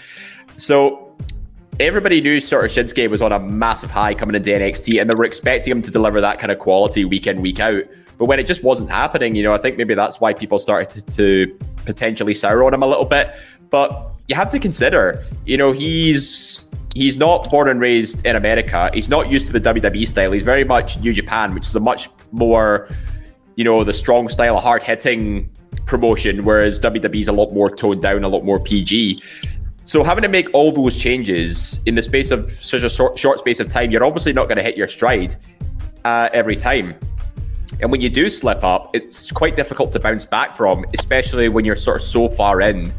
So 0.58 1.16
everybody 1.80 2.22
knew 2.22 2.39
sort 2.39 2.66
of 2.66 2.72
Shinsuke 2.72 3.10
was 3.10 3.22
on 3.22 3.32
a 3.32 3.39
massive 3.39 3.91
high 3.91 4.14
coming 4.14 4.36
into 4.36 4.49
NXT, 4.49 5.02
and 5.02 5.10
they 5.10 5.14
were 5.16 5.26
expecting 5.26 5.72
him 5.72 5.82
to 5.82 5.91
deliver 5.91 6.22
that 6.22 6.39
kind 6.39 6.52
of 6.52 6.60
quality 6.60 7.06
week 7.06 7.28
in, 7.28 7.41
week 7.41 7.60
out. 7.60 7.84
But 8.18 8.26
when 8.26 8.39
it 8.39 8.45
just 8.45 8.64
wasn't 8.64 8.89
happening, 8.89 9.36
you 9.36 9.43
know, 9.43 9.54
I 9.54 9.58
think 9.58 9.78
maybe 9.78 9.95
that's 9.95 10.22
why 10.22 10.34
people 10.34 10.60
started 10.60 10.89
to, 10.91 11.16
to 11.18 11.60
potentially 11.86 12.34
sour 12.34 12.64
on 12.64 12.74
him 12.74 12.84
a 12.84 12.88
little 12.88 13.06
bit. 13.06 13.34
But 13.70 14.12
you 14.28 14.36
have 14.36 14.49
to 14.52 14.60
consider, 14.60 15.26
you 15.45 15.58
know, 15.58 15.72
he's 15.72 16.70
he's 16.96 17.18
not 17.18 17.50
born 17.50 17.70
and 17.70 17.80
raised 17.80 18.26
in 18.26 18.36
America. 18.36 18.89
He's 18.94 19.10
not 19.10 19.30
used 19.30 19.48
to 19.48 19.54
the 19.54 19.62
WWE 19.62 20.08
style. 20.08 20.32
He's 20.32 20.44
very 20.44 20.64
much 20.64 21.00
New 21.00 21.14
Japan, 21.14 21.54
which 21.54 21.68
is 21.68 21.76
a 21.76 21.80
much 21.80 22.10
more, 22.32 22.89
you 23.56 23.64
know, 23.64 23.84
the 23.84 23.94
strong 23.94 24.30
style, 24.30 24.60
hard 24.60 24.84
hitting 24.84 25.50
promotion, 25.86 26.44
whereas 26.44 26.80
WWE's 26.80 27.28
a 27.28 27.32
lot 27.32 27.52
more 27.52 27.70
toned 27.70 28.02
down, 28.02 28.24
a 28.24 28.28
lot 28.28 28.44
more 28.44 28.60
PG. 28.60 29.20
So 29.84 30.04
having 30.04 30.22
to 30.22 30.30
make 30.30 30.50
all 30.54 30.72
those 30.72 30.96
changes 30.96 31.82
in 31.86 31.96
the 31.96 32.04
space 32.04 32.32
of 32.32 32.52
such 32.52 32.84
a 32.84 32.89
short, 32.89 33.18
short 33.18 33.39
space 33.39 33.60
of 33.60 33.70
time, 33.70 33.92
you're 33.92 34.04
obviously 34.04 34.34
not 34.34 34.48
going 34.48 34.58
to 34.58 34.64
hit 34.64 34.78
your 34.78 34.88
stride 34.88 35.36
uh, 36.06 36.30
every 36.34 36.56
time. 36.56 36.96
And 37.80 37.92
when 37.92 38.00
you 38.00 38.10
do 38.10 38.30
slip 38.30 38.64
up, 38.64 38.92
it's 38.94 39.32
quite 39.32 39.56
difficult 39.56 39.92
to 39.94 40.00
bounce 40.00 40.26
back 40.26 40.56
from, 40.56 40.86
especially 40.94 41.50
when 41.50 41.66
you're 41.66 41.76
sort 41.76 41.98
of 41.98 42.04
so 42.04 42.30
far 42.30 42.62
in 42.62 42.94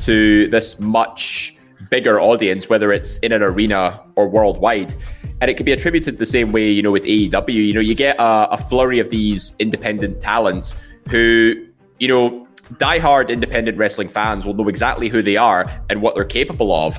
to 0.00 0.48
this 0.48 0.78
much 0.78 1.55
bigger 1.90 2.20
audience, 2.20 2.68
whether 2.68 2.92
it's 2.92 3.18
in 3.18 3.32
an 3.32 3.42
arena 3.42 4.02
or 4.16 4.28
worldwide. 4.28 4.94
And 5.40 5.50
it 5.50 5.56
can 5.56 5.66
be 5.66 5.72
attributed 5.72 6.18
the 6.18 6.26
same 6.26 6.52
way, 6.52 6.70
you 6.70 6.82
know, 6.82 6.90
with 6.90 7.04
AEW. 7.04 7.48
You 7.48 7.74
know, 7.74 7.80
you 7.80 7.94
get 7.94 8.16
a, 8.18 8.52
a 8.52 8.58
flurry 8.58 8.98
of 8.98 9.10
these 9.10 9.54
independent 9.58 10.20
talents 10.20 10.76
who, 11.10 11.66
you 11.98 12.08
know, 12.08 12.46
diehard 12.74 13.28
independent 13.28 13.78
wrestling 13.78 14.08
fans 14.08 14.44
will 14.44 14.54
know 14.54 14.68
exactly 14.68 15.08
who 15.08 15.22
they 15.22 15.36
are 15.36 15.70
and 15.88 16.02
what 16.02 16.14
they're 16.14 16.24
capable 16.24 16.74
of. 16.74 16.98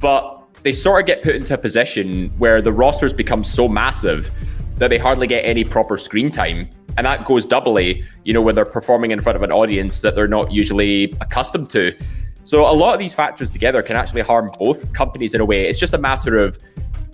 But 0.00 0.40
they 0.62 0.72
sort 0.72 1.02
of 1.02 1.06
get 1.06 1.22
put 1.22 1.34
into 1.34 1.54
a 1.54 1.58
position 1.58 2.30
where 2.38 2.60
the 2.60 2.72
rosters 2.72 3.12
become 3.12 3.44
so 3.44 3.68
massive 3.68 4.30
that 4.76 4.88
they 4.88 4.98
hardly 4.98 5.26
get 5.26 5.40
any 5.40 5.64
proper 5.64 5.98
screen 5.98 6.30
time. 6.30 6.68
And 6.96 7.06
that 7.06 7.24
goes 7.24 7.46
doubly, 7.46 8.04
you 8.24 8.32
know, 8.32 8.42
when 8.42 8.54
they're 8.54 8.64
performing 8.64 9.10
in 9.10 9.20
front 9.20 9.36
of 9.36 9.42
an 9.42 9.52
audience 9.52 10.00
that 10.00 10.14
they're 10.14 10.28
not 10.28 10.50
usually 10.50 11.14
accustomed 11.20 11.70
to. 11.70 11.96
So 12.50 12.62
a 12.62 12.74
lot 12.74 12.94
of 12.94 12.98
these 12.98 13.14
factors 13.14 13.48
together 13.48 13.80
can 13.80 13.94
actually 13.94 14.22
harm 14.22 14.50
both 14.58 14.92
companies 14.92 15.34
in 15.34 15.40
a 15.40 15.44
way. 15.44 15.68
It's 15.68 15.78
just 15.78 15.94
a 15.94 15.98
matter 15.98 16.36
of, 16.36 16.58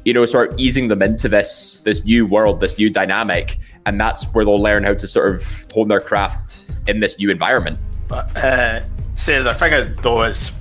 you 0.07 0.15
know, 0.15 0.25
sort 0.25 0.51
of 0.51 0.59
easing 0.59 0.89
them 0.89 1.03
into 1.03 1.29
this 1.29 1.81
this 1.81 2.03
new 2.07 2.25
world, 2.25 2.59
this 2.59 2.79
new 2.79 2.89
dynamic, 2.89 3.59
and 3.85 4.01
that's 4.01 4.25
where 4.33 4.47
they'll 4.47 4.59
learn 4.59 4.85
how 4.85 4.95
to 4.95 5.07
sort 5.07 5.35
of 5.35 5.67
hone 5.75 5.89
their 5.89 6.01
craft 6.01 6.65
in 6.87 7.01
this 7.01 7.19
new 7.19 7.29
environment. 7.29 7.79
But 8.09 8.35
uh, 8.35 8.81
say 9.15 9.43
the 9.43 9.53
thing 9.53 9.75
is 9.75 9.95
though 9.97 10.23
is 10.23 10.53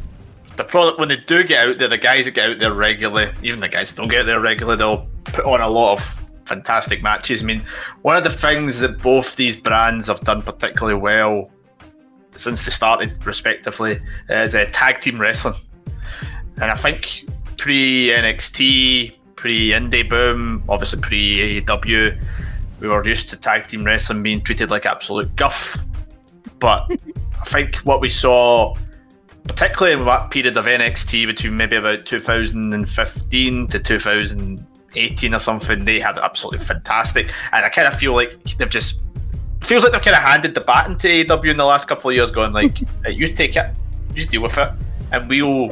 the 0.57 0.65
product 0.65 0.99
when 0.99 1.07
they 1.07 1.23
do 1.25 1.45
get 1.45 1.69
out 1.69 1.77
there, 1.77 1.87
the 1.87 1.97
guys 1.97 2.25
that 2.25 2.31
get 2.31 2.49
out 2.49 2.59
there 2.59 2.73
regularly, 2.73 3.31
even 3.43 3.61
the 3.61 3.69
guys 3.69 3.91
that 3.91 3.95
don't 3.95 4.09
get 4.09 4.23
out 4.23 4.25
there 4.25 4.41
regularly, 4.41 4.77
they'll 4.77 5.07
put 5.23 5.45
on 5.45 5.61
a 5.61 5.69
lot 5.69 5.93
of 5.93 6.19
fantastic 6.43 7.01
matches. 7.01 7.43
I 7.43 7.45
mean, 7.45 7.61
one 8.01 8.17
of 8.17 8.25
the 8.25 8.29
things 8.29 8.81
that 8.81 9.01
both 9.01 9.37
these 9.37 9.55
brands 9.55 10.07
have 10.07 10.19
done 10.19 10.41
particularly 10.41 10.99
well 10.99 11.49
since 12.35 12.65
they 12.65 12.71
started, 12.71 13.25
respectively, 13.25 13.99
as 14.29 14.55
a 14.55 14.69
tag 14.69 15.01
team 15.01 15.19
wrestling. 15.19 15.55
And 16.61 16.71
I 16.71 16.75
think 16.75 17.25
pre 17.57 18.07
NXT, 18.09 19.15
pre 19.35 19.69
Indie 19.69 20.07
Boom, 20.07 20.63
obviously 20.69 21.01
pre 21.01 21.61
AEW, 21.61 22.21
we 22.79 22.87
were 22.87 23.05
used 23.05 23.29
to 23.29 23.37
tag 23.37 23.67
team 23.67 23.83
wrestling 23.83 24.23
being 24.23 24.41
treated 24.41 24.69
like 24.69 24.85
absolute 24.85 25.35
guff. 25.35 25.77
But 26.59 26.89
I 27.41 27.45
think 27.45 27.75
what 27.77 28.01
we 28.01 28.09
saw, 28.09 28.75
particularly 29.43 29.99
in 29.99 30.05
that 30.05 30.31
period 30.31 30.57
of 30.57 30.65
NXT 30.65 31.27
between 31.27 31.57
maybe 31.57 31.75
about 31.75 32.05
2015 32.05 33.67
to 33.67 33.79
2018 33.79 35.33
or 35.33 35.39
something, 35.39 35.85
they 35.85 35.99
had 35.99 36.17
absolutely 36.17 36.65
fantastic. 36.65 37.31
And 37.51 37.65
I 37.65 37.69
kind 37.69 37.87
of 37.87 37.97
feel 37.97 38.13
like 38.13 38.41
they've 38.57 38.69
just 38.69 39.01
feels 39.65 39.83
like 39.83 39.93
they've 39.93 40.01
kind 40.01 40.15
of 40.15 40.23
handed 40.23 40.53
the 40.53 40.61
baton 40.61 40.97
to 40.99 41.07
AEW 41.07 41.51
in 41.51 41.57
the 41.57 41.65
last 41.65 41.87
couple 41.87 42.09
of 42.09 42.15
years, 42.15 42.31
going 42.31 42.51
like, 42.51 42.77
"Hey, 43.05 43.11
"You 43.11 43.33
take 43.33 43.55
it, 43.55 43.75
you 44.13 44.25
deal 44.25 44.41
with 44.41 44.57
it, 44.57 44.71
and 45.11 45.29
we'll, 45.29 45.71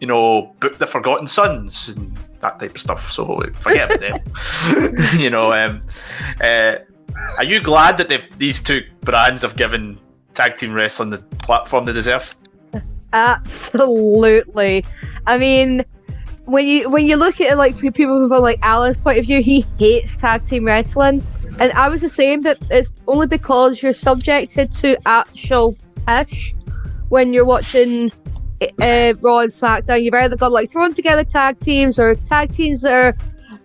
you 0.00 0.06
know, 0.06 0.54
book 0.60 0.78
the 0.78 0.86
Forgotten 0.86 1.28
Sons 1.28 1.88
and 1.88 2.16
that 2.40 2.58
type 2.60 2.74
of 2.74 2.80
stuff." 2.80 3.10
So 3.10 3.38
forget 3.54 3.90
about 3.90 4.00
them. 4.00 4.96
you 5.20 5.30
know, 5.30 5.52
um, 5.52 5.82
uh, 6.40 6.76
are 7.36 7.44
you 7.44 7.60
glad 7.60 7.96
that 7.98 8.08
they've 8.08 8.26
these 8.38 8.60
two 8.60 8.82
brands 9.02 9.42
have 9.42 9.56
given 9.56 9.98
tag 10.34 10.56
team 10.56 10.72
wrestling 10.72 11.10
the 11.10 11.18
platform 11.18 11.84
they 11.84 11.92
deserve? 11.92 12.34
Absolutely. 13.12 14.84
I 15.26 15.38
mean, 15.38 15.84
when 16.46 16.66
you 16.66 16.88
when 16.88 17.06
you 17.06 17.16
look 17.16 17.40
at 17.40 17.52
it 17.52 17.56
like 17.56 17.76
people 17.78 18.28
from 18.28 18.42
like 18.42 18.58
Alan's 18.62 18.96
point 18.96 19.18
of 19.18 19.26
view, 19.26 19.42
he 19.42 19.66
hates 19.78 20.16
tag 20.16 20.46
team 20.46 20.64
wrestling, 20.64 21.24
and 21.58 21.72
I 21.72 21.88
was 21.88 22.00
the 22.00 22.08
same, 22.08 22.40
but 22.42 22.58
it's 22.70 22.92
only 23.06 23.26
because 23.26 23.82
you're 23.82 23.92
subjected 23.92 24.72
to 24.76 24.96
actual 25.06 25.76
pish 26.06 26.54
when 27.08 27.32
you're 27.32 27.44
watching 27.44 28.12
uh, 28.60 29.14
Raw 29.20 29.40
and 29.40 29.52
SmackDown. 29.52 30.02
You've 30.02 30.14
either 30.14 30.36
got 30.36 30.52
like 30.52 30.70
thrown 30.70 30.94
together 30.94 31.24
tag 31.24 31.58
teams 31.60 31.98
or 31.98 32.14
tag 32.14 32.52
teams 32.52 32.82
that 32.82 32.92
are 32.92 33.16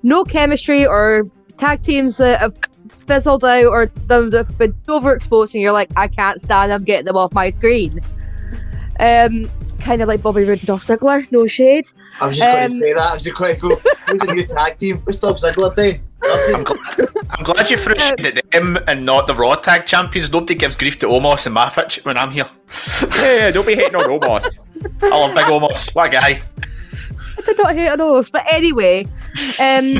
no 0.03 0.23
chemistry 0.23 0.85
or 0.85 1.29
tag 1.57 1.83
teams 1.83 2.17
that 2.17 2.39
have 2.39 2.57
fizzled 3.05 3.43
out 3.45 3.65
or 3.65 3.91
they've 4.07 4.31
they've 4.31 4.57
been 4.57 4.73
overexposed 4.87 5.53
and 5.53 5.61
you're 5.61 5.71
like, 5.71 5.91
I 5.95 6.07
can't 6.07 6.41
stand 6.41 6.71
them, 6.71 6.83
get 6.83 7.05
them 7.05 7.15
off 7.15 7.33
my 7.33 7.51
screen. 7.51 7.99
Um, 8.99 9.49
kind 9.79 10.01
of 10.01 10.07
like 10.07 10.21
Bobby 10.21 10.41
Roode 10.41 10.59
and 10.59 10.65
Dolph 10.67 10.83
Ziggler, 10.83 11.31
no 11.31 11.45
shade. 11.45 11.91
I 12.19 12.27
was 12.27 12.37
just 12.37 12.51
going 12.51 12.65
Um, 12.65 12.71
to 12.71 12.77
say 12.77 12.93
that. 12.93 13.09
I 13.09 13.13
was 13.13 13.23
just 13.23 13.35
going 13.35 13.55
to 13.55 13.61
go. 13.61 13.75
Who's 14.07 14.21
a 14.21 14.33
new 14.33 14.45
tag 14.45 14.77
team? 14.77 14.97
What's 14.99 15.17
Dolph 15.19 15.39
Ziggler 15.41 15.75
doing? 15.75 16.01
I'm 16.23 16.63
glad, 16.63 17.09
I'm 17.31 17.43
glad 17.43 17.69
you 17.69 17.77
threw 17.77 17.95
shade 17.95 18.25
at 18.37 18.51
them 18.51 18.77
and 18.87 19.03
not 19.05 19.25
the 19.25 19.33
Raw 19.33 19.55
tag 19.55 19.85
champions. 19.87 20.31
Nobody 20.31 20.53
gives 20.53 20.75
grief 20.75 20.99
to 20.99 21.07
Omos 21.07 21.45
and 21.47 21.55
my 21.55 21.69
pitch 21.69 21.99
when 22.03 22.15
I'm 22.17 22.29
here. 22.29 22.45
Yeah, 23.15 23.33
yeah, 23.35 23.51
don't 23.51 23.65
be 23.65 23.75
hating 23.75 23.95
on 23.95 24.03
Omos. 24.19 24.59
I 25.01 25.07
love 25.07 25.33
Big 25.33 25.45
Omos. 25.45 25.95
What 25.95 26.09
a 26.09 26.11
guy. 26.11 26.41
I 27.37 27.41
did 27.43 27.57
not 27.57 27.75
hate 27.75 27.89
on 27.89 27.97
those, 27.97 28.29
but 28.29 28.43
anyway, 28.51 29.07
um, 29.59 29.97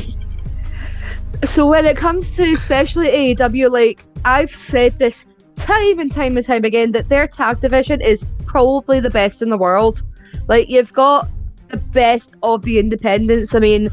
so 1.43 1.65
when 1.65 1.85
it 1.87 1.97
comes 1.97 2.31
to 2.35 2.53
especially 2.53 3.07
AEW, 3.07 3.71
like 3.71 4.03
I've 4.25 4.53
said 4.53 4.99
this 4.99 5.25
time 5.55 5.99
and 5.99 6.11
time 6.11 6.37
and 6.37 6.45
time 6.45 6.65
again 6.65 6.91
that 6.91 7.09
their 7.09 7.27
tag 7.27 7.61
division 7.61 7.99
is 8.01 8.23
probably 8.45 8.99
the 8.99 9.09
best 9.09 9.41
in 9.41 9.49
the 9.49 9.57
world. 9.57 10.03
Like 10.47 10.69
you've 10.69 10.93
got 10.93 11.29
the 11.71 11.77
best 11.77 12.33
of 12.43 12.61
the 12.63 12.79
independents. 12.79 13.55
I 13.55 13.59
mean, 13.59 13.89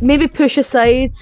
maybe 0.00 0.26
push 0.28 0.56
aside 0.58 1.12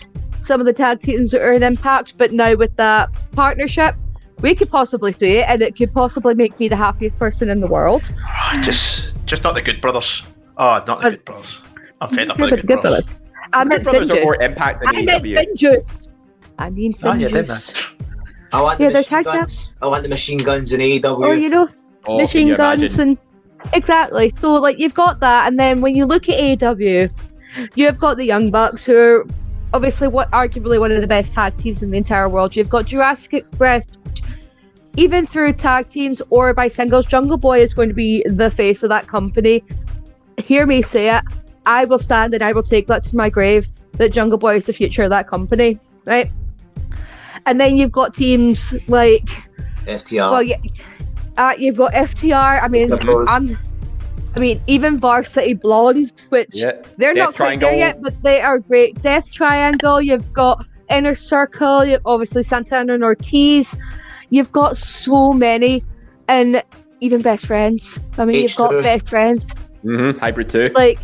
some 0.40 0.60
of 0.60 0.66
the 0.66 0.72
tag 0.72 1.00
teams 1.02 1.30
that 1.32 1.42
are 1.42 1.52
in 1.52 1.62
Impact, 1.62 2.16
but 2.16 2.32
now 2.32 2.54
with 2.54 2.74
that 2.76 3.10
partnership, 3.32 3.94
we 4.40 4.54
could 4.54 4.70
possibly 4.70 5.12
do 5.12 5.26
it, 5.26 5.44
and 5.48 5.62
it 5.62 5.76
could 5.76 5.92
possibly 5.92 6.34
make 6.34 6.58
me 6.60 6.68
the 6.68 6.76
happiest 6.76 7.18
person 7.18 7.50
in 7.50 7.60
the 7.60 7.66
world. 7.66 8.12
Just, 8.62 9.16
just 9.26 9.42
not 9.44 9.54
the 9.54 9.62
Good 9.62 9.80
Brothers. 9.80 10.22
Oh, 10.56 10.82
not 10.86 11.00
the 11.00 11.06
uh, 11.06 11.10
Good 11.10 11.24
Brothers. 11.24 11.58
I'm 12.00 12.08
fed 12.08 12.30
up 12.30 12.38
with 12.38 12.50
the 12.50 12.56
Good, 12.56 12.66
Good 12.66 12.80
Brothers. 12.82 13.06
Brothers. 13.06 13.22
I 13.52 13.64
meant 13.64 13.82
Brothers 13.82 14.10
are 14.10 14.14
Finjuice. 14.14 14.22
more 14.22 14.42
Impact 14.42 14.80
than 14.80 14.88
I 14.88 15.02
meant 15.02 15.24
AEW. 15.24 15.36
Finjuice. 15.56 16.08
I 16.58 16.70
mean 16.70 16.94
Oh, 17.02 17.14
yeah. 17.14 17.28
I 18.52 18.62
want 18.62 18.80
Yeah, 18.80 18.88
the 18.88 18.94
machine 18.94 19.08
tag 19.10 19.24
guns. 19.24 19.74
I 19.82 19.86
want 19.86 20.02
the 20.02 20.08
machine 20.08 20.38
guns 20.38 20.72
in 20.72 20.80
AEW. 20.80 21.18
or 21.20 21.26
oh, 21.28 21.32
you 21.32 21.48
know 21.48 21.68
Oh, 22.06 22.18
machine 22.18 22.54
guns 22.56 22.80
imagine? 22.82 23.00
and 23.00 23.18
exactly. 23.72 24.34
So 24.40 24.54
like 24.54 24.78
you've 24.78 24.94
got 24.94 25.20
that 25.20 25.46
and 25.46 25.58
then 25.58 25.80
when 25.80 25.94
you 25.94 26.04
look 26.04 26.28
at 26.28 26.62
AW 26.62 27.08
you've 27.74 27.98
got 27.98 28.16
the 28.16 28.24
Young 28.24 28.50
Bucks 28.50 28.84
who 28.84 28.96
are 28.96 29.26
obviously 29.72 30.08
what 30.08 30.30
arguably 30.30 30.78
one 30.78 30.92
of 30.92 31.00
the 31.00 31.06
best 31.06 31.32
tag 31.32 31.56
teams 31.56 31.82
in 31.82 31.90
the 31.90 31.96
entire 31.96 32.28
world. 32.28 32.56
You've 32.56 32.70
got 32.70 32.86
Jurassic 32.86 33.34
Express 33.34 33.86
even 34.96 35.26
through 35.26 35.52
tag 35.52 35.88
teams 35.88 36.20
or 36.30 36.52
by 36.54 36.68
singles 36.68 37.06
Jungle 37.06 37.36
Boy 37.36 37.60
is 37.60 37.74
going 37.74 37.88
to 37.88 37.94
be 37.94 38.24
the 38.26 38.50
face 38.50 38.82
of 38.82 38.88
that 38.88 39.06
company. 39.06 39.62
Hear 40.38 40.66
me 40.66 40.82
say 40.82 41.14
it 41.16 41.24
I 41.66 41.84
will 41.84 41.98
stand 41.98 42.34
and 42.34 42.42
I 42.42 42.52
will 42.52 42.62
take 42.62 42.86
that 42.86 43.04
to 43.04 43.16
my 43.16 43.28
grave 43.28 43.68
that 43.92 44.12
Jungle 44.12 44.38
Boy 44.38 44.56
is 44.56 44.66
the 44.66 44.72
future 44.72 45.02
of 45.02 45.10
that 45.10 45.28
company 45.28 45.78
right? 46.08 46.30
And 47.46 47.60
then 47.60 47.76
you've 47.76 47.92
got 47.92 48.14
teams 48.14 48.74
like 48.88 49.28
FTR. 49.84 50.30
well, 50.30 50.42
yeah, 50.42 50.56
uh, 51.38 51.54
you've 51.58 51.76
got 51.76 51.92
FTR. 51.94 52.62
I 52.62 52.68
mean, 52.68 52.92
I'm, 53.28 53.58
I 54.36 54.40
mean, 54.40 54.60
even 54.66 54.98
Varsity 54.98 55.54
Blondes, 55.54 56.26
which 56.28 56.50
Yeah. 56.52 56.72
they're 56.98 57.14
Death 57.14 57.28
not 57.28 57.34
quite 57.36 57.60
there 57.60 57.74
yet, 57.76 58.02
but 58.02 58.20
they 58.22 58.40
are 58.42 58.58
great. 58.58 59.00
Death 59.00 59.30
Triangle. 59.30 60.02
You've 60.02 60.30
got 60.32 60.66
Inner 60.90 61.14
Circle. 61.14 61.84
You've 61.86 62.02
obviously 62.04 62.42
Santana 62.42 62.94
and 62.94 63.04
Ortiz. 63.04 63.74
You've 64.30 64.52
got 64.52 64.76
so 64.76 65.32
many, 65.32 65.82
and 66.28 66.62
even 67.00 67.22
Best 67.22 67.46
Friends. 67.46 67.98
I 68.18 68.24
mean, 68.26 68.42
you've 68.42 68.56
got 68.56 68.70
Best 68.82 69.08
Friends. 69.08 69.46
Mm-hmm. 69.84 70.18
Hybrid 70.18 70.48
two. 70.48 70.70
Like 70.74 70.98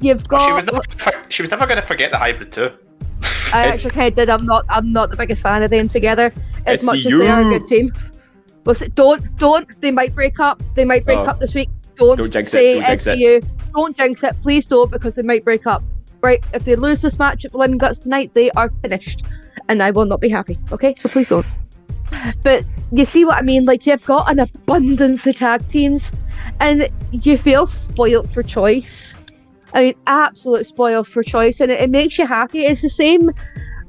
you've 0.00 0.26
got. 0.28 0.46
She 0.46 0.52
was 0.52 0.64
never, 0.64 0.82
she 1.28 1.42
was 1.42 1.50
never 1.50 1.66
going 1.66 1.80
to 1.80 1.86
forget 1.86 2.10
the 2.12 2.16
hybrid 2.18 2.52
too. 2.52 2.70
I 3.52 3.64
It's- 3.66 3.74
actually 3.74 3.90
kind 3.90 4.08
of 4.08 4.14
did. 4.16 4.30
I'm 4.30 4.46
not. 4.46 4.64
I'm 4.68 4.92
not 4.92 5.10
the 5.10 5.16
biggest 5.16 5.42
fan 5.42 5.62
of 5.62 5.70
them 5.70 5.88
together. 5.88 6.32
As 6.66 6.82
much 6.84 6.98
as 6.98 7.06
SCU. 7.06 7.18
they 7.18 7.28
are 7.28 7.40
a 7.40 7.58
good 7.58 7.66
team. 7.68 7.92
Well, 8.64 8.76
don't, 8.94 9.36
don't. 9.38 9.80
They 9.80 9.90
might 9.90 10.14
break 10.14 10.38
up. 10.40 10.62
They 10.74 10.84
might 10.84 11.04
break 11.04 11.18
Oh. 11.18 11.24
up 11.24 11.40
this 11.40 11.54
week. 11.54 11.70
Don't, 11.96 12.16
Don't 12.16 12.30
jinx 12.30 12.48
it, 12.48 12.50
say 12.50 12.74
don't 12.74 12.86
jinx 12.86 13.06
it. 13.06 13.44
Don't 13.74 13.96
jinx 13.96 14.22
it. 14.22 14.36
Please 14.42 14.66
don't, 14.66 14.90
because 14.90 15.14
they 15.14 15.22
might 15.22 15.44
break 15.44 15.66
up. 15.66 15.82
Right? 16.22 16.42
If 16.52 16.64
they 16.64 16.76
lose 16.76 17.00
this 17.00 17.18
match 17.18 17.44
at 17.44 17.54
and 17.54 17.80
Guts 17.80 17.98
tonight, 17.98 18.32
they 18.34 18.50
are 18.52 18.70
finished, 18.82 19.24
and 19.68 19.82
I 19.82 19.90
will 19.90 20.04
not 20.04 20.20
be 20.20 20.28
happy. 20.28 20.58
Okay, 20.72 20.94
so 20.94 21.08
please 21.08 21.28
don't. 21.28 21.46
But 22.42 22.64
you 22.92 23.04
see 23.04 23.24
what 23.24 23.36
I 23.38 23.42
mean? 23.42 23.64
Like 23.64 23.86
you've 23.86 24.04
got 24.04 24.30
an 24.30 24.40
abundance 24.40 25.26
of 25.26 25.36
tag 25.36 25.66
teams, 25.68 26.12
and 26.58 26.88
you 27.12 27.38
feel 27.38 27.66
spoilt 27.66 28.28
for 28.28 28.42
choice. 28.42 29.14
I 29.72 29.82
mean, 29.82 29.94
absolute 30.06 30.66
spoil 30.66 31.04
for 31.04 31.22
choice, 31.22 31.60
and 31.60 31.70
it, 31.70 31.80
it 31.80 31.90
makes 31.90 32.18
you 32.18 32.26
happy. 32.26 32.66
It's 32.66 32.82
the 32.82 32.88
same 32.88 33.30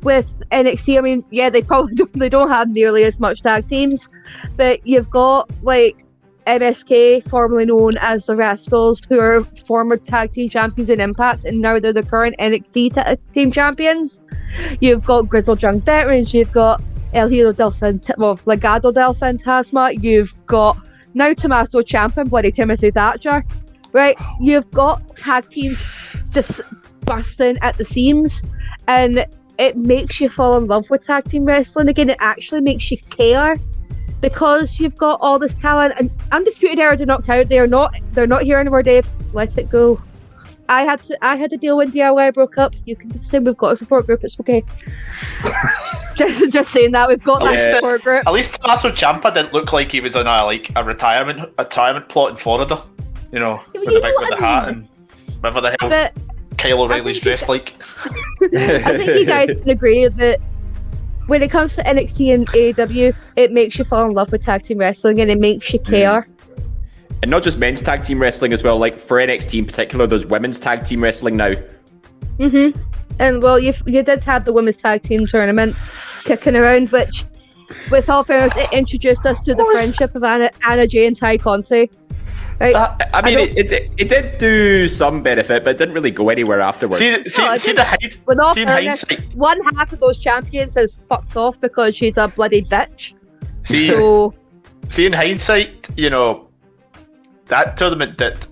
with 0.04 0.44
NXT. 0.52 0.98
I 0.98 1.02
mean, 1.02 1.24
yeah, 1.32 1.50
they 1.50 1.62
probably 1.62 1.96
don't, 1.96 2.14
they 2.14 2.30
don't 2.30 2.50
have 2.50 2.70
nearly 2.70 3.04
as 3.04 3.20
much 3.20 3.42
tag 3.42 3.68
teams, 3.68 4.10
but 4.56 4.86
you've 4.86 5.10
got 5.10 5.50
like 5.64 6.06
MSK, 6.48 7.28
formerly 7.30 7.66
known 7.66 7.98
as 7.98 8.26
the 8.26 8.36
Rascals, 8.36 9.02
who 9.08 9.20
are 9.20 9.44
former 9.66 9.98
tag 9.98 10.32
team 10.32 10.50
champions 10.50 10.90
in 10.90 11.00
Impact, 11.00 11.46
and 11.46 11.62
now 11.62 11.80
they're 11.80 11.94
the 11.94 12.04
current 12.04 12.36
NXT 12.40 12.94
tag 12.94 13.08
uh, 13.08 13.16
team 13.34 13.52
champions. 13.52 14.22
You've 14.80 15.06
got 15.06 15.30
Grizzled 15.30 15.62
Young 15.62 15.80
Veterans. 15.80 16.34
You've 16.34 16.52
got 16.52 16.82
El 17.14 17.28
Hilo 17.28 17.54
del 17.54 17.72
Fant- 17.72 18.18
well, 18.18 18.38
Legado 18.38 18.94
del 18.94 19.14
Fantasma. 19.14 20.02
You've 20.02 20.36
got 20.46 20.78
now 21.14 21.34
Tommaso 21.34 21.82
Ciampa 21.82 22.18
and 22.18 22.30
bloody 22.30 22.52
Timothy 22.52 22.92
Thatcher. 22.92 23.44
Right? 23.94 24.18
You've 24.40 24.70
got 24.72 25.16
tag 25.18 25.50
teams 25.50 25.84
just 26.32 26.62
busting 27.02 27.58
at 27.62 27.78
the 27.78 27.86
seams, 27.86 28.44
and 28.88 29.26
it 29.62 29.78
makes 29.78 30.20
you 30.20 30.28
fall 30.28 30.58
in 30.58 30.66
love 30.66 30.90
with 30.90 31.06
tag 31.06 31.24
team 31.26 31.46
wrestling 31.46 31.88
again. 31.88 32.10
It 32.10 32.18
actually 32.20 32.62
makes 32.62 32.90
you 32.90 32.98
care 33.12 33.56
because 34.20 34.80
you've 34.80 34.98
got 34.98 35.20
all 35.22 35.38
this 35.38 35.54
talent. 35.54 35.94
And 36.00 36.10
Undisputed 36.32 36.80
Era 36.80 36.98
did 36.98 37.08
not 37.08 37.24
count. 37.24 37.48
They 37.48 37.60
are 37.60 37.68
not. 37.68 37.94
They're 38.14 38.26
not 38.26 38.42
here 38.42 38.58
anymore, 38.58 38.82
Dave. 38.82 39.08
Let 39.34 39.56
it 39.60 39.70
go. 39.70 40.02
I 40.68 40.82
had 40.84 41.04
to. 41.04 41.18
I 41.24 41.36
had 41.36 41.52
to 41.52 41.58
deal 41.58 41.78
with 41.78 41.94
DIY 41.94 42.34
broke 42.34 42.58
up. 42.58 42.74
You 42.86 42.96
can 42.96 43.12
just 43.12 43.28
say 43.28 43.38
we've 43.38 43.56
got 43.56 43.74
a 43.74 43.76
support 43.76 44.08
group. 44.08 44.24
It's 44.24 44.40
okay. 44.40 44.64
just, 46.16 46.52
just 46.52 46.72
saying 46.72 46.94
that 46.94 47.08
we've 47.08 47.24
got 47.24 47.44
At 47.44 47.54
that 47.54 47.76
support 47.76 48.02
group. 48.02 48.26
at 48.26 48.34
least 48.34 48.56
Tommaso 48.56 48.90
Ciampa 48.90 49.32
didn't 49.32 49.54
look 49.54 49.74
like 49.74 49.92
he 49.92 50.02
was 50.02 50.16
on 50.16 50.26
a 50.26 50.44
like 50.44 50.72
a 50.76 50.84
retirement 50.84 51.42
a 51.60 51.64
retirement 51.64 52.10
plot 52.10 52.32
in 52.32 52.38
Florida. 52.38 52.84
You 53.32 53.40
know, 53.40 53.62
with 53.74 53.86
the 53.86 54.02
big 54.02 54.14
with 54.18 54.30
the 54.30 54.38
hat 54.38 54.70
and 54.70 54.88
whatever 55.42 55.62
the 55.62 55.76
hell 55.80 55.90
But 55.90 56.18
Kyle 56.62 56.84
O'Reilly's 56.84 57.20
dressed 57.20 57.50
like. 57.50 57.74
I 58.54 58.98
think 58.98 59.08
you 59.08 59.26
guys 59.26 59.50
can 59.62 59.70
agree 59.70 60.08
that 60.08 60.40
when 61.26 61.42
it 61.42 61.50
comes 61.50 61.76
to 61.76 61.84
NXT 61.84 62.34
and 62.34 62.48
AEW, 62.50 63.16
it 63.36 63.52
makes 63.52 63.80
you 63.80 63.84
fall 63.84 64.06
in 64.06 64.12
love 64.12 64.32
with 64.32 64.44
tag 64.44 64.62
team 64.64 64.78
wrestling 64.78 65.20
and 65.22 65.32
it 65.32 65.40
makes 65.40 65.74
you 65.74 65.80
care. 65.80 66.28
And 67.24 67.32
not 67.32 67.42
just 67.42 67.58
men's 67.58 67.82
tag 67.82 68.04
team 68.04 68.22
wrestling 68.22 68.54
as 68.54 68.62
well. 68.62 68.78
Like 68.78 69.00
for 69.00 69.18
NXT 69.18 69.60
in 69.60 69.66
particular, 69.66 70.06
there's 70.06 70.26
women's 70.26 70.60
tag 70.60 70.86
team 70.86 71.02
wrestling 71.02 71.36
now. 71.36 71.56
hmm 72.38 72.70
And 73.18 73.42
well, 73.42 73.60
you 73.60 73.74
you 73.88 74.04
did 74.04 74.24
have 74.24 74.46
the 74.46 74.54
women's 74.54 74.78
tag 74.78 75.02
team 75.02 75.26
tournament 75.26 75.76
kicking 76.26 76.56
around, 76.56 76.90
which, 76.90 77.26
with 77.90 78.08
all 78.08 78.24
fairness, 78.24 78.54
it 78.56 78.72
introduced 78.72 79.26
us 79.26 79.42
to 79.42 79.56
the 79.56 79.66
friendship 79.72 80.16
of 80.16 80.24
Anna, 80.24 80.52
Anna 80.68 80.86
Jay 80.86 81.08
and 81.08 81.18
Tay 81.18 81.40
Conti. 81.40 81.90
Right? 82.60 82.76
Uh, 82.76 82.96
I 83.14 83.22
mean, 83.24 83.38
don't- 83.38 83.58
it, 83.58 83.72
it, 83.72 83.92
it 83.98 84.10
did 84.10 84.38
do 84.38 84.88
some 84.88 85.24
benefit, 85.24 85.64
but 85.64 85.72
it 85.72 85.78
didn't 85.78 85.94
really 85.94 86.12
go 86.12 86.30
anywhere 86.30 86.60
afterwards. 86.62 86.98
See, 87.00 87.28
see, 87.30 87.42
No, 87.44 87.58
see 87.58 87.72
the 87.74 87.84
hind, 87.84 88.18
with 88.26 88.40
all 88.40 88.54
see 88.54 88.66
fairness, 88.66 89.04
hindsight. 89.08 89.36
one 89.36 89.60
half 89.76 89.92
of 89.94 90.00
those 90.00 90.20
champions 90.20 90.76
has 90.76 90.94
fucked 90.94 91.36
off 91.36 91.60
because 91.60 91.96
she's 91.96 92.18
a 92.18 92.28
bloody 92.28 92.62
bitch. 92.62 93.14
See, 93.64 93.88
So 93.90 94.34
see 94.90 95.06
in 95.06 95.14
hindsight, 95.14 95.88
you 95.98 96.10
know, 96.10 96.50
that 97.48 97.78
tournament 97.78 98.18
that 98.20 98.48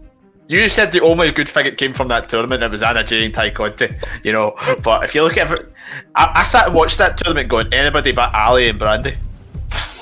you 0.47 0.68
said 0.70 0.91
the 0.91 1.02
only 1.02 1.32
good 1.32 1.47
thing 1.47 1.66
that 1.66 1.78
came 1.78 1.93
from 1.93 2.08
that 2.08 2.28
tournament 2.28 2.64
it 2.64 2.72
was 2.72 2.82
Anna 2.82 3.04
Jay 3.04 3.26
and 3.26 3.34
Tay 3.34 3.52
Conti, 3.52 3.88
you 4.24 4.32
know. 4.32 4.56
But 4.84 5.04
if 5.04 5.14
you 5.14 5.22
look 5.22 5.38
at 5.38 5.52
it, 5.52 5.72
I, 6.16 6.32
I 6.38 6.43
sat 6.43 6.66
and 6.68 6.76
watched 6.76 6.97
that 6.97 7.18
tournament 7.18 7.50
going 7.50 7.72
anybody 7.72 8.12
but 8.12 8.34
Allie 8.34 8.68
and 8.70 8.80
Brandi. 8.80 9.16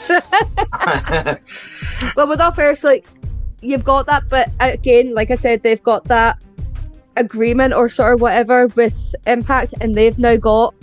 well, 2.16 2.28
with 2.28 2.40
all 2.40 2.52
fairness, 2.54 2.84
like 2.84 3.06
you've 3.62 3.84
got 3.84 4.06
that, 4.08 4.30
but 4.30 4.50
again, 4.60 5.14
like 5.14 5.32
I 5.32 5.36
said, 5.36 5.64
they've 5.64 5.82
got 5.84 6.04
that 6.06 6.44
agreement 7.16 7.74
or 7.74 7.90
sort 7.90 8.14
of 8.14 8.22
whatever 8.22 8.68
with 8.68 9.16
Impact, 9.26 9.74
and 9.82 9.96
they've 9.96 10.18
now 10.20 10.36
got 10.36 10.76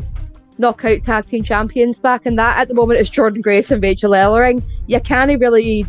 knockout 0.59 1.05
tag 1.05 1.27
team 1.27 1.43
champions 1.43 2.01
back, 2.01 2.27
and 2.27 2.39
that 2.39 2.59
at 2.59 2.69
the 2.69 2.75
moment 2.75 3.01
is 3.01 3.11
Jordynne 3.11 3.43
Grace 3.43 3.71
and 3.71 3.83
Rachel 3.83 4.13
Ellering. 4.13 4.63
You 4.87 5.01
can't 5.01 5.41
really 5.41 5.87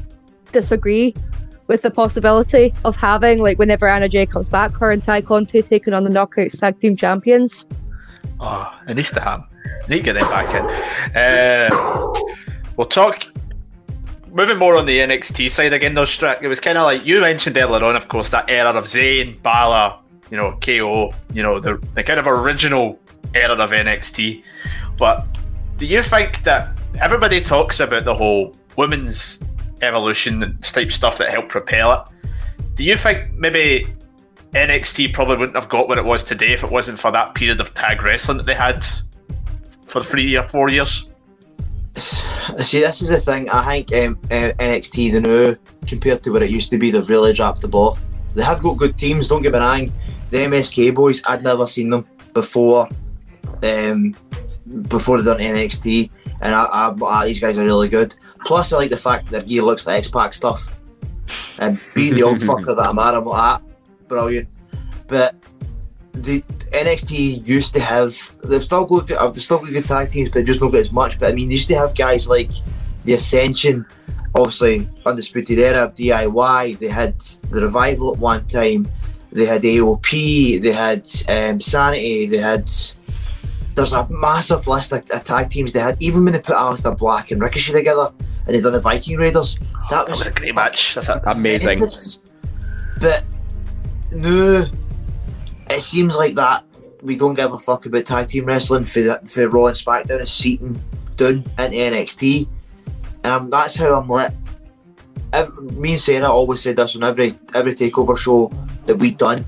disagree 0.52 1.14
with 1.68 1.82
the 1.82 1.90
possibility 1.92 2.74
of 2.84 2.96
having, 2.96 3.40
like, 3.40 3.58
whenever 3.58 3.88
Anna 3.88 4.08
Jay 4.08 4.26
comes 4.26 4.48
back, 4.48 4.72
her 4.74 4.92
and 4.92 5.04
Tay 5.04 5.22
Conti 5.22 5.62
taking 5.64 5.94
on 5.94 6.04
the 6.04 6.10
knockouts 6.12 6.60
tag 6.60 6.80
team 6.80 6.96
champions. 6.96 7.66
Oh, 8.40 8.72
it 8.88 8.96
needs 8.96 9.12
to 9.12 9.20
happen. 9.20 9.48
Need 9.88 9.98
to 9.98 10.04
get 10.04 10.14
them 10.14 10.28
back 10.30 10.54
in. 10.54 10.64
Uh, 11.16 12.14
we'll 12.78 12.88
talk. 12.88 13.26
Moving 14.36 14.58
more 14.58 14.76
on 14.76 14.86
the 14.86 15.00
NXT 15.00 15.50
side 15.50 15.72
again, 15.72 15.94
though, 15.94 16.04
Strack. 16.04 16.44
It 16.44 16.50
was 16.50 16.60
kind 16.60 16.78
of 16.78 16.84
like 16.84 17.06
you 17.06 17.22
mentioned 17.22 17.58
earlier 17.58 17.86
on, 17.86 17.96
of 17.96 18.10
course, 18.10 18.28
that 18.30 18.50
era 18.50 18.72
of 18.72 18.84
Zayn, 18.84 19.42
Balor, 19.42 19.98
you 20.30 20.36
know, 20.36 20.60
KO, 20.60 21.14
you 21.34 21.42
know, 21.42 21.62
the, 21.62 21.78
the 21.94 22.04
kind 22.04 22.20
of 22.20 22.28
original 22.28 23.00
era 23.34 23.54
of 23.54 23.70
NXT. 23.70 24.44
But 25.00 25.26
do 25.78 25.86
you 25.86 26.04
think 26.04 26.44
that 26.44 26.78
everybody 27.00 27.40
talks 27.40 27.80
about 27.80 28.04
the 28.04 28.14
whole 28.14 28.54
women's 28.76 29.40
evolution 29.82 30.44
and 30.44 30.62
type 30.62 30.92
stuff 30.92 31.18
that 31.20 31.30
helped 31.30 31.48
propel 31.48 31.94
it? 31.94 32.30
Do 32.76 32.84
you 32.84 32.98
think 32.98 33.32
maybe 33.36 33.88
NXT 34.52 35.14
probably 35.14 35.38
wouldn't 35.38 35.56
have 35.56 35.70
got 35.70 35.88
where 35.88 35.98
it 35.98 36.04
was 36.04 36.26
today 36.26 36.52
if 36.52 36.62
it 36.62 36.70
wasn't 36.70 37.00
for 37.00 37.10
that 37.12 37.36
period 37.36 37.62
of 37.62 37.74
tag 37.74 38.04
wrestling 38.04 38.40
that 38.40 38.46
they 38.46 38.54
had 38.54 38.86
for 39.88 40.04
three 40.04 40.36
or 40.36 40.44
four 40.50 40.68
years? 40.68 41.06
See, 41.98 42.80
this 42.82 43.02
is 43.02 43.10
the 43.10 43.20
thing. 43.20 43.50
I 43.50 43.64
think 43.64 43.94
um, 43.94 44.20
uh, 44.26 44.52
NXT 44.60 45.14
the 45.14 45.22
new 45.22 45.56
compared 45.88 46.24
to 46.24 46.32
what 46.32 46.44
it 46.44 46.50
used 46.50 46.70
to 46.72 46.78
be, 46.78 46.92
they've 46.92 47.08
really 47.08 47.34
dropped 47.34 47.62
the 47.62 47.68
ball. 47.68 47.98
They 48.34 48.44
have 48.44 48.62
got 48.62 48.78
good 48.78 48.98
teams. 48.98 49.28
Don't 49.28 49.42
get 49.42 49.54
me 49.54 49.60
wrong. 49.60 49.92
The 50.32 50.40
MSK 50.40 50.94
boys, 50.94 51.22
I'd 51.26 51.44
never 51.44 51.66
seen 51.66 51.90
them 51.90 52.08
before. 52.34 52.90
Um, 53.64 54.16
before 54.90 55.22
they 55.22 55.24
done 55.24 55.40
NXT, 55.40 56.10
and 56.42 56.54
I, 56.54 56.64
I, 56.66 57.06
I, 57.06 57.28
these 57.28 57.40
guys 57.40 57.58
are 57.58 57.64
really 57.64 57.88
good. 57.88 58.16
Plus, 58.46 58.74
I 58.74 58.78
like 58.78 58.92
the 58.92 58.98
fact 58.98 59.26
that 59.26 59.32
their 59.32 59.42
gear 59.44 59.64
looks 59.64 59.88
like 59.88 60.00
X 60.00 60.10
Pac 60.10 60.34
stuff. 60.34 60.68
And 61.60 61.80
being 61.94 62.14
the 62.16 62.24
old 62.24 62.38
fucker 62.40 62.76
that 62.76 62.90
I'm 62.90 63.00
at, 63.00 63.14
I'm 63.14 63.26
like, 63.26 63.40
ah, 63.40 63.62
brilliant. 64.08 64.50
But 65.08 65.36
the 66.12 66.44
NXT 66.76 67.48
used 67.48 67.74
to 67.74 67.80
have. 67.80 68.32
They've 68.44 68.64
still 68.64 68.86
got 68.86 69.12
uh, 69.12 69.30
they've 69.30 69.44
still 69.44 69.60
got 69.60 69.70
good 69.70 69.86
tag 69.86 70.10
teams, 70.10 70.30
but 70.30 70.46
just 70.46 70.62
not 70.62 70.72
got 70.72 70.82
as 70.82 70.92
much. 70.92 71.20
But 71.20 71.32
I 71.32 71.36
mean, 71.36 71.48
they 71.48 71.54
used 71.54 71.68
to 71.70 71.76
have 71.76 71.96
guys 71.96 72.28
like 72.28 72.52
the 73.04 73.14
Ascension, 73.14 73.86
obviously 74.34 74.90
Undisputed 75.06 75.60
Era, 75.60 75.92
DIY. 75.96 76.80
They 76.80 76.88
had 76.88 77.20
the 77.50 77.62
Revival 77.62 78.14
at 78.14 78.20
one 78.20 78.46
time. 78.48 78.88
They 79.32 79.46
had 79.46 79.64
AOP. 79.64 80.62
They 80.62 80.72
had 80.72 81.08
um, 81.30 81.60
Sanity. 81.60 82.26
They 82.26 82.38
had. 82.38 82.72
There's 83.76 83.92
a 83.92 84.08
massive 84.10 84.68
list 84.68 84.94
of, 84.94 85.10
of 85.12 85.24
tag 85.26 85.50
teams 85.50 85.74
they 85.74 85.82
had. 85.82 86.02
Even 86.02 86.24
when 86.24 86.34
they 86.34 86.40
put 86.40 86.56
Aleister 86.56 86.98
Black 86.98 87.32
and 87.32 87.42
Ricochet 87.42 87.74
together, 87.74 88.14
and 88.46 88.56
they 88.56 88.62
done 88.62 88.72
the 88.72 88.80
Viking 88.80 89.18
Raiders, 89.18 89.60
that 89.90 90.08
was, 90.08 90.26
a 90.26 90.32
great 90.32 90.56
match. 90.56 90.96
That's 90.96 91.10
Amazing. 91.10 91.80
But 93.00 93.26
no, 94.14 94.66
it 95.70 95.82
seems 95.82 96.16
like 96.16 96.36
that 96.36 96.64
we 97.02 97.16
don't 97.16 97.36
give 97.36 97.54
a 97.54 97.60
fuck 97.60 97.86
about 97.86 98.06
tag 98.06 98.28
team 98.28 98.46
wrestling 98.46 98.86
for 98.86 99.02
the, 99.02 99.22
for 99.32 99.48
Raw 99.48 99.68
and 99.68 99.76
SmackDown 99.76 100.22
is 100.22 100.32
seating 100.32 100.82
down 101.16 101.44
into 101.58 101.78
NXT, 101.78 102.48
and 103.24 103.34
um, 103.34 103.50
that's 103.50 103.76
how 103.76 104.00
I'm 104.00 104.10
lit. 104.10 104.34
Ev- 105.34 105.58
me 105.74 105.94
and 105.94 106.02
Sarah 106.02 106.32
always 106.32 106.62
said 106.62 106.76
this 106.76 106.96
on 106.96 107.04
every 107.04 107.38
every 107.54 107.74
takeover 107.74 108.18
show 108.18 108.52
that 108.86 108.96
we 108.96 109.12
done. 109.12 109.46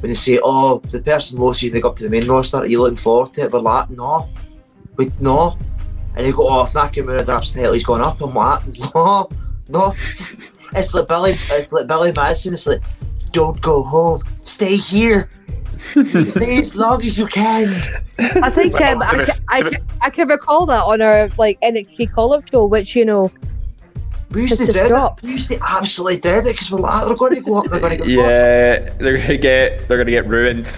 When 0.00 0.10
they 0.10 0.14
say, 0.14 0.38
"Oh, 0.42 0.78
the 0.78 1.02
person 1.02 1.40
low 1.40 1.52
season 1.52 1.74
they 1.74 1.80
go 1.80 1.90
up 1.90 1.96
to 1.96 2.04
the 2.04 2.10
main 2.10 2.28
roster," 2.28 2.58
are 2.58 2.66
you 2.66 2.80
looking 2.82 2.96
forward 2.96 3.34
to 3.34 3.42
it? 3.42 3.52
We're 3.52 3.60
like, 3.60 3.90
"No, 3.90 4.28
we 4.96 5.10
no," 5.18 5.56
and 6.16 6.26
they 6.26 6.32
go, 6.32 6.48
"Oh, 6.48 6.62
if 6.62 6.72
Nakamura 6.72 7.24
drops 7.24 7.52
the 7.52 7.60
title, 7.60 7.74
he's 7.74 7.84
going 7.84 8.02
up." 8.02 8.20
I'm 8.20 8.34
like, 8.34 8.62
"No, 8.94 9.28
no." 9.68 9.94
It's 10.74 10.92
like 10.92 11.08
Billy. 11.08 11.30
It's 11.30 11.72
like 11.72 11.86
Billy 11.86 12.12
Madison. 12.12 12.52
It's 12.52 12.66
like, 12.66 12.82
don't 13.32 13.60
go 13.62 13.82
home. 13.82 14.22
Stay 14.42 14.76
here. 14.76 15.30
Stay 16.30 16.58
as 16.60 16.74
long 16.76 17.00
as 17.04 17.16
you 17.18 17.26
can. 17.26 17.68
I 18.18 18.50
think 18.50 18.80
um, 18.80 19.02
I, 19.02 19.24
ca- 19.24 19.38
I, 19.48 19.62
ca- 19.62 19.82
I 20.02 20.10
can 20.10 20.28
recall 20.28 20.66
that 20.66 20.82
on 20.84 21.00
our 21.00 21.28
like 21.38 21.60
NXT 21.60 22.12
call-up 22.12 22.48
show, 22.50 22.64
which 22.66 22.94
you 22.96 23.04
know 23.04 23.30
We 24.30 24.42
used 24.42 24.52
to 24.58 24.64
has 24.64 24.74
just 24.74 24.78
dread 24.88 24.90
it. 24.92 25.22
We 25.22 25.30
used 25.32 25.48
to 25.50 25.58
absolutely 25.66 26.20
dread 26.20 26.46
it 26.46 26.52
because 26.52 26.70
we're 26.70 26.80
like, 26.80 27.06
they're 27.06 27.14
going 27.16 27.34
to 27.36 27.40
go 27.40 27.54
up. 27.56 27.66
They're 27.70 27.80
going 27.80 27.98
to 27.98 28.04
go. 28.04 28.04
Yeah, 28.04 28.92
they're 28.98 29.18
gonna 29.18 29.36
get 29.38 29.88
they're 29.88 29.96
gonna 29.98 30.10
get 30.10 30.26
ruined. 30.26 30.72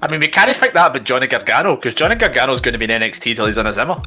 I 0.00 0.08
mean, 0.10 0.20
we 0.20 0.28
can't 0.28 0.54
think 0.56 0.74
that 0.74 0.90
about 0.90 1.04
Johnny 1.04 1.26
Gargano 1.26 1.74
because 1.76 1.94
Johnny 1.94 2.14
Gargano's 2.14 2.60
going 2.60 2.72
to 2.74 2.78
be 2.78 2.84
in 2.84 2.90
NXT 3.02 3.34
till 3.36 3.46
he's 3.46 3.58
in 3.58 3.66
a 3.66 3.72
Zimmer. 3.72 4.00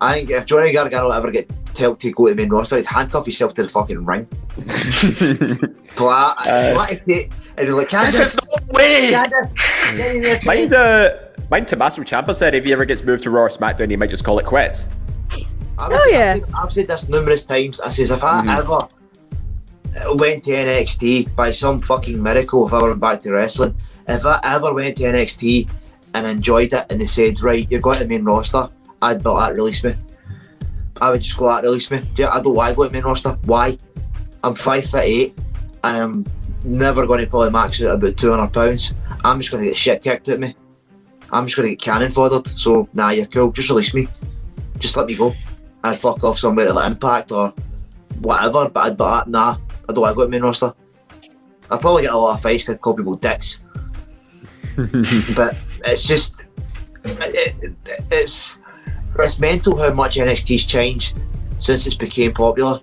I 0.00 0.12
think 0.14 0.30
if 0.30 0.46
Johnny 0.46 0.72
Gargano 0.72 1.10
ever 1.10 1.30
get 1.30 1.50
told 1.74 2.00
to 2.00 2.12
go 2.12 2.28
to 2.28 2.34
the 2.34 2.40
main 2.42 2.50
roster, 2.50 2.76
he'd 2.76 2.86
handcuff 2.86 3.24
himself 3.24 3.54
to 3.54 3.62
the 3.62 3.68
fucking 3.68 4.04
ring. 4.04 4.28
But 5.96 6.06
I, 6.06 6.74
Uh, 6.74 6.78
I 6.78 6.94
to 6.94 7.00
take, 7.00 7.32
and 7.58 7.66
he's 7.66 7.74
like, 7.74 7.88
Candice, 7.88 8.12
This 8.12 8.34
is 8.34 8.40
no 8.48 8.72
way. 8.72 9.10
Candice, 9.12 9.96
get 9.96 10.40
in 10.40 10.46
Mind 10.46 10.74
uh 10.74 11.18
mind 11.50 11.66
Tommaso 11.68 12.02
Ciampa 12.02 12.34
said 12.36 12.54
if 12.54 12.64
he 12.64 12.72
ever 12.72 12.84
gets 12.84 13.02
moved 13.02 13.22
to 13.24 13.30
Raw 13.30 13.42
or 13.42 13.48
SmackDown, 13.48 13.90
he 13.90 13.96
might 13.96 14.10
just 14.10 14.24
call 14.24 14.38
it 14.38 14.44
quits. 14.46 14.86
I've, 15.78 15.92
Oh, 15.92 16.08
yeah. 16.10 16.34
I've 16.34 16.40
said, 16.42 16.54
I've 16.54 16.72
said 16.72 16.86
this 16.88 17.08
numerous 17.08 17.44
times. 17.44 17.80
I 17.80 17.90
says 17.90 18.10
if 18.10 18.22
I 18.24 18.42
Mhm. 18.42 18.58
ever 18.58 18.72
uh, 20.10 20.14
went 20.16 20.44
to 20.44 20.50
NXT 20.50 21.34
by 21.36 21.50
some 21.50 21.80
fucking 21.80 22.20
miracle, 22.22 22.66
if 22.66 22.72
I 22.74 22.82
went 22.82 23.00
back 23.00 23.22
to 23.22 23.32
wrestling, 23.32 23.74
if 24.06 24.26
I 24.26 24.40
ever 24.44 24.74
went 24.74 24.96
to 24.98 25.04
NXT 25.04 25.68
and 26.14 26.26
enjoyed 26.26 26.72
it, 26.72 26.84
and 26.90 27.00
they 27.00 27.06
said, 27.06 27.40
right, 27.42 27.66
you're 27.70 27.80
going 27.80 27.98
to 27.98 28.04
the 28.04 28.08
main 28.08 28.24
roster, 28.24 28.68
I'd 29.00 29.22
be 29.22 29.30
like, 29.30 29.54
release 29.54 29.82
me. 29.84 29.94
I 31.00 31.10
would 31.10 31.22
just 31.22 31.38
go 31.38 31.48
out, 31.48 31.62
release 31.62 31.90
me. 31.90 32.02
Yeah, 32.16 32.30
I 32.30 32.42
don't 32.42 32.54
want 32.54 32.70
to 32.70 32.74
go 32.76 32.82
to 32.84 32.88
the 32.88 32.92
main 32.92 33.04
roster. 33.04 33.38
Why? 33.44 33.78
I'm 34.42 34.54
five 34.54 34.84
foot 34.84 35.02
eight, 35.04 35.38
and 35.84 35.96
I'm 35.96 36.26
never 36.64 37.06
going 37.06 37.20
to 37.20 37.26
probably 37.30 37.50
max 37.50 37.82
out 37.82 37.96
about 37.96 38.16
two 38.16 38.30
hundred 38.30 38.52
pounds. 38.52 38.94
I'm 39.24 39.40
just 39.40 39.50
going 39.50 39.64
to 39.64 39.70
get 39.70 39.76
shit 39.76 40.02
kicked 40.02 40.28
at 40.28 40.40
me. 40.40 40.54
I'm 41.30 41.46
just 41.46 41.56
going 41.56 41.68
to 41.68 41.74
get 41.74 41.82
cannon 41.82 42.10
foddered. 42.10 42.46
So 42.48 42.88
nah, 42.94 43.10
you're 43.10 43.26
cool. 43.26 43.52
Just 43.52 43.70
release 43.70 43.94
me. 43.94 44.08
Just 44.78 44.96
let 44.96 45.06
me 45.06 45.14
go. 45.14 45.34
I'd 45.84 45.96
fuck 45.96 46.22
off 46.24 46.38
somewhere 46.38 46.66
to 46.66 46.86
Impact 46.86 47.32
or 47.32 47.52
whatever. 48.20 48.68
But 48.68 48.86
I'd 48.86 48.96
be 48.96 49.04
like, 49.04 49.26
nah, 49.26 49.56
I 49.88 49.92
don't 49.92 50.02
want 50.02 50.12
to 50.12 50.16
go 50.16 50.24
to 50.24 50.30
main 50.30 50.42
roster. 50.42 50.72
I'd 51.70 51.80
probably 51.80 52.02
get 52.02 52.12
a 52.12 52.16
lot 52.16 52.34
of 52.34 52.42
fights 52.42 52.62
because 52.62 52.76
I'd 52.76 52.80
call 52.80 52.94
people 52.94 53.14
dicks. 53.14 53.62
but 55.34 55.56
it's 55.84 56.06
just 56.06 56.46
it, 57.04 57.18
it, 57.62 57.74
it's 58.10 58.58
it's 59.18 59.40
mental 59.40 59.76
how 59.76 59.92
much 59.92 60.16
NXT's 60.16 60.66
changed 60.66 61.18
since 61.58 61.86
it's 61.86 61.96
became 61.96 62.32
popular. 62.32 62.80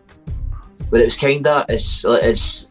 But 0.91 1.01
it 1.01 1.05
was 1.05 1.17
kinda 1.17 1.65
it's 1.69 2.03
it's 2.05 2.67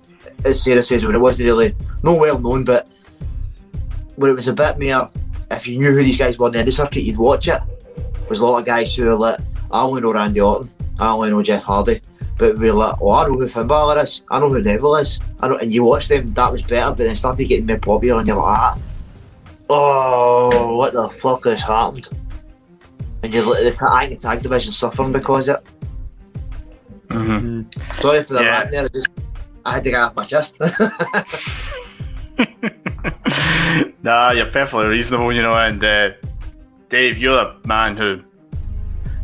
as 0.47 0.62
Sarah 0.62 0.82
says 0.82 1.05
when 1.05 1.14
it 1.14 1.20
wasn't 1.20 1.47
really 1.47 1.74
no 2.03 2.16
well 2.16 2.38
known, 2.38 2.64
but 2.64 2.88
when 4.16 4.30
it 4.30 4.34
was 4.34 4.49
a 4.49 4.53
bit 4.53 4.78
more 4.78 5.11
if 5.51 5.66
you 5.68 5.78
knew 5.78 5.90
who 5.92 6.03
these 6.03 6.18
guys 6.18 6.38
were 6.38 6.47
in 6.49 6.53
the 6.55 6.59
indie 6.61 6.72
circuit, 6.72 7.03
you'd 7.03 7.18
watch 7.18 7.49
it. 7.49 7.61
There 7.97 8.28
was 8.28 8.40
a 8.40 8.47
lot 8.47 8.59
of 8.59 8.64
guys 8.64 8.95
who 8.95 9.05
were 9.05 9.14
like, 9.14 9.38
I 9.70 9.82
only 9.82 10.01
know 10.01 10.12
Randy 10.12 10.40
Orton, 10.40 10.70
I 10.99 11.11
only 11.12 11.30
know 11.30 11.42
Jeff 11.42 11.64
Hardy. 11.64 12.01
But 12.36 12.59
we 12.59 12.68
were 12.70 12.76
like, 12.76 12.97
oh, 13.01 13.11
I 13.12 13.28
know 13.28 13.34
who 13.34 13.47
Finn 13.47 13.66
Balor 13.68 14.03
is, 14.03 14.22
I 14.30 14.40
know 14.40 14.49
who 14.49 14.61
Neville 14.61 14.97
is. 14.97 15.20
I 15.40 15.49
know, 15.49 15.59
and 15.59 15.72
you 15.72 15.84
watch 15.84 16.09
them, 16.09 16.32
that 16.32 16.51
was 16.51 16.62
better, 16.62 16.90
but 16.90 16.99
then 16.99 17.11
it 17.11 17.16
started 17.16 17.45
getting 17.45 17.66
more 17.66 17.78
popular, 17.78 18.18
and 18.18 18.26
you're 18.26 18.36
like, 18.36 18.59
ah, 18.59 18.78
oh, 19.70 20.76
what 20.76 20.92
the 20.95 21.09
fuck 21.20 21.45
has 21.45 21.62
happened? 21.62 22.09
And 23.22 23.32
you're 23.32 23.45
like, 23.47 23.62
the 23.62 23.70
ta- 23.72 23.95
I 23.95 24.09
think 24.09 24.20
the 24.20 24.26
tag 24.28 24.42
division 24.42 24.72
suffering 24.72 25.12
because 25.12 25.49
of 25.49 25.57
it. 25.57 25.66
Mm-hmm. 27.09 28.01
Sorry 28.01 28.22
for 28.22 28.34
the 28.34 28.42
Yeah. 28.42 28.62
rant 28.62 28.70
there, 28.72 28.88
I 29.65 29.73
had 29.75 29.85
to 29.85 29.91
get 29.91 30.01
off 30.01 30.15
my 30.15 30.25
chest. 30.25 30.59
Nah, 34.03 34.33
you're 34.33 34.47
perfectly 34.47 34.87
reasonable, 34.87 35.33
you 35.33 35.43
know. 35.43 35.55
And 35.57 35.83
uh, 35.83 36.11
Dave, 36.91 37.17
you're 37.19 37.33
the 37.35 37.57
man 37.67 37.97
who, 37.97 38.21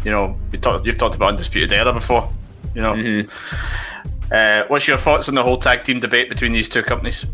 you 0.05 0.11
know, 0.11 0.39
you 0.53 0.59
talk, 0.59 0.85
you've 0.87 0.97
talked 0.99 1.15
about 1.15 1.29
undisputed 1.31 1.73
era 1.73 1.93
before. 1.93 2.33
You 2.75 2.83
know, 2.83 2.95
Mm-hmm. 2.95 4.33
uh, 4.33 4.63
what's 4.69 4.89
your 4.89 4.97
thoughts 4.97 5.29
on 5.29 5.35
the 5.35 5.43
whole 5.43 5.59
tag 5.59 5.85
team 5.85 6.01
debate 6.01 6.29
between 6.29 6.53
these 6.53 6.69
two 6.69 6.83
companies? 6.83 7.27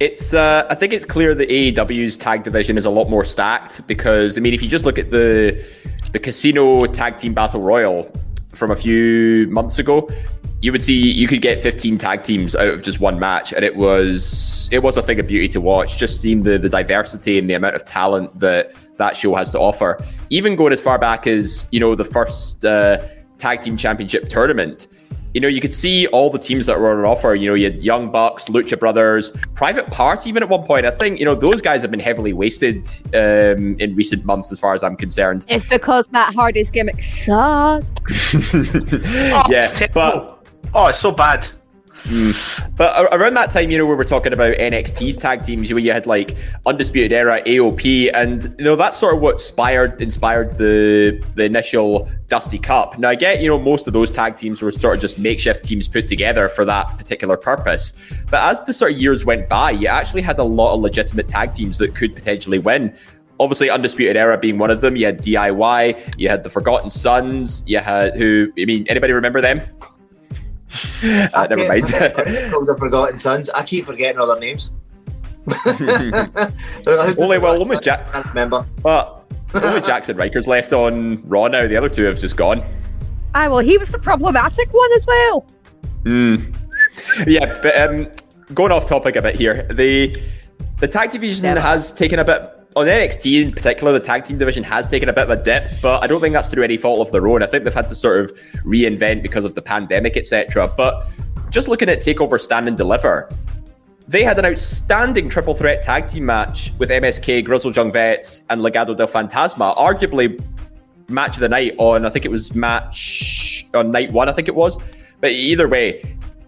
It's 0.00 0.32
uh, 0.34 0.66
I 0.70 0.74
think 0.74 0.92
it's 0.92 1.04
clear 1.04 1.34
that 1.34 1.48
AEW's 1.48 2.16
tag 2.16 2.42
division 2.42 2.76
is 2.78 2.86
a 2.86 2.90
lot 2.90 3.08
more 3.08 3.24
stacked 3.24 3.86
because 3.86 4.36
I 4.36 4.40
mean 4.40 4.54
if 4.54 4.62
you 4.62 4.68
just 4.68 4.84
look 4.84 4.98
at 4.98 5.10
the 5.10 5.62
the 6.12 6.18
casino 6.18 6.86
tag 6.86 7.18
team 7.18 7.34
battle 7.34 7.60
royal 7.60 8.10
from 8.54 8.70
a 8.70 8.76
few 8.76 9.46
months 9.48 9.78
ago, 9.78 10.08
you 10.62 10.70
would 10.70 10.82
see 10.82 10.94
you 10.94 11.26
could 11.26 11.42
get 11.42 11.60
15 11.60 11.98
tag 11.98 12.22
teams 12.22 12.54
out 12.54 12.68
of 12.68 12.82
just 12.82 13.00
one 13.00 13.18
match, 13.18 13.52
and 13.52 13.64
it 13.64 13.76
was 13.76 14.68
it 14.70 14.78
was 14.78 14.96
a 14.96 15.02
thing 15.02 15.18
of 15.18 15.26
beauty 15.26 15.48
to 15.48 15.60
watch. 15.60 15.98
Just 15.98 16.20
seeing 16.20 16.44
the 16.44 16.56
the 16.56 16.68
diversity 16.68 17.38
and 17.38 17.50
the 17.50 17.54
amount 17.54 17.74
of 17.74 17.84
talent 17.84 18.38
that 18.38 18.72
that 18.96 19.16
show 19.16 19.34
has 19.34 19.50
to 19.50 19.58
offer. 19.58 20.02
Even 20.30 20.54
going 20.54 20.72
as 20.72 20.80
far 20.80 20.98
back 20.98 21.26
as 21.26 21.66
you 21.72 21.80
know 21.80 21.96
the 21.96 22.04
first 22.04 22.64
uh, 22.64 23.04
tag 23.38 23.60
team 23.60 23.76
championship 23.76 24.28
tournament. 24.28 24.86
You 25.34 25.40
know, 25.40 25.48
you 25.48 25.62
could 25.62 25.72
see 25.72 26.06
all 26.08 26.28
the 26.28 26.38
teams 26.38 26.66
that 26.66 26.78
were 26.78 26.98
on 26.98 27.06
offer. 27.06 27.34
You 27.34 27.48
know, 27.48 27.54
you 27.54 27.64
had 27.64 27.82
Young 27.82 28.12
Bucks, 28.12 28.48
Lucha 28.48 28.78
Brothers, 28.78 29.30
Private 29.54 29.86
Party, 29.86 30.28
even 30.28 30.42
at 30.42 30.50
one 30.50 30.62
point. 30.64 30.84
I 30.84 30.90
think, 30.90 31.18
you 31.18 31.24
know, 31.24 31.34
those 31.34 31.62
guys 31.62 31.80
have 31.80 31.90
been 31.90 32.00
heavily 32.00 32.34
wasted 32.34 32.86
um, 33.14 33.80
in 33.80 33.94
recent 33.94 34.26
months, 34.26 34.52
as 34.52 34.60
far 34.60 34.74
as 34.74 34.82
I'm 34.82 34.94
concerned. 34.94 35.46
it's 35.48 35.64
because 35.64 36.12
Matt 36.12 36.34
Hardy's 36.34 36.70
gimmick 36.70 37.02
sucks. 37.02 38.34
yeah, 39.48 39.86
but 39.94 40.41
oh, 40.74 40.86
it's 40.86 40.98
so 40.98 41.12
bad. 41.12 41.48
Hmm. 42.04 42.32
But 42.74 43.14
around 43.14 43.34
that 43.34 43.50
time, 43.50 43.70
you 43.70 43.78
know, 43.78 43.86
we 43.86 43.94
were 43.94 44.04
talking 44.04 44.32
about 44.32 44.54
NXT's 44.56 45.16
tag 45.16 45.44
teams, 45.44 45.72
where 45.72 45.78
you 45.78 45.92
had 45.92 46.06
like 46.06 46.36
Undisputed 46.66 47.12
Era, 47.12 47.40
AOP, 47.44 48.10
and 48.12 48.44
you 48.58 48.64
know 48.64 48.74
that's 48.76 48.98
sort 48.98 49.14
of 49.14 49.20
what 49.20 49.34
inspired 49.34 50.02
inspired 50.02 50.58
the 50.58 51.22
the 51.36 51.44
initial 51.44 52.10
Dusty 52.26 52.58
Cup. 52.58 52.98
Now 52.98 53.10
I 53.10 53.14
get, 53.14 53.40
you 53.40 53.48
know, 53.48 53.58
most 53.58 53.86
of 53.86 53.92
those 53.92 54.10
tag 54.10 54.36
teams 54.36 54.60
were 54.60 54.72
sort 54.72 54.96
of 54.96 55.00
just 55.00 55.18
makeshift 55.18 55.64
teams 55.64 55.86
put 55.86 56.08
together 56.08 56.48
for 56.48 56.64
that 56.64 56.88
particular 56.98 57.36
purpose. 57.36 57.92
But 58.28 58.50
as 58.50 58.64
the 58.64 58.72
sort 58.72 58.92
of 58.92 58.98
years 58.98 59.24
went 59.24 59.48
by, 59.48 59.70
you 59.70 59.86
actually 59.86 60.22
had 60.22 60.38
a 60.38 60.44
lot 60.44 60.74
of 60.74 60.80
legitimate 60.80 61.28
tag 61.28 61.52
teams 61.52 61.78
that 61.78 61.94
could 61.94 62.16
potentially 62.16 62.58
win. 62.58 62.96
Obviously, 63.38 63.70
Undisputed 63.70 64.16
Era 64.16 64.36
being 64.38 64.58
one 64.58 64.70
of 64.70 64.80
them. 64.80 64.96
You 64.96 65.06
had 65.06 65.22
DIY, 65.22 66.14
you 66.18 66.28
had 66.28 66.42
the 66.42 66.50
Forgotten 66.50 66.90
Sons, 66.90 67.62
you 67.66 67.78
had 67.78 68.16
who? 68.16 68.52
I 68.58 68.64
mean, 68.64 68.86
anybody 68.88 69.12
remember 69.12 69.40
them? 69.40 69.60
Uh, 71.02 71.46
never 71.50 71.68
mind. 71.68 71.84
Called 71.92 72.66
the 72.66 72.76
Forgotten 72.78 73.18
Sons. 73.18 73.50
I 73.50 73.62
keep 73.62 73.86
forgetting 73.86 74.20
other 74.20 74.38
names. 74.38 74.72
Only 76.86 77.38
well, 77.38 77.60
only 77.60 77.80
Jack. 77.80 78.06
I 78.10 78.12
can't 78.12 78.26
remember. 78.26 78.64
But 78.80 79.24
only 79.54 79.80
Jaxson 79.80 80.16
Ryker's 80.16 80.46
left 80.46 80.72
on 80.72 81.20
Raw 81.28 81.48
now. 81.48 81.66
The 81.66 81.76
other 81.76 81.88
two 81.88 82.04
have 82.04 82.18
just 82.18 82.36
gone. 82.36 82.62
Ah, 83.34 83.48
well, 83.48 83.58
he 83.58 83.76
was 83.76 83.90
the 83.90 83.98
problematic 83.98 84.72
one 84.72 84.92
as 84.92 85.06
well. 85.06 85.46
Mm. 86.04 86.54
Yeah, 87.26 87.58
but 87.60 87.76
um, 87.76 88.08
going 88.54 88.70
off 88.70 88.86
topic 88.86 89.16
a 89.16 89.22
bit 89.22 89.34
here, 89.34 89.64
the 89.72 90.16
the 90.80 90.88
tag 90.88 91.10
division 91.10 91.44
has 91.56 91.92
taken 91.92 92.18
a 92.18 92.24
bit 92.24 92.50
on 92.76 92.86
NXT 92.86 93.42
in 93.42 93.52
particular. 93.52 93.92
The 93.92 94.00
tag 94.00 94.24
team 94.24 94.38
division 94.38 94.62
has 94.64 94.88
taken 94.88 95.08
a 95.08 95.12
bit 95.12 95.24
of 95.24 95.30
a 95.30 95.42
dip, 95.42 95.68
but 95.80 96.02
I 96.02 96.06
don't 96.06 96.20
think 96.20 96.32
that's 96.32 96.48
through 96.48 96.64
any 96.64 96.76
fault 96.76 97.06
of 97.06 97.12
their 97.12 97.26
own. 97.28 97.42
I 97.42 97.46
think 97.46 97.64
they've 97.64 97.74
had 97.74 97.88
to 97.88 97.94
sort 97.94 98.20
of 98.20 98.36
reinvent 98.64 99.22
because 99.22 99.44
of 99.44 99.54
the 99.54 99.62
pandemic, 99.62 100.16
etc. 100.16 100.72
But 100.76 101.06
just 101.50 101.68
looking 101.68 101.88
at 101.88 102.00
Takeover 102.00 102.40
Stand 102.40 102.68
and 102.68 102.76
Deliver, 102.76 103.30
they 104.08 104.24
had 104.24 104.38
an 104.38 104.46
outstanding 104.46 105.28
triple 105.28 105.54
threat 105.54 105.82
tag 105.82 106.08
team 106.08 106.26
match 106.26 106.72
with 106.78 106.90
MSK, 106.90 107.44
Grizzled 107.44 107.76
Young 107.76 107.92
Vets, 107.92 108.42
and 108.50 108.60
Legado 108.60 108.96
del 108.96 109.06
Fantasma. 109.06 109.76
Arguably, 109.76 110.42
match 111.08 111.36
of 111.36 111.40
the 111.40 111.48
night 111.48 111.74
on, 111.78 112.04
I 112.04 112.10
think 112.10 112.24
it 112.24 112.30
was 112.30 112.54
match 112.54 113.66
on 113.74 113.90
night 113.90 114.12
one, 114.12 114.28
I 114.28 114.32
think 114.32 114.48
it 114.48 114.54
was. 114.54 114.78
But 115.20 115.32
either 115.32 115.68
way, 115.68 116.02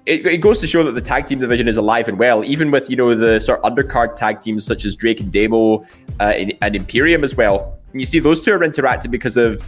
it, 0.07 0.27
it 0.27 0.39
goes 0.39 0.61
to 0.61 0.67
show 0.67 0.83
that 0.83 0.93
the 0.93 1.01
tag 1.01 1.27
team 1.27 1.41
division 1.41 1.67
is 1.67 1.77
alive 1.77 2.09
and 2.09 2.19
well, 2.19 2.45
even 2.45 2.71
with, 2.71 2.91
you 2.91 2.97
know, 2.97 3.15
the 3.15 3.41
sort 3.41 3.61
of 3.61 3.73
undercard 3.73 4.17
tag 4.17 4.41
teams 4.41 4.65
such 4.65 4.85
as 4.85 4.95
Drake 4.95 5.21
and 5.21 5.33
Demo 5.33 5.83
uh, 6.21 6.25
and, 6.25 6.53
and 6.61 6.77
Imperium 6.77 7.25
as 7.25 7.35
well. 7.37 7.79
And 7.93 8.01
you 8.01 8.07
see 8.07 8.19
those 8.19 8.41
two 8.41 8.53
are 8.53 8.63
interacting 8.63 9.11
because 9.11 9.37
of 9.37 9.63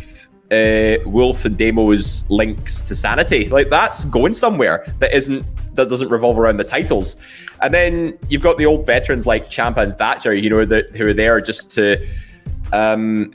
uh, 0.50 0.96
Wolf 1.06 1.44
and 1.44 1.56
Demo's 1.56 2.28
links 2.30 2.82
to 2.82 2.94
Sanity. 2.94 3.48
Like 3.48 3.70
that's 3.70 4.04
going 4.04 4.32
somewhere 4.34 4.86
that 4.98 5.14
isn't 5.14 5.44
that 5.74 5.88
doesn't 5.88 6.08
revolve 6.08 6.38
around 6.38 6.58
the 6.58 6.64
titles. 6.64 7.16
And 7.62 7.72
then 7.72 8.18
you've 8.28 8.42
got 8.42 8.58
the 8.58 8.66
old 8.66 8.86
veterans 8.86 9.26
like 9.26 9.46
Ciampa 9.46 9.78
and 9.78 9.94
Thatcher, 9.94 10.34
you 10.34 10.50
know, 10.50 10.64
who 10.64 11.08
are 11.08 11.14
there 11.14 11.40
just 11.40 11.70
to, 11.72 12.06
um, 12.72 13.32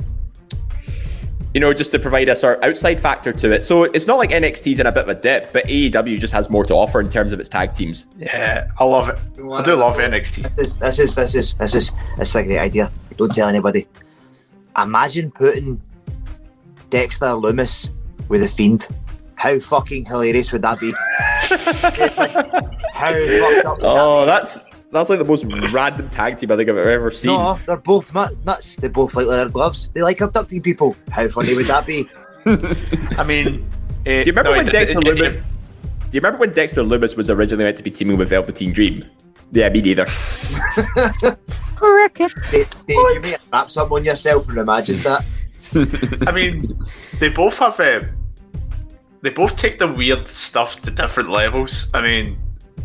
you 1.54 1.60
know, 1.60 1.74
just 1.74 1.92
to 1.92 2.00
provide 2.00 2.30
a 2.30 2.36
sort 2.36 2.58
of 2.58 2.64
outside 2.64 3.00
factor 3.00 3.34
to 3.34 3.52
it. 3.52 3.66
So 3.66 3.84
it's 3.84 4.08
not 4.08 4.18
like 4.18 4.30
NXT's 4.30 4.80
in 4.80 4.86
a 4.86 4.92
bit 4.92 5.04
of 5.04 5.10
a 5.10 5.16
dip, 5.16 5.52
but 5.52 5.66
AEW 5.68 6.20
just 6.20 6.34
has 6.34 6.50
more 6.50 6.64
to 6.66 6.74
offer 6.74 7.02
in 7.02 7.10
terms 7.10 7.34
of 7.34 7.40
its 7.40 7.50
tag 7.50 7.74
teams. 7.74 8.06
Yeah, 8.18 8.70
I 8.80 8.86
love 8.86 9.10
it. 9.10 9.18
I 9.38 9.64
do 9.64 9.76
love 9.76 9.98
NXT. 9.98 10.56
This, 10.56 10.78
this 10.78 11.00
is 11.00 11.16
this 11.16 11.36
is 11.36 11.54
this 11.56 11.76
is 11.76 11.92
this 12.18 12.30
is 12.30 12.36
a 12.36 12.44
great 12.44 12.60
idea. 12.60 12.92
Don't 13.18 13.34
tell 13.34 13.50
anybody. 13.50 13.88
Imagine 14.78 15.32
putting 15.32 15.82
Dexter 16.90 17.26
Lumis 17.26 17.90
with 18.30 18.44
a 18.44 18.48
fiend. 18.48 18.88
How 19.36 19.60
fucking 19.60 20.06
hilarious 20.06 20.52
would 20.52 20.62
that 20.62 20.80
be? 20.80 20.94
It's 21.52 22.18
like, 22.18 22.32
how 22.94 23.12
fucked 23.12 23.66
up 23.66 23.78
would 23.78 23.86
Oh, 23.86 24.26
that's 24.26 24.58
that's 24.92 25.10
like 25.10 25.20
the 25.20 25.26
most 25.26 25.46
random 25.72 26.10
tag 26.10 26.38
team 26.38 26.52
I 26.52 26.58
think 26.58 26.70
I've 26.70 26.78
ever 26.78 27.12
seen. 27.12 27.32
No, 27.32 27.60
they're 27.66 27.78
both 27.78 28.14
nuts. 28.14 28.76
They 28.76 28.88
both 28.88 29.16
like 29.16 29.28
leather 29.28 29.50
gloves. 29.50 29.90
They 29.94 30.02
like 30.02 30.20
abducting 30.22 30.62
people. 30.62 30.96
How 31.12 31.28
funny 31.30 31.56
would 31.56 31.68
that 31.68 31.86
be? 31.86 32.10
I 32.46 33.24
mean, 33.24 33.70
Do 34.04 34.12
you 34.12 34.24
remember 34.26 34.52
when 34.52 34.66
Dexter 34.66 34.96
Lumis? 35.00 35.42
Do 36.12 36.18
you 36.18 36.22
remember 36.22 36.40
when 36.40 36.52
Dexter 36.54 36.84
Lumis 36.84 37.16
was 37.16 37.30
originally 37.30 37.64
meant 37.64 37.78
to 37.78 37.84
be 37.84 37.92
teaming 37.92 38.18
with 38.18 38.30
Velveteen 38.30 38.74
Dream? 38.74 39.04
Yeah, 39.52 39.70
me 39.70 39.82
neither. 39.82 40.06
Cricket. 41.76 42.32
Dave, 42.52 42.70
Dave, 42.86 42.98
you 42.98 43.20
may 43.22 43.32
have 43.32 43.46
wrapped 43.52 43.72
some 43.72 43.92
on 43.92 44.04
yourself 44.04 44.50
and 44.50 44.58
imagine 44.58 45.02
that. 45.02 45.24
I 46.28 46.32
mean, 46.32 46.78
they 47.20 47.30
both 47.30 47.58
have. 47.60 47.80
Um, 47.80 48.10
they 49.22 49.30
both 49.30 49.56
take 49.56 49.78
the 49.78 49.88
weird 49.92 50.28
stuff 50.28 50.82
to 50.82 50.92
different 50.92 51.30
levels. 51.30 51.90
I 51.94 52.02
mean, 52.02 52.38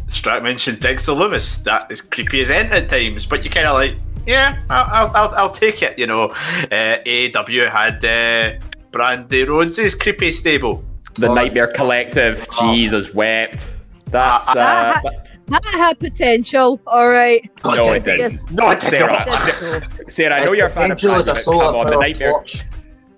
Strack 0.09 0.43
mentioned 0.43 0.81
Dexter 0.81 1.13
Lumis. 1.13 1.63
That 1.65 1.91
is 1.91 2.01
creepy 2.01 2.41
as 2.41 2.51
end 2.51 2.73
at 2.73 2.89
times, 2.89 3.27
but 3.27 3.45
you 3.45 3.51
kind 3.51 3.67
of 3.67 3.75
like, 3.75 3.99
yeah, 4.27 4.61
I'll, 4.71 4.87
I'll, 4.93 5.17
I'll, 5.17 5.35
I'll 5.35 5.51
take 5.51 5.83
it. 5.83 5.99
You 5.99 6.07
know, 6.07 6.25
uh, 6.25 6.99
AEW 7.05 7.71
had 7.71 8.05
uh, 8.05 8.59
Brandi 8.93 9.47
Rhodes' 9.47 9.95
creepy 9.95 10.31
stable. 10.31 10.85
The 11.15 11.33
Nightmare 11.33 11.69
Collective. 11.69 12.47
Jesus 12.61 13.15
wept. 13.15 13.71
That's 14.07 14.49
uh, 14.49 14.55
that, 14.55 15.05
had, 15.05 15.15
that 15.49 15.65
had 15.65 15.99
potential. 15.99 16.81
All 16.87 17.09
right. 17.09 17.49
no, 17.65 17.93
it 17.93 18.05
didn't. 18.05 18.51
No, 18.51 18.79
Sarah. 18.79 19.89
Sarah, 20.09 20.37
I 20.37 20.45
know 20.45 20.53
you're 20.53 20.67
a 20.67 20.71
fan 20.71 20.91
of 20.91 20.99
Potential 20.99 21.21
is 21.21 21.25
but 21.25 21.45
come 21.45 21.77
on, 21.77 21.87
the 21.87 21.99
Nightmare. 21.99 22.31
torch. 22.33 22.65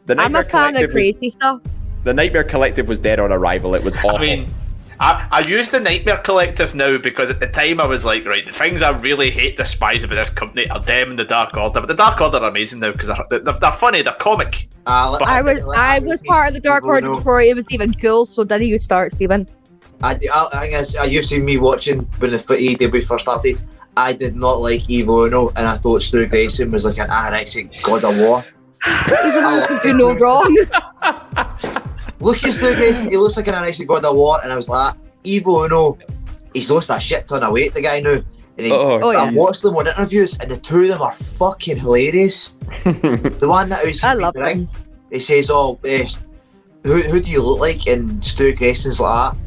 The 0.06 0.18
I'm 0.18 0.34
a 0.36 0.44
fan 0.44 0.44
of 0.44 0.50
Collective 0.50 0.88
was, 0.88 0.92
crazy 0.94 1.30
stuff. 1.30 1.60
the 2.04 2.14
Nightmare 2.14 2.44
Collective 2.44 2.88
was 2.88 2.98
dead 2.98 3.20
on 3.20 3.32
arrival. 3.32 3.74
It 3.74 3.82
was 3.82 3.96
awful. 3.96 4.10
I 4.16 4.18
mean, 4.18 4.54
I, 5.00 5.28
I 5.30 5.40
use 5.40 5.70
the 5.70 5.78
Nightmare 5.78 6.18
Collective 6.18 6.74
now 6.74 6.98
because 6.98 7.30
at 7.30 7.38
the 7.38 7.46
time 7.46 7.80
I 7.80 7.86
was 7.86 8.04
like, 8.04 8.24
right, 8.24 8.44
the 8.44 8.52
things 8.52 8.82
I 8.82 8.90
really 8.90 9.30
hate, 9.30 9.56
despise 9.56 10.02
about 10.02 10.16
this 10.16 10.30
company 10.30 10.68
are 10.70 10.80
them 10.80 11.10
and 11.10 11.18
the 11.18 11.24
Dark 11.24 11.56
Order. 11.56 11.80
But 11.80 11.86
the 11.86 11.94
Dark 11.94 12.20
Order 12.20 12.38
are 12.38 12.50
amazing 12.50 12.80
now 12.80 12.90
because 12.90 13.08
they're, 13.08 13.40
they're, 13.40 13.52
they're 13.52 13.72
funny, 13.72 14.02
they're 14.02 14.14
comic. 14.14 14.68
Uh, 14.86 15.18
I 15.24 15.40
was 15.40 15.60
I 15.74 16.00
was 16.00 16.20
part 16.22 16.48
of 16.48 16.54
the 16.54 16.60
Dark 16.60 16.84
Order 16.84 17.14
before 17.14 17.40
it 17.42 17.54
was 17.54 17.66
even 17.70 17.94
cool. 17.94 18.24
So 18.24 18.42
didn't 18.42 18.66
you 18.66 18.80
start, 18.80 19.12
Steven? 19.12 19.46
I, 20.02 20.18
I, 20.32 20.48
I 20.52 20.68
guess 20.68 20.96
I 20.96 21.04
used 21.04 21.28
seen 21.28 21.44
me 21.44 21.58
watching 21.58 22.00
when 22.18 22.32
the 22.32 22.38
footy 22.38 22.74
debut 22.74 23.02
first 23.02 23.24
started. 23.24 23.60
I 23.96 24.12
did 24.12 24.36
not 24.36 24.60
like 24.60 24.88
Evil 24.88 25.24
Uno, 25.24 25.48
and 25.50 25.66
I 25.66 25.76
thought 25.76 26.02
Stu 26.02 26.26
Grayson 26.26 26.70
was 26.70 26.84
like 26.84 26.98
an 26.98 27.08
anorexic 27.08 27.82
god 27.82 28.04
of 28.04 28.18
war. 28.18 28.44
You 29.84 29.92
know 29.92 30.14
wrong. 30.18 30.56
Look 32.20 32.42
at 32.44 32.52
Stu 32.52 32.74
he 33.10 33.16
looks 33.16 33.36
like 33.36 33.46
an 33.48 33.54
anorexic 33.54 33.86
god 33.86 34.04
of 34.04 34.16
war, 34.16 34.40
and 34.42 34.52
I 34.52 34.56
was 34.56 34.68
like, 34.68 34.94
Evil 35.24 35.62
Uno, 35.64 35.96
he's 36.52 36.70
lost 36.70 36.90
a 36.90 36.98
shit 36.98 37.28
ton 37.28 37.42
of 37.42 37.52
weight, 37.52 37.74
the 37.74 37.82
guy 37.82 38.00
now. 38.00 38.18
And 38.56 38.66
he, 38.66 38.72
Oh, 38.72 39.00
Oh, 39.02 39.08
I 39.10 39.24
yeah. 39.24 39.30
watched 39.32 39.62
them 39.62 39.76
on 39.76 39.86
interviews, 39.86 40.36
and 40.38 40.50
the 40.50 40.56
two 40.56 40.82
of 40.82 40.88
them 40.88 41.02
are 41.02 41.12
fucking 41.12 41.76
hilarious. 41.76 42.50
the 42.84 43.46
one 43.48 43.68
that 43.68 43.84
was 43.84 44.02
I 44.02 44.14
love 44.14 44.34
the 44.34 44.42
ring, 44.42 44.68
he 45.12 45.20
says, 45.20 45.48
"Oh, 45.50 45.78
eh, 45.84 46.06
who 46.84 46.94
who 47.02 47.20
do 47.20 47.30
you 47.30 47.40
look 47.42 47.60
like?" 47.60 47.86
And 47.86 48.22
Stu 48.24 48.52
Grayson's 48.54 49.00
like 49.00 49.32
that. 49.32 49.38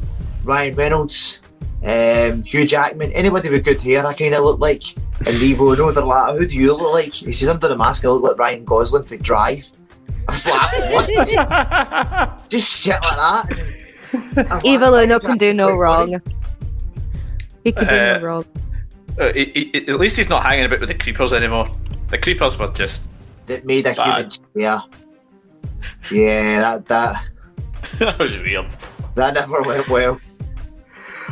Ryan 0.43 0.75
Reynolds, 0.75 1.39
um, 1.83 2.43
Hugh 2.43 2.65
Jackman, 2.65 3.11
anybody 3.11 3.49
with 3.49 3.65
good 3.65 3.81
hair, 3.81 4.05
I 4.05 4.13
kind 4.13 4.33
of 4.33 4.43
look 4.45 4.59
like. 4.61 4.83
And 5.25 5.35
Levo, 5.37 5.77
no, 5.77 5.91
they're 5.91 6.03
like, 6.03 6.37
"Who 6.37 6.45
do 6.47 6.55
you 6.55 6.73
look 6.73 6.93
like?" 6.93 7.13
He 7.13 7.31
says, 7.33 7.49
"Under 7.49 7.67
the 7.67 7.75
mask, 7.75 8.05
I 8.05 8.07
look 8.07 8.23
like 8.23 8.39
Ryan 8.39 8.63
Gosling 8.65 9.03
for 9.03 9.17
Drive." 9.17 9.69
I 10.31 11.07
was 11.07 11.33
like, 11.35 11.47
"What?" 12.39 12.49
Just 12.49 12.67
shit 12.67 13.01
like 13.01 13.15
that. 13.17 13.59
I'm 14.13 14.35
like, 14.49 14.65
Evil 14.65 14.95
Uno 14.95 15.19
can 15.19 15.37
do 15.37 15.53
no 15.53 15.75
quite 15.75 15.95
funny?" 15.97 16.11
wrong. 16.13 16.21
He 17.63 17.71
can 17.71 17.85
do 17.87 17.89
Uh, 17.93 18.17
no 18.19 18.25
wrong. 18.27 18.45
Uh, 19.19 19.33
he- 19.33 19.71
he- 19.73 19.87
at 19.87 19.99
least 19.99 20.17
he's 20.17 20.29
not 20.29 20.43
hanging 20.45 20.65
about 20.65 20.79
with 20.79 20.89
the 20.89 20.95
creepers 20.95 21.33
anymore. 21.33 21.67
The 22.09 22.17
creepers 22.17 22.57
were 22.57 22.69
just. 22.69 23.03
That 23.47 23.65
made 23.65 23.85
a 23.85 23.93
Bad. 23.93 24.17
human. 24.17 24.31
Yeah, 24.55 24.81
yeah, 26.11 26.61
that 26.61 26.85
that 26.87 27.27
that 27.99 28.19
was 28.19 28.31
weird. 28.39 28.67
that 29.15 29.33
never 29.33 29.61
went 29.63 29.87
well. 29.89 30.19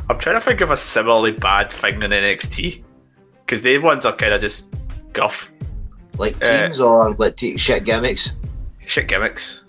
I'm 0.10 0.18
trying 0.20 0.36
to 0.36 0.41
think 0.41 0.62
of 0.62 0.72
a 0.72 0.78
similarly 0.78 1.32
bad 1.32 1.72
thing 1.72 2.02
in 2.02 2.12
NXT. 2.12 2.84
Because 3.45 3.62
the 3.62 3.78
ones 3.80 4.06
are 4.06 4.16
kind 4.16 4.34
of 4.34 4.41
just 4.41 4.68
guff. 5.14 5.50
Like 6.18 6.36
Uh, 6.43 6.66
teams 6.66 6.80
or 6.80 7.14
like 7.16 7.36
t- 7.36 7.58
shit 7.58 7.84
gimmicks. 7.86 8.34
Shit 8.89 9.07
gimmicks. 9.07 9.59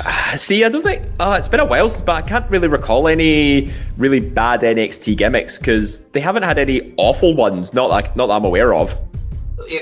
Ah, 0.00 0.32
see, 0.38 0.64
I 0.64 0.70
don't 0.70 0.80
think. 0.82 1.04
Oh, 1.20 1.32
it's 1.34 1.48
been 1.48 1.60
a 1.60 1.66
while 1.66 1.90
since, 1.90 2.00
but 2.00 2.24
I 2.24 2.26
can't 2.26 2.50
really 2.50 2.66
recall 2.66 3.06
any 3.06 3.70
really 3.98 4.20
bad 4.20 4.62
NXT 4.62 5.18
gimmicks 5.18 5.58
because 5.58 5.98
they 6.12 6.20
haven't 6.20 6.44
had 6.44 6.56
any 6.56 6.94
awful 6.96 7.34
ones. 7.36 7.74
Not 7.74 7.90
like, 7.90 8.16
not 8.16 8.28
that 8.28 8.32
I'm 8.36 8.46
aware 8.46 8.72
of. 8.72 8.98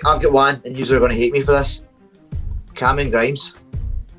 I've 0.04 0.20
got 0.20 0.32
one, 0.32 0.60
and 0.64 0.76
you're 0.76 0.98
going 0.98 1.12
to 1.12 1.16
hate 1.16 1.32
me 1.32 1.42
for 1.42 1.52
this. 1.52 1.82
Cameron 2.74 3.10
Grimes. 3.10 3.54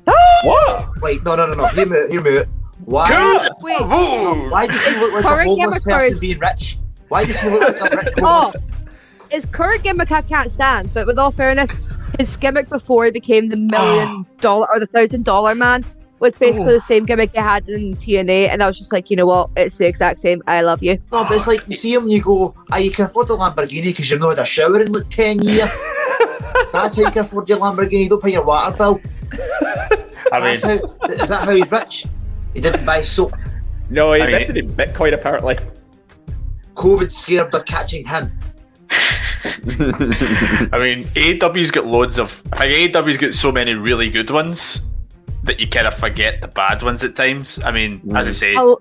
What? 0.06 0.98
Wait, 1.02 1.22
no, 1.26 1.36
no, 1.36 1.46
no, 1.46 1.52
no. 1.54 1.66
Hear 1.66 1.84
me 1.84 1.98
out. 1.98 2.08
Hear 2.10 2.22
me. 2.22 2.38
Why? 2.86 3.48
Wait. 3.60 3.80
Whoa! 3.82 4.48
Why 4.48 4.66
does 4.66 4.82
he 4.86 4.98
look 4.98 5.12
like 5.12 5.24
a 5.24 5.44
homeless 5.44 5.82
person 5.82 6.12
is- 6.14 6.20
being 6.20 6.38
rich? 6.38 6.78
Why 7.08 7.24
does 7.26 7.38
he 7.38 7.50
look 7.50 7.78
like 7.82 7.92
a 7.92 7.96
rich 7.96 8.14
Oh, 8.22 8.24
homeless? 8.52 8.62
his 9.30 9.44
current 9.44 9.82
gimmick 9.82 10.10
I 10.10 10.22
can't 10.22 10.50
stand, 10.50 10.94
but 10.94 11.06
with 11.06 11.18
all 11.18 11.32
fairness, 11.32 11.70
his 12.18 12.36
gimmick 12.36 12.68
before 12.68 13.04
he 13.04 13.10
became 13.10 13.48
the 13.48 13.56
million 13.56 14.26
dollar 14.40 14.66
or 14.72 14.80
the 14.80 14.86
thousand 14.86 15.24
dollar 15.24 15.54
man 15.54 15.84
was 16.20 16.34
basically 16.34 16.72
the 16.72 16.80
same 16.80 17.04
gimmick 17.04 17.30
he 17.32 17.38
had 17.38 17.68
in 17.68 17.94
TNA, 17.96 18.48
and 18.48 18.60
I 18.62 18.66
was 18.66 18.76
just 18.76 18.92
like, 18.92 19.08
you 19.08 19.16
know 19.16 19.26
what, 19.26 19.50
it's 19.56 19.78
the 19.78 19.86
exact 19.86 20.18
same. 20.18 20.42
I 20.48 20.62
love 20.62 20.82
you. 20.82 20.94
No, 21.12 21.22
but 21.24 21.32
it's 21.32 21.46
like 21.46 21.68
you 21.68 21.76
see 21.76 21.94
him, 21.94 22.08
you 22.08 22.20
go, 22.22 22.54
"Ah, 22.72 22.78
you 22.78 22.90
can 22.90 23.06
afford 23.06 23.28
the 23.28 23.36
Lamborghini 23.36 23.84
because 23.84 24.10
you've 24.10 24.20
not 24.20 24.30
had 24.30 24.40
a 24.40 24.46
shower 24.46 24.80
in 24.80 24.90
like 24.92 25.08
ten 25.10 25.40
years." 25.42 25.70
That's 26.72 26.96
how 26.96 27.02
you 27.02 27.10
can 27.10 27.18
afford 27.24 27.48
your 27.48 27.58
Lamborghini. 27.58 28.02
You 28.04 28.08
don't 28.08 28.22
pay 28.22 28.32
your 28.32 28.42
water 28.44 28.76
bill. 28.76 29.00
I 30.32 30.40
mean, 30.40 30.60
That's 30.60 30.64
how, 30.64 31.08
is 31.08 31.28
that 31.28 31.44
how 31.44 31.50
he's 31.52 31.70
rich? 31.72 32.06
He 32.52 32.60
didn't 32.60 32.84
buy 32.84 33.02
soap. 33.02 33.34
No, 33.88 34.12
he 34.12 34.20
I 34.20 34.26
mean- 34.26 34.34
invested 34.34 34.56
in 34.56 34.68
Bitcoin 34.72 35.14
apparently. 35.14 35.56
COVID 36.74 37.10
scared 37.10 37.54
of 37.54 37.64
catching 37.64 38.06
him. 38.06 38.37
I 40.72 40.78
mean, 40.78 41.04
AEW's 41.14 41.70
got 41.70 41.86
loads 41.86 42.18
of. 42.18 42.42
I 42.52 42.58
think 42.58 42.94
AEW's 42.94 43.16
got 43.16 43.34
so 43.34 43.52
many 43.52 43.74
really 43.74 44.10
good 44.10 44.30
ones 44.30 44.82
that 45.44 45.60
you 45.60 45.68
kind 45.68 45.86
of 45.86 45.94
forget 45.94 46.40
the 46.40 46.48
bad 46.48 46.82
ones 46.82 47.02
at 47.04 47.16
times. 47.16 47.58
I 47.64 47.72
mean, 47.72 48.00
as 48.14 48.28
I 48.28 48.32
say, 48.32 48.54
A, 48.54 48.74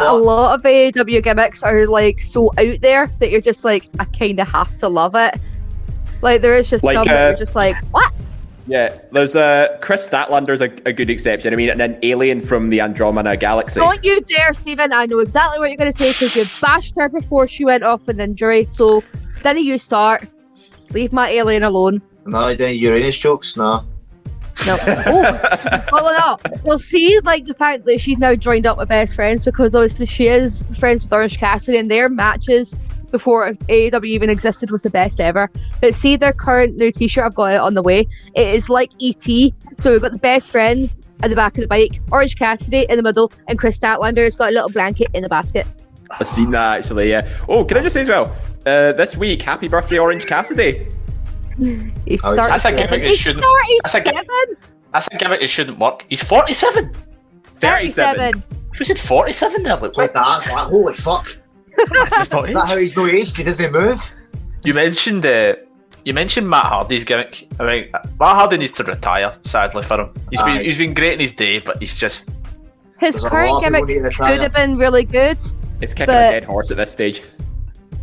a 0.00 0.14
lot 0.14 0.54
of 0.54 0.62
AEW 0.62 1.22
gimmicks 1.22 1.62
are 1.62 1.86
like 1.86 2.22
so 2.22 2.50
out 2.58 2.80
there 2.80 3.06
that 3.18 3.30
you're 3.30 3.40
just 3.40 3.64
like, 3.64 3.88
I 3.98 4.04
kind 4.04 4.38
of 4.40 4.48
have 4.48 4.76
to 4.78 4.88
love 4.88 5.14
it. 5.14 5.40
Like 6.22 6.40
there 6.40 6.56
is 6.56 6.68
just 6.68 6.84
Like, 6.84 6.96
some 6.96 7.06
that 7.06 7.24
uh, 7.24 7.28
you're 7.28 7.38
just 7.38 7.54
like, 7.54 7.76
what? 7.90 8.12
Yeah, 8.66 8.98
there's 9.10 9.34
uh, 9.34 9.78
Kris 9.80 10.08
Statlander's 10.08 10.60
a, 10.60 10.70
a 10.86 10.92
good 10.92 11.10
exception. 11.10 11.52
I 11.52 11.56
mean, 11.56 11.70
and 11.70 11.80
an 11.80 11.98
alien 12.02 12.40
from 12.40 12.70
the 12.70 12.80
Andromeda 12.80 13.36
Galaxy. 13.36 13.80
Don't 13.80 14.04
you 14.04 14.20
dare, 14.20 14.54
Steven. 14.54 14.92
I 14.92 15.06
know 15.06 15.18
exactly 15.18 15.58
what 15.58 15.70
you're 15.70 15.76
going 15.76 15.90
to 15.90 15.98
say 15.98 16.12
because 16.12 16.36
you 16.36 16.44
bashed 16.60 16.94
her 16.96 17.08
before 17.08 17.48
she 17.48 17.64
went 17.64 17.82
off 17.82 18.06
with 18.06 18.20
injury. 18.20 18.66
So, 18.66 19.02
then 19.42 19.58
you 19.58 19.78
start. 19.78 20.28
Leave 20.90 21.12
my 21.12 21.28
alien 21.30 21.62
alone. 21.62 22.02
No, 22.26 22.48
he 22.48 22.56
didn't 22.56 22.78
Uranus 22.78 23.18
jokes. 23.18 23.56
No. 23.56 23.84
No. 24.66 24.76
Oh, 25.92 26.04
well, 26.04 26.38
no. 26.44 26.52
Well, 26.62 26.78
see, 26.78 27.18
like 27.20 27.44
the 27.44 27.54
fact 27.54 27.84
that 27.86 28.00
she's 28.00 28.18
now 28.18 28.34
joined 28.34 28.66
up 28.66 28.78
with 28.78 28.88
best 28.88 29.14
friends 29.14 29.44
because 29.44 29.74
obviously 29.74 30.06
she 30.06 30.28
is 30.28 30.64
friends 30.78 31.02
with 31.04 31.12
Orange 31.12 31.38
Cassidy, 31.38 31.78
and 31.78 31.90
their 31.90 32.08
matches 32.08 32.76
before 33.10 33.52
AEW 33.68 34.04
even 34.04 34.30
existed 34.30 34.70
was 34.70 34.82
the 34.82 34.90
best 34.90 35.20
ever. 35.20 35.50
But 35.80 35.94
see, 35.94 36.16
their 36.16 36.32
current 36.32 36.76
new 36.76 36.92
T-shirt, 36.92 37.24
I've 37.24 37.34
got 37.34 37.52
it 37.52 37.60
on 37.60 37.74
the 37.74 37.82
way. 37.82 38.06
It 38.34 38.54
is 38.54 38.68
like 38.68 38.90
ET. 39.02 39.24
So 39.78 39.92
we've 39.92 40.00
got 40.00 40.12
the 40.12 40.18
best 40.18 40.50
friend 40.50 40.92
at 41.22 41.30
the 41.30 41.36
back 41.36 41.56
of 41.58 41.62
the 41.62 41.68
bike, 41.68 42.00
Orange 42.12 42.36
Cassidy 42.36 42.86
in 42.88 42.96
the 42.96 43.02
middle, 43.02 43.32
and 43.48 43.58
Kris 43.58 43.78
Statlander 43.78 44.24
has 44.24 44.36
got 44.36 44.50
a 44.50 44.52
little 44.52 44.70
blanket 44.70 45.08
in 45.12 45.22
the 45.22 45.28
basket. 45.28 45.66
I've 46.10 46.26
seen 46.26 46.50
that 46.50 46.78
actually. 46.78 47.10
Yeah. 47.10 47.28
Oh, 47.48 47.64
can 47.64 47.78
I 47.78 47.82
just 47.82 47.94
say 47.94 48.00
as 48.02 48.08
well? 48.08 48.34
Uh, 48.66 48.92
this 48.92 49.16
week, 49.16 49.42
happy 49.42 49.68
birthday, 49.68 49.98
Orange 49.98 50.26
Cassidy. 50.26 50.88
He's 52.06 52.20
Oh, 52.24 52.34
that's 52.34 52.64
a 52.64 52.70
gimmick 52.72 53.02
that 53.02 53.02
He's 53.02 53.18
shouldn't. 53.18 53.44
That's 53.82 53.94
a, 53.94 54.00
37. 54.02 54.56
that's 54.92 55.08
a 55.12 55.16
gimmick 55.16 55.40
that 55.40 55.48
shouldn't 55.48 55.78
work. 55.78 56.04
He's 56.08 56.22
47. 56.22 56.94
37. 57.56 58.42
We 58.78 58.84
said 58.84 58.98
47 58.98 59.62
there? 59.62 59.76
Like, 59.76 59.96
Like 59.96 60.14
that, 60.14 60.46
like, 60.50 60.68
holy 60.68 60.94
fuck. 60.94 61.36
That's 62.10 62.30
not 62.30 62.48
Is 62.48 62.54
that 62.56 62.68
how 62.68 62.76
he's 62.76 62.96
no 62.96 63.06
aged? 63.06 63.36
He 63.36 63.42
doesn't 63.42 63.72
move? 63.72 64.12
You 64.64 64.74
mentioned 64.74 65.24
uh, 65.24 65.56
you 66.04 66.14
mentioned 66.14 66.48
Matt 66.48 66.66
Hardy's 66.66 67.04
gimmick. 67.04 67.48
I 67.58 67.64
mean, 67.66 67.90
Matt 67.92 68.36
Hardy 68.36 68.58
needs 68.58 68.72
to 68.72 68.84
retire. 68.84 69.36
Sadly 69.42 69.82
for 69.82 70.00
him, 70.00 70.14
he's 70.30 70.42
been 70.42 70.64
he's 70.64 70.76
been 70.78 70.94
great 70.94 71.14
in 71.14 71.20
his 71.20 71.32
day, 71.32 71.58
but 71.58 71.78
he's 71.78 71.94
just 71.94 72.28
His 73.00 73.18
current 73.22 73.60
gimmick 73.62 73.86
people 73.86 73.86
need 73.86 73.94
to 73.94 74.00
retire. 74.02 74.32
could 74.32 74.42
have 74.42 74.52
been 74.52 74.76
really 74.76 75.04
good. 75.04 75.38
It's 75.80 75.94
kicking 75.94 76.06
But- 76.14 76.28
a 76.28 76.40
dead 76.40 76.44
horse 76.44 76.70
at 76.70 76.76
this 76.76 76.90
stage. 76.92 77.22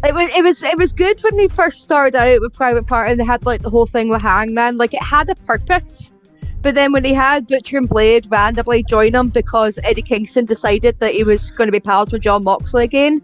It 0.03 0.13
was 0.13 0.29
it 0.35 0.43
was 0.43 0.61
it 0.61 0.77
was 0.77 0.93
good 0.93 1.19
when 1.23 1.37
they 1.37 1.47
first 1.47 1.81
started 1.81 2.15
out 2.15 2.39
with 2.41 2.53
Private 2.53 2.85
Party 2.85 3.11
and 3.11 3.19
they 3.19 3.25
had 3.25 3.45
like 3.45 3.63
the 3.63 3.69
whole 3.69 3.87
thing 3.87 4.09
with 4.09 4.21
Hangman. 4.21 4.77
Like 4.77 4.93
it 4.93 5.01
had 5.01 5.27
a 5.29 5.35
purpose. 5.35 6.13
But 6.61 6.75
then 6.75 6.91
when 6.91 7.01
they 7.03 7.13
had 7.13 7.47
Butcher 7.47 7.77
and 7.77 7.89
Blade 7.89 8.27
randomly 8.29 8.83
join 8.83 9.13
them 9.13 9.29
because 9.29 9.79
Eddie 9.83 10.01
Kingston 10.03 10.45
decided 10.45 10.99
that 10.99 11.13
he 11.13 11.23
was 11.23 11.49
going 11.51 11.67
to 11.67 11.71
be 11.71 11.79
pals 11.79 12.11
with 12.11 12.21
Jon 12.21 12.43
Moxley 12.43 12.83
again, 12.83 13.21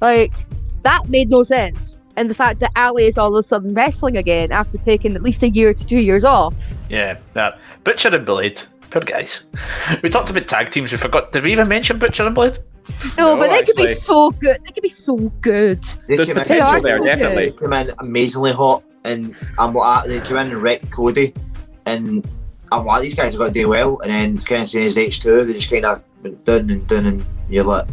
like 0.00 0.32
that 0.82 1.08
made 1.08 1.30
no 1.30 1.42
sense. 1.44 1.98
And 2.16 2.28
the 2.28 2.34
fact 2.34 2.60
that 2.60 2.72
Allie 2.76 3.06
is 3.06 3.16
all 3.16 3.34
of 3.34 3.40
a 3.42 3.46
sudden 3.46 3.72
wrestling 3.72 4.16
again 4.18 4.52
after 4.52 4.76
taking 4.78 5.14
at 5.14 5.22
least 5.22 5.42
a 5.42 5.48
year 5.48 5.72
to 5.72 5.84
two 5.86 6.00
years 6.00 6.24
off. 6.24 6.54
yeah. 6.90 7.16
That 7.32 7.58
Butcher 7.84 8.14
and 8.14 8.26
Blade, 8.26 8.60
poor 8.92 9.02
guys. 9.02 9.44
We 10.02 10.10
talked 10.10 10.30
about 10.30 10.46
tag 10.48 10.70
teams. 10.70 10.92
We 10.92 10.98
forgot. 10.98 11.32
Did 11.32 11.42
we 11.44 11.52
even 11.52 11.68
mention 11.68 11.98
Butcher 11.98 12.24
and 12.26 12.34
Blade? 12.34 12.58
No, 13.16 13.34
No, 13.34 13.36
but 13.36 13.50
they 13.50 13.62
could 13.64 13.76
be 13.76 13.94
so 13.94 14.30
good. 14.30 14.60
They 14.64 14.72
could 14.72 14.82
be 14.82 14.88
so 14.88 15.16
good. 15.40 15.82
They 16.08 16.16
There's 16.16 16.28
came 16.28 16.36
in- 16.38 16.44
They 16.48 16.60
are 16.60 16.66
potential 16.76 16.82
there, 16.82 16.98
so 16.98 17.04
definitely. 17.04 17.50
good. 17.50 17.60
came 17.60 17.72
in 17.72 17.90
amazingly 17.98 18.52
hot, 18.52 18.82
and 19.04 19.34
I'm 19.58 19.74
like, 19.74 20.06
they 20.08 20.20
came 20.20 20.36
in 20.36 20.48
and 20.52 20.62
wrecked 20.62 20.90
Cody, 20.90 21.32
and 21.86 22.26
I'm 22.70 22.84
like, 22.84 23.02
these 23.02 23.14
guys 23.14 23.32
have 23.32 23.38
got 23.38 23.46
to 23.48 23.52
do 23.52 23.68
well, 23.68 23.98
and 24.00 24.10
then 24.10 24.38
kind 24.38 24.62
of 24.62 24.68
saying 24.68 24.84
his 24.84 24.96
H2, 24.96 25.46
they 25.46 25.52
just 25.54 25.70
kind 25.70 25.84
of 25.84 26.02
went 26.22 26.44
done 26.44 26.70
and 26.70 26.86
done, 26.86 27.06
and 27.06 27.24
you're 27.48 27.64
like, 27.64 27.86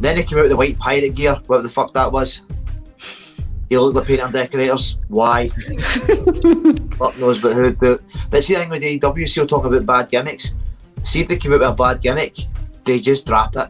then 0.00 0.16
they 0.16 0.22
came 0.22 0.38
out 0.38 0.42
with 0.42 0.50
the 0.52 0.56
white 0.56 0.78
pirate 0.78 1.14
gear, 1.14 1.34
whatever 1.46 1.62
the 1.66 1.72
fuck 1.72 1.92
that 1.94 2.10
was. 2.10 2.42
You 3.70 3.82
look 3.82 3.94
like 3.96 4.06
painter 4.06 4.28
decorators. 4.32 4.96
Why? 5.08 5.48
fuck 6.98 7.16
knows, 7.18 7.38
but 7.40 7.52
who? 7.54 7.72
But, 7.74 8.00
but 8.30 8.42
see 8.44 8.54
the 8.54 8.60
thing 8.60 8.70
with 8.70 8.82
AEW, 8.82 9.28
still 9.28 9.46
talking 9.46 9.72
about 9.74 9.86
bad 9.86 10.10
gimmicks. 10.10 10.54
See 11.02 11.20
if 11.20 11.28
they 11.28 11.36
came 11.36 11.52
out 11.52 11.60
with 11.60 11.68
a 11.68 11.74
bad 11.74 12.00
gimmick, 12.02 12.36
they 12.84 12.98
just 12.98 13.26
drop 13.26 13.54
it. 13.56 13.68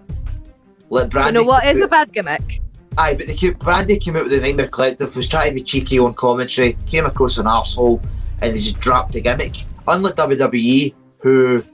Like 0.91 1.13
You 1.13 1.19
Brandi. 1.21 1.33
know 1.35 1.43
what 1.45 1.63
came 1.65 1.77
is 1.77 1.81
a 1.81 1.85
out- 1.85 1.91
bad 1.91 2.13
gimmick? 2.13 2.61
Aye, 2.97 3.15
but 3.15 3.27
they 3.27 3.35
came, 3.35 3.55
Brandi 3.55 4.01
came 4.01 4.17
out 4.17 4.25
with 4.25 4.33
the 4.33 4.41
Nightmare 4.41 4.69
Collective, 4.69 5.15
was 5.15 5.29
trying 5.29 5.51
to 5.51 5.55
be 5.55 5.63
cheeky 5.63 5.99
on 6.01 6.15
commentary, 6.15 6.77
came 6.87 7.07
across 7.07 7.39
an 7.39 7.47
arsehole, 7.47 8.03
and 8.41 8.55
they 8.55 8.59
just 8.61 8.81
dropped 8.81 9.13
the 9.13 9.21
gimmick. 9.21 9.57
Unlike 9.87 10.15
WWE, 10.17 10.95
who 11.19 11.65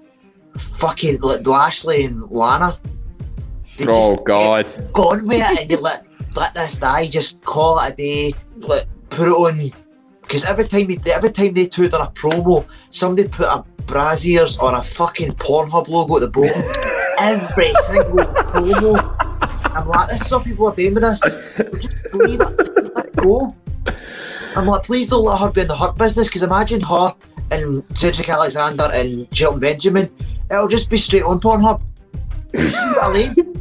fucking 0.56 1.20
like 1.20 1.46
Lashley 1.46 2.04
and 2.04 2.22
Lana, 2.30 2.78
they 3.78 3.86
Oh 3.88 4.14
just 4.16 4.24
God. 4.26 4.90
gone 4.92 5.26
with 5.26 5.38
it, 5.40 5.60
and 5.62 5.70
you 5.70 5.78
let 5.78 6.03
let 6.36 6.54
this 6.54 6.78
guy 6.78 7.06
just 7.06 7.42
call 7.42 7.78
it 7.80 7.92
a 7.92 7.96
day, 7.96 8.32
like 8.56 8.86
put 9.10 9.28
it 9.28 9.32
on. 9.32 9.72
Because 10.22 10.44
every 10.44 10.66
time 10.66 10.86
they, 10.86 11.12
every 11.12 11.30
time 11.30 11.52
they 11.52 11.66
two 11.66 11.88
done 11.88 12.06
a 12.06 12.10
promo, 12.10 12.66
somebody 12.90 13.28
put 13.28 13.46
a 13.46 13.64
Brazzers 13.82 14.58
or 14.60 14.74
a 14.74 14.82
fucking 14.82 15.32
Pornhub 15.32 15.88
logo 15.88 16.16
at 16.16 16.22
the 16.22 16.30
bottom. 16.30 16.62
every 17.18 17.72
single 17.86 18.24
promo. 18.24 19.16
I'm 19.76 19.88
like, 19.88 20.08
this 20.08 20.22
is 20.22 20.32
what 20.32 20.44
people 20.44 20.68
are 20.68 20.74
doing 20.74 20.94
with 20.94 21.02
this. 21.02 21.20
Just 21.20 22.14
leave 22.14 22.40
it, 22.40 22.94
let 22.94 23.06
it 23.06 23.16
go. 23.16 23.54
I'm 24.56 24.66
like, 24.66 24.84
please 24.84 25.08
don't 25.08 25.24
let 25.24 25.40
her 25.40 25.50
be 25.50 25.62
in 25.62 25.68
the 25.68 25.76
hurt 25.76 25.98
business 25.98 26.28
because 26.28 26.42
imagine 26.42 26.80
her 26.82 27.14
and 27.50 27.84
Cedric 27.96 28.28
Alexander 28.28 28.88
and 28.92 29.26
Shelton 29.36 29.60
Benjamin. 29.60 30.10
It'll 30.50 30.68
just 30.68 30.90
be 30.90 30.96
straight 30.96 31.24
on 31.24 31.40
Pornhub. 31.40 31.82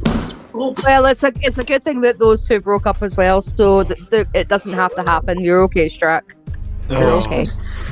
Well, 0.54 1.06
it's 1.06 1.24
a 1.24 1.32
it's 1.42 1.58
a 1.58 1.64
good 1.64 1.84
thing 1.84 2.02
that 2.02 2.20
those 2.20 2.44
two 2.48 2.60
broke 2.60 2.86
up 2.86 3.02
as 3.02 3.18
well, 3.18 3.42
so 3.42 3.84
th- 3.84 4.00
th- 4.10 4.28
it 4.34 4.48
doesn't 4.48 4.74
have 4.74 4.94
to 4.96 5.04
happen. 5.04 5.42
You're 5.42 5.62
okay, 5.64 5.90
Strack. 5.90 6.22
You're 6.90 7.04
okay. 7.04 7.44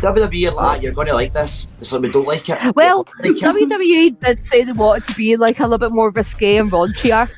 WWE 0.01 0.51
are 0.51 0.55
like, 0.55 0.81
you're 0.81 0.91
going 0.91 1.07
to 1.07 1.13
like 1.13 1.33
this. 1.33 1.67
It's 1.79 1.91
like 1.93 2.01
we 2.01 2.09
don't 2.11 2.27
like 2.27 2.47
it. 2.49 2.75
Well, 2.75 3.07
We 3.23 3.39
don't 3.39 3.53
like 3.55 3.63
it. 3.63 3.69
WWE 3.69 4.19
did 4.19 4.45
say 4.47 4.63
they 4.63 4.73
wanted 4.73 5.05
to 5.07 5.15
be 5.15 5.37
like 5.37 5.59
a 5.59 5.63
little 5.63 5.77
bit 5.77 5.91
more 5.93 6.11
risque 6.11 6.57
and 6.57 6.69
raunchier. 6.71 7.29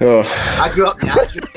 Oh. 0.00 0.58
I 0.62 0.70
grew 0.72 0.86
up 0.86 1.00
in 1.02 1.08
the 1.08 1.14
attitude. 1.14 1.48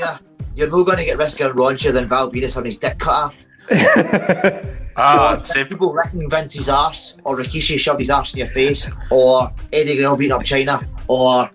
You're 0.56 0.70
not 0.70 0.84
going 0.84 0.98
to 0.98 1.04
get 1.04 1.18
riskier 1.18 1.50
and 1.50 1.58
raunchier 1.58 1.92
than 1.92 2.08
Val 2.08 2.30
Venis 2.30 2.54
having 2.54 2.70
his 2.70 2.78
dick 2.78 2.98
cut 2.98 3.12
off. 3.12 3.46
Ah, 4.96 5.34
Or 5.40 5.44
same. 5.44 5.66
people 5.66 5.92
wrecking 5.92 6.30
Vince's 6.30 6.68
ass, 6.68 7.16
or 7.24 7.36
Rikishi 7.36 7.80
shoved 7.80 7.98
his 7.98 8.10
ass 8.10 8.32
in 8.32 8.38
your 8.38 8.46
face, 8.46 8.88
or 9.10 9.52
Eddie 9.72 9.96
Guerrero 9.96 10.14
beating 10.14 10.30
up 10.32 10.42
Chyna, 10.42 10.86
or 11.08 11.50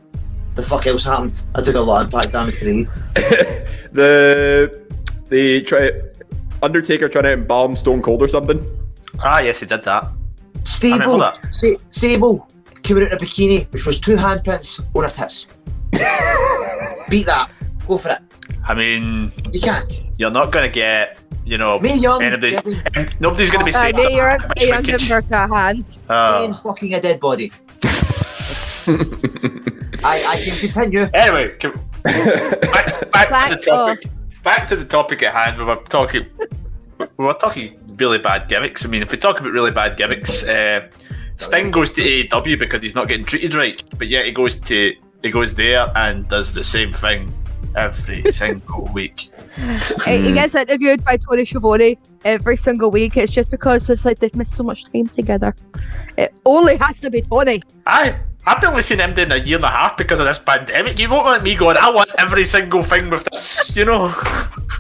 the 0.59 0.67
fuck 0.67 0.85
else 0.87 1.05
happened. 1.05 1.45
I 1.55 1.61
took 1.61 1.75
a 1.75 1.79
lot 1.79 2.01
of 2.01 2.07
impact 2.13 2.31
damage 2.33 2.59
the. 2.59 2.87
The 3.91 4.85
the 5.29 5.61
try 5.63 5.91
Undertaker 6.61 7.07
trying 7.09 7.23
to 7.23 7.31
embalm 7.33 7.75
Stone 7.75 8.01
Cold 8.01 8.21
or 8.21 8.27
something. 8.27 8.59
Ah, 9.23 9.39
yes, 9.39 9.59
he 9.61 9.65
did 9.65 9.83
that. 9.85 10.07
Stable, 10.63 10.99
remember 10.99 11.17
that. 11.31 11.53
Sa- 11.53 11.77
Sable 11.89 12.47
came 12.83 12.97
out 12.97 13.03
in 13.03 13.11
a 13.13 13.17
bikini, 13.17 13.71
which 13.73 13.85
was 13.85 13.99
two 13.99 14.15
handprints 14.15 14.81
on 14.95 15.03
her 15.05 15.09
tits. 15.09 15.47
Beat 17.09 17.25
that. 17.25 17.49
Go 17.87 17.97
for 17.97 18.09
it. 18.09 18.19
I 18.67 18.73
mean, 18.75 19.31
You 19.51 19.61
can't. 19.61 20.01
you're 20.17 20.29
not 20.31 20.51
going 20.51 20.67
to 20.69 20.73
get, 20.73 21.17
you 21.45 21.57
know, 21.57 21.79
Me 21.79 21.95
young, 21.95 22.21
anybody. 22.21 22.55
Nobody's 23.19 23.49
going 23.49 23.65
to 23.65 23.71
be 23.71 23.73
Uh, 23.73 23.81
saying. 23.81 23.95
they 23.95 24.19
are 24.19 24.37
that 24.37 24.53
they 24.59 24.69
are 24.71 24.75
about 24.75 24.83
giving 24.83 24.99
shrinkage. 25.07 25.31
a 25.31 25.47
hand. 25.55 25.97
Ah. 26.09 26.35
Playing 26.37 26.53
fucking 26.53 26.93
a 26.93 27.01
dead 27.01 27.19
body. 27.19 27.51
I, 28.87 30.23
I 30.27 30.37
can 30.43 30.57
continue. 30.69 31.07
Anyway, 31.13 31.51
can, 31.59 31.71
back, 32.03 32.31
back 32.71 32.89
to 32.91 33.05
the 33.05 33.09
Back 33.11 33.51
off. 33.51 33.61
topic. 33.65 34.11
Back 34.43 34.67
to 34.69 34.75
the 34.75 34.85
topic 34.85 35.23
at 35.23 35.33
hand. 35.33 35.57
We 35.57 35.65
were 35.65 35.75
talking. 35.89 36.25
We 36.97 37.25
were 37.25 37.33
talking 37.33 37.79
really 37.97 38.17
bad 38.17 38.47
gimmicks. 38.47 38.85
I 38.85 38.89
mean, 38.89 39.01
if 39.01 39.11
we 39.11 39.17
talk 39.17 39.39
about 39.39 39.51
really 39.51 39.71
bad 39.71 39.97
gimmicks, 39.97 40.43
uh, 40.43 40.87
Sting 41.35 41.71
goes 41.71 41.91
to 41.91 42.01
AEW 42.01 42.57
because 42.59 42.81
he's 42.81 42.95
not 42.95 43.07
getting 43.07 43.25
treated 43.25 43.55
right, 43.55 43.81
but 43.97 44.07
yet 44.07 44.25
he 44.25 44.31
goes 44.31 44.55
to 44.55 44.93
he 45.23 45.31
goes 45.31 45.53
there 45.55 45.91
and 45.95 46.27
does 46.27 46.53
the 46.53 46.63
same 46.63 46.93
thing 46.93 47.33
every 47.75 48.23
single 48.31 48.89
week. 48.93 49.29
He 50.05 50.31
gets 50.31 50.55
interviewed 50.55 51.03
by 51.03 51.17
Tony 51.17 51.43
Schiavone 51.43 51.97
every 52.23 52.55
single 52.55 52.91
week. 52.91 53.17
It's 53.17 53.31
just 53.31 53.51
because 53.51 53.89
it's 53.89 54.05
like 54.05 54.19
they've 54.19 54.35
missed 54.35 54.55
so 54.55 54.63
much 54.63 54.85
time 54.91 55.09
together. 55.09 55.53
It 56.17 56.33
only 56.45 56.77
has 56.77 56.99
to 57.01 57.09
be 57.09 57.21
Tony. 57.21 57.61
I 57.85 58.15
I've 58.49 58.59
been 58.59 58.73
listening 58.73 58.97
to 58.97 59.03
him 59.03 59.13
doing 59.13 59.31
a 59.31 59.45
year 59.45 59.57
and 59.57 59.65
a 59.65 59.69
half 59.69 59.95
because 59.95 60.19
of 60.19 60.25
this 60.25 60.39
pandemic. 60.39 60.97
You 60.97 61.07
won't 61.07 61.27
let 61.27 61.43
me 61.43 61.53
going. 61.53 61.77
I 61.77 61.91
want 61.91 62.09
every 62.17 62.43
single 62.43 62.81
thing 62.81 63.11
with 63.11 63.23
this. 63.25 63.71
You 63.75 63.85
know. 63.85 64.11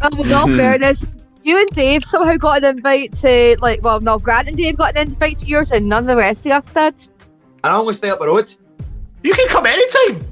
Oh, 0.01 0.07
well, 0.13 0.25
in 0.25 0.31
all 0.31 0.47
hmm. 0.47 0.55
fairness, 0.55 1.05
you 1.43 1.59
and 1.59 1.67
Dave 1.71 2.05
somehow 2.05 2.37
got 2.37 2.63
an 2.63 2.77
invite 2.77 3.17
to, 3.17 3.57
like, 3.59 3.83
well, 3.83 3.99
no, 3.99 4.17
Grant 4.17 4.47
and 4.47 4.55
Dave 4.55 4.77
got 4.77 4.95
an 4.95 5.09
invite 5.09 5.39
to 5.39 5.45
yours, 5.45 5.71
and 5.71 5.89
none 5.89 6.03
of 6.03 6.07
the 6.07 6.15
rest 6.15 6.45
of 6.45 6.53
us 6.53 6.71
did. 6.71 7.11
And 7.65 7.65
I 7.65 7.71
almost 7.71 7.97
stay 7.97 8.09
up 8.09 8.19
the 8.21 8.27
road. 8.27 8.49
You 9.23 9.33
can 9.33 9.49
come 9.49 9.65
anytime. 9.65 10.25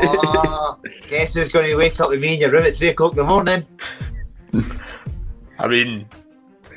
Oh, 0.00 0.78
guess 1.08 1.34
who's 1.34 1.50
going 1.50 1.66
to 1.66 1.74
wake 1.74 1.98
up 1.98 2.10
with 2.10 2.20
me 2.20 2.34
in 2.34 2.40
your 2.40 2.52
room 2.52 2.62
at 2.62 2.76
3 2.76 2.90
o'clock 2.90 3.12
in 3.12 3.18
the 3.18 3.24
morning? 3.24 3.66
I 5.58 5.66
mean, 5.66 6.08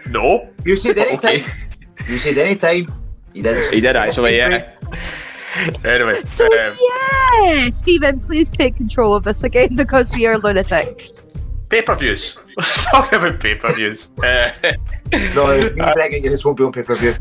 no. 0.09 0.49
You 0.65 0.75
said 0.75 0.97
any 0.97 1.17
Okay. 1.17 1.41
time. 1.41 1.51
You 2.07 2.17
said 2.17 2.39
any 2.39 2.55
time. 3.43 3.55
You 3.55 3.61
did. 3.61 3.73
He 3.73 3.81
did 3.81 3.95
actually, 3.95 4.37
yeah. 4.37 4.71
Anyway, 5.83 6.21
So, 6.25 6.45
um, 6.45 6.77
yeah, 7.43 7.69
Steven, 7.71 8.19
please 8.19 8.51
take 8.51 8.75
control 8.75 9.15
of 9.15 9.23
this 9.23 9.43
again 9.43 9.75
because 9.75 10.11
we 10.15 10.25
are 10.27 10.37
lunatics. 10.37 11.13
pay 11.69 11.81
per 11.81 11.95
views. 11.95 12.37
Let's 12.57 12.85
talk 12.85 13.11
about 13.13 13.39
pay 13.39 13.55
per 13.55 13.73
views. 13.73 14.09
Uh, 14.23 14.51
No, 15.33 15.47
me 15.71 15.81
Brecken, 15.81 16.21
this 16.21 16.43
won't 16.43 16.57
be 16.57 16.63
on 16.65 16.71
pay 16.73 16.83
per 16.83 16.95
view. 16.95 17.15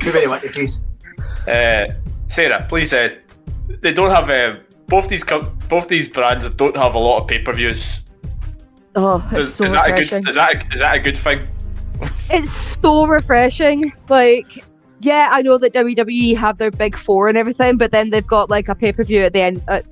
Too 0.00 0.12
many 0.12 0.26
witnesses. 0.26 0.82
uh, 1.46 1.86
Sarah, 2.28 2.64
please. 2.68 2.92
Uh, 2.94 3.16
they 3.80 3.92
don't 3.92 4.10
have 4.10 4.30
uh, 4.30 4.60
both 4.86 5.08
these 5.08 5.24
co- 5.24 5.52
both 5.68 5.88
these 5.88 6.08
brands 6.08 6.48
don't 6.50 6.76
have 6.76 6.94
a 6.94 6.98
lot 6.98 7.22
of 7.22 7.28
pay 7.28 7.40
per 7.40 7.52
views. 7.52 8.02
Oh, 8.94 9.22
it's 9.32 9.50
Is, 9.50 9.54
so 9.54 9.64
is 9.64 9.72
that 9.72 9.88
a 9.90 9.92
good? 9.92 10.28
Is 10.28 10.34
that 10.36 10.54
a, 10.54 10.72
is 10.74 10.78
that 10.80 10.96
a 10.96 11.00
good 11.00 11.18
thing? 11.18 11.46
It's 12.30 12.52
so 12.80 13.06
refreshing. 13.06 13.92
Like, 14.08 14.64
yeah, 15.00 15.28
I 15.30 15.42
know 15.42 15.58
that 15.58 15.72
WWE 15.72 16.36
have 16.36 16.58
their 16.58 16.70
big 16.70 16.96
four 16.96 17.28
and 17.28 17.38
everything, 17.38 17.76
but 17.76 17.90
then 17.90 18.10
they've 18.10 18.26
got 18.26 18.50
like 18.50 18.68
a 18.68 18.74
pay 18.74 18.92
per 18.92 19.02
view 19.02 19.22
at 19.22 19.32
the 19.32 19.40
end, 19.40 19.62
uh, 19.68 19.82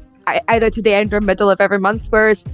either 0.48 0.70
to 0.70 0.82
the 0.82 0.92
end 0.92 1.14
or 1.14 1.20
middle 1.20 1.50
of 1.50 1.60
every 1.60 1.78
month. 1.78 2.06
Whereas 2.10 2.44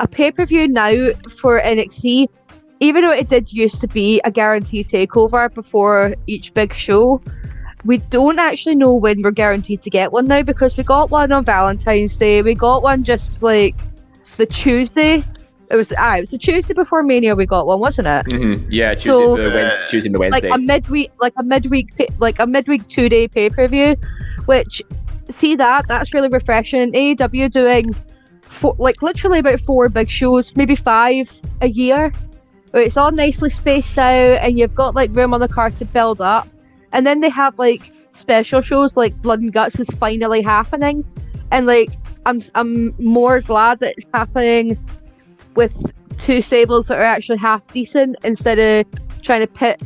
a 0.00 0.06
pay 0.06 0.30
per 0.30 0.44
view 0.44 0.68
now 0.68 1.10
for 1.28 1.60
NXT, 1.60 2.26
even 2.80 3.02
though 3.02 3.12
it 3.12 3.28
did 3.28 3.52
used 3.52 3.80
to 3.80 3.88
be 3.88 4.20
a 4.24 4.30
guaranteed 4.30 4.88
takeover 4.88 5.52
before 5.52 6.14
each 6.26 6.52
big 6.52 6.74
show, 6.74 7.22
we 7.84 7.98
don't 7.98 8.38
actually 8.38 8.76
know 8.76 8.94
when 8.94 9.22
we're 9.22 9.30
guaranteed 9.30 9.82
to 9.82 9.90
get 9.90 10.12
one 10.12 10.26
now 10.26 10.42
because 10.42 10.76
we 10.76 10.84
got 10.84 11.10
one 11.10 11.32
on 11.32 11.44
Valentine's 11.44 12.16
Day, 12.16 12.42
we 12.42 12.54
got 12.54 12.82
one 12.82 13.04
just 13.04 13.42
like 13.42 13.74
the 14.36 14.46
Tuesday. 14.46 15.24
It 15.72 15.76
was 15.76 15.90
it 15.90 16.20
was 16.20 16.28
the 16.28 16.36
Tuesday 16.36 16.74
before 16.74 17.02
Mania. 17.02 17.34
We 17.34 17.46
got 17.46 17.66
one, 17.66 17.80
wasn't 17.80 18.06
it? 18.06 18.26
Mm-hmm. 18.26 18.70
Yeah, 18.70 18.92
Tuesday, 18.92 19.08
So- 19.08 19.36
the 19.36 19.42
Wednesday, 19.44 19.86
Tuesday 19.88 20.08
and 20.08 20.14
the 20.14 20.18
Wednesday. 20.18 20.50
Like 20.50 20.58
a 20.58 20.62
midweek, 20.62 21.10
like 21.18 21.32
a 21.38 21.42
midweek, 21.42 21.88
like 22.18 22.38
a 22.38 22.46
midweek 22.46 22.86
two 22.88 23.08
day 23.08 23.26
pay 23.26 23.48
per 23.48 23.66
view. 23.68 23.96
Which 24.44 24.82
see 25.30 25.56
that 25.56 25.88
that's 25.88 26.12
really 26.12 26.28
refreshing. 26.28 26.92
AEW 26.92 27.50
doing 27.50 27.94
four, 28.42 28.76
like 28.78 29.00
literally 29.00 29.38
about 29.38 29.60
four 29.62 29.88
big 29.88 30.10
shows, 30.10 30.54
maybe 30.56 30.74
five 30.74 31.32
a 31.62 31.68
year. 31.68 32.12
Where 32.72 32.82
it's 32.82 32.98
all 32.98 33.10
nicely 33.10 33.48
spaced 33.48 33.98
out, 33.98 34.38
and 34.42 34.58
you've 34.58 34.74
got 34.74 34.94
like 34.94 35.14
room 35.14 35.32
on 35.32 35.40
the 35.40 35.48
card 35.48 35.76
to 35.76 35.86
build 35.86 36.20
up. 36.20 36.48
And 36.92 37.06
then 37.06 37.20
they 37.20 37.30
have 37.30 37.58
like 37.58 37.92
special 38.12 38.60
shows 38.60 38.94
like 38.98 39.16
Blood 39.22 39.40
and 39.40 39.52
Guts 39.52 39.80
is 39.80 39.88
finally 39.90 40.42
happening, 40.42 41.02
and 41.50 41.66
like 41.66 41.88
I'm 42.26 42.42
I'm 42.54 42.94
more 42.98 43.40
glad 43.40 43.80
that 43.80 43.94
it's 43.96 44.06
happening 44.12 44.76
with 45.54 45.92
two 46.18 46.40
stables 46.42 46.86
that 46.88 46.98
are 46.98 47.02
actually 47.02 47.38
half 47.38 47.66
decent 47.68 48.16
instead 48.24 48.58
of 48.58 48.86
trying 49.22 49.40
to 49.40 49.46
pit 49.46 49.82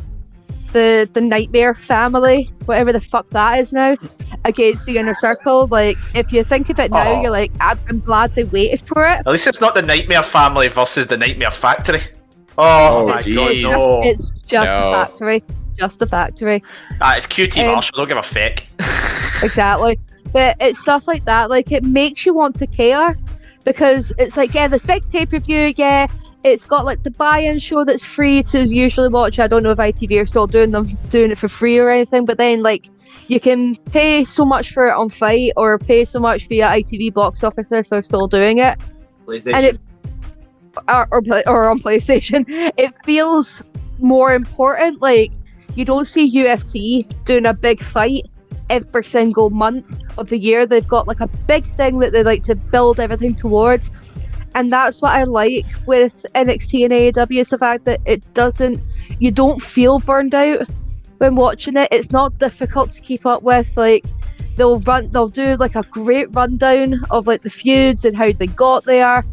the 0.73 1.09
the 1.13 1.21
Nightmare 1.21 1.73
family, 1.73 2.49
whatever 2.65 2.91
the 2.91 2.99
fuck 2.99 3.29
that 3.29 3.59
is 3.59 3.71
now, 3.71 3.95
against 4.45 4.85
the 4.85 4.97
inner 4.97 5.15
circle. 5.15 5.67
Like 5.67 5.97
if 6.13 6.31
you 6.33 6.43
think 6.43 6.69
of 6.69 6.77
it 6.79 6.91
now, 6.91 7.13
Oh. 7.13 7.21
you're 7.21 7.31
like 7.31 7.51
I'm, 7.61 7.79
I'm 7.89 7.99
glad 8.01 8.35
they 8.35 8.43
waited 8.43 8.81
for 8.87 9.05
it. 9.07 9.19
At 9.19 9.27
least 9.27 9.47
it's 9.47 9.61
not 9.61 9.75
the 9.75 9.81
Nightmare 9.81 10.23
Family 10.23 10.67
versus 10.67 11.07
the 11.07 11.17
Nightmare 11.17 11.51
Factory. 11.51 12.01
Oh, 12.57 13.03
Oh, 13.03 13.07
my 13.07 13.21
jeez. 13.21 13.35
god, 13.35 13.51
It's 13.51 13.61
no. 13.63 14.03
just, 14.03 14.31
it's 14.31 14.41
just 14.41 14.65
No. 14.65 14.89
a 14.89 14.91
factory, 15.05 15.43
just 15.77 16.01
a 16.01 16.05
factory. 16.07 16.63
Ah, 17.01 17.15
it's 17.15 17.27
QT 17.27 17.61
Um, 17.61 17.67
Marshall, 17.73 17.97
don't 17.97 18.07
give 18.07 18.17
a 18.17 18.23
feck. 18.23 18.65
exactly. 19.43 19.99
But 20.33 20.57
it's 20.59 20.79
stuff 20.79 21.07
like 21.07 21.23
that. 21.25 21.49
Like 21.49 21.71
it 21.71 21.83
makes 21.83 22.25
you 22.25 22.33
want 22.33 22.57
to 22.59 22.67
care 22.67 23.15
because 23.67 24.13
it's 24.17 24.37
like, 24.37 24.53
yeah, 24.53 24.69
this 24.69 24.81
big 24.81 25.07
pay 25.11 25.25
per 25.25 25.39
view, 25.39 25.73
yeah. 25.75 26.07
It's 26.45 26.65
got 26.65 26.85
like 26.85 27.03
the 27.03 27.11
buy-in 27.11 27.59
show 27.59 27.83
that's 27.83 28.03
free 28.03 28.41
to 28.43 28.65
usually 28.65 29.09
watch. 29.09 29.39
I 29.39 29.47
don't 29.47 29.61
know 29.61 29.71
if 29.71 29.77
ITV 29.77 30.21
are 30.21 30.25
still 30.25 30.47
doing 30.47 30.71
them 30.71 30.97
doing 31.09 31.31
it 31.31 31.37
for 31.37 31.49
free 31.49 31.77
or 31.77 31.89
anything, 31.89 32.23
but 32.23 32.37
then 32.37 32.63
like 32.63 32.85
you 33.27 33.41
can 33.41 33.75
pay 33.91 34.23
so 34.23 34.45
much 34.45 34.71
for 34.71 34.87
it 34.87 34.93
on 34.93 35.09
FITE 35.09 35.51
or 35.57 35.77
pay 35.77 36.05
so 36.05 36.17
much 36.17 36.47
via 36.47 36.67
ITV 36.67 37.13
box 37.13 37.43
office 37.43 37.67
if 37.69 37.89
they're 37.89 38.01
still 38.01 38.25
doing 38.25 38.59
it. 38.59 38.79
PlayStation. 39.25 39.53
And 39.53 39.65
it 39.65 39.79
or, 40.87 41.07
or, 41.11 41.21
or 41.45 41.69
on 41.69 41.79
PlayStation, 41.87 42.45
it 42.77 42.93
feels 43.03 43.65
more 43.99 44.33
important. 44.33 45.01
Like 45.01 45.33
you 45.75 45.83
don't 45.83 46.05
see 46.05 46.33
UFC 46.33 47.05
doing 47.25 47.45
a 47.45 47.53
big 47.53 47.83
fight 47.83 48.27
every 48.69 49.05
single 49.05 49.49
month 49.49 49.85
of 50.17 50.29
the 50.29 50.37
year. 50.37 50.65
They've 50.65 50.87
got 50.87 51.07
like 51.07 51.19
a 51.19 51.27
big 51.27 51.65
thing 51.75 51.99
that 51.99 52.11
they 52.11 52.23
like 52.23 52.43
to 52.43 52.55
build 52.55 52.99
everything 52.99 53.35
towards, 53.35 53.91
and 54.55 54.71
that's 54.71 55.01
what 55.01 55.11
I 55.11 55.23
like 55.23 55.65
with 55.85 56.25
NXT 56.35 56.85
and 56.85 56.93
AEW 56.93 57.41
is 57.41 57.49
the 57.49 57.57
fact 57.57 57.85
that 57.85 58.01
it 58.05 58.33
doesn't. 58.33 58.81
You 59.19 59.31
don't 59.31 59.61
feel 59.61 59.99
burned 59.99 60.35
out 60.35 60.67
when 61.17 61.35
watching 61.35 61.77
it. 61.77 61.89
It's 61.91 62.11
not 62.11 62.37
difficult 62.37 62.91
to 62.93 63.01
keep 63.01 63.25
up 63.25 63.43
with. 63.43 63.75
Like 63.77 64.05
they'll 64.55 64.79
run, 64.81 65.11
they'll 65.11 65.29
do 65.29 65.55
like 65.57 65.75
a 65.75 65.83
great 65.83 66.33
rundown 66.35 67.03
of 67.11 67.27
like 67.27 67.43
the 67.43 67.49
feuds 67.49 68.05
and 68.05 68.15
how 68.15 68.31
they 68.31 68.47
got 68.47 68.83
there 68.85 69.23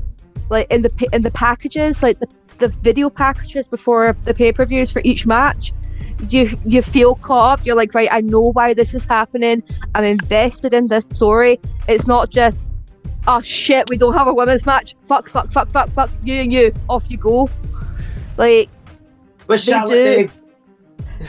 like 0.50 0.70
in 0.70 0.82
the 0.82 1.08
in 1.12 1.22
the 1.22 1.30
packages, 1.30 2.02
like 2.02 2.18
the, 2.18 2.28
the 2.58 2.68
video 2.68 3.10
packages 3.10 3.66
before 3.66 4.16
the 4.24 4.34
pay 4.34 4.52
per 4.52 4.64
views 4.64 4.90
for 4.90 5.02
each 5.04 5.26
match. 5.26 5.72
You 6.30 6.58
you 6.64 6.82
feel 6.82 7.16
caught 7.16 7.60
up. 7.60 7.66
You're 7.66 7.76
like, 7.76 7.94
right, 7.94 8.08
I 8.10 8.20
know 8.20 8.52
why 8.52 8.74
this 8.74 8.94
is 8.94 9.04
happening. 9.04 9.62
I'm 9.94 10.04
invested 10.04 10.72
in 10.72 10.88
this 10.88 11.04
story. 11.12 11.60
It's 11.88 12.06
not 12.06 12.30
just, 12.30 12.56
oh 13.26 13.40
shit, 13.42 13.90
we 13.90 13.96
don't 13.96 14.14
have 14.14 14.26
a 14.26 14.34
women's 14.34 14.64
match. 14.64 14.94
Fuck, 15.02 15.28
fuck, 15.28 15.50
fuck, 15.52 15.68
fuck, 15.70 15.90
fuck. 15.90 16.10
You 16.22 16.34
and 16.36 16.52
you, 16.52 16.72
off 16.88 17.04
you 17.10 17.18
go. 17.18 17.50
Like 18.36 18.68
What's 19.46 19.66
they 19.66 19.72
do- 19.72 20.30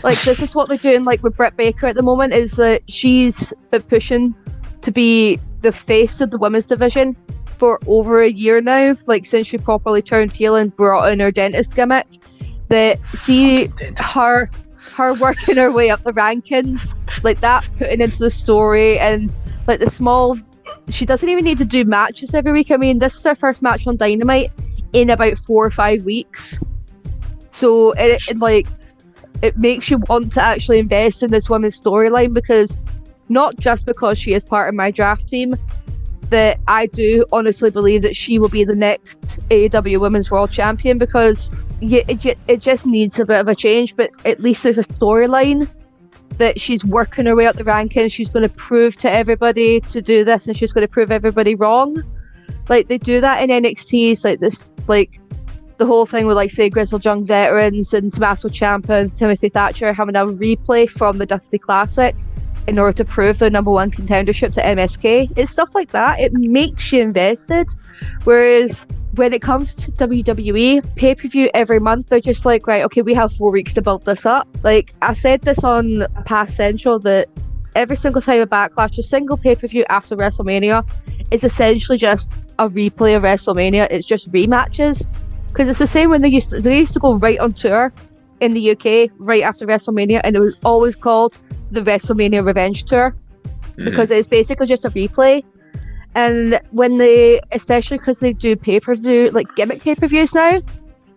like 0.03 0.19
this 0.21 0.41
is 0.41 0.55
what 0.55 0.67
they're 0.69 0.77
doing 0.77 1.03
like 1.03 1.23
with 1.23 1.35
Britt 1.35 1.55
Baker 1.55 1.87
at 1.87 1.95
the 1.95 2.01
moment 2.03 2.33
is 2.33 2.53
that 2.53 2.81
she's 2.89 3.53
been 3.71 3.81
pushing 3.83 4.35
to 4.81 4.91
be 4.91 5.39
the 5.61 5.71
face 5.71 6.21
of 6.21 6.31
the 6.31 6.37
women's 6.37 6.67
division 6.67 7.15
for 7.57 7.79
over 7.87 8.21
a 8.21 8.29
year 8.29 8.61
now 8.61 8.95
like 9.05 9.25
since 9.25 9.47
she 9.47 9.57
properly 9.57 10.01
turned 10.01 10.31
heel 10.31 10.55
and 10.55 10.75
brought 10.75 11.11
in 11.11 11.19
her 11.19 11.31
dentist 11.31 11.73
gimmick 11.73 12.05
that 12.69 12.99
see 13.13 13.71
her 13.97 14.49
her 14.93 15.13
working 15.15 15.57
her 15.57 15.71
way 15.71 15.89
up 15.89 16.03
the 16.03 16.13
rankings 16.13 16.95
like 17.23 17.41
that 17.41 17.67
putting 17.77 18.01
into 18.01 18.19
the 18.19 18.31
story 18.31 18.97
and 18.97 19.31
like 19.67 19.79
the 19.79 19.89
small 19.89 20.37
she 20.89 21.05
doesn't 21.05 21.29
even 21.29 21.43
need 21.43 21.57
to 21.57 21.65
do 21.65 21.83
matches 21.83 22.33
every 22.33 22.51
week. 22.51 22.71
I 22.71 22.77
mean 22.77 22.99
this 22.99 23.15
is 23.15 23.23
her 23.23 23.35
first 23.35 23.61
match 23.61 23.85
on 23.87 23.97
dynamite 23.97 24.51
in 24.93 25.09
about 25.09 25.37
four 25.37 25.65
or 25.65 25.71
five 25.71 26.03
weeks. 26.03 26.59
So 27.49 27.91
it, 27.93 28.21
it 28.29 28.39
like 28.39 28.67
it 29.41 29.57
makes 29.57 29.89
you 29.89 29.97
want 30.09 30.33
to 30.33 30.41
actually 30.41 30.79
invest 30.79 31.23
in 31.23 31.31
this 31.31 31.49
woman's 31.49 31.79
storyline 31.79 32.33
because 32.33 32.77
not 33.29 33.57
just 33.57 33.85
because 33.85 34.17
she 34.17 34.33
is 34.33 34.43
part 34.43 34.69
of 34.69 34.75
my 34.75 34.91
draft 34.91 35.27
team, 35.27 35.55
that 36.29 36.59
I 36.67 36.87
do 36.87 37.25
honestly 37.31 37.69
believe 37.69 38.01
that 38.01 38.15
she 38.15 38.39
will 38.39 38.49
be 38.49 38.63
the 38.63 38.75
next 38.75 39.39
AEW 39.49 39.99
Women's 39.99 40.31
World 40.31 40.51
Champion 40.51 40.97
because 40.97 41.51
it, 41.81 42.37
it 42.47 42.59
just 42.59 42.85
needs 42.85 43.19
a 43.19 43.25
bit 43.25 43.39
of 43.39 43.47
a 43.47 43.55
change, 43.55 43.95
but 43.95 44.09
at 44.25 44.39
least 44.39 44.63
there's 44.63 44.77
a 44.77 44.83
storyline 44.83 45.69
that 46.37 46.59
she's 46.59 46.83
working 46.83 47.25
her 47.25 47.35
way 47.35 47.47
up 47.47 47.55
the 47.55 47.63
rankings. 47.63 48.11
She's 48.11 48.29
going 48.29 48.47
to 48.47 48.53
prove 48.55 48.97
to 48.97 49.11
everybody 49.11 49.79
to 49.81 50.01
do 50.01 50.23
this 50.23 50.47
and 50.47 50.57
she's 50.57 50.73
going 50.73 50.85
to 50.85 50.91
prove 50.91 51.11
everybody 51.11 51.55
wrong. 51.55 52.03
Like 52.69 52.87
they 52.87 52.97
do 52.97 53.21
that 53.21 53.43
in 53.43 53.49
NXT. 53.49 54.23
Like 54.23 54.39
this, 54.39 54.71
like 54.87 55.19
the 55.77 55.85
whole 55.85 56.05
thing 56.05 56.25
with 56.25 56.35
like 56.35 56.51
say 56.51 56.69
Grizzled 56.69 57.05
Young 57.05 57.25
Veterans 57.25 57.93
and 57.93 58.11
Tommaso 58.11 58.49
Ciampa 58.49 59.01
and 59.01 59.15
Timothy 59.15 59.49
Thatcher 59.49 59.93
having 59.93 60.15
a 60.15 60.25
replay 60.25 60.89
from 60.89 61.17
the 61.17 61.25
Dusty 61.25 61.57
Classic 61.57 62.15
in 62.67 62.79
order 62.79 62.93
to 62.93 63.05
prove 63.05 63.39
their 63.39 63.49
number 63.49 63.71
one 63.71 63.91
contendership 63.91 64.53
to 64.53 64.61
MSK. 64.61 65.31
It's 65.35 65.51
stuff 65.51 65.75
like 65.75 65.91
that. 65.91 66.19
It 66.19 66.33
makes 66.33 66.91
you 66.91 67.01
invested. 67.01 67.69
Whereas 68.23 68.85
when 69.15 69.33
it 69.33 69.41
comes 69.41 69.75
to 69.75 69.91
WWE 69.91 70.95
pay 70.95 71.15
per 71.15 71.27
view 71.27 71.49
every 71.53 71.79
month, 71.79 72.07
they're 72.09 72.19
just 72.19 72.45
like, 72.45 72.67
right, 72.67 72.83
okay, 72.83 73.01
we 73.01 73.13
have 73.13 73.33
four 73.33 73.51
weeks 73.51 73.73
to 73.75 73.81
build 73.81 74.05
this 74.05 74.25
up. 74.25 74.47
Like 74.63 74.93
I 75.01 75.13
said 75.13 75.41
this 75.41 75.63
on 75.63 76.05
past 76.25 76.55
central 76.55 76.99
that 76.99 77.29
every 77.75 77.95
single 77.95 78.21
time 78.21 78.41
a 78.41 78.47
backlash, 78.47 78.97
a 78.97 79.03
single 79.03 79.37
pay 79.37 79.55
per 79.55 79.67
view 79.67 79.85
after 79.89 80.15
WrestleMania 80.15 80.85
is 81.31 81.43
essentially 81.43 81.97
just 81.97 82.33
a 82.59 82.67
replay 82.67 83.15
of 83.15 83.23
WrestleMania. 83.23 83.87
It's 83.91 84.05
just 84.05 84.31
rematches 84.31 85.07
because 85.47 85.69
it's 85.69 85.79
the 85.79 85.87
same 85.87 86.09
when 86.09 86.21
they 86.21 86.27
used 86.27 86.49
to, 86.49 86.61
they 86.61 86.77
used 86.77 86.93
to 86.93 86.99
go 86.99 87.15
right 87.15 87.39
on 87.39 87.53
tour 87.53 87.93
in 88.39 88.53
the 88.53 88.71
UK 88.71 89.11
right 89.17 89.43
after 89.43 89.65
WrestleMania, 89.65 90.21
and 90.23 90.35
it 90.35 90.39
was 90.39 90.59
always 90.63 90.95
called 90.95 91.37
the 91.71 91.81
WrestleMania 91.81 92.45
Revenge 92.45 92.83
Tour 92.83 93.15
mm-hmm. 93.77 93.85
because 93.85 94.11
it's 94.11 94.27
basically 94.27 94.67
just 94.67 94.85
a 94.85 94.89
replay. 94.91 95.43
And 96.15 96.61
when 96.71 96.97
they, 96.97 97.41
especially 97.51 97.97
because 97.97 98.19
they 98.19 98.33
do 98.33 98.55
pay 98.55 98.79
per 98.79 98.95
view 98.95 99.29
like 99.31 99.53
gimmick 99.55 99.81
pay 99.81 99.95
per 99.95 100.07
views 100.07 100.33
now, 100.33 100.61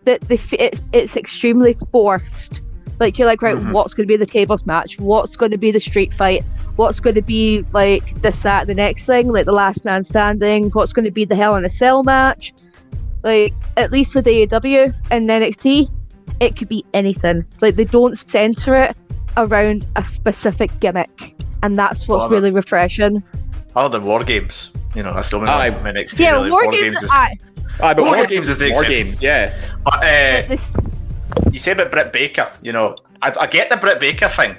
that 0.05 0.21
they 0.23 0.39
it, 0.53 0.81
it's 0.93 1.17
extremely 1.17 1.77
forced. 1.93 2.63
Like 2.99 3.17
you're 3.17 3.27
like, 3.27 3.43
right, 3.43 3.57
mm-hmm. 3.57 3.73
what's 3.73 3.95
going 3.95 4.07
to 4.07 4.13
be 4.13 4.17
the 4.17 4.27
tables 4.27 4.67
match? 4.67 4.99
What's 4.99 5.37
going 5.37 5.53
to 5.53 5.59
be 5.59 5.71
the 5.71 5.81
street 5.81 6.13
fight? 6.13 6.45
What's 6.77 6.99
going 7.01 7.15
to 7.15 7.23
be 7.23 7.65
like 7.73 8.23
this, 8.23 8.43
that, 8.43 8.67
the 8.67 8.75
next 8.75 9.07
thing, 9.07 9.29
like 9.29 9.47
the 9.47 9.53
last 9.53 9.85
man 9.85 10.03
standing? 10.03 10.71
What's 10.71 10.93
going 10.93 11.05
to 11.05 11.11
be 11.11 11.25
the 11.25 11.37
Hell 11.37 11.55
in 11.57 11.65
a 11.65 11.71
Cell 11.71 12.03
match? 12.03 12.53
Like 13.23 13.53
at 13.77 13.93
least 13.93 14.15
with 14.15 14.27
AEW 14.27 14.95
and 15.11 15.29
NXT, 15.29 15.91
it 16.41 16.57
could 16.57 16.69
be 16.69 16.85
anything. 16.95 17.47
Like 17.61 17.77
they 17.77 17.85
don't 17.85 18.19
center 18.19 18.77
it 18.77 18.97
around 19.37 19.87
a 19.97 20.05
specific 20.05 20.79
gimmick, 20.81 21.35
and 21.63 21.77
that's 21.77 22.09
what's 22.09 22.23
Love 22.23 22.33
it. 22.33 22.35
really 22.37 22.51
refreshing. 22.51 23.23
Other 23.77 23.99
than 23.99 24.07
War 24.07 24.25
Games. 24.25 24.73
You 24.95 25.03
know, 25.03 25.15
that's 25.15 25.29
the 25.29 25.37
only 25.37 25.51
Aye. 25.51 25.71
one 25.71 25.79
from 25.79 25.95
NXT. 25.95 26.19
Yeah, 26.19 26.33
really. 26.33 26.51
War 26.51 26.71
Games. 26.71 27.03
is, 27.03 27.11
I, 27.13 27.37
Aye, 27.81 27.95
but 27.95 28.03
War 28.03 28.17
War, 28.17 28.27
Games 28.27 28.49
is 28.49 28.59
the 28.59 28.73
War. 28.73 28.85
Games, 28.85 29.23
yeah. 29.23 29.55
But 29.85 29.95
uh, 29.95 30.49
this, 30.49 30.73
you 31.53 31.59
say 31.59 31.73
about 31.73 31.93
Britt 31.93 32.13
Baker, 32.13 32.51
you 32.63 32.73
know, 32.73 32.97
I, 33.23 33.35
I 33.41 33.47
get 33.47 33.71
the 33.71 33.77
Britt 33.77 34.01
Baker 34.01 34.29
thing. 34.29 34.57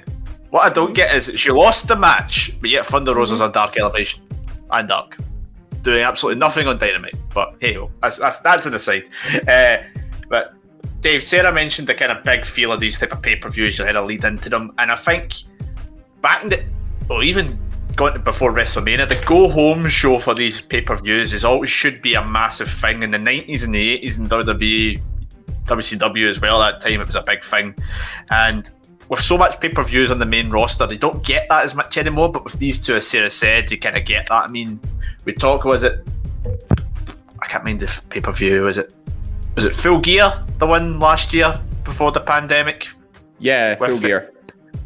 What 0.50 0.62
I 0.62 0.72
don't 0.72 0.94
get 0.94 1.14
is 1.14 1.30
she 1.38 1.50
lost 1.50 1.88
the 1.88 1.96
match, 1.96 2.56
but 2.60 2.70
yet 2.70 2.86
Thunder 2.86 3.14
Rosa's 3.14 3.40
on 3.40 3.52
Dark 3.52 3.78
Elevation 3.78 4.22
and 4.70 4.88
Dark, 4.88 5.16
doing 5.82 6.02
absolutely 6.02 6.40
nothing 6.40 6.66
on 6.66 6.78
Dynamite. 6.78 7.14
But 7.34 7.54
hey, 7.60 7.76
that's 8.02 8.18
that's, 8.18 8.38
that's 8.38 8.66
an 8.66 8.74
aside. 8.74 9.08
Uh, 9.46 9.78
but 10.28 10.54
Dave, 11.00 11.22
Sarah 11.22 11.52
mentioned 11.52 11.88
the 11.88 11.94
kind 11.94 12.12
of 12.12 12.22
big 12.22 12.44
feel 12.44 12.72
of 12.72 12.80
these 12.80 12.98
type 12.98 13.12
of 13.12 13.22
pay 13.22 13.36
per 13.36 13.48
views. 13.48 13.78
You 13.78 13.84
had 13.84 13.96
a 13.96 14.02
lead 14.02 14.24
into 14.24 14.50
them, 14.50 14.72
and 14.78 14.90
I 14.92 14.96
think 14.96 15.34
back 16.20 16.42
in 16.42 16.50
the, 16.50 16.64
or 17.08 17.22
even 17.22 17.58
going 17.96 18.12
to 18.12 18.18
before 18.18 18.52
WrestleMania, 18.52 19.08
the 19.08 19.22
go 19.26 19.48
home 19.48 19.88
show 19.88 20.18
for 20.18 20.34
these 20.34 20.60
pay 20.60 20.82
per 20.82 20.96
views 20.96 21.32
is 21.32 21.44
always 21.44 21.70
should 21.70 22.02
be 22.02 22.14
a 22.14 22.24
massive 22.24 22.70
thing. 22.70 23.02
In 23.02 23.10
the 23.10 23.18
nineties 23.18 23.64
and 23.64 23.74
the 23.74 23.90
eighties 23.90 24.18
in 24.18 24.28
WWE, 24.28 25.00
WCW 25.64 26.28
as 26.28 26.40
well, 26.40 26.62
at 26.62 26.80
that 26.80 26.88
time 26.88 27.00
it 27.00 27.06
was 27.06 27.16
a 27.16 27.22
big 27.22 27.44
thing, 27.44 27.74
and 28.30 28.70
with 29.08 29.20
so 29.20 29.38
much 29.38 29.58
pay 29.58 29.70
per 29.70 29.82
views 29.82 30.10
on 30.10 30.18
the 30.18 30.26
main 30.26 30.50
roster, 30.50 30.86
they 30.86 30.98
don't 30.98 31.24
get 31.24 31.48
that 31.48 31.64
as 31.64 31.74
much 31.74 31.96
anymore. 31.96 32.30
But 32.30 32.44
with 32.44 32.58
these 32.58 32.78
two, 32.78 32.94
as 32.94 33.06
Sarah 33.06 33.30
said, 33.30 33.70
you 33.70 33.78
kind 33.78 33.96
of 33.96 34.04
get 34.04 34.28
that. 34.28 34.44
I 34.44 34.48
mean, 34.48 34.78
we 35.24 35.32
talk 35.32 35.64
was 35.64 35.82
it? 35.82 36.06
I 37.42 37.46
can't 37.46 37.64
mind 37.64 37.80
the 37.80 38.00
pay 38.10 38.20
per 38.20 38.32
view. 38.32 38.62
Was 38.62 38.76
it? 38.76 38.92
Was 39.56 39.64
it 39.64 39.74
Full 39.74 39.98
Gear, 39.98 40.32
the 40.58 40.66
one 40.66 40.98
last 40.98 41.32
year 41.34 41.60
before 41.84 42.12
the 42.12 42.20
pandemic? 42.20 42.88
Yeah, 43.38 43.74
Full 43.76 43.98
Gear. 43.98 44.32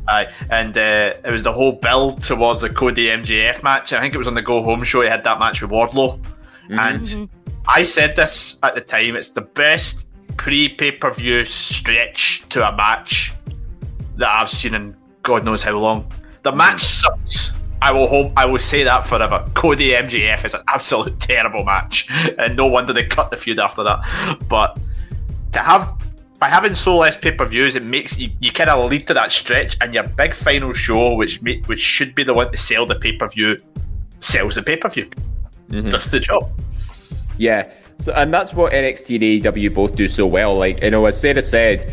Aye, 0.08 0.28
and 0.50 0.76
uh, 0.76 1.14
it 1.24 1.30
was 1.30 1.42
the 1.42 1.52
whole 1.52 1.72
build 1.72 2.22
towards 2.22 2.60
the 2.60 2.68
Cody 2.70 3.06
MJF 3.06 3.62
match. 3.62 3.92
I 3.92 4.00
think 4.00 4.14
it 4.14 4.18
was 4.18 4.26
on 4.28 4.34
the 4.34 4.42
Go 4.42 4.62
Home 4.62 4.82
show. 4.84 5.00
He 5.02 5.08
had 5.08 5.24
that 5.24 5.38
match 5.38 5.62
with 5.62 5.70
Wardlow, 5.70 6.20
Mm-hmm. 6.68 6.78
and 6.78 7.28
I 7.68 7.82
said 7.82 8.16
this 8.16 8.58
at 8.62 8.74
the 8.74 8.80
time. 8.80 9.16
It's 9.16 9.28
the 9.28 9.42
best 9.42 10.06
pre 10.38 10.68
pay 10.70 10.92
per 10.92 11.12
view 11.12 11.44
stretch 11.44 12.42
to 12.50 12.66
a 12.66 12.74
match 12.74 13.32
that 14.16 14.28
I've 14.28 14.48
seen 14.50 14.74
in 14.74 14.96
God 15.22 15.44
knows 15.44 15.62
how 15.62 15.72
long. 15.78 16.10
The 16.42 16.52
match 16.52 16.80
sucks. 16.82 17.52
I 17.84 17.92
will 17.92 18.08
hope 18.08 18.32
I 18.34 18.46
will 18.46 18.58
say 18.58 18.82
that 18.82 19.06
forever. 19.06 19.46
Cody 19.52 19.90
MJF 19.90 20.46
is 20.46 20.54
an 20.54 20.62
absolute 20.68 21.20
terrible 21.30 21.64
match, 21.64 22.08
and 22.38 22.56
no 22.56 22.64
wonder 22.64 22.94
they 22.94 23.04
cut 23.04 23.30
the 23.30 23.36
feud 23.36 23.58
after 23.58 23.84
that. 23.84 24.38
But 24.48 24.78
to 25.52 25.58
have 25.58 25.94
by 26.38 26.48
having 26.48 26.74
so 26.74 26.96
less 26.96 27.14
pay 27.14 27.32
per 27.32 27.44
views, 27.44 27.76
it 27.76 27.84
makes 27.84 28.16
you, 28.16 28.30
you 28.40 28.52
kind 28.52 28.70
of 28.70 28.90
lead 28.90 29.06
to 29.08 29.14
that 29.14 29.32
stretch, 29.32 29.76
and 29.82 29.92
your 29.92 30.08
big 30.08 30.34
final 30.34 30.72
show, 30.72 31.14
which 31.14 31.42
which 31.66 31.80
should 31.80 32.14
be 32.14 32.24
the 32.24 32.32
one 32.32 32.50
to 32.52 32.56
sell 32.56 32.86
the 32.86 32.94
pay 32.94 33.12
per 33.12 33.28
view, 33.28 33.58
sells 34.20 34.54
the 34.54 34.62
pay 34.62 34.76
per 34.76 34.88
view. 34.88 35.10
Mm-hmm. 35.68 35.90
Does 35.90 36.10
the 36.10 36.20
job. 36.20 36.50
Yeah. 37.36 37.70
So, 37.98 38.14
and 38.14 38.32
that's 38.32 38.54
what 38.54 38.72
NXT 38.72 39.42
and 39.42 39.54
AEW 39.54 39.74
both 39.74 39.94
do 39.94 40.08
so 40.08 40.26
well. 40.26 40.56
Like, 40.56 40.82
you 40.82 40.90
know, 40.90 41.04
as 41.04 41.20
Sarah 41.20 41.42
said, 41.42 41.92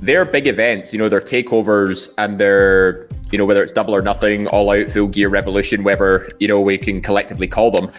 they're 0.00 0.24
big 0.24 0.46
events, 0.46 0.92
you 0.92 0.98
know, 0.98 1.08
they're 1.08 1.20
takeovers 1.20 2.12
and 2.18 2.38
they're, 2.38 3.08
you 3.34 3.38
know, 3.38 3.44
whether 3.44 3.64
it's 3.64 3.72
double 3.72 3.96
or 3.96 4.00
nothing, 4.00 4.46
all 4.46 4.70
out, 4.70 4.88
full 4.88 5.08
gear, 5.08 5.28
revolution, 5.28 5.82
whatever, 5.82 6.28
you 6.38 6.46
know, 6.46 6.60
we 6.60 6.78
can 6.78 7.02
collectively 7.02 7.48
call 7.48 7.72
them. 7.72 7.90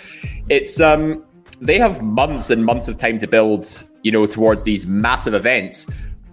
It's, 0.48 0.80
um, 0.80 1.26
they 1.60 1.78
have 1.78 2.02
months 2.02 2.52
and 2.52 2.64
months 2.64 2.88
of 2.88 2.96
time 2.96 3.20
to 3.20 3.28
build, 3.28 3.84
you 4.02 4.14
know, 4.14 4.26
towards 4.26 4.64
these 4.64 4.88
massive 4.88 5.34
events. 5.34 5.88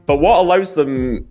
But 0.06 0.18
what 0.18 0.38
allows 0.38 0.74
them, 0.74 1.26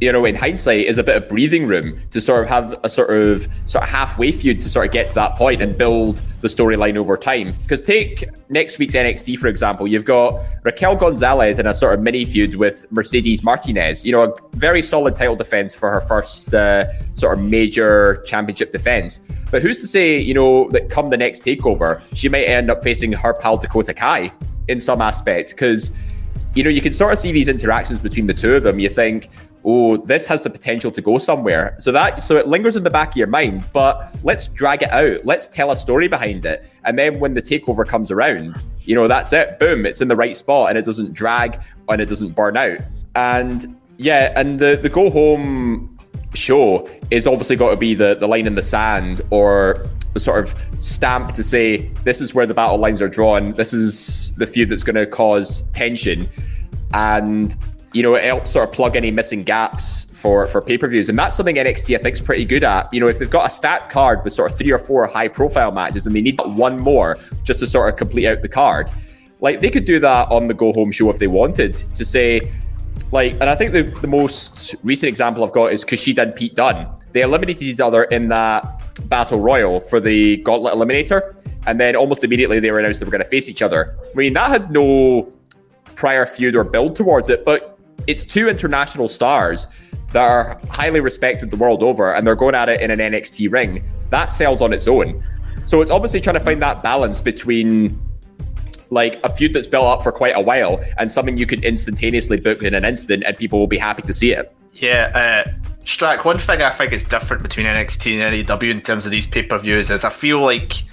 you 0.00 0.12
know, 0.12 0.24
in 0.24 0.34
hindsight, 0.34 0.80
is 0.80 0.98
a 0.98 1.04
bit 1.04 1.16
of 1.16 1.28
breathing 1.28 1.66
room 1.66 2.00
to 2.10 2.20
sort 2.20 2.40
of 2.40 2.46
have 2.46 2.78
a 2.82 2.90
sort 2.90 3.10
of 3.10 3.48
sort 3.64 3.84
of 3.84 3.90
halfway 3.90 4.32
feud 4.32 4.60
to 4.60 4.68
sort 4.68 4.86
of 4.86 4.92
get 4.92 5.08
to 5.08 5.14
that 5.14 5.36
point 5.36 5.62
and 5.62 5.76
build 5.78 6.22
the 6.40 6.48
storyline 6.48 6.96
over 6.96 7.16
time. 7.16 7.54
Because 7.62 7.80
take 7.80 8.24
next 8.48 8.78
week's 8.78 8.94
NXT 8.94 9.38
for 9.38 9.48
example, 9.48 9.86
you've 9.86 10.04
got 10.04 10.42
Raquel 10.64 10.96
Gonzalez 10.96 11.58
in 11.58 11.66
a 11.66 11.74
sort 11.74 11.94
of 11.94 12.00
mini 12.00 12.24
feud 12.24 12.54
with 12.56 12.86
Mercedes 12.90 13.42
Martinez. 13.42 14.04
You 14.04 14.12
know, 14.12 14.22
a 14.22 14.56
very 14.56 14.82
solid 14.82 15.16
title 15.16 15.36
defense 15.36 15.74
for 15.74 15.90
her 15.90 16.00
first 16.00 16.52
uh, 16.52 16.86
sort 17.14 17.38
of 17.38 17.44
major 17.44 18.22
championship 18.26 18.72
defense. 18.72 19.20
But 19.50 19.62
who's 19.62 19.78
to 19.78 19.86
say, 19.86 20.18
you 20.18 20.34
know, 20.34 20.68
that 20.70 20.90
come 20.90 21.08
the 21.08 21.16
next 21.16 21.42
takeover, 21.42 22.02
she 22.12 22.28
might 22.28 22.44
end 22.44 22.70
up 22.70 22.82
facing 22.82 23.12
her 23.12 23.32
pal 23.34 23.56
Dakota 23.56 23.94
Kai 23.94 24.32
in 24.68 24.80
some 24.80 25.00
aspect 25.00 25.50
because 25.50 25.92
you 26.56 26.64
know, 26.64 26.70
you 26.70 26.80
can 26.80 26.94
sort 26.94 27.12
of 27.12 27.18
see 27.18 27.32
these 27.32 27.48
interactions 27.48 27.98
between 27.98 28.26
the 28.26 28.34
two 28.34 28.54
of 28.54 28.62
them. 28.62 28.80
You 28.80 28.88
think, 28.88 29.28
oh, 29.66 29.96
this 29.96 30.26
has 30.26 30.44
the 30.44 30.48
potential 30.48 30.92
to 30.92 31.02
go 31.02 31.18
somewhere. 31.18 31.74
So 31.78 31.90
that 31.90 32.22
so 32.22 32.36
it 32.36 32.46
lingers 32.46 32.76
in 32.76 32.84
the 32.84 32.90
back 32.90 33.10
of 33.10 33.16
your 33.16 33.26
mind, 33.26 33.68
but 33.72 34.14
let's 34.22 34.46
drag 34.46 34.82
it 34.82 34.92
out. 34.92 35.24
Let's 35.24 35.48
tell 35.48 35.72
a 35.72 35.76
story 35.76 36.06
behind 36.06 36.46
it. 36.46 36.70
And 36.84 36.96
then 36.96 37.18
when 37.18 37.34
the 37.34 37.42
takeover 37.42 37.86
comes 37.86 38.12
around, 38.12 38.62
you 38.82 38.94
know, 38.94 39.08
that's 39.08 39.32
it. 39.32 39.58
Boom, 39.58 39.84
it's 39.84 40.00
in 40.00 40.06
the 40.06 40.14
right 40.14 40.36
spot 40.36 40.70
and 40.70 40.78
it 40.78 40.84
doesn't 40.84 41.12
drag 41.12 41.60
and 41.88 42.00
it 42.00 42.06
doesn't 42.06 42.36
burn 42.36 42.56
out. 42.56 42.78
And 43.16 43.76
yeah, 43.98 44.32
and 44.36 44.60
the 44.60 44.78
the 44.80 44.88
go 44.88 45.10
home 45.10 45.98
show 46.34 46.88
is 47.10 47.26
obviously 47.26 47.56
got 47.56 47.70
to 47.70 47.76
be 47.76 47.94
the 47.94 48.14
the 48.14 48.28
line 48.28 48.46
in 48.46 48.54
the 48.54 48.62
sand 48.62 49.20
or 49.30 49.84
the 50.14 50.20
sort 50.20 50.42
of 50.42 50.54
stamp 50.78 51.32
to 51.32 51.42
say 51.42 51.90
this 52.04 52.20
is 52.20 52.34
where 52.34 52.46
the 52.46 52.54
battle 52.54 52.78
lines 52.78 53.02
are 53.02 53.08
drawn. 53.08 53.50
This 53.52 53.72
is 53.72 54.34
the 54.36 54.46
feud 54.46 54.68
that's 54.68 54.84
going 54.84 54.96
to 54.96 55.06
cause 55.06 55.62
tension, 55.72 56.28
and 56.94 57.56
you 57.92 58.02
know 58.02 58.14
it 58.14 58.24
helps 58.24 58.50
sort 58.50 58.68
of 58.68 58.74
plug 58.74 58.96
any 58.96 59.10
missing 59.10 59.42
gaps 59.42 60.04
for 60.12 60.46
for 60.48 60.60
pay 60.60 60.78
per 60.78 60.88
views, 60.88 61.08
and 61.08 61.18
that's 61.18 61.36
something 61.36 61.56
NXT 61.56 61.94
I 61.94 62.02
think 62.02 62.14
is 62.14 62.20
pretty 62.20 62.44
good 62.44 62.64
at. 62.64 62.92
You 62.92 63.00
know, 63.00 63.08
if 63.08 63.18
they've 63.18 63.30
got 63.30 63.46
a 63.46 63.50
stat 63.50 63.88
card 63.90 64.24
with 64.24 64.32
sort 64.32 64.50
of 64.50 64.58
three 64.58 64.70
or 64.70 64.78
four 64.78 65.06
high 65.06 65.28
profile 65.28 65.72
matches, 65.72 66.06
and 66.06 66.14
they 66.14 66.20
need 66.20 66.40
one 66.44 66.78
more 66.78 67.18
just 67.44 67.60
to 67.60 67.66
sort 67.66 67.92
of 67.92 67.98
complete 67.98 68.26
out 68.26 68.42
the 68.42 68.48
card, 68.48 68.90
like 69.40 69.60
they 69.60 69.70
could 69.70 69.84
do 69.84 69.98
that 70.00 70.30
on 70.30 70.48
the 70.48 70.54
go 70.54 70.72
home 70.72 70.90
show 70.90 71.10
if 71.10 71.18
they 71.18 71.26
wanted 71.26 71.74
to 71.74 72.04
say. 72.04 72.52
Like, 73.12 73.32
and 73.34 73.44
I 73.44 73.54
think 73.54 73.72
the, 73.72 73.82
the 74.00 74.08
most 74.08 74.74
recent 74.82 75.08
example 75.08 75.44
I've 75.44 75.52
got 75.52 75.72
is 75.72 75.84
Kushida 75.84 76.18
and 76.18 76.34
Pete 76.34 76.54
Dunne. 76.54 76.86
They 77.12 77.20
eliminated 77.20 77.62
each 77.62 77.78
other 77.78 78.04
in 78.04 78.28
that 78.28 78.82
battle 79.08 79.38
royal 79.38 79.80
for 79.80 80.00
the 80.00 80.38
Gauntlet 80.38 80.74
Eliminator, 80.74 81.36
and 81.66 81.78
then 81.78 81.94
almost 81.94 82.24
immediately 82.24 82.58
they 82.58 82.70
were 82.70 82.78
announced 82.78 83.00
they 83.00 83.04
were 83.04 83.10
going 83.10 83.22
to 83.22 83.28
face 83.28 83.48
each 83.48 83.62
other. 83.62 83.96
I 84.12 84.16
mean, 84.16 84.32
that 84.32 84.50
had 84.50 84.70
no 84.70 85.32
prior 85.94 86.26
feud 86.26 86.56
or 86.56 86.64
build 86.64 86.96
towards 86.96 87.28
it, 87.28 87.44
but 87.44 87.75
it's 88.06 88.24
two 88.24 88.48
international 88.48 89.08
stars 89.08 89.66
that 90.12 90.22
are 90.22 90.58
highly 90.70 91.00
respected 91.00 91.50
the 91.50 91.56
world 91.56 91.82
over, 91.82 92.14
and 92.14 92.26
they're 92.26 92.36
going 92.36 92.54
at 92.54 92.68
it 92.68 92.80
in 92.80 92.90
an 92.90 92.98
NXT 92.98 93.50
ring. 93.52 93.84
That 94.10 94.32
sells 94.32 94.62
on 94.62 94.72
its 94.72 94.86
own. 94.88 95.22
So 95.64 95.82
it's 95.82 95.90
obviously 95.90 96.20
trying 96.20 96.34
to 96.34 96.40
find 96.40 96.62
that 96.62 96.82
balance 96.82 97.20
between 97.20 98.00
like 98.90 99.18
a 99.24 99.28
feud 99.28 99.52
that's 99.52 99.66
built 99.66 99.84
up 99.84 100.02
for 100.02 100.12
quite 100.12 100.36
a 100.36 100.40
while 100.40 100.80
and 100.98 101.10
something 101.10 101.36
you 101.36 101.44
could 101.44 101.64
instantaneously 101.64 102.36
book 102.36 102.62
in 102.62 102.72
an 102.72 102.84
instant 102.84 103.24
and 103.26 103.36
people 103.36 103.58
will 103.58 103.66
be 103.66 103.78
happy 103.78 104.02
to 104.02 104.14
see 104.14 104.32
it. 104.32 104.54
Yeah, 104.74 105.44
uh, 105.46 105.50
Strack, 105.84 106.24
one 106.24 106.38
thing 106.38 106.62
I 106.62 106.70
think 106.70 106.92
is 106.92 107.04
different 107.04 107.42
between 107.42 107.66
NXT 107.66 108.20
and 108.20 108.46
AEW 108.46 108.70
in 108.70 108.80
terms 108.80 109.06
of 109.06 109.12
these 109.12 109.26
pay 109.26 109.42
per 109.42 109.58
views 109.58 109.90
is 109.90 110.04
I 110.04 110.10
feel 110.10 110.40
like 110.40 110.84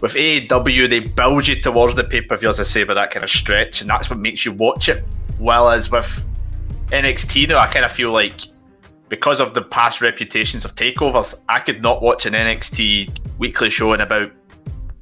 with 0.00 0.14
AEW, 0.14 0.88
they 0.88 1.00
build 1.00 1.46
you 1.46 1.60
towards 1.60 1.94
the 1.94 2.04
pay 2.04 2.22
per 2.22 2.36
view, 2.36 2.48
as 2.48 2.58
I 2.58 2.64
say, 2.64 2.84
by 2.84 2.94
that 2.94 3.10
kind 3.10 3.22
of 3.22 3.30
stretch, 3.30 3.80
and 3.80 3.90
that's 3.90 4.08
what 4.08 4.18
makes 4.18 4.44
you 4.44 4.52
watch 4.52 4.88
it. 4.88 5.04
Whereas 5.38 5.90
with 5.90 6.24
NXT 6.90 7.48
though, 7.48 7.58
I 7.58 7.66
kind 7.66 7.84
of 7.84 7.92
feel 7.92 8.12
like 8.12 8.40
because 9.08 9.40
of 9.40 9.54
the 9.54 9.62
past 9.62 10.00
reputations 10.00 10.64
of 10.64 10.74
takeovers, 10.74 11.34
I 11.48 11.60
could 11.60 11.82
not 11.82 12.00
watch 12.02 12.26
an 12.26 12.32
NXT 12.32 13.38
weekly 13.38 13.70
show 13.70 13.92
in 13.92 14.00
about 14.00 14.30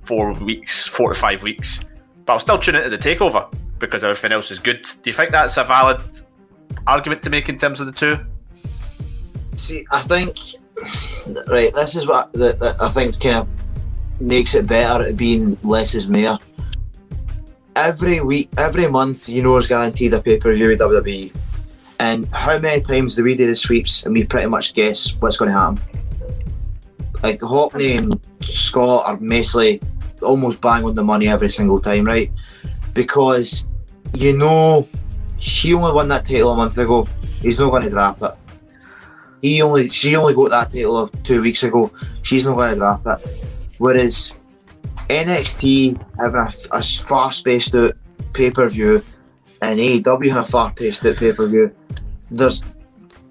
four 0.04 0.32
weeks, 0.32 0.86
four 0.86 1.12
to 1.12 1.18
five 1.18 1.42
weeks. 1.42 1.84
But 2.24 2.32
I'll 2.32 2.40
still 2.40 2.58
tune 2.58 2.74
into 2.74 2.88
the 2.88 2.98
takeover 2.98 3.52
because 3.78 4.04
everything 4.04 4.32
else 4.32 4.50
is 4.50 4.58
good. 4.58 4.82
Do 5.02 5.10
you 5.10 5.14
think 5.14 5.30
that's 5.30 5.56
a 5.56 5.64
valid 5.64 6.00
argument 6.86 7.22
to 7.22 7.30
make 7.30 7.48
in 7.48 7.58
terms 7.58 7.80
of 7.80 7.86
the 7.86 7.92
two? 7.92 8.18
See, 9.56 9.86
I 9.90 10.00
think 10.00 10.36
right. 11.48 11.72
This 11.74 11.96
is 11.96 12.06
what 12.06 12.32
the, 12.32 12.52
the, 12.52 12.76
I 12.80 12.88
think 12.88 13.20
kind 13.20 13.36
of 13.36 13.48
makes 14.20 14.54
it 14.54 14.66
better 14.66 15.04
at 15.04 15.16
being 15.16 15.58
less 15.62 15.94
is 15.94 16.08
more. 16.08 16.38
Every 17.76 18.20
week, 18.20 18.48
every 18.56 18.88
month, 18.88 19.28
you 19.28 19.42
know, 19.42 19.56
is 19.56 19.66
guaranteed 19.66 20.12
a 20.12 20.20
pay 20.20 20.38
per 20.38 20.54
view 20.54 20.76
WWE. 20.76 21.32
And 22.00 22.26
how 22.32 22.58
many 22.58 22.80
times 22.82 23.16
do 23.16 23.24
we 23.24 23.34
do 23.34 23.46
the 23.46 23.56
sweeps 23.56 24.04
and 24.04 24.14
we 24.14 24.24
pretty 24.24 24.46
much 24.46 24.74
guess 24.74 25.14
what's 25.20 25.36
going 25.36 25.50
to 25.50 25.58
happen? 25.58 25.80
Like 27.22 27.40
Hockney 27.40 27.98
and 27.98 28.20
Scott 28.40 29.04
are 29.06 29.16
basically 29.16 29.80
almost 30.22 30.60
bang 30.60 30.84
on 30.84 30.94
the 30.94 31.02
money 31.02 31.28
every 31.28 31.48
single 31.48 31.80
time, 31.80 32.04
right? 32.04 32.30
Because 32.94 33.64
you 34.14 34.36
know 34.36 34.88
he 35.36 35.74
only 35.74 35.92
won 35.92 36.08
that 36.08 36.24
title 36.24 36.52
a 36.52 36.56
month 36.56 36.78
ago. 36.78 37.08
He's 37.40 37.58
not 37.58 37.70
going 37.70 37.84
to 37.84 37.90
drop 37.90 38.22
it. 38.22 38.34
He 39.42 39.62
only 39.62 39.88
she 39.88 40.16
only 40.16 40.34
got 40.34 40.50
that 40.50 40.70
title 40.70 40.98
of 40.98 41.22
two 41.22 41.42
weeks 41.42 41.62
ago. 41.62 41.90
She's 42.22 42.46
not 42.46 42.54
going 42.54 42.70
to 42.70 42.76
drop 42.76 43.06
it. 43.06 43.44
Whereas 43.78 44.34
NXT 45.08 46.00
having 46.18 46.40
a, 46.40 46.76
a 46.76 46.82
far 46.82 47.32
spaced 47.32 47.74
out 47.74 47.92
pay 48.32 48.50
per 48.50 48.68
view 48.68 49.02
and 49.62 49.78
AEW 49.80 50.28
having 50.28 50.36
a 50.36 50.44
far 50.44 50.70
spaced 50.70 51.02
out 52.32 52.38
pay 52.38 52.44
per 52.44 52.50
view, 52.50 52.60
there's 52.60 52.62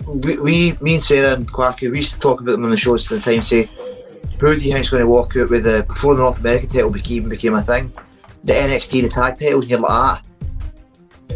we, 0.08 0.38
we, 0.40 0.78
me 0.82 0.96
and 0.96 1.04
Sarah 1.04 1.34
and 1.34 1.52
Quacky, 1.52 1.90
we 1.90 1.98
used 1.98 2.14
to 2.14 2.20
talk 2.20 2.42
about 2.42 2.54
them 2.54 2.64
on 2.64 2.72
the 2.72 2.78
shows 2.78 3.12
at 3.12 3.22
the 3.22 3.32
time. 3.32 3.42
Say, 3.42 3.70
who 4.40 4.56
do 4.56 4.62
you 4.62 4.74
think's 4.74 4.90
going 4.90 5.02
to 5.02 5.08
walk 5.08 5.36
out 5.36 5.50
with 5.50 5.64
the 5.64 5.84
before 5.88 6.16
the 6.16 6.22
North 6.22 6.40
American 6.40 6.70
title 6.70 6.90
became 6.90 7.30
became 7.30 7.56
a 7.56 7.62
thing? 7.62 7.92
The 8.44 8.54
NXT, 8.54 9.02
the 9.02 9.10
tag 9.10 9.38
titles, 9.38 9.66
and 9.66 9.72
you're 9.72 9.80
like, 9.80 9.92
ah, 9.92 10.22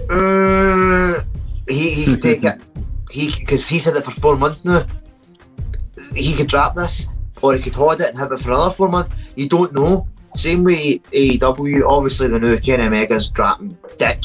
uh, 0.09 1.19
he 1.67 1.89
he 1.91 2.05
could 2.05 2.21
take 2.21 2.43
it. 2.43 2.59
He 3.11 3.29
because 3.38 3.67
he's 3.67 3.83
had 3.83 3.97
it 3.97 4.05
for 4.05 4.11
four 4.11 4.38
months 4.38 4.63
now. 4.63 4.85
He 6.15 6.33
could 6.33 6.47
drop 6.47 6.75
this, 6.75 7.09
or 7.41 7.53
he 7.53 7.61
could 7.61 7.73
hold 7.73 7.99
it 7.99 8.07
and 8.07 8.17
have 8.17 8.31
it 8.31 8.39
for 8.39 8.51
another 8.51 8.71
four 8.71 8.88
months. 8.88 9.13
You 9.35 9.49
don't 9.49 9.73
know. 9.73 10.07
Same 10.33 10.63
way 10.63 10.99
AEW, 11.11 11.83
obviously 11.85 12.29
the 12.29 12.39
new 12.39 12.57
Kenny 12.57 12.83
Omega's 12.83 13.27
dropping 13.27 13.77
dick. 13.97 14.19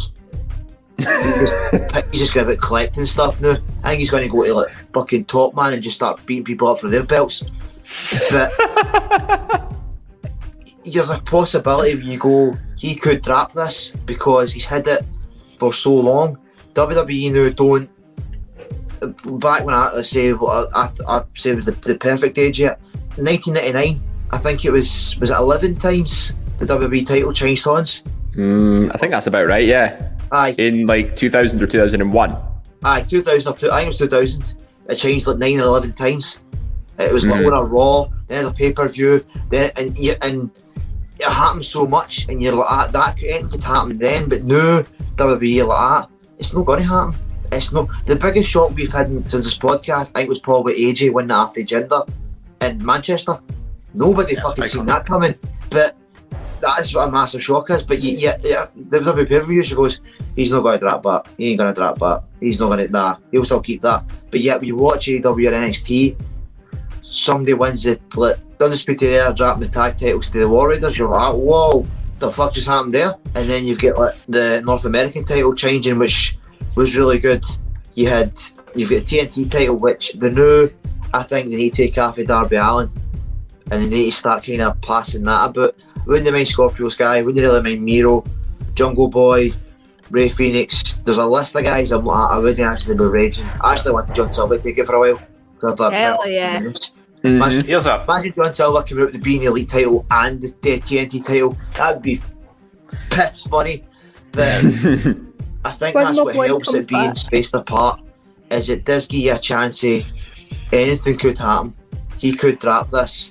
He's 0.98 1.06
just, 1.06 2.12
just 2.12 2.34
going 2.34 2.46
be 2.46 2.56
collecting 2.56 3.06
stuff 3.06 3.40
now. 3.40 3.56
I 3.82 3.90
think 3.90 4.00
he's 4.00 4.10
going 4.10 4.22
to 4.22 4.28
go 4.28 4.44
to 4.44 4.54
like 4.54 4.70
fucking 4.92 5.26
top 5.26 5.54
man 5.54 5.72
and 5.72 5.82
just 5.82 5.96
start 5.96 6.24
beating 6.26 6.44
people 6.44 6.68
up 6.68 6.78
for 6.78 6.88
their 6.88 7.04
belts. 7.04 7.44
But 8.30 8.52
there's 10.84 11.10
a 11.10 11.18
possibility 11.18 11.98
you 12.04 12.18
go, 12.18 12.56
he 12.76 12.94
could 12.94 13.22
drop 13.22 13.52
this 13.52 13.90
because 13.90 14.52
he's 14.52 14.64
had 14.64 14.86
it 14.86 15.04
for 15.58 15.72
so 15.72 15.94
long. 15.94 16.38
WWE 16.74 17.32
now 17.32 17.48
don't. 17.50 17.90
Back 19.40 19.64
when 19.64 19.74
I 19.74 20.00
say 20.02 20.32
I, 20.32 20.64
I, 20.74 20.90
I 21.06 21.24
say 21.34 21.54
was 21.54 21.66
the, 21.66 21.72
the 21.72 21.98
perfect 21.98 22.38
age 22.38 22.58
yet, 22.58 22.80
1999. 23.16 24.02
I 24.30 24.38
think 24.38 24.64
it 24.64 24.70
was 24.70 25.16
was 25.20 25.30
it 25.30 25.36
11 25.36 25.76
times 25.76 26.32
the 26.58 26.66
WWE 26.66 27.06
title 27.06 27.32
changed 27.32 27.64
hands. 27.64 28.02
Mm, 28.34 28.90
I 28.94 28.98
think 28.98 29.12
that's 29.12 29.26
about 29.26 29.46
right. 29.46 29.66
Yeah. 29.66 30.15
Aye. 30.32 30.54
In 30.58 30.84
like 30.84 31.16
2000 31.16 31.60
or 31.62 31.66
2001. 31.66 32.36
Aye, 32.84 33.02
2000 33.02 33.52
or 33.52 33.56
two, 33.56 33.70
I 33.70 33.78
think 33.80 33.86
it 33.86 33.88
was 33.88 33.98
2000. 33.98 34.54
It 34.88 34.96
changed 34.96 35.26
like 35.26 35.38
9 35.38 35.60
or 35.60 35.64
11 35.64 35.92
times. 35.94 36.38
It 36.98 37.12
was 37.12 37.26
like 37.26 37.40
Mhm. 37.40 37.52
on 37.52 37.64
a 37.64 37.68
Raw, 37.68 38.06
then 38.28 38.44
a 38.46 38.52
pay 38.52 38.72
per 38.72 38.88
view, 38.88 39.24
then 39.50 39.70
and 39.76 39.96
and 40.22 40.50
it 41.18 41.26
happens 41.28 41.68
so 41.68 41.86
much, 41.86 42.26
and 42.28 42.42
you're 42.42 42.54
like 42.54 42.66
ah, 42.70 42.88
that 42.92 43.18
could, 43.18 43.50
could 43.50 43.64
happen 43.64 43.98
then, 43.98 44.28
but 44.28 44.44
no, 44.44 44.84
WWE 45.16 45.66
like 45.66 46.02
that. 46.02 46.08
It's 46.38 46.54
not 46.54 46.64
going 46.66 46.82
to 46.82 46.88
happen. 46.88 47.14
It's 47.52 47.72
not 47.72 47.88
the 48.06 48.16
biggest 48.16 48.48
shock 48.48 48.74
we've 48.74 48.92
had 48.92 49.08
in- 49.08 49.26
since 49.26 49.44
this 49.46 49.58
podcast. 49.58 50.10
I 50.14 50.20
think 50.20 50.28
was 50.28 50.38
probably 50.40 50.74
AJ 50.74 51.12
winning 51.12 51.30
after 51.32 51.60
Jinder 51.60 52.06
in 52.60 52.84
Manchester. 52.84 53.38
Nobody 53.94 54.34
fucking 54.36 54.64
seen 54.66 54.86
that 54.86 55.06
coming, 55.06 55.34
but 55.70 55.96
that 56.60 56.80
is 56.80 56.94
what 56.94 57.08
a 57.08 57.10
massive 57.10 57.42
shock 57.42 57.70
is. 57.70 57.82
But 57.82 58.00
yeah, 58.00 58.36
yeah, 58.42 58.66
the 58.74 58.98
WWE 59.00 59.28
pay 59.28 59.40
per 59.40 59.46
view, 59.46 59.62
she 59.62 59.74
goes, 59.74 60.00
he's 60.34 60.52
not 60.52 60.62
going 60.62 60.78
to 60.78 60.80
drop 60.80 61.02
that. 61.02 61.26
He 61.36 61.50
ain't 61.50 61.58
going 61.58 61.72
to 61.72 61.74
drop 61.74 61.98
that. 61.98 62.24
He's 62.40 62.60
not 62.60 62.66
going 62.66 62.86
to, 62.86 62.92
nah, 62.92 63.16
he'll 63.30 63.44
still 63.44 63.60
keep 63.60 63.80
that. 63.82 64.04
But 64.30 64.40
yet, 64.40 64.60
when 64.60 64.68
you 64.68 64.76
watch 64.76 65.06
AEW 65.06 65.24
or 65.24 65.62
NXT, 65.62 66.20
somebody 67.02 67.54
wins 67.54 67.86
it, 67.86 68.00
like, 68.16 68.36
Undisputed 68.60 69.10
Era 69.10 69.34
dropping 69.34 69.62
the 69.62 69.68
tag 69.68 69.98
titles 69.98 70.30
to 70.30 70.38
the 70.38 70.48
War 70.48 70.70
Raiders, 70.70 70.98
you're 70.98 71.08
like, 71.08 71.34
whoa, 71.34 71.86
the 72.18 72.30
fuck 72.30 72.54
just 72.54 72.68
happened 72.68 72.92
there? 72.92 73.14
And 73.34 73.48
then 73.48 73.66
you've 73.66 73.80
got 73.80 73.98
like 73.98 74.14
the 74.28 74.62
North 74.64 74.84
American 74.84 75.24
title 75.24 75.54
changing, 75.54 75.98
which 75.98 76.38
was 76.74 76.96
really 76.96 77.18
good. 77.18 77.44
You 77.94 78.08
had, 78.08 78.40
you've 78.74 78.90
got 78.90 79.04
the 79.04 79.18
TNT 79.18 79.50
title, 79.50 79.76
which 79.76 80.12
the 80.14 80.30
new, 80.30 80.70
I 81.12 81.22
think 81.22 81.50
they 81.50 81.56
need 81.56 81.74
to 81.74 81.76
take 81.76 81.98
off 81.98 82.18
of 82.18 82.26
Darby 82.26 82.56
Allin 82.56 82.90
and 83.70 83.82
they 83.82 83.88
need 83.88 84.04
to 84.06 84.12
start 84.12 84.44
kind 84.44 84.62
of 84.62 84.80
passing 84.80 85.24
that 85.24 85.50
about. 85.50 85.74
Wouldn't 86.06 86.32
mind 86.32 86.48
Scorpio 86.48 86.88
Sky? 86.88 87.22
Wouldn't 87.22 87.42
really 87.44 87.62
mind 87.62 87.82
Miro, 87.84 88.24
Jungle 88.74 89.08
Boy, 89.08 89.52
Rey 90.10 90.28
Fenix? 90.28 90.94
There's 91.04 91.18
a 91.18 91.26
list 91.26 91.54
of 91.56 91.64
guys 91.64 91.92
I'm 91.92 92.08
I 92.08 92.38
wouldn't 92.38 92.60
actually 92.60 92.96
be 92.96 93.04
raging. 93.04 93.46
I 93.60 93.74
actually 93.74 93.92
wanted 93.92 94.14
John 94.14 94.32
Silver 94.32 94.56
to 94.56 94.62
take 94.62 94.78
it 94.78 94.86
for 94.86 94.94
a 94.94 95.00
while. 95.00 95.20
'cause 95.58 95.72
I 95.72 95.76
thought, 95.76 95.92
Hell 95.92 96.28
yeah. 96.28 96.60
Mm-hmm. 96.60 97.26
Imagine, 97.28 97.64
Here's 97.64 97.86
a 97.86 98.04
imagine 98.04 98.32
John 98.34 98.54
Silver 98.54 98.82
coming 98.82 99.02
out 99.02 99.06
with 99.06 99.14
the 99.14 99.20
Being 99.20 99.42
Elite 99.44 99.68
title 99.68 100.06
and 100.10 100.40
the, 100.40 100.48
the 100.62 100.78
TNT 100.80 101.24
title. 101.24 101.56
That'd 101.76 102.02
be 102.02 102.20
piss 103.10 103.42
funny. 103.42 103.84
But 104.32 104.64
I 105.64 105.70
think 105.70 105.94
When 105.94 106.04
that's 106.04 106.18
what 106.18 106.34
helps 106.46 106.72
it 106.74 106.86
being 106.88 107.06
back. 107.08 107.16
spaced 107.16 107.54
apart. 107.54 108.00
Is 108.50 108.68
it 108.68 108.84
does 108.84 109.06
give 109.08 109.20
you 109.20 109.32
a 109.34 109.38
chance 109.38 109.82
of 109.82 110.04
anything 110.72 111.18
could 111.18 111.38
happen. 111.38 111.74
He 112.18 112.32
could 112.34 112.58
drop 112.58 112.90
this, 112.90 113.30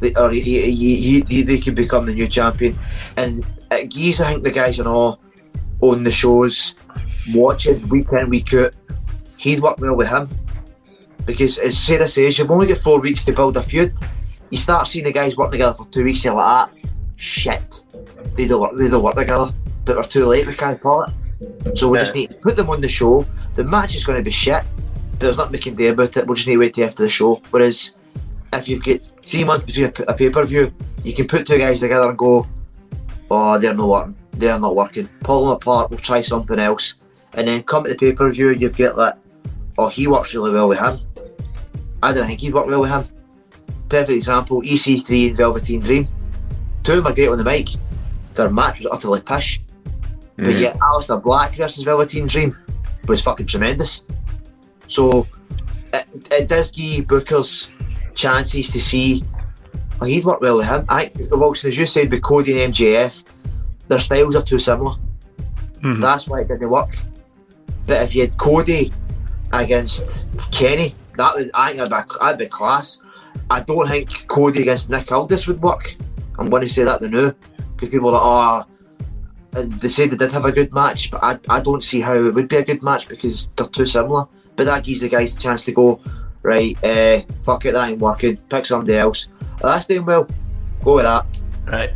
They- 0.00 0.14
or 0.14 0.30
he, 0.30 0.40
he, 0.40 0.70
he, 0.96 1.20
he, 1.28 1.42
they 1.42 1.58
could 1.58 1.74
become 1.74 2.06
the 2.06 2.14
new 2.14 2.28
champion. 2.28 2.78
And 3.16 3.44
it 3.70 3.90
gives 3.90 4.20
I 4.20 4.30
think 4.32 4.44
the 4.44 4.50
guys 4.50 4.78
are 4.80 4.88
all 4.88 5.20
on 5.80 6.04
the 6.04 6.10
shows, 6.10 6.74
watching 7.32 7.88
week 7.88 8.12
in 8.12 8.28
week 8.30 8.52
out. 8.54 8.72
He'd 9.36 9.60
work 9.60 9.78
well 9.78 9.96
with 9.96 10.08
him 10.08 10.28
because 11.26 11.58
as 11.58 11.76
Sarah 11.78 12.06
says, 12.06 12.38
you've 12.38 12.50
only 12.50 12.66
got 12.66 12.78
four 12.78 13.00
weeks 13.00 13.24
to 13.24 13.32
build 13.32 13.56
a 13.56 13.62
feud. 13.62 13.92
You 14.50 14.58
start 14.58 14.86
seeing 14.86 15.04
the 15.04 15.12
guys 15.12 15.36
working 15.36 15.52
together 15.52 15.74
for 15.74 15.86
two 15.90 16.04
weeks, 16.04 16.24
you're 16.24 16.34
like, 16.34 16.44
ah, 16.44 16.70
shit, 17.16 17.84
they 18.36 18.46
don't 18.46 18.60
work, 18.60 18.76
they 18.76 18.88
don't 18.88 19.02
work 19.02 19.16
together. 19.16 19.52
But 19.84 19.96
we're 19.96 20.02
too 20.04 20.24
late, 20.26 20.46
we 20.46 20.54
can't 20.54 20.80
call 20.80 21.02
it. 21.04 21.78
So 21.78 21.88
we 21.88 21.98
just 21.98 22.14
need 22.14 22.28
to 22.30 22.34
put 22.36 22.56
them 22.56 22.70
on 22.70 22.80
the 22.80 22.88
show. 22.88 23.26
The 23.54 23.64
match 23.64 23.94
is 23.96 24.04
going 24.04 24.18
to 24.18 24.22
be 24.22 24.30
shit, 24.30 24.62
but 25.10 25.20
there's 25.20 25.36
nothing 25.36 25.52
we 25.52 25.58
can 25.58 25.74
do 25.74 25.92
about 25.92 26.16
it. 26.16 26.26
We'll 26.26 26.36
just 26.36 26.46
need 26.46 26.54
to 26.54 26.60
wait 26.60 26.74
till 26.74 26.86
after 26.86 27.02
the 27.02 27.08
show. 27.08 27.42
Whereas 27.50 27.96
if 28.58 28.68
you've 28.68 28.82
got 28.82 29.10
three 29.26 29.44
months 29.44 29.64
between 29.64 29.86
a 30.08 30.14
pay 30.14 30.30
per 30.30 30.44
view, 30.44 30.72
you 31.04 31.14
can 31.14 31.26
put 31.26 31.46
two 31.46 31.58
guys 31.58 31.80
together 31.80 32.08
and 32.08 32.18
go, 32.18 32.46
oh, 33.30 33.58
they're 33.58 33.74
not 33.74 33.88
working, 33.88 34.16
they're 34.32 34.58
not 34.58 34.74
working. 34.76 35.08
Pull 35.20 35.46
them 35.46 35.56
apart, 35.56 35.90
we'll 35.90 35.98
try 35.98 36.20
something 36.20 36.58
else. 36.58 36.94
And 37.34 37.48
then 37.48 37.62
come 37.62 37.84
to 37.84 37.90
the 37.90 37.96
pay 37.96 38.12
per 38.12 38.30
view, 38.30 38.50
you've 38.50 38.76
got 38.76 38.96
that, 38.96 39.18
oh, 39.78 39.88
he 39.88 40.06
works 40.06 40.34
really 40.34 40.52
well 40.52 40.68
with 40.68 40.78
him. 40.80 40.98
I 42.02 42.12
don't 42.12 42.26
think 42.26 42.40
he'd 42.40 42.54
work 42.54 42.66
well 42.66 42.80
with 42.82 42.90
him. 42.90 43.04
Perfect 43.88 44.16
example 44.16 44.62
EC3 44.62 45.28
and 45.28 45.36
Velveteen 45.36 45.80
Dream. 45.80 46.08
Two 46.82 46.92
of 46.92 46.96
them 47.04 47.06
are 47.12 47.14
great 47.14 47.28
on 47.28 47.38
the 47.38 47.44
mic. 47.44 47.68
Their 48.34 48.50
match 48.50 48.78
was 48.78 48.88
utterly 48.90 49.20
pish. 49.20 49.60
But 50.36 50.46
Mm. 50.46 50.60
yet, 50.60 50.78
Aleister 50.80 51.22
Black 51.22 51.54
versus 51.56 51.84
Velveteen 51.84 52.26
Dream 52.26 52.56
was 53.06 53.22
fucking 53.22 53.46
tremendous. 53.46 54.02
So, 54.88 55.26
it, 55.92 56.06
it 56.32 56.48
does 56.48 56.72
give 56.72 57.06
bookers 57.06 57.68
chances 58.14 58.70
to 58.72 58.80
see. 58.80 59.24
Oh, 60.00 60.06
he'd 60.06 60.24
work 60.24 60.40
well 60.40 60.56
with 60.56 60.68
him. 60.68 60.84
I 60.88 61.10
Wilson, 61.30 61.68
as 61.68 61.78
you 61.78 61.86
said, 61.86 62.10
with 62.10 62.22
Cody 62.22 62.60
and 62.62 62.74
MJF, 62.74 63.24
their 63.88 64.00
styles 64.00 64.36
are 64.36 64.42
too 64.42 64.58
similar. 64.58 64.96
Mm-hmm. 65.76 66.00
That's 66.00 66.28
why 66.28 66.40
it 66.40 66.48
didn't 66.48 66.70
work. 66.70 66.96
But 67.86 68.02
if 68.02 68.14
you 68.14 68.22
had 68.22 68.36
Cody 68.38 68.92
against 69.52 70.26
Kenny, 70.50 70.94
that 71.16 71.34
would 71.36 71.50
I 71.54 71.72
think 71.72 71.88
that'd 71.88 72.08
be, 72.08 72.14
that'd 72.20 72.38
be 72.38 72.46
class. 72.46 73.00
I 73.50 73.60
don't 73.60 73.88
think 73.88 74.26
Cody 74.26 74.62
against 74.62 74.90
Nick 74.90 75.12
Aldis 75.12 75.46
would 75.46 75.62
work. 75.62 75.94
I'm 76.38 76.50
going 76.50 76.62
to 76.62 76.68
say 76.68 76.84
that 76.84 77.00
the 77.00 77.08
new 77.08 77.32
because 77.74 77.90
people 77.90 78.08
are 78.08 78.12
like, 78.12 78.66
oh, 78.66 79.60
and 79.60 79.72
they 79.80 79.88
say 79.88 80.08
they 80.08 80.16
did 80.16 80.32
have 80.32 80.44
a 80.44 80.52
good 80.52 80.72
match, 80.72 81.10
but 81.10 81.22
I, 81.22 81.38
I 81.48 81.60
don't 81.60 81.82
see 81.82 82.00
how 82.00 82.14
it 82.14 82.34
would 82.34 82.48
be 82.48 82.56
a 82.56 82.64
good 82.64 82.82
match 82.82 83.08
because 83.08 83.48
they're 83.56 83.66
too 83.66 83.86
similar. 83.86 84.26
But 84.56 84.66
that 84.66 84.84
gives 84.84 85.00
the 85.00 85.08
guys 85.08 85.36
a 85.36 85.40
chance 85.40 85.64
to 85.64 85.72
go, 85.72 86.00
right, 86.44 86.76
uh, 86.84 87.20
fuck 87.42 87.64
it, 87.66 87.72
that 87.72 87.88
ain't 87.88 87.98
working, 88.00 88.36
pick 88.48 88.64
somebody 88.66 88.96
else. 88.96 89.28
Oh, 89.62 89.68
that's 89.68 89.86
doing 89.86 90.04
well, 90.06 90.28
go 90.84 90.94
with 90.94 91.04
that. 91.04 91.26
Right. 91.66 91.90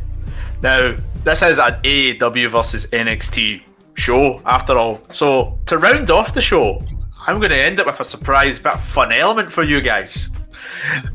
Now, 0.62 0.97
this 1.25 1.43
is 1.43 1.59
an 1.59 1.75
AEW 1.83 2.49
versus 2.51 2.87
NXT 2.89 3.62
show, 3.95 4.41
after 4.47 4.77
all. 4.77 5.01
So, 5.12 5.59
to 5.66 5.79
round 5.79 6.11
off 6.11 6.35
the 6.35 6.41
show, 6.41 6.83
I'm 7.27 7.39
going 7.39 7.51
to 7.51 7.57
end 7.59 7.79
it 7.79 7.87
with 7.87 8.01
a 8.01 8.05
surprise 8.05 8.59
bit 8.59 8.73
of 8.75 8.83
fun 8.85 9.12
element 9.12 9.53
for 9.53 9.62
you 9.62 9.81
guys. 9.81 10.29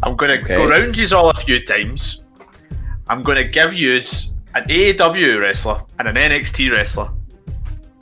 I'm 0.03 0.15
going 0.15 0.39
to 0.39 0.45
go 0.47 0.61
Okay. 0.63 0.79
round 0.81 0.95
you 0.97 1.07
all 1.17 1.29
a 1.29 1.33
few 1.33 1.65
times. 1.65 2.23
I'm 3.09 3.23
going 3.23 3.37
to 3.37 3.43
give 3.43 3.73
you 3.73 3.95
an 4.55 4.63
AEW 4.69 5.41
wrestler 5.41 5.81
and 5.99 6.07
an 6.07 6.15
NXT 6.15 6.71
wrestler. 6.71 7.09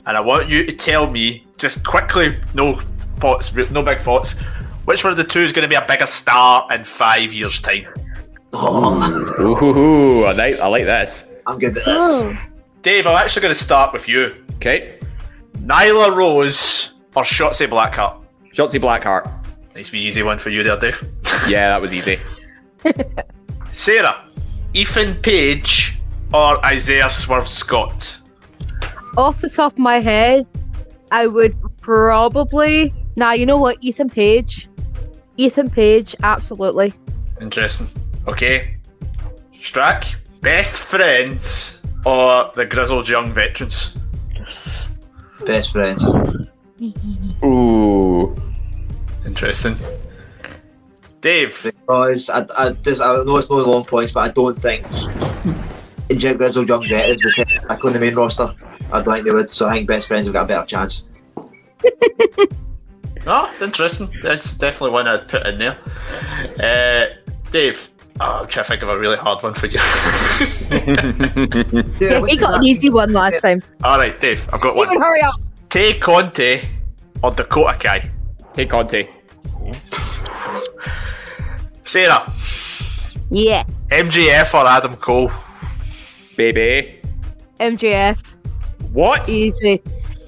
And 0.04 0.16
I 0.16 0.20
want 0.20 0.48
you 0.48 0.66
to 0.66 0.72
tell 0.72 1.08
me, 1.08 1.46
just 1.56 1.84
quickly, 1.86 2.36
no 2.54 2.80
thoughts, 3.18 3.54
no 3.70 3.82
big 3.82 4.00
thoughts, 4.00 4.34
which 4.84 5.04
one 5.04 5.10
of 5.10 5.16
the 5.16 5.24
two 5.24 5.40
is 5.40 5.52
going 5.52 5.62
to 5.62 5.68
be 5.68 5.74
a 5.74 5.86
bigger 5.86 6.06
star 6.06 6.66
in 6.72 6.84
five 6.84 7.32
years' 7.32 7.60
time? 7.60 7.86
Oh, 8.52 9.40
Ooh, 9.40 10.24
I 10.24 10.32
like, 10.32 10.58
I 10.60 10.66
like 10.66 10.84
this. 10.84 11.24
I'm 11.46 11.58
good 11.58 11.68
at 11.68 11.74
this. 11.74 11.84
Oh. 11.86 12.36
Dave, 12.82 13.06
I'm 13.06 13.16
actually 13.16 13.42
going 13.42 13.54
to 13.54 13.60
start 13.60 13.92
with 13.92 14.08
you. 14.08 14.44
Okay. 14.56 14.98
Nyla 15.58 16.14
Rose 16.14 16.94
or 17.14 17.22
Shotzi 17.22 17.68
Blackheart? 17.68 18.22
Shotzi 18.52 18.80
Blackheart. 18.80 19.30
Nice 19.74 19.90
wee 19.92 20.00
easy 20.00 20.22
one 20.22 20.38
for 20.38 20.50
you 20.50 20.62
there, 20.62 20.78
Dave. 20.78 21.00
Yeah, 21.48 21.70
that 21.70 21.80
was 21.80 21.92
easy. 21.94 22.20
Sarah, 23.72 24.24
Ethan 24.74 25.14
Page 25.22 25.98
or 26.32 26.64
Isaiah 26.64 27.08
Swerve 27.08 27.48
Scott? 27.48 28.18
Off 29.16 29.40
the 29.40 29.50
top 29.50 29.72
of 29.72 29.78
my 29.78 29.98
head, 29.98 30.46
I 31.10 31.26
would 31.26 31.56
probably. 31.80 32.92
Nah, 33.16 33.32
you 33.32 33.46
know 33.46 33.56
what? 33.56 33.78
Ethan 33.80 34.08
Page. 34.10 34.68
Ethan 35.36 35.70
Page, 35.70 36.14
absolutely. 36.22 36.94
Interesting. 37.40 37.88
Okay. 38.26 38.76
Strack, 39.54 40.14
best 40.40 40.78
friends 40.78 41.80
or 42.04 42.50
the 42.54 42.66
grizzled 42.66 43.08
young 43.08 43.32
veterans? 43.32 43.96
Best 45.44 45.72
friends. 45.72 46.04
Ooh. 47.44 48.34
Interesting. 49.24 49.76
Dave, 51.20 51.62
Because 51.62 52.28
I, 52.30 52.46
I, 52.58 52.72
just, 52.72 53.00
I 53.00 53.22
know 53.22 53.36
it's 53.36 53.48
not 53.48 53.66
long 53.66 53.84
points, 53.84 54.12
but 54.12 54.28
I 54.28 54.32
don't 54.32 54.54
think 54.58 54.84
Jim 56.18 56.36
Grizzle, 56.36 56.66
Young 56.66 56.82
Veterans 56.86 57.24
would 57.24 57.46
pick 57.46 57.68
back 57.68 57.84
on 57.84 57.92
the 57.92 58.00
main 58.00 58.14
roster. 58.14 58.54
I 58.92 59.00
don't 59.00 59.14
think 59.14 59.26
they 59.26 59.32
would, 59.32 59.50
so 59.50 59.68
I 59.68 59.74
think 59.74 59.88
best 59.88 60.08
friends 60.08 60.26
have 60.26 60.34
got 60.34 60.44
a 60.44 60.48
better 60.48 60.66
chance. 60.66 61.04
no, 63.26 63.46
it's 63.46 63.60
interesting. 63.60 64.10
That's 64.22 64.54
definitely 64.54 64.90
one 64.90 65.06
I'd 65.06 65.28
put 65.28 65.46
in 65.46 65.58
there. 65.58 65.78
Uh, 66.58 67.14
Dave, 67.50 67.88
oh, 68.20 68.40
I'm 68.42 68.48
trying 68.48 68.64
to 68.64 68.68
think 68.68 68.82
of 68.82 68.88
a 68.88 68.98
really 68.98 69.16
hard 69.16 69.42
one 69.42 69.54
for 69.54 69.66
you. 69.66 69.78
Yeah, 72.00 72.24
he 72.26 72.36
got 72.36 72.58
an 72.58 72.64
easy 72.64 72.88
one 72.90 73.12
last 73.12 73.40
time. 73.42 73.62
All 73.84 73.98
right, 73.98 74.18
Dave, 74.20 74.48
I've 74.52 74.60
got 74.60 74.74
one. 74.74 74.86
Stephen, 74.88 75.02
hurry 75.02 75.20
up. 75.20 75.34
Tay 75.68 75.98
Conti 75.98 76.60
or 77.22 77.30
Dakota 77.32 77.76
Kai? 77.78 78.10
Tay 78.52 78.66
Conti. 78.66 79.08
Sarah, 81.84 82.30
Yeah. 83.30 83.64
MJF 83.90 84.54
or 84.54 84.66
Adam 84.66 84.96
Cole? 84.96 85.30
Baby. 86.36 87.00
MJF. 87.60 88.18
What? 88.92 89.28
Easy. 89.28 89.80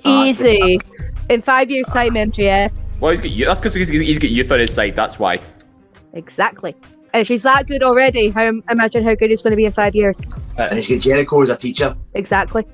Ah, 0.04 0.24
Easy. 0.24 0.78
In 1.30 1.42
five 1.42 1.70
years' 1.70 1.86
time, 1.86 2.14
MJF. 2.14 2.70
Well, 3.04 3.12
he's 3.12 3.20
got 3.20 3.32
you. 3.32 3.44
That's 3.44 3.60
because 3.60 3.74
he's, 3.74 3.90
he's 3.90 4.18
got 4.18 4.30
youth 4.30 4.50
on 4.50 4.60
his 4.60 4.72
side. 4.72 4.96
That's 4.96 5.18
why. 5.18 5.38
Exactly. 6.14 6.74
And 7.12 7.20
if 7.20 7.28
he's 7.28 7.42
that 7.42 7.66
good 7.66 7.82
already, 7.82 8.30
how 8.30 8.50
imagine 8.70 9.04
how 9.04 9.14
good 9.14 9.28
he's 9.28 9.42
going 9.42 9.50
to 9.50 9.58
be 9.58 9.66
in 9.66 9.72
five 9.72 9.94
years. 9.94 10.16
Uh, 10.58 10.68
and 10.70 10.76
he's 10.76 10.88
got 10.88 11.00
Jericho 11.00 11.42
as 11.42 11.50
a 11.50 11.56
teacher. 11.58 11.94
Exactly. 12.14 12.64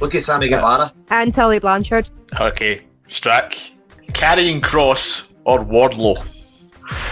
Look 0.00 0.16
at 0.16 0.24
Sammy 0.24 0.48
Guevara. 0.48 0.92
And 1.10 1.32
Tully 1.32 1.60
Blanchard. 1.60 2.10
Okay, 2.40 2.82
Strack. 3.08 3.70
Karrion 4.08 4.60
Kross 4.60 5.28
or 5.44 5.60
Wardlow? 5.60 6.16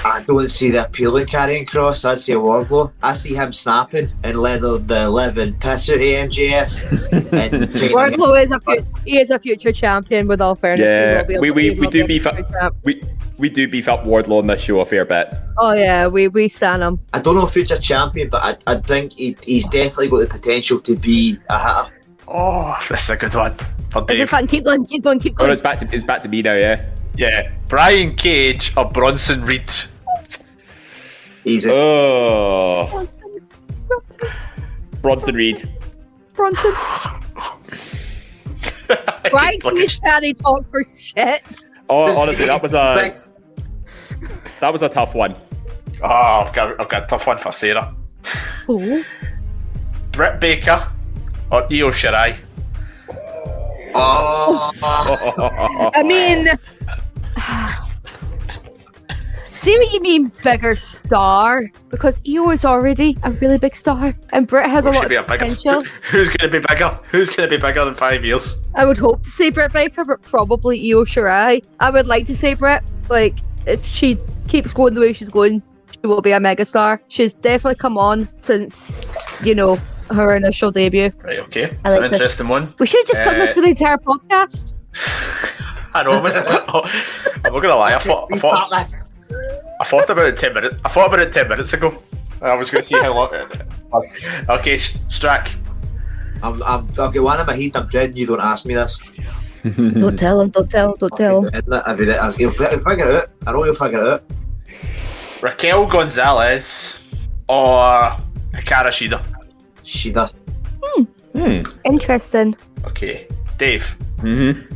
I 0.04 0.22
don't 0.26 0.48
see 0.48 0.70
the 0.70 0.84
appeal 0.86 1.16
in 1.16 1.26
Karrion 1.26 1.66
Kross. 1.66 2.04
I 2.04 2.14
see 2.14 2.32
say 2.32 2.38
Wardlow. 2.38 2.92
I 3.02 3.14
see 3.14 3.34
him 3.34 3.52
snapping 3.52 4.10
and 4.22 4.38
letting 4.38 4.86
the 4.86 5.08
living 5.10 5.54
piss 5.54 5.88
out 5.90 5.96
of 5.96 6.02
MJF. 6.02 7.32
and 7.32 7.70
taking 7.72 7.96
Wardlow 7.96 8.42
is 8.42 8.50
a 8.50 8.60
fu- 8.60 8.84
he 9.04 9.18
is 9.20 9.30
a 9.30 9.38
future 9.38 9.72
champion. 9.72 10.26
With 10.28 10.40
all 10.40 10.54
fairness, 10.54 10.84
Yeah, 10.84 11.18
will 11.18 11.24
be 11.28 11.34
a- 11.34 11.40
we 11.40 11.50
we, 11.50 11.70
we 11.70 11.86
do 11.88 12.04
a 12.04 12.06
beef 12.06 12.26
up. 12.26 12.36
champ. 12.58 12.76
We 12.84 13.02
we 13.38 13.48
do 13.48 13.68
beef 13.68 13.86
up 13.88 14.04
Wardlow 14.04 14.40
on 14.40 14.46
this 14.48 14.60
show 14.62 14.80
a 14.80 14.86
fair 14.86 15.04
bit. 15.04 15.32
Oh 15.58 15.72
yeah, 15.74 16.06
we 16.08 16.28
we 16.28 16.48
stand 16.48 16.82
him. 16.82 16.98
I 17.12 17.20
don't 17.20 17.34
know 17.36 17.46
future 17.46 17.78
champion, 17.78 18.28
but 18.28 18.42
I, 18.66 18.72
I 18.72 18.76
think 18.80 19.12
he, 19.12 19.36
he's 19.44 19.68
definitely 19.68 20.08
got 20.08 20.18
the 20.18 20.26
potential 20.26 20.80
to 20.80 20.96
be 20.96 21.38
a 21.48 21.58
hitter. 21.58 21.94
Oh, 22.26 22.76
this 22.90 23.04
is 23.04 23.10
a 23.10 23.16
good 23.16 23.34
one 23.34 23.54
for 23.90 24.00
It's 24.02 24.06
Dave. 24.08 24.28
fun. 24.28 24.46
Keep 24.46 24.64
going. 24.64 24.84
Keep 24.86 25.02
going. 25.04 25.18
Keep 25.20 25.34
Oh, 25.34 25.36
going. 25.38 25.48
no, 25.48 25.52
it's 25.52 25.62
back 25.62 25.78
to 25.78 25.88
it's 25.92 26.04
back 26.04 26.20
to 26.22 26.28
me 26.28 26.42
now. 26.42 26.54
Yeah. 26.54 26.84
Yeah, 27.18 27.50
Brian 27.66 28.14
Cage 28.14 28.72
or 28.76 28.88
Bronson 28.88 29.44
Reed? 29.44 29.72
Easy. 31.44 31.68
Oh. 31.68 33.08
Bronson 35.02 35.34
Reed. 35.34 35.68
Bronson. 36.34 36.72
Right? 39.30 39.60
Cage 39.60 40.00
can't 40.00 40.38
talk 40.38 40.66
for 40.70 40.82
shit. 40.96 41.42
Oh, 41.90 42.18
honestly, 42.18 42.46
that 42.46 42.62
was 42.62 42.72
a 42.72 43.14
that 44.60 44.72
was 44.72 44.80
a 44.80 44.88
tough 44.88 45.14
one. 45.14 45.36
Oh, 46.02 46.44
I've 46.46 46.52
got, 46.54 46.80
I've 46.80 46.88
got 46.88 47.04
a 47.04 47.06
tough 47.06 47.26
one 47.26 47.36
for 47.36 47.52
Sarah. 47.52 47.94
Oh. 48.66 49.04
Britt 50.12 50.40
Baker 50.40 50.90
or 51.52 51.64
Io 51.64 51.90
Shirai? 51.90 52.38
Oh. 53.94 54.72
I 55.94 56.02
mean, 56.02 56.58
see 59.54 59.76
what 59.76 59.92
you 59.92 60.00
mean, 60.00 60.32
bigger 60.42 60.76
star? 60.76 61.70
Because 61.88 62.20
Io 62.28 62.50
is 62.50 62.64
already 62.64 63.16
a 63.22 63.32
really 63.32 63.58
big 63.58 63.76
star, 63.76 64.14
and 64.32 64.46
Britt 64.46 64.66
has 64.66 64.84
Who 64.84 64.90
a 64.90 64.92
lot 64.92 65.00
should 65.02 65.08
be 65.08 65.14
a 65.16 65.20
of 65.22 65.26
bigger? 65.26 65.46
potential. 65.46 65.82
Who's 66.10 66.28
going 66.28 66.50
to 66.50 66.60
be 66.60 66.64
bigger? 66.68 66.98
Who's 67.10 67.28
going 67.30 67.48
to 67.48 67.56
be 67.56 67.60
bigger 67.60 67.84
than 67.84 67.94
five 67.94 68.24
years? 68.24 68.60
I 68.74 68.86
would 68.86 68.98
hope 68.98 69.22
to 69.24 69.30
say 69.30 69.50
Britt 69.50 69.72
Baker, 69.72 70.04
but 70.04 70.22
probably 70.22 70.78
Io 70.92 71.04
Shirai. 71.04 71.64
I 71.80 71.90
would 71.90 72.06
like 72.06 72.26
to 72.26 72.36
say 72.36 72.54
Britt. 72.54 72.82
Like, 73.08 73.38
if 73.66 73.84
she 73.84 74.18
keeps 74.48 74.72
going 74.72 74.94
the 74.94 75.00
way 75.00 75.12
she's 75.12 75.28
going, 75.28 75.62
she 75.92 76.06
will 76.06 76.22
be 76.22 76.32
a 76.32 76.38
megastar. 76.38 77.00
She's 77.08 77.34
definitely 77.34 77.76
come 77.76 77.98
on 77.98 78.28
since, 78.40 79.02
you 79.42 79.54
know, 79.54 79.76
her 80.10 80.36
initial 80.36 80.70
debut. 80.70 81.10
Right, 81.22 81.38
okay. 81.40 81.66
That's 81.66 81.96
like 81.96 81.96
an 81.96 82.02
this. 82.12 82.20
interesting 82.20 82.48
one. 82.48 82.72
We 82.78 82.86
should 82.86 83.00
have 83.00 83.08
just 83.08 83.24
done 83.24 83.38
this 83.38 83.50
Uh, 83.50 83.54
for 83.54 83.60
the 83.62 83.68
entire 83.68 83.98
podcast. 83.98 84.74
I 85.94 86.02
know. 86.02 86.12
I'm, 86.12 86.26
I'm 87.44 87.52
not 87.52 87.60
gonna 87.60 87.76
lie. 87.76 87.94
I 87.94 87.98
thought, 87.98 88.28
I 88.32 88.38
thought, 88.38 88.70
this. 88.70 89.12
I 89.80 89.84
thought 89.84 90.08
about 90.10 90.26
it 90.28 90.38
ten 90.38 90.54
minutes. 90.54 90.76
I 90.84 90.88
thought 90.88 91.06
about 91.08 91.20
it 91.20 91.32
ten 91.32 91.48
minutes 91.48 91.72
ago. 91.72 92.02
I 92.40 92.54
was 92.54 92.70
going 92.70 92.82
to 92.82 92.86
see 92.86 92.96
how 92.96 93.12
long. 93.14 93.30
Okay, 94.48 94.74
S- 94.74 94.96
Strack. 95.08 95.56
I'm, 96.40 96.54
I'm, 96.62 96.86
I've 96.86 96.94
got 96.94 97.16
one 97.18 97.40
in 97.40 97.46
my 97.46 97.56
head. 97.56 97.72
I'm 97.74 97.88
dreading 97.88 98.16
you 98.16 98.26
don't 98.26 98.40
ask 98.40 98.64
me 98.64 98.74
this. 98.74 98.96
don't 99.76 100.16
tell 100.16 100.40
him. 100.40 100.50
Don't 100.50 100.70
tell 100.70 100.90
him. 100.90 100.96
Don't 101.00 101.16
tell 101.16 101.42
him. 101.42 101.50
Isn't? 101.54 101.72
I've 101.72 101.98
read 101.98 102.08
it. 102.10 102.16
I've- 102.20 102.36
He'll, 102.36 102.52
fi- 102.52 102.70
he'll 102.70 102.78
figure 102.78 103.06
it 103.10 103.14
out. 103.22 103.28
I 103.46 103.52
know 103.52 103.62
he'll 103.64 103.74
figure 103.74 104.00
it 104.04 104.08
out. 104.08 104.22
Raquel 105.42 105.86
Gonzalez 105.86 106.96
or 107.48 108.16
Hikaru 108.52 108.90
Shida? 108.90 109.20
Shida. 109.82 110.32
Hmm. 111.34 111.64
Interesting. 111.84 112.56
Okay, 112.84 113.26
Dave. 113.58 113.96
Mm-hmm. 114.18 114.74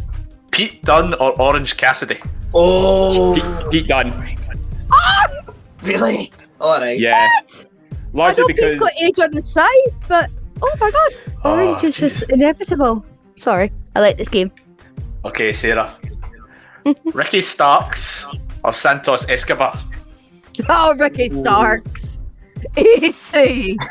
Pete 0.52 0.82
Dunne 0.82 1.14
or 1.14 1.40
Orange 1.40 1.76
Cassidy? 1.76 2.18
Oh, 2.54 3.34
Pete, 3.34 3.70
Pete 3.70 3.88
Dunne. 3.88 4.38
Ah! 4.92 5.26
really? 5.82 6.30
All 6.60 6.78
right. 6.78 6.98
Yeah. 6.98 7.28
I 7.40 7.64
Largely 8.12 8.42
don't 8.42 8.46
because 8.48 8.72
he's 8.72 8.80
got 8.80 8.92
age 9.00 9.18
on 9.18 9.30
the 9.30 9.42
size, 9.42 9.98
but 10.06 10.30
oh 10.60 10.76
my 10.78 10.90
god, 10.90 11.12
ah, 11.44 11.52
orange 11.52 11.84
is 11.84 11.96
just 11.96 12.22
inevitable. 12.30 13.04
Sorry, 13.36 13.72
I 13.96 14.00
like 14.00 14.18
this 14.18 14.28
game. 14.28 14.52
Okay, 15.24 15.52
Sarah. 15.52 15.90
Ricky 17.14 17.40
Starks 17.40 18.26
or 18.62 18.72
Santos 18.74 19.26
Escobar? 19.30 19.78
Oh, 20.68 20.94
Ricky 20.96 21.30
Starks. 21.30 22.18
Easy. 22.76 23.78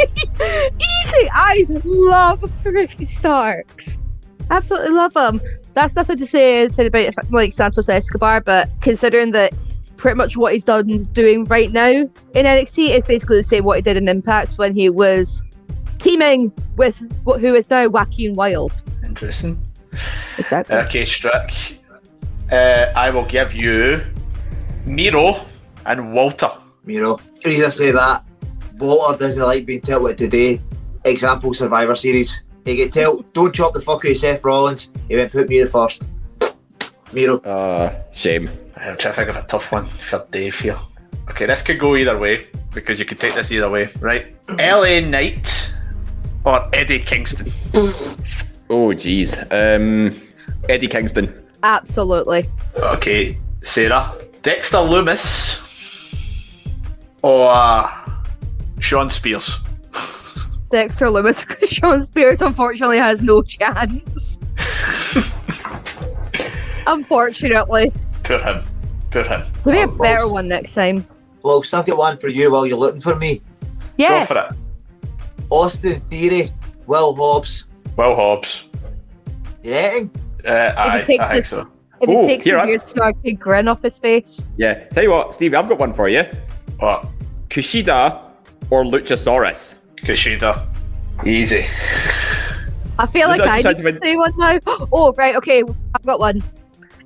Easy. 0.00 1.28
I 1.32 1.66
love 1.68 2.50
Ricky 2.64 3.06
Starks. 3.06 3.98
Absolutely 4.50 4.90
love 4.90 5.16
him. 5.16 5.40
That's 5.74 5.94
nothing 5.94 6.18
to 6.18 6.26
say 6.26 6.66
to 6.66 6.86
about 6.86 7.32
like 7.32 7.54
Santos 7.54 7.88
Escobar, 7.88 8.40
but 8.40 8.68
considering 8.80 9.30
that 9.32 9.54
pretty 9.96 10.16
much 10.16 10.36
what 10.36 10.52
he's 10.52 10.64
done 10.64 11.04
doing 11.12 11.44
right 11.44 11.70
now 11.70 11.90
in 11.90 12.10
NXT 12.34 12.90
is 12.90 13.04
basically 13.04 13.36
the 13.36 13.44
same 13.44 13.64
what 13.64 13.76
he 13.76 13.82
did 13.82 13.96
in 13.96 14.08
Impact 14.08 14.58
when 14.58 14.74
he 14.74 14.88
was 14.88 15.42
teaming 15.98 16.52
with 16.76 16.98
wh- 17.26 17.38
who 17.38 17.54
is 17.54 17.68
now 17.70 17.86
Joaquin 17.86 18.34
Wilde. 18.34 18.72
Interesting. 19.04 19.62
Exactly. 20.38 20.74
Okay, 20.74 21.04
Strick. 21.04 21.78
Uh, 22.50 22.92
I 22.96 23.10
will 23.10 23.26
give 23.26 23.54
you 23.54 24.00
Miro 24.84 25.44
and 25.86 26.12
Walter. 26.12 26.50
Miro. 26.84 27.20
Either 27.44 27.70
say 27.70 27.90
that. 27.92 28.24
Walter 28.78 29.18
doesn't 29.18 29.42
like 29.42 29.66
being 29.66 29.80
told 29.82 30.02
what 30.02 30.18
to 30.18 30.28
do. 30.28 30.58
Example 31.04 31.54
Survivor 31.54 31.94
Series. 31.94 32.42
He 32.64 32.76
get 32.76 32.92
told, 32.92 33.32
don't 33.32 33.54
chop 33.54 33.74
the 33.74 33.80
fuck 33.80 34.04
out 34.04 34.10
of 34.10 34.16
Seth 34.16 34.44
Rollins. 34.44 34.90
He 35.08 35.16
went, 35.16 35.32
put 35.32 35.48
me 35.48 35.64
first. 35.64 36.04
Miro. 37.12 37.38
Uh, 37.38 38.02
shame. 38.12 38.48
I'm 38.76 38.96
trying 38.96 39.12
to 39.12 39.12
think 39.12 39.28
of 39.30 39.36
a 39.36 39.42
tough 39.42 39.72
one 39.72 39.86
for 39.86 40.24
Dave 40.30 40.58
here. 40.58 40.78
Okay, 41.28 41.46
this 41.46 41.62
could 41.62 41.78
go 41.78 41.96
either 41.96 42.18
way 42.18 42.46
because 42.72 42.98
you 42.98 43.04
could 43.04 43.18
take 43.18 43.34
this 43.34 43.50
either 43.52 43.68
way, 43.68 43.88
right? 44.00 44.34
LA 44.48 45.00
Knight 45.00 45.72
or 46.44 46.68
Eddie 46.72 47.00
Kingston? 47.00 47.52
Oh, 47.74 48.92
jeez. 48.94 49.40
Um, 49.50 50.14
Eddie 50.68 50.88
Kingston. 50.88 51.32
Absolutely. 51.62 52.48
Okay, 52.78 53.38
Sarah. 53.62 54.14
Dexter 54.42 54.78
Lumis 54.78 55.58
or 57.22 57.50
uh, 57.50 57.90
Shawn 58.80 59.10
Spears? 59.10 59.58
Dexter 60.70 61.10
Lewis 61.10 61.44
because 61.48 61.68
Shawn 61.68 62.04
Spears 62.04 62.40
unfortunately 62.42 62.98
has 62.98 63.20
no 63.20 63.42
chance. 63.42 64.38
Unfortunately. 66.86 67.92
Poor 68.24 68.38
him. 68.38 68.62
Poor 69.10 69.22
him. 69.24 69.42
There'll 69.64 69.86
be 69.88 69.92
a 69.94 69.96
better 69.96 70.28
one 70.28 70.48
next 70.48 70.72
time. 70.74 71.06
Well, 71.42 71.62
still 71.62 71.82
get 71.82 71.96
one 71.96 72.16
for 72.16 72.28
you 72.28 72.50
while 72.52 72.66
you're 72.66 72.78
looking 72.78 73.00
for 73.00 73.16
me. 73.16 73.42
Yeah. 73.96 74.20
Go 74.20 74.26
for 74.26 74.38
it. 74.46 74.52
Austin 75.50 76.00
Theory, 76.00 76.52
Will 76.86 77.14
Hobbs. 77.14 77.66
Will 77.96 78.14
Hobbs. 78.14 78.64
You 79.62 79.72
reckon? 79.72 80.10
Uh, 80.46 80.72
aye, 80.76 80.98
If 81.00 81.06
he 81.06 81.16
takes 81.18 81.24
I 81.24 81.28
think 81.32 81.42
this- 81.42 81.48
so. 81.50 81.66
If 82.00 82.08
Oh, 82.08 82.20
he 82.22 82.26
takes 82.26 82.44
here, 82.46 82.56
a 82.56 82.62
I- 82.62 82.64
weird 82.64 82.82
snarky 82.86 83.38
grin 83.38 83.68
off 83.68 83.82
his 83.82 83.98
face. 83.98 84.42
Yeah. 84.56 84.84
Tell 84.88 85.02
you 85.02 85.10
what, 85.10 85.34
Stevie, 85.34 85.56
I've 85.56 85.68
got 85.68 85.78
one 85.78 85.92
for 85.92 86.08
you. 86.08 86.24
What? 86.78 87.06
Kushida 87.50 88.18
or 88.70 88.84
Luchasaurus? 88.84 89.74
Kushida. 90.02 90.66
Easy. 91.24 91.64
I 92.98 93.06
feel 93.06 93.28
like 93.28 93.40
I 93.40 93.62
just 93.62 93.78
need 93.78 93.84
to 93.92 93.94
to 93.94 93.98
say 93.98 94.16
one 94.16 94.32
now. 94.36 94.58
Oh, 94.92 95.12
right, 95.16 95.34
okay, 95.36 95.62
I've 95.94 96.02
got 96.04 96.20
one. 96.20 96.42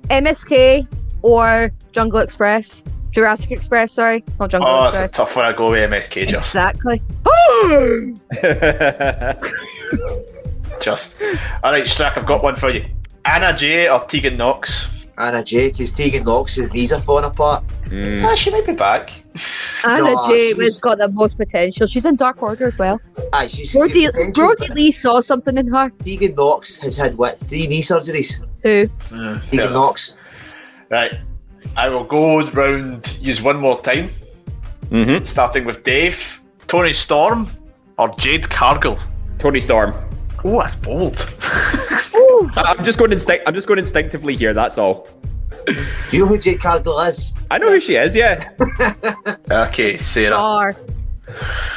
MSK 0.09 0.87
or 1.21 1.71
Jungle 1.91 2.19
Express. 2.19 2.83
Jurassic 3.11 3.51
Express, 3.51 3.93
sorry. 3.93 4.23
Not 4.39 4.51
Jungle 4.51 4.69
Oh, 4.69 4.87
it's 4.87 4.97
a 4.97 5.07
tough 5.07 5.35
one. 5.37 5.45
I 5.45 5.53
go 5.53 5.71
with 5.71 5.89
MSK 5.89 6.27
just. 6.27 6.47
Exactly. 6.47 7.01
Just. 10.81 11.15
All 11.63 11.71
right, 11.71 11.85
Strack. 11.85 12.17
I've 12.17 12.25
got 12.25 12.43
one 12.43 12.55
for 12.55 12.69
you. 12.69 12.85
Anna 13.23 13.53
Jay 13.55 13.89
or 13.89 14.01
Tegan 14.05 14.37
Nox? 14.37 14.87
Anna 15.17 15.43
Jay, 15.43 15.71
because 15.71 15.91
Tegan 15.93 16.25
Nox's 16.25 16.71
knees 16.73 16.91
are 16.91 16.99
falling 17.01 17.25
apart. 17.25 17.63
Ah, 17.91 18.33
she 18.35 18.49
might 18.51 18.65
be 18.65 18.73
back. 18.73 19.11
Anna 19.85 20.03
No, 20.15 20.27
Jay 20.27 20.53
has 20.53 20.79
got 20.79 20.97
the 20.97 21.07
most 21.09 21.37
potential. 21.37 21.85
She's 21.87 22.05
in 22.05 22.15
Dark 22.15 22.41
Order 22.41 22.67
as 22.67 22.77
well. 22.77 22.99
Aye, 23.33 23.47
she's 23.47 23.73
Brody, 23.73 24.07
Brodie 24.33 24.67
Lee 24.73 24.91
saw 24.91 25.21
something 25.21 25.57
in 25.57 25.67
her. 25.67 25.91
Tegan 26.03 26.33
Nox 26.35 26.77
has 26.77 26.97
had 26.97 27.17
what 27.17 27.37
three 27.39 27.67
knee 27.67 27.81
surgeries. 27.81 28.41
Who? 28.63 28.87
Mm, 29.15 29.41
Tegan 29.49 29.65
yeah. 29.65 29.69
Nox. 29.69 30.17
Right. 30.89 31.13
I 31.77 31.89
will 31.89 32.03
go 32.05 32.41
round 32.51 33.17
use 33.19 33.41
one 33.41 33.57
more 33.57 33.81
time. 33.81 34.09
Mm-hmm. 34.89 35.25
Starting 35.25 35.65
with 35.65 35.83
Dave, 35.83 36.41
Toni 36.67 36.93
Storm, 36.93 37.49
or 37.97 38.09
Jade 38.17 38.49
Cargill. 38.49 38.97
Toni 39.37 39.59
Storm. 39.59 39.93
Oh, 40.43 40.59
that's 40.61 40.75
bold. 40.75 41.15
I- 42.55 42.75
I'm 42.77 42.85
just 42.85 42.97
going 42.97 43.11
instinct. 43.11 43.43
I'm 43.47 43.53
just 43.53 43.67
going 43.67 43.79
instinctively 43.79 44.35
here. 44.35 44.53
That's 44.53 44.77
all. 44.77 45.07
Do 45.65 45.73
you 46.11 46.19
know 46.19 46.27
who 46.27 46.37
Jade 46.37 46.61
Cargill 46.61 46.99
is? 47.01 47.33
I 47.49 47.57
know 47.57 47.69
who 47.69 47.79
she 47.79 47.95
is. 47.95 48.15
Yeah. 48.15 48.49
okay, 49.51 49.97
Sarah. 49.97 50.35
Star. 50.35 50.75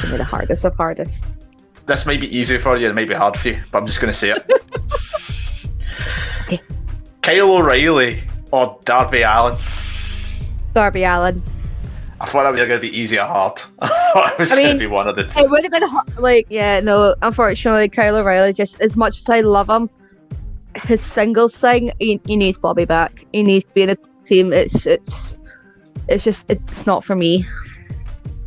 Give 0.03 0.11
me 0.11 0.17
the 0.19 0.25
hardest 0.25 0.65
of 0.65 0.77
hardest. 0.77 1.25
This 1.87 2.05
might 2.05 2.21
be 2.21 2.37
easy 2.37 2.59
for 2.59 2.77
you, 2.77 2.89
it 2.89 2.95
might 2.95 3.09
be 3.09 3.15
hard 3.15 3.37
for 3.37 3.49
you, 3.49 3.59
but 3.73 3.79
I'm 3.79 3.87
just 3.87 4.01
going 4.01 4.13
to 4.13 4.19
say 4.19 4.31
it. 4.31 6.61
Kyle 7.23 7.57
O'Reilly 7.57 8.23
or 8.53 8.79
Darby 8.85 9.23
Allin. 9.23 9.57
Darby 10.75 11.05
Allin. 11.05 11.43
I 12.21 12.27
thought 12.27 12.43
that 12.43 12.51
was 12.51 12.59
going 12.59 12.71
to 12.71 12.79
be 12.79 12.95
easy 12.95 13.19
or 13.19 13.25
hard. 13.25 13.63
I 13.79 13.89
thought 14.13 14.33
it 14.33 14.39
was 14.39 14.53
I 14.53 14.57
going 14.57 14.75
to 14.75 14.79
be 14.79 14.87
one 14.87 15.09
of 15.09 15.17
the 15.17 15.25
two. 15.25 15.41
It 15.41 15.51
would 15.51 15.63
have 15.63 15.73
been 15.73 15.87
hard, 15.87 16.19
like, 16.19 16.47
yeah, 16.51 16.81
no, 16.81 17.15
unfortunately, 17.23 17.89
Kyle 17.89 18.17
O'Reilly, 18.17 18.53
just 18.53 18.81
as 18.81 18.97
much 18.97 19.19
as 19.19 19.29
I 19.29 19.41
love 19.41 19.69
him, 19.69 19.89
his 20.83 21.03
singles 21.03 21.57
thing, 21.59 21.93
he, 21.99 22.21
he 22.27 22.37
needs 22.37 22.59
Bobby 22.59 22.85
back. 22.85 23.27
He 23.33 23.43
needs 23.43 23.65
to 23.65 23.71
be 23.73 23.83
in 23.83 23.91
a 23.91 23.97
team. 24.25 24.53
It's, 24.53 24.87
it's, 24.87 25.37
it's 26.09 26.25
just, 26.25 26.51
it's 26.51 26.87
not 26.87 27.05
for 27.05 27.17
me. 27.17 27.47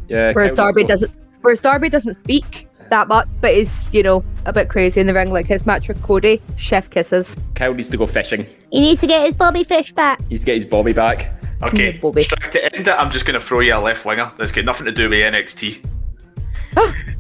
Yeah. 0.08 0.34
Whereas 0.34 0.54
Kyle 0.54 0.66
Darby 0.66 0.84
doesn't, 0.84 1.12
whereas 1.42 1.62
Darby 1.62 1.90
doesn't 1.90 2.16
speak 2.16 2.68
that 2.90 3.08
much, 3.08 3.28
but 3.40 3.54
is, 3.54 3.84
you 3.92 4.04
know, 4.04 4.24
a 4.46 4.54
bit 4.54 4.70
crazy 4.70 5.02
in 5.02 5.08
the 5.08 5.14
ring. 5.14 5.32
Like 5.32 5.46
his 5.46 5.66
match 5.66 5.88
with 5.88 6.02
Cody, 6.04 6.42
chef 6.58 6.90
kisses. 6.90 7.36
Kyle 7.56 7.74
needs 7.74 7.90
to 7.90 7.98
go 7.98 8.06
fishing. 8.06 8.46
He 8.72 8.82
needs 8.82 9.02
to 9.02 9.08
get 9.08 9.26
his 9.26 9.34
Bobby 9.34 9.64
Fish 9.64 9.92
back. 9.94 10.20
He 10.24 10.30
needs 10.30 10.42
to 10.44 10.46
get 10.48 10.56
his 10.56 10.66
Bobby 10.66 10.94
back. 10.94 11.34
Okay, 11.64 11.98
Bobby. 11.98 12.24
Strick, 12.24 12.52
to 12.52 12.76
end 12.76 12.88
it, 12.88 12.96
I'm 12.98 13.12
just 13.12 13.26
going 13.26 13.40
to 13.40 13.46
throw 13.46 13.60
you 13.60 13.76
a 13.76 13.78
left 13.78 14.06
winger 14.06 14.32
that's 14.38 14.52
got 14.52 14.66
nothing 14.66 14.86
to 14.86 14.92
do 14.92 15.10
with 15.10 15.20
NXT. 15.20 15.86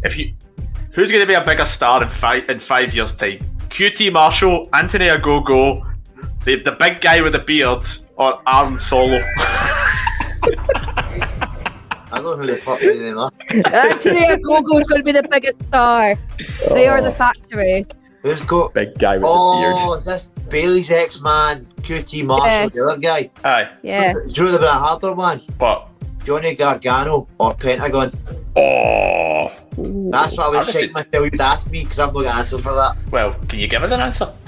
if 0.03 0.17
you, 0.17 0.33
who's 0.91 1.11
going 1.11 1.21
to 1.21 1.27
be 1.27 1.33
a 1.33 1.43
bigger 1.43 1.65
star 1.65 2.01
in 2.03 2.09
five 2.09 2.49
in 2.49 2.59
five 2.59 2.93
years' 2.93 3.13
time? 3.13 3.39
QT 3.71 4.11
Marshall, 4.11 4.67
Anthony 4.73 5.07
Ogogo, 5.07 5.81
the 6.43 6.57
the 6.57 6.73
big 6.73 6.99
guy 6.99 7.21
with 7.21 7.31
the 7.31 7.39
beard, 7.39 7.87
or 8.17 8.41
Aaron 8.45 8.77
Solo? 8.77 9.21
I 12.13 12.19
don't 12.19 12.23
know 12.25 12.35
who 12.37 12.47
the 12.47 12.57
fuck 12.57 12.83
any 12.83 12.97
of 12.97 13.03
them 13.05 13.17
are. 13.17 13.31
Anthony 13.49 14.21
Ogogo 14.27 14.81
is 14.81 14.87
going 14.87 14.99
to 14.99 15.05
be 15.05 15.13
the 15.13 15.23
biggest 15.23 15.61
star. 15.69 16.15
They 16.69 16.87
are 16.87 17.01
the 17.01 17.11
oh. 17.11 17.13
factory. 17.13 17.85
Who's 18.23 18.41
got? 18.41 18.73
Big 18.73 18.99
guy 18.99 19.17
with 19.17 19.25
Oh, 19.27 19.55
the 19.55 19.61
beard? 19.61 19.75
Oh, 19.77 19.93
is 19.93 20.05
this 20.05 20.25
Bailey's 20.49 20.91
ex-man, 20.91 21.65
QT 21.81 22.25
Marshall, 22.25 22.47
Yes. 22.47 22.73
the 22.73 22.83
other 22.83 22.97
guy? 22.99 23.31
Aye. 23.45 23.69
Yeah. 23.83 24.11
Do 24.13 24.19
you 24.33 24.43
know 24.47 24.51
the 24.51 24.59
bit 24.59 24.67
of 24.67 24.81
harder 24.81 25.13
one? 25.13 25.39
What? 25.57 25.87
Johnny 26.25 26.55
Gargano 26.55 27.27
or 27.39 27.55
Pentagon? 27.55 28.11
The 28.55 28.59
beard. 28.59 28.65
Oh. 28.65 29.51
That's 30.11 30.37
why 30.37 30.45
I 30.45 30.47
was 30.49 30.57
Honestly- 30.57 30.73
shaking 30.81 30.93
myself 30.93 31.23
you'd 31.31 31.41
ask 31.41 31.71
me 31.71 31.83
because 31.83 31.99
I'm 31.99 32.07
not 32.07 32.13
going 32.13 32.25
to 32.27 32.35
answer 32.35 32.61
for 32.61 32.73
that. 32.75 32.97
Well, 33.11 33.33
can 33.47 33.59
you 33.59 33.67
give 33.67 33.83
us 33.83 33.91
an 33.91 34.01
answer? 34.01 34.33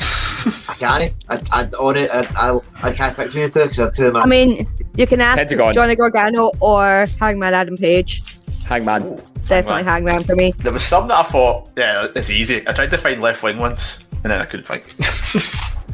I 0.70 0.74
can't. 0.78 1.14
I, 1.30 1.42
I, 1.54 1.64
on 1.80 1.96
it, 1.96 2.10
I, 2.12 2.52
I, 2.52 2.60
I 2.84 2.94
can't 2.94 3.16
pick 3.16 3.28
between 3.28 3.46
the 3.46 3.50
two 3.50 3.64
because 3.64 3.80
I 3.80 3.90
two 3.92 4.08
of 4.08 4.14
them 4.14 4.24
I 4.24 4.26
mean, 4.26 4.68
you 4.98 5.08
can 5.08 5.22
ask 5.22 5.38
Pentagon. 5.38 5.74
Johnny 5.74 5.96
Gargano 5.96 6.52
or 6.60 7.08
Hangman 7.20 7.54
Adam 7.54 7.78
Page. 7.78 8.22
Hangman. 8.66 9.22
Definitely 9.48 9.84
Hangman 9.84 10.24
for 10.26 10.36
me. 10.36 10.54
There 10.60 10.74
was 10.74 10.84
some 10.84 11.08
that 11.08 11.20
I 11.20 11.24
thought, 11.24 11.70
yeah, 11.78 12.08
it's 12.16 12.30
easy. 12.30 12.68
I 12.68 12.74
tried 12.74 12.92
to 12.92 12.98
find 12.98 13.22
left 13.22 13.42
wing 13.44 13.58
ones, 13.58 14.00
and 14.24 14.32
then 14.32 14.42
I 14.42 14.46
couldn't 14.46 14.66
find. 14.66 14.82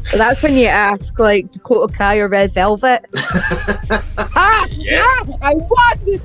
So 0.05 0.17
that's 0.17 0.41
when 0.41 0.55
you 0.55 0.65
ask, 0.65 1.17
like, 1.19 1.51
Dakota 1.51 1.93
Kai 1.93 2.17
or 2.17 2.27
Red 2.29 2.51
Velvet. 2.53 3.05
ah, 4.17 4.65
Yeah. 4.71 5.03
yeah, 5.27 5.35
I 5.41 5.53
won! 5.53 6.21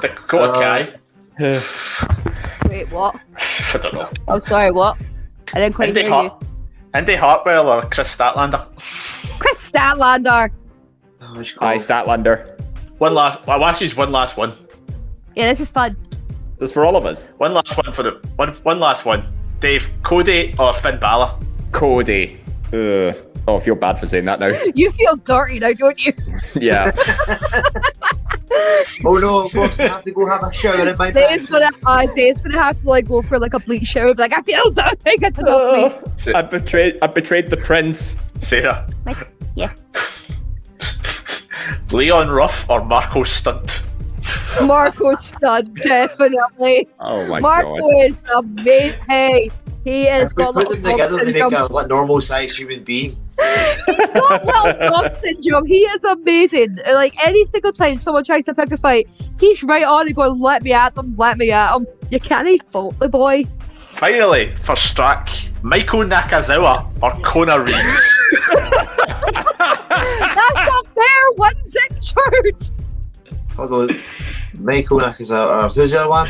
Dakota 0.00 0.52
Kai. 0.54 0.94
Wait, 1.40 2.90
what? 2.92 3.16
I 3.74 3.78
don't 3.78 3.94
know. 3.94 4.08
Oh, 4.28 4.38
sorry, 4.38 4.70
what? 4.70 4.96
I 5.54 5.60
didn't 5.60 5.74
quite 5.74 5.88
Indy, 5.88 6.02
hear 6.02 6.10
Hart- 6.10 6.44
Indy 6.94 7.14
Hartwell 7.14 7.68
or 7.68 7.82
Kris 7.82 8.14
Statlander. 8.14 8.66
Kris 9.38 9.70
Statlander. 9.70 10.50
Oh, 11.22 11.40
it's 11.40 11.54
Aye, 11.60 11.76
Statlander. 11.78 12.58
One 12.98 13.14
last. 13.14 13.40
I'll 13.48 13.64
ask 13.64 13.96
one 13.96 14.12
last 14.12 14.36
one. 14.36 14.52
Yeah, 15.34 15.48
this 15.48 15.60
is 15.60 15.70
fun. 15.70 15.96
That's 16.58 16.72
for 16.72 16.84
all 16.84 16.96
of 16.96 17.06
us. 17.06 17.26
One 17.38 17.54
last 17.54 17.76
one 17.76 17.92
for 17.92 18.02
the 18.02 18.20
one. 18.36 18.50
One 18.62 18.78
last 18.78 19.04
one. 19.04 19.24
Dave, 19.60 19.88
Cody 20.02 20.54
or 20.58 20.72
Finn 20.74 20.98
Balor? 21.00 21.38
Cody. 21.72 22.38
Ugh. 22.72 23.16
Oh, 23.48 23.56
I 23.56 23.60
feel 23.60 23.74
bad 23.74 23.98
for 23.98 24.06
saying 24.06 24.24
that 24.24 24.38
now. 24.40 24.48
You 24.74 24.90
feel 24.92 25.16
dirty 25.16 25.58
now, 25.58 25.72
don't 25.72 26.04
you? 26.04 26.12
yeah. 26.56 26.90
Oh 28.52 29.18
no, 29.18 29.44
I'm 29.44 29.48
going 29.50 29.70
to 29.70 29.88
have 29.88 30.04
to 30.04 30.10
go 30.10 30.26
have 30.26 30.42
a 30.42 30.52
shower 30.52 30.88
in 30.88 30.96
my 30.96 31.10
Dave's 31.10 31.46
bed. 31.46 31.72
gonna, 31.72 31.86
uh, 31.86 32.06
Dave's 32.14 32.40
gonna 32.40 32.60
have 32.60 32.80
to 32.80 32.88
like 32.88 33.06
go 33.06 33.22
for 33.22 33.38
like 33.38 33.54
a 33.54 33.60
bleach 33.60 33.86
shower. 33.86 34.12
Be 34.14 34.22
like, 34.22 34.36
I 34.36 34.42
feel 34.42 34.70
dirty. 34.70 34.96
Get 35.18 35.38
it 35.38 35.48
off 35.48 36.26
me. 36.26 36.32
I 36.34 36.42
betrayed. 36.42 36.98
I 37.00 37.06
betrayed 37.06 37.48
the 37.48 37.56
prince. 37.56 38.18
Sarah. 38.40 38.88
Yeah. 39.54 39.72
Leon 41.92 42.30
Ruff 42.30 42.68
or 42.68 42.84
Marco 42.84 43.22
Stunt? 43.22 43.84
Marco 44.62 45.14
Stunt, 45.20 45.74
definitely. 45.74 46.88
Oh 46.98 47.26
my 47.26 47.40
Marco 47.40 47.76
god. 47.76 47.80
Marco 47.80 48.00
is 48.02 48.24
amazing. 48.34 49.00
Hey, 49.08 49.50
he 49.84 50.06
is. 50.08 50.30
If 50.30 50.36
we 50.36 50.44
got 50.44 50.54
put 50.54 50.68
them 50.70 50.82
together, 50.82 51.18
they 51.18 51.32
make 51.32 51.42
syndrome. 51.42 51.70
a 51.70 51.72
like, 51.72 51.88
normal 51.88 52.20
sized 52.20 52.56
human 52.58 52.82
being. 52.82 53.16
He's 53.86 54.10
got 54.10 54.44
little 54.44 54.72
Down 54.90 55.14
syndrome. 55.14 55.66
He 55.66 55.80
is 55.80 56.04
amazing. 56.04 56.78
Like 56.86 57.14
any 57.26 57.44
single 57.46 57.72
time 57.72 57.98
someone 57.98 58.24
tries 58.24 58.44
to 58.46 58.54
pick 58.54 58.70
a 58.72 58.76
fight, 58.76 59.08
he's 59.38 59.62
right 59.62 59.84
on 59.84 60.06
and 60.06 60.14
going, 60.14 60.40
"Let 60.40 60.62
me 60.62 60.72
at 60.72 60.94
them, 60.94 61.14
let 61.16 61.38
me 61.38 61.50
at 61.50 61.72
them." 61.72 61.86
You 62.10 62.20
can't 62.20 62.48
even 62.48 62.66
fault 62.70 62.98
the 62.98 63.08
boy. 63.08 63.44
Finally, 63.78 64.54
for 64.64 64.74
Strack, 64.74 65.48
Michael 65.62 66.00
Nakazawa 66.00 66.86
or 67.02 67.12
Kona 67.22 67.60
Reeves? 67.60 68.16
That's 69.90 70.54
not 70.54 70.86
fair. 70.86 71.32
One's 71.36 71.76
injured. 71.90 72.70
Although 73.58 73.88
Michael 74.58 75.00
Nakazawa, 75.00 75.64
or 75.64 75.68
who's 75.68 75.90
the 75.90 76.00
other 76.00 76.08
one? 76.08 76.28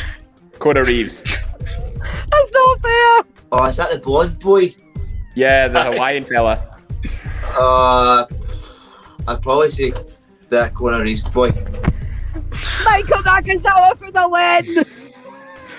Connor 0.59 0.85
Reeves. 0.85 1.23
That's 1.23 2.53
not 2.53 2.81
fair. 2.83 3.23
Oh, 3.53 3.65
is 3.67 3.77
that 3.77 3.91
the 3.93 3.99
blonde 3.99 4.39
boy? 4.39 4.71
Yeah, 5.35 5.69
the 5.69 5.83
Hawaiian 5.83 6.25
fella. 6.25 6.80
Uh, 7.45 8.27
I'd 9.29 9.43
probably 9.43 9.71
say 9.71 9.93
that 10.49 10.75
Conor 10.75 11.03
Reeves 11.03 11.23
boy. 11.23 11.51
Michael 12.85 13.19
Nakazawa 13.23 13.97
for 13.99 14.11
the 14.11 14.29
win. 14.29 14.85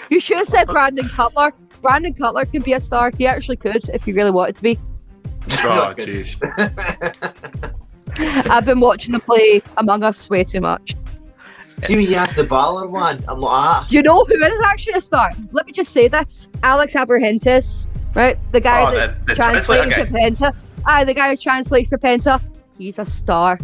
You 0.09 0.19
should 0.19 0.39
have 0.39 0.47
said 0.47 0.67
Brandon 0.67 1.07
Cutler. 1.09 1.53
Brandon 1.81 2.13
Cutler 2.13 2.45
could 2.45 2.63
be 2.63 2.73
a 2.73 2.79
star. 2.79 3.11
He 3.17 3.25
actually 3.27 3.55
could 3.57 3.87
if 3.89 4.03
he 4.03 4.11
really 4.13 4.31
wanted 4.31 4.55
to 4.57 4.61
be. 4.61 4.79
oh, 5.63 5.93
jeez. 5.97 6.35
I've 8.49 8.65
been 8.65 8.79
watching 8.79 9.13
the 9.13 9.19
play 9.19 9.61
Among 9.77 10.03
Us 10.03 10.29
way 10.29 10.43
too 10.43 10.61
much. 10.61 10.95
See 11.83 11.95
when 11.95 12.05
you 12.05 12.15
asked 12.15 12.35
the 12.35 12.43
Balor 12.43 12.87
one, 12.87 13.23
I'm 13.27 13.39
like, 13.39 13.51
ah, 13.51 13.87
You 13.89 14.03
know 14.03 14.23
who 14.25 14.33
is 14.43 14.61
actually 14.65 14.93
a 14.93 15.01
star? 15.01 15.31
Let 15.51 15.65
me 15.65 15.71
just 15.71 15.91
say 15.91 16.07
this: 16.07 16.49
Alex 16.61 16.93
Abrahantes, 16.93 17.87
right? 18.13 18.37
The 18.51 18.59
guy 18.59 18.91
Oh, 18.91 18.93
that's 18.95 19.13
the- 19.13 19.25
the 19.25 19.35
translating 19.35 19.89
for 19.91 20.05
translator 20.05 20.51
Penta. 20.81 20.89
Aye, 20.91 21.03
the 21.05 21.13
guy 21.13 21.29
who 21.29 21.37
translates 21.37 21.89
for 21.89 21.97
Penta. 21.97 22.41
He's 22.77 22.99
a 22.99 23.05
star. 23.05 23.59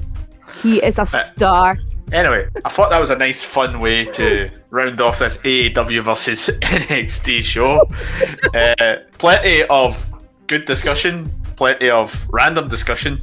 He 0.61 0.77
is 0.83 0.97
a 0.97 1.01
Uh, 1.03 1.05
star. 1.05 1.77
Anyway, 2.13 2.47
I 2.63 2.69
thought 2.69 2.89
that 2.91 2.99
was 2.99 3.09
a 3.09 3.17
nice, 3.17 3.43
fun 3.43 3.81
way 3.81 4.05
to 4.05 4.49
round 4.69 5.01
off 5.01 5.19
this 5.19 5.37
AEW 5.37 6.01
versus 6.03 6.49
NXT 6.61 7.43
show. 7.43 7.81
uh, 8.53 8.97
plenty 9.17 9.63
of 9.65 9.97
good 10.47 10.63
discussion, 10.65 11.29
plenty 11.57 11.89
of 11.89 12.15
random 12.29 12.69
discussion, 12.69 13.19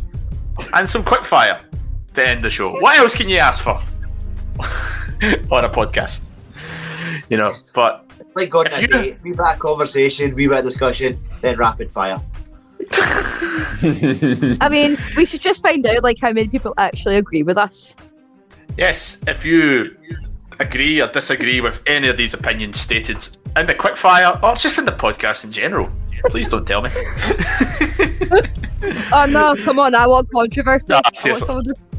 and 0.75 0.89
some 0.89 1.03
quick 1.03 1.25
fire 1.25 1.59
to 2.15 2.29
end 2.29 2.45
the 2.45 2.51
show. 2.51 2.79
What 2.81 2.99
else 2.99 3.15
can 3.15 3.29
you 3.29 3.39
ask 3.39 3.63
for 3.63 3.83
on 5.51 5.65
a 5.65 5.71
podcast? 5.71 6.25
You 7.31 7.39
know, 7.39 7.53
but 7.73 8.05
like 8.37 8.51
going 8.51 8.67
If 8.67 8.73
on 8.75 8.79
a 8.79 8.83
you- 8.83 8.89
date, 8.89 9.19
we 9.23 9.33
back 9.33 9.61
conversation, 9.61 10.35
we 10.35 10.47
back 10.47 10.63
discussion, 10.63 11.19
then 11.41 11.57
rapid 11.57 11.91
fire. 11.91 12.21
I 14.61 14.69
mean, 14.71 14.97
we 15.17 15.25
should 15.25 15.41
just 15.41 15.63
find 15.63 15.85
out 15.87 16.03
like 16.03 16.19
how 16.21 16.33
many 16.33 16.49
people 16.49 16.75
actually 16.79 17.17
agree 17.17 17.43
with 17.43 17.59
us. 17.59 17.95
yes, 18.77 19.21
if 19.27 19.45
you 19.45 19.97
agree 20.61 21.01
or 21.01 21.09
disagree 21.09 21.61
with 21.61 21.81
any 21.87 22.09
of 22.09 22.17
these 22.17 22.35
opinions 22.35 22.79
stated 22.81 23.27
in 23.57 23.67
the 23.67 23.75
quick 23.75 23.97
fire 23.97 24.39
or 24.43 24.55
just 24.55 24.79
in 24.79 24.85
the 24.85 24.93
podcast 24.93 25.45
in 25.45 25.51
general, 25.53 25.89
please 26.27 26.49
don't 26.49 26.67
tell 26.67 26.83
me. 26.83 26.91
Oh 29.13 29.25
no, 29.25 29.57
come 29.65 29.79
on! 29.79 29.95
I 29.95 30.07
want 30.07 30.31
controversy. 30.31 30.93
I 30.93 31.01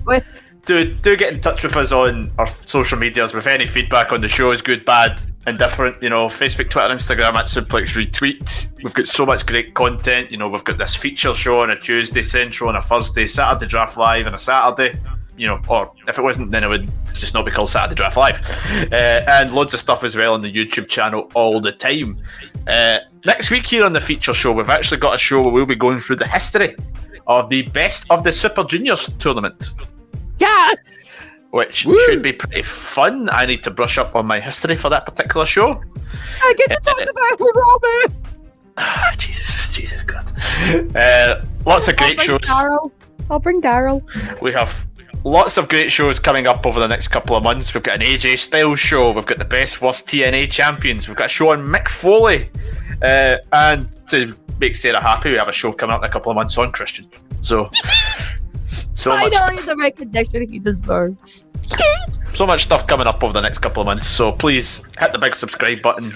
want 0.05 0.23
do 0.65 0.93
do 0.93 1.15
get 1.15 1.33
in 1.33 1.41
touch 1.41 1.63
with 1.63 1.75
us 1.75 1.91
on 1.91 2.31
our 2.37 2.47
social 2.65 2.97
medias 2.97 3.33
with 3.33 3.47
any 3.47 3.67
feedback 3.67 4.11
on 4.11 4.21
the 4.21 4.27
show, 4.27 4.51
shows, 4.51 4.61
good, 4.61 4.85
bad, 4.85 5.19
indifferent. 5.47 6.01
You 6.01 6.09
know, 6.09 6.27
Facebook, 6.27 6.69
Twitter, 6.69 6.93
Instagram 6.93 7.33
at 7.35 7.45
Suplex 7.45 7.95
Repeat. 7.95 8.69
We've 8.83 8.93
got 8.93 9.07
so 9.07 9.25
much 9.25 9.45
great 9.45 9.73
content. 9.73 10.31
You 10.31 10.37
know, 10.37 10.49
we've 10.49 10.63
got 10.63 10.77
this 10.77 10.95
feature 10.95 11.33
show 11.33 11.59
on 11.59 11.71
a 11.71 11.79
Tuesday, 11.79 12.21
Central 12.21 12.69
on 12.69 12.75
a 12.75 12.81
Thursday, 12.81 13.25
Saturday 13.25 13.67
Draft 13.67 13.97
Live 13.97 14.27
on 14.27 14.33
a 14.33 14.37
Saturday. 14.37 14.99
You 15.37 15.47
know, 15.47 15.61
or 15.67 15.91
if 16.07 16.17
it 16.17 16.21
wasn't, 16.21 16.51
then 16.51 16.63
it 16.63 16.67
would 16.67 16.89
just 17.13 17.33
not 17.33 17.45
be 17.45 17.51
called 17.51 17.69
Saturday 17.69 17.95
Draft 17.95 18.17
Live. 18.17 18.41
Uh, 18.91 19.23
and 19.27 19.53
loads 19.53 19.73
of 19.73 19.79
stuff 19.79 20.03
as 20.03 20.15
well 20.15 20.33
on 20.33 20.41
the 20.41 20.51
YouTube 20.51 20.87
channel 20.87 21.29
all 21.33 21.59
the 21.59 21.71
time. 21.71 22.21
Uh, 22.67 22.99
next 23.25 23.51
week 23.51 23.65
here 23.65 23.85
on 23.85 23.93
the 23.93 24.01
feature 24.01 24.33
show, 24.33 24.51
we've 24.51 24.69
actually 24.69 24.97
got 24.97 25.15
a 25.15 25.17
show 25.17 25.41
where 25.41 25.51
we'll 25.51 25.65
be 25.65 25.75
going 25.75 25.99
through 25.99 26.15
the 26.15 26.27
history 26.27 26.75
of 27.27 27.49
the 27.49 27.63
best 27.63 28.05
of 28.09 28.23
the 28.23 28.31
Super 28.31 28.63
Juniors 28.63 29.09
tournament. 29.19 29.73
Yes! 30.39 30.77
Which 31.55 31.87
should 32.05 32.21
be 32.21 32.33
pretty 32.33 32.63
fun. 32.63 33.29
I 33.31 33.45
need 33.45 33.63
to 33.63 33.71
brush 33.71 33.97
up 33.97 34.13
on 34.13 34.25
my 34.25 34.41
history 34.41 34.75
for 34.75 34.89
that 34.89 35.05
particular 35.05 35.45
show. 35.45 35.81
I 36.43 36.53
get 36.57 36.69
to 36.69 36.79
talk 36.83 36.99
about 36.99 37.31
it 37.31 37.39
with 37.39 39.17
Jesus, 39.17 39.73
Jesus 39.73 40.01
God. 40.01 40.29
Uh, 40.93 41.45
lots 41.65 41.87
of 41.87 41.95
great 41.95 42.19
I'll 42.19 42.25
shows. 42.25 42.41
Daryl. 42.41 42.91
I'll 43.29 43.39
bring 43.39 43.61
Daryl. 43.61 44.03
We 44.41 44.51
have 44.51 44.85
lots 45.23 45.57
of 45.57 45.69
great 45.69 45.89
shows 45.89 46.19
coming 46.19 46.45
up 46.45 46.65
over 46.65 46.81
the 46.81 46.87
next 46.87 47.07
couple 47.07 47.37
of 47.37 47.43
months. 47.43 47.73
We've 47.73 47.81
got 47.81 48.01
an 48.01 48.05
AJ 48.05 48.37
Styles 48.37 48.81
show. 48.81 49.11
We've 49.11 49.25
got 49.25 49.37
the 49.37 49.45
best 49.45 49.81
worst 49.81 50.07
TNA 50.07 50.51
champions. 50.51 51.07
We've 51.07 51.15
got 51.15 51.27
a 51.27 51.29
show 51.29 51.51
on 51.51 51.65
Mick 51.65 51.87
Foley. 51.87 52.49
Uh, 53.01 53.37
and 53.53 53.87
to 54.09 54.35
make 54.59 54.75
Sarah 54.75 55.01
happy, 55.01 55.31
we 55.31 55.37
have 55.37 55.47
a 55.47 55.53
show 55.53 55.71
coming 55.71 55.93
up 55.93 56.03
in 56.03 56.09
a 56.09 56.11
couple 56.11 56.31
of 56.31 56.35
months 56.35 56.57
on 56.57 56.73
Christian. 56.73 57.09
So, 57.43 57.69
so 58.65 59.17
much 59.17 59.33
Finally, 59.33 59.61
the 59.61 59.77
recognition 59.77 60.49
he 60.49 60.59
deserves. 60.59 61.44
So 62.33 62.45
much 62.45 62.63
stuff 62.63 62.85
coming 62.87 63.07
up 63.07 63.23
over 63.23 63.33
the 63.33 63.41
next 63.41 63.59
couple 63.59 63.81
of 63.81 63.85
months. 63.85 64.07
So 64.07 64.31
please 64.31 64.81
hit 64.99 65.11
the 65.13 65.19
big 65.19 65.33
subscribe 65.33 65.81
button 65.81 66.13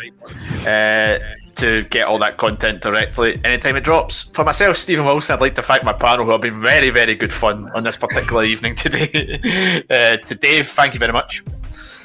uh, 0.67 1.19
to 1.55 1.83
get 1.89 2.07
all 2.07 2.17
that 2.19 2.37
content 2.37 2.81
directly 2.81 3.39
anytime 3.43 3.75
it 3.75 3.83
drops. 3.83 4.23
For 4.33 4.43
myself, 4.43 4.77
Stephen 4.77 5.05
Wilson, 5.05 5.35
I'd 5.35 5.41
like 5.41 5.55
to 5.55 5.61
thank 5.61 5.83
my 5.83 5.93
panel 5.93 6.25
who 6.25 6.31
have 6.31 6.41
been 6.41 6.61
very, 6.61 6.89
very 6.89 7.15
good 7.15 7.33
fun 7.33 7.69
on 7.73 7.83
this 7.83 7.95
particular 7.97 8.43
evening 8.43 8.75
today. 8.75 9.83
uh, 9.89 10.17
to 10.25 10.35
Dave, 10.35 10.67
thank 10.69 10.93
you 10.93 10.99
very 10.99 11.13
much. 11.13 11.43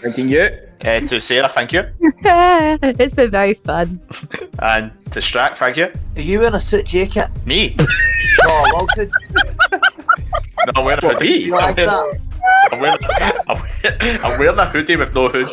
Thanking 0.03 0.29
you. 0.29 0.49
Uh, 0.85 1.01
to 1.01 1.19
Sarah, 1.21 1.49
thank 1.49 1.73
you. 1.73 1.83
it's 2.01 3.15
been 3.15 3.31
very 3.31 3.55
fun. 3.55 4.01
And 4.61 4.93
to 5.13 5.19
Strack, 5.19 5.57
thank 5.57 5.77
you. 5.77 5.87
Are 6.17 6.21
you 6.21 6.39
wearing 6.39 6.55
a 6.55 6.61
suit 6.61 6.87
jacket? 6.87 7.29
Me? 7.45 7.77
Oh, 8.45 8.87
Wilson. 8.97 9.11
No, 9.73 10.73
I'm 10.77 10.85
wearing 10.85 11.03
a 11.03 11.07
What, 11.07 11.17
hoodie. 11.17 11.29
me? 11.29 11.37
You 11.47 11.57
I'm 11.57 11.63
like 11.63 11.77
that? 11.77 12.21
I'm, 12.73 12.81
wearing, 12.81 12.99
I'm, 13.47 13.63
wearing, 13.83 14.25
I'm 14.25 14.39
wearing 14.39 14.59
a 14.59 14.65
hoodie 14.67 14.97
with 14.97 15.15
no 15.15 15.29
hood. 15.29 15.47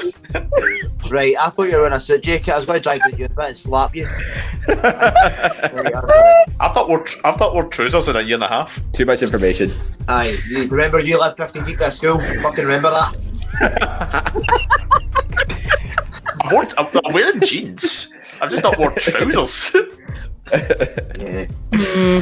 Right, 1.10 1.36
I 1.40 1.50
thought 1.50 1.64
you 1.64 1.78
were 1.78 1.88
in 1.88 1.94
a 1.94 2.00
suit 2.00 2.24
jacket. 2.24 2.52
I 2.52 2.58
was 2.58 2.66
going 2.66 2.80
to 2.80 2.84
drag 2.84 3.02
you 3.20 3.26
a 3.26 3.30
bit 3.30 3.38
and 3.38 3.58
slap 3.58 3.96
you. 3.96 4.06
Right, 4.68 5.96
I'm 5.96 6.08
sorry. 6.08 6.46
I 6.60 6.70
thought 6.74 6.90
we're 6.90 7.06
I 7.24 7.32
thought 7.32 7.56
we're 7.56 7.68
trousers 7.68 8.08
in 8.08 8.16
a 8.16 8.22
year 8.22 8.36
and 8.36 8.44
a 8.44 8.48
half. 8.48 8.80
Too 8.92 9.06
much 9.06 9.22
information. 9.22 9.72
Aye, 10.08 10.36
you 10.50 10.68
remember 10.68 11.00
you 11.00 11.20
lived 11.20 11.38
15 11.38 11.66
feet 11.66 11.82
of 11.82 11.94
school? 11.94 12.20
Fucking 12.20 12.66
remember 12.66 12.90
that? 12.92 13.16
I'm, 16.44 16.50
wore, 16.52 16.68
I'm, 16.78 16.88
I'm 17.06 17.14
wearing 17.14 17.40
jeans. 17.42 18.10
I've 18.42 18.50
just 18.50 18.64
not 18.64 18.78
worn 18.78 18.96
trousers. 18.96 19.76
Yeah. 21.20 22.22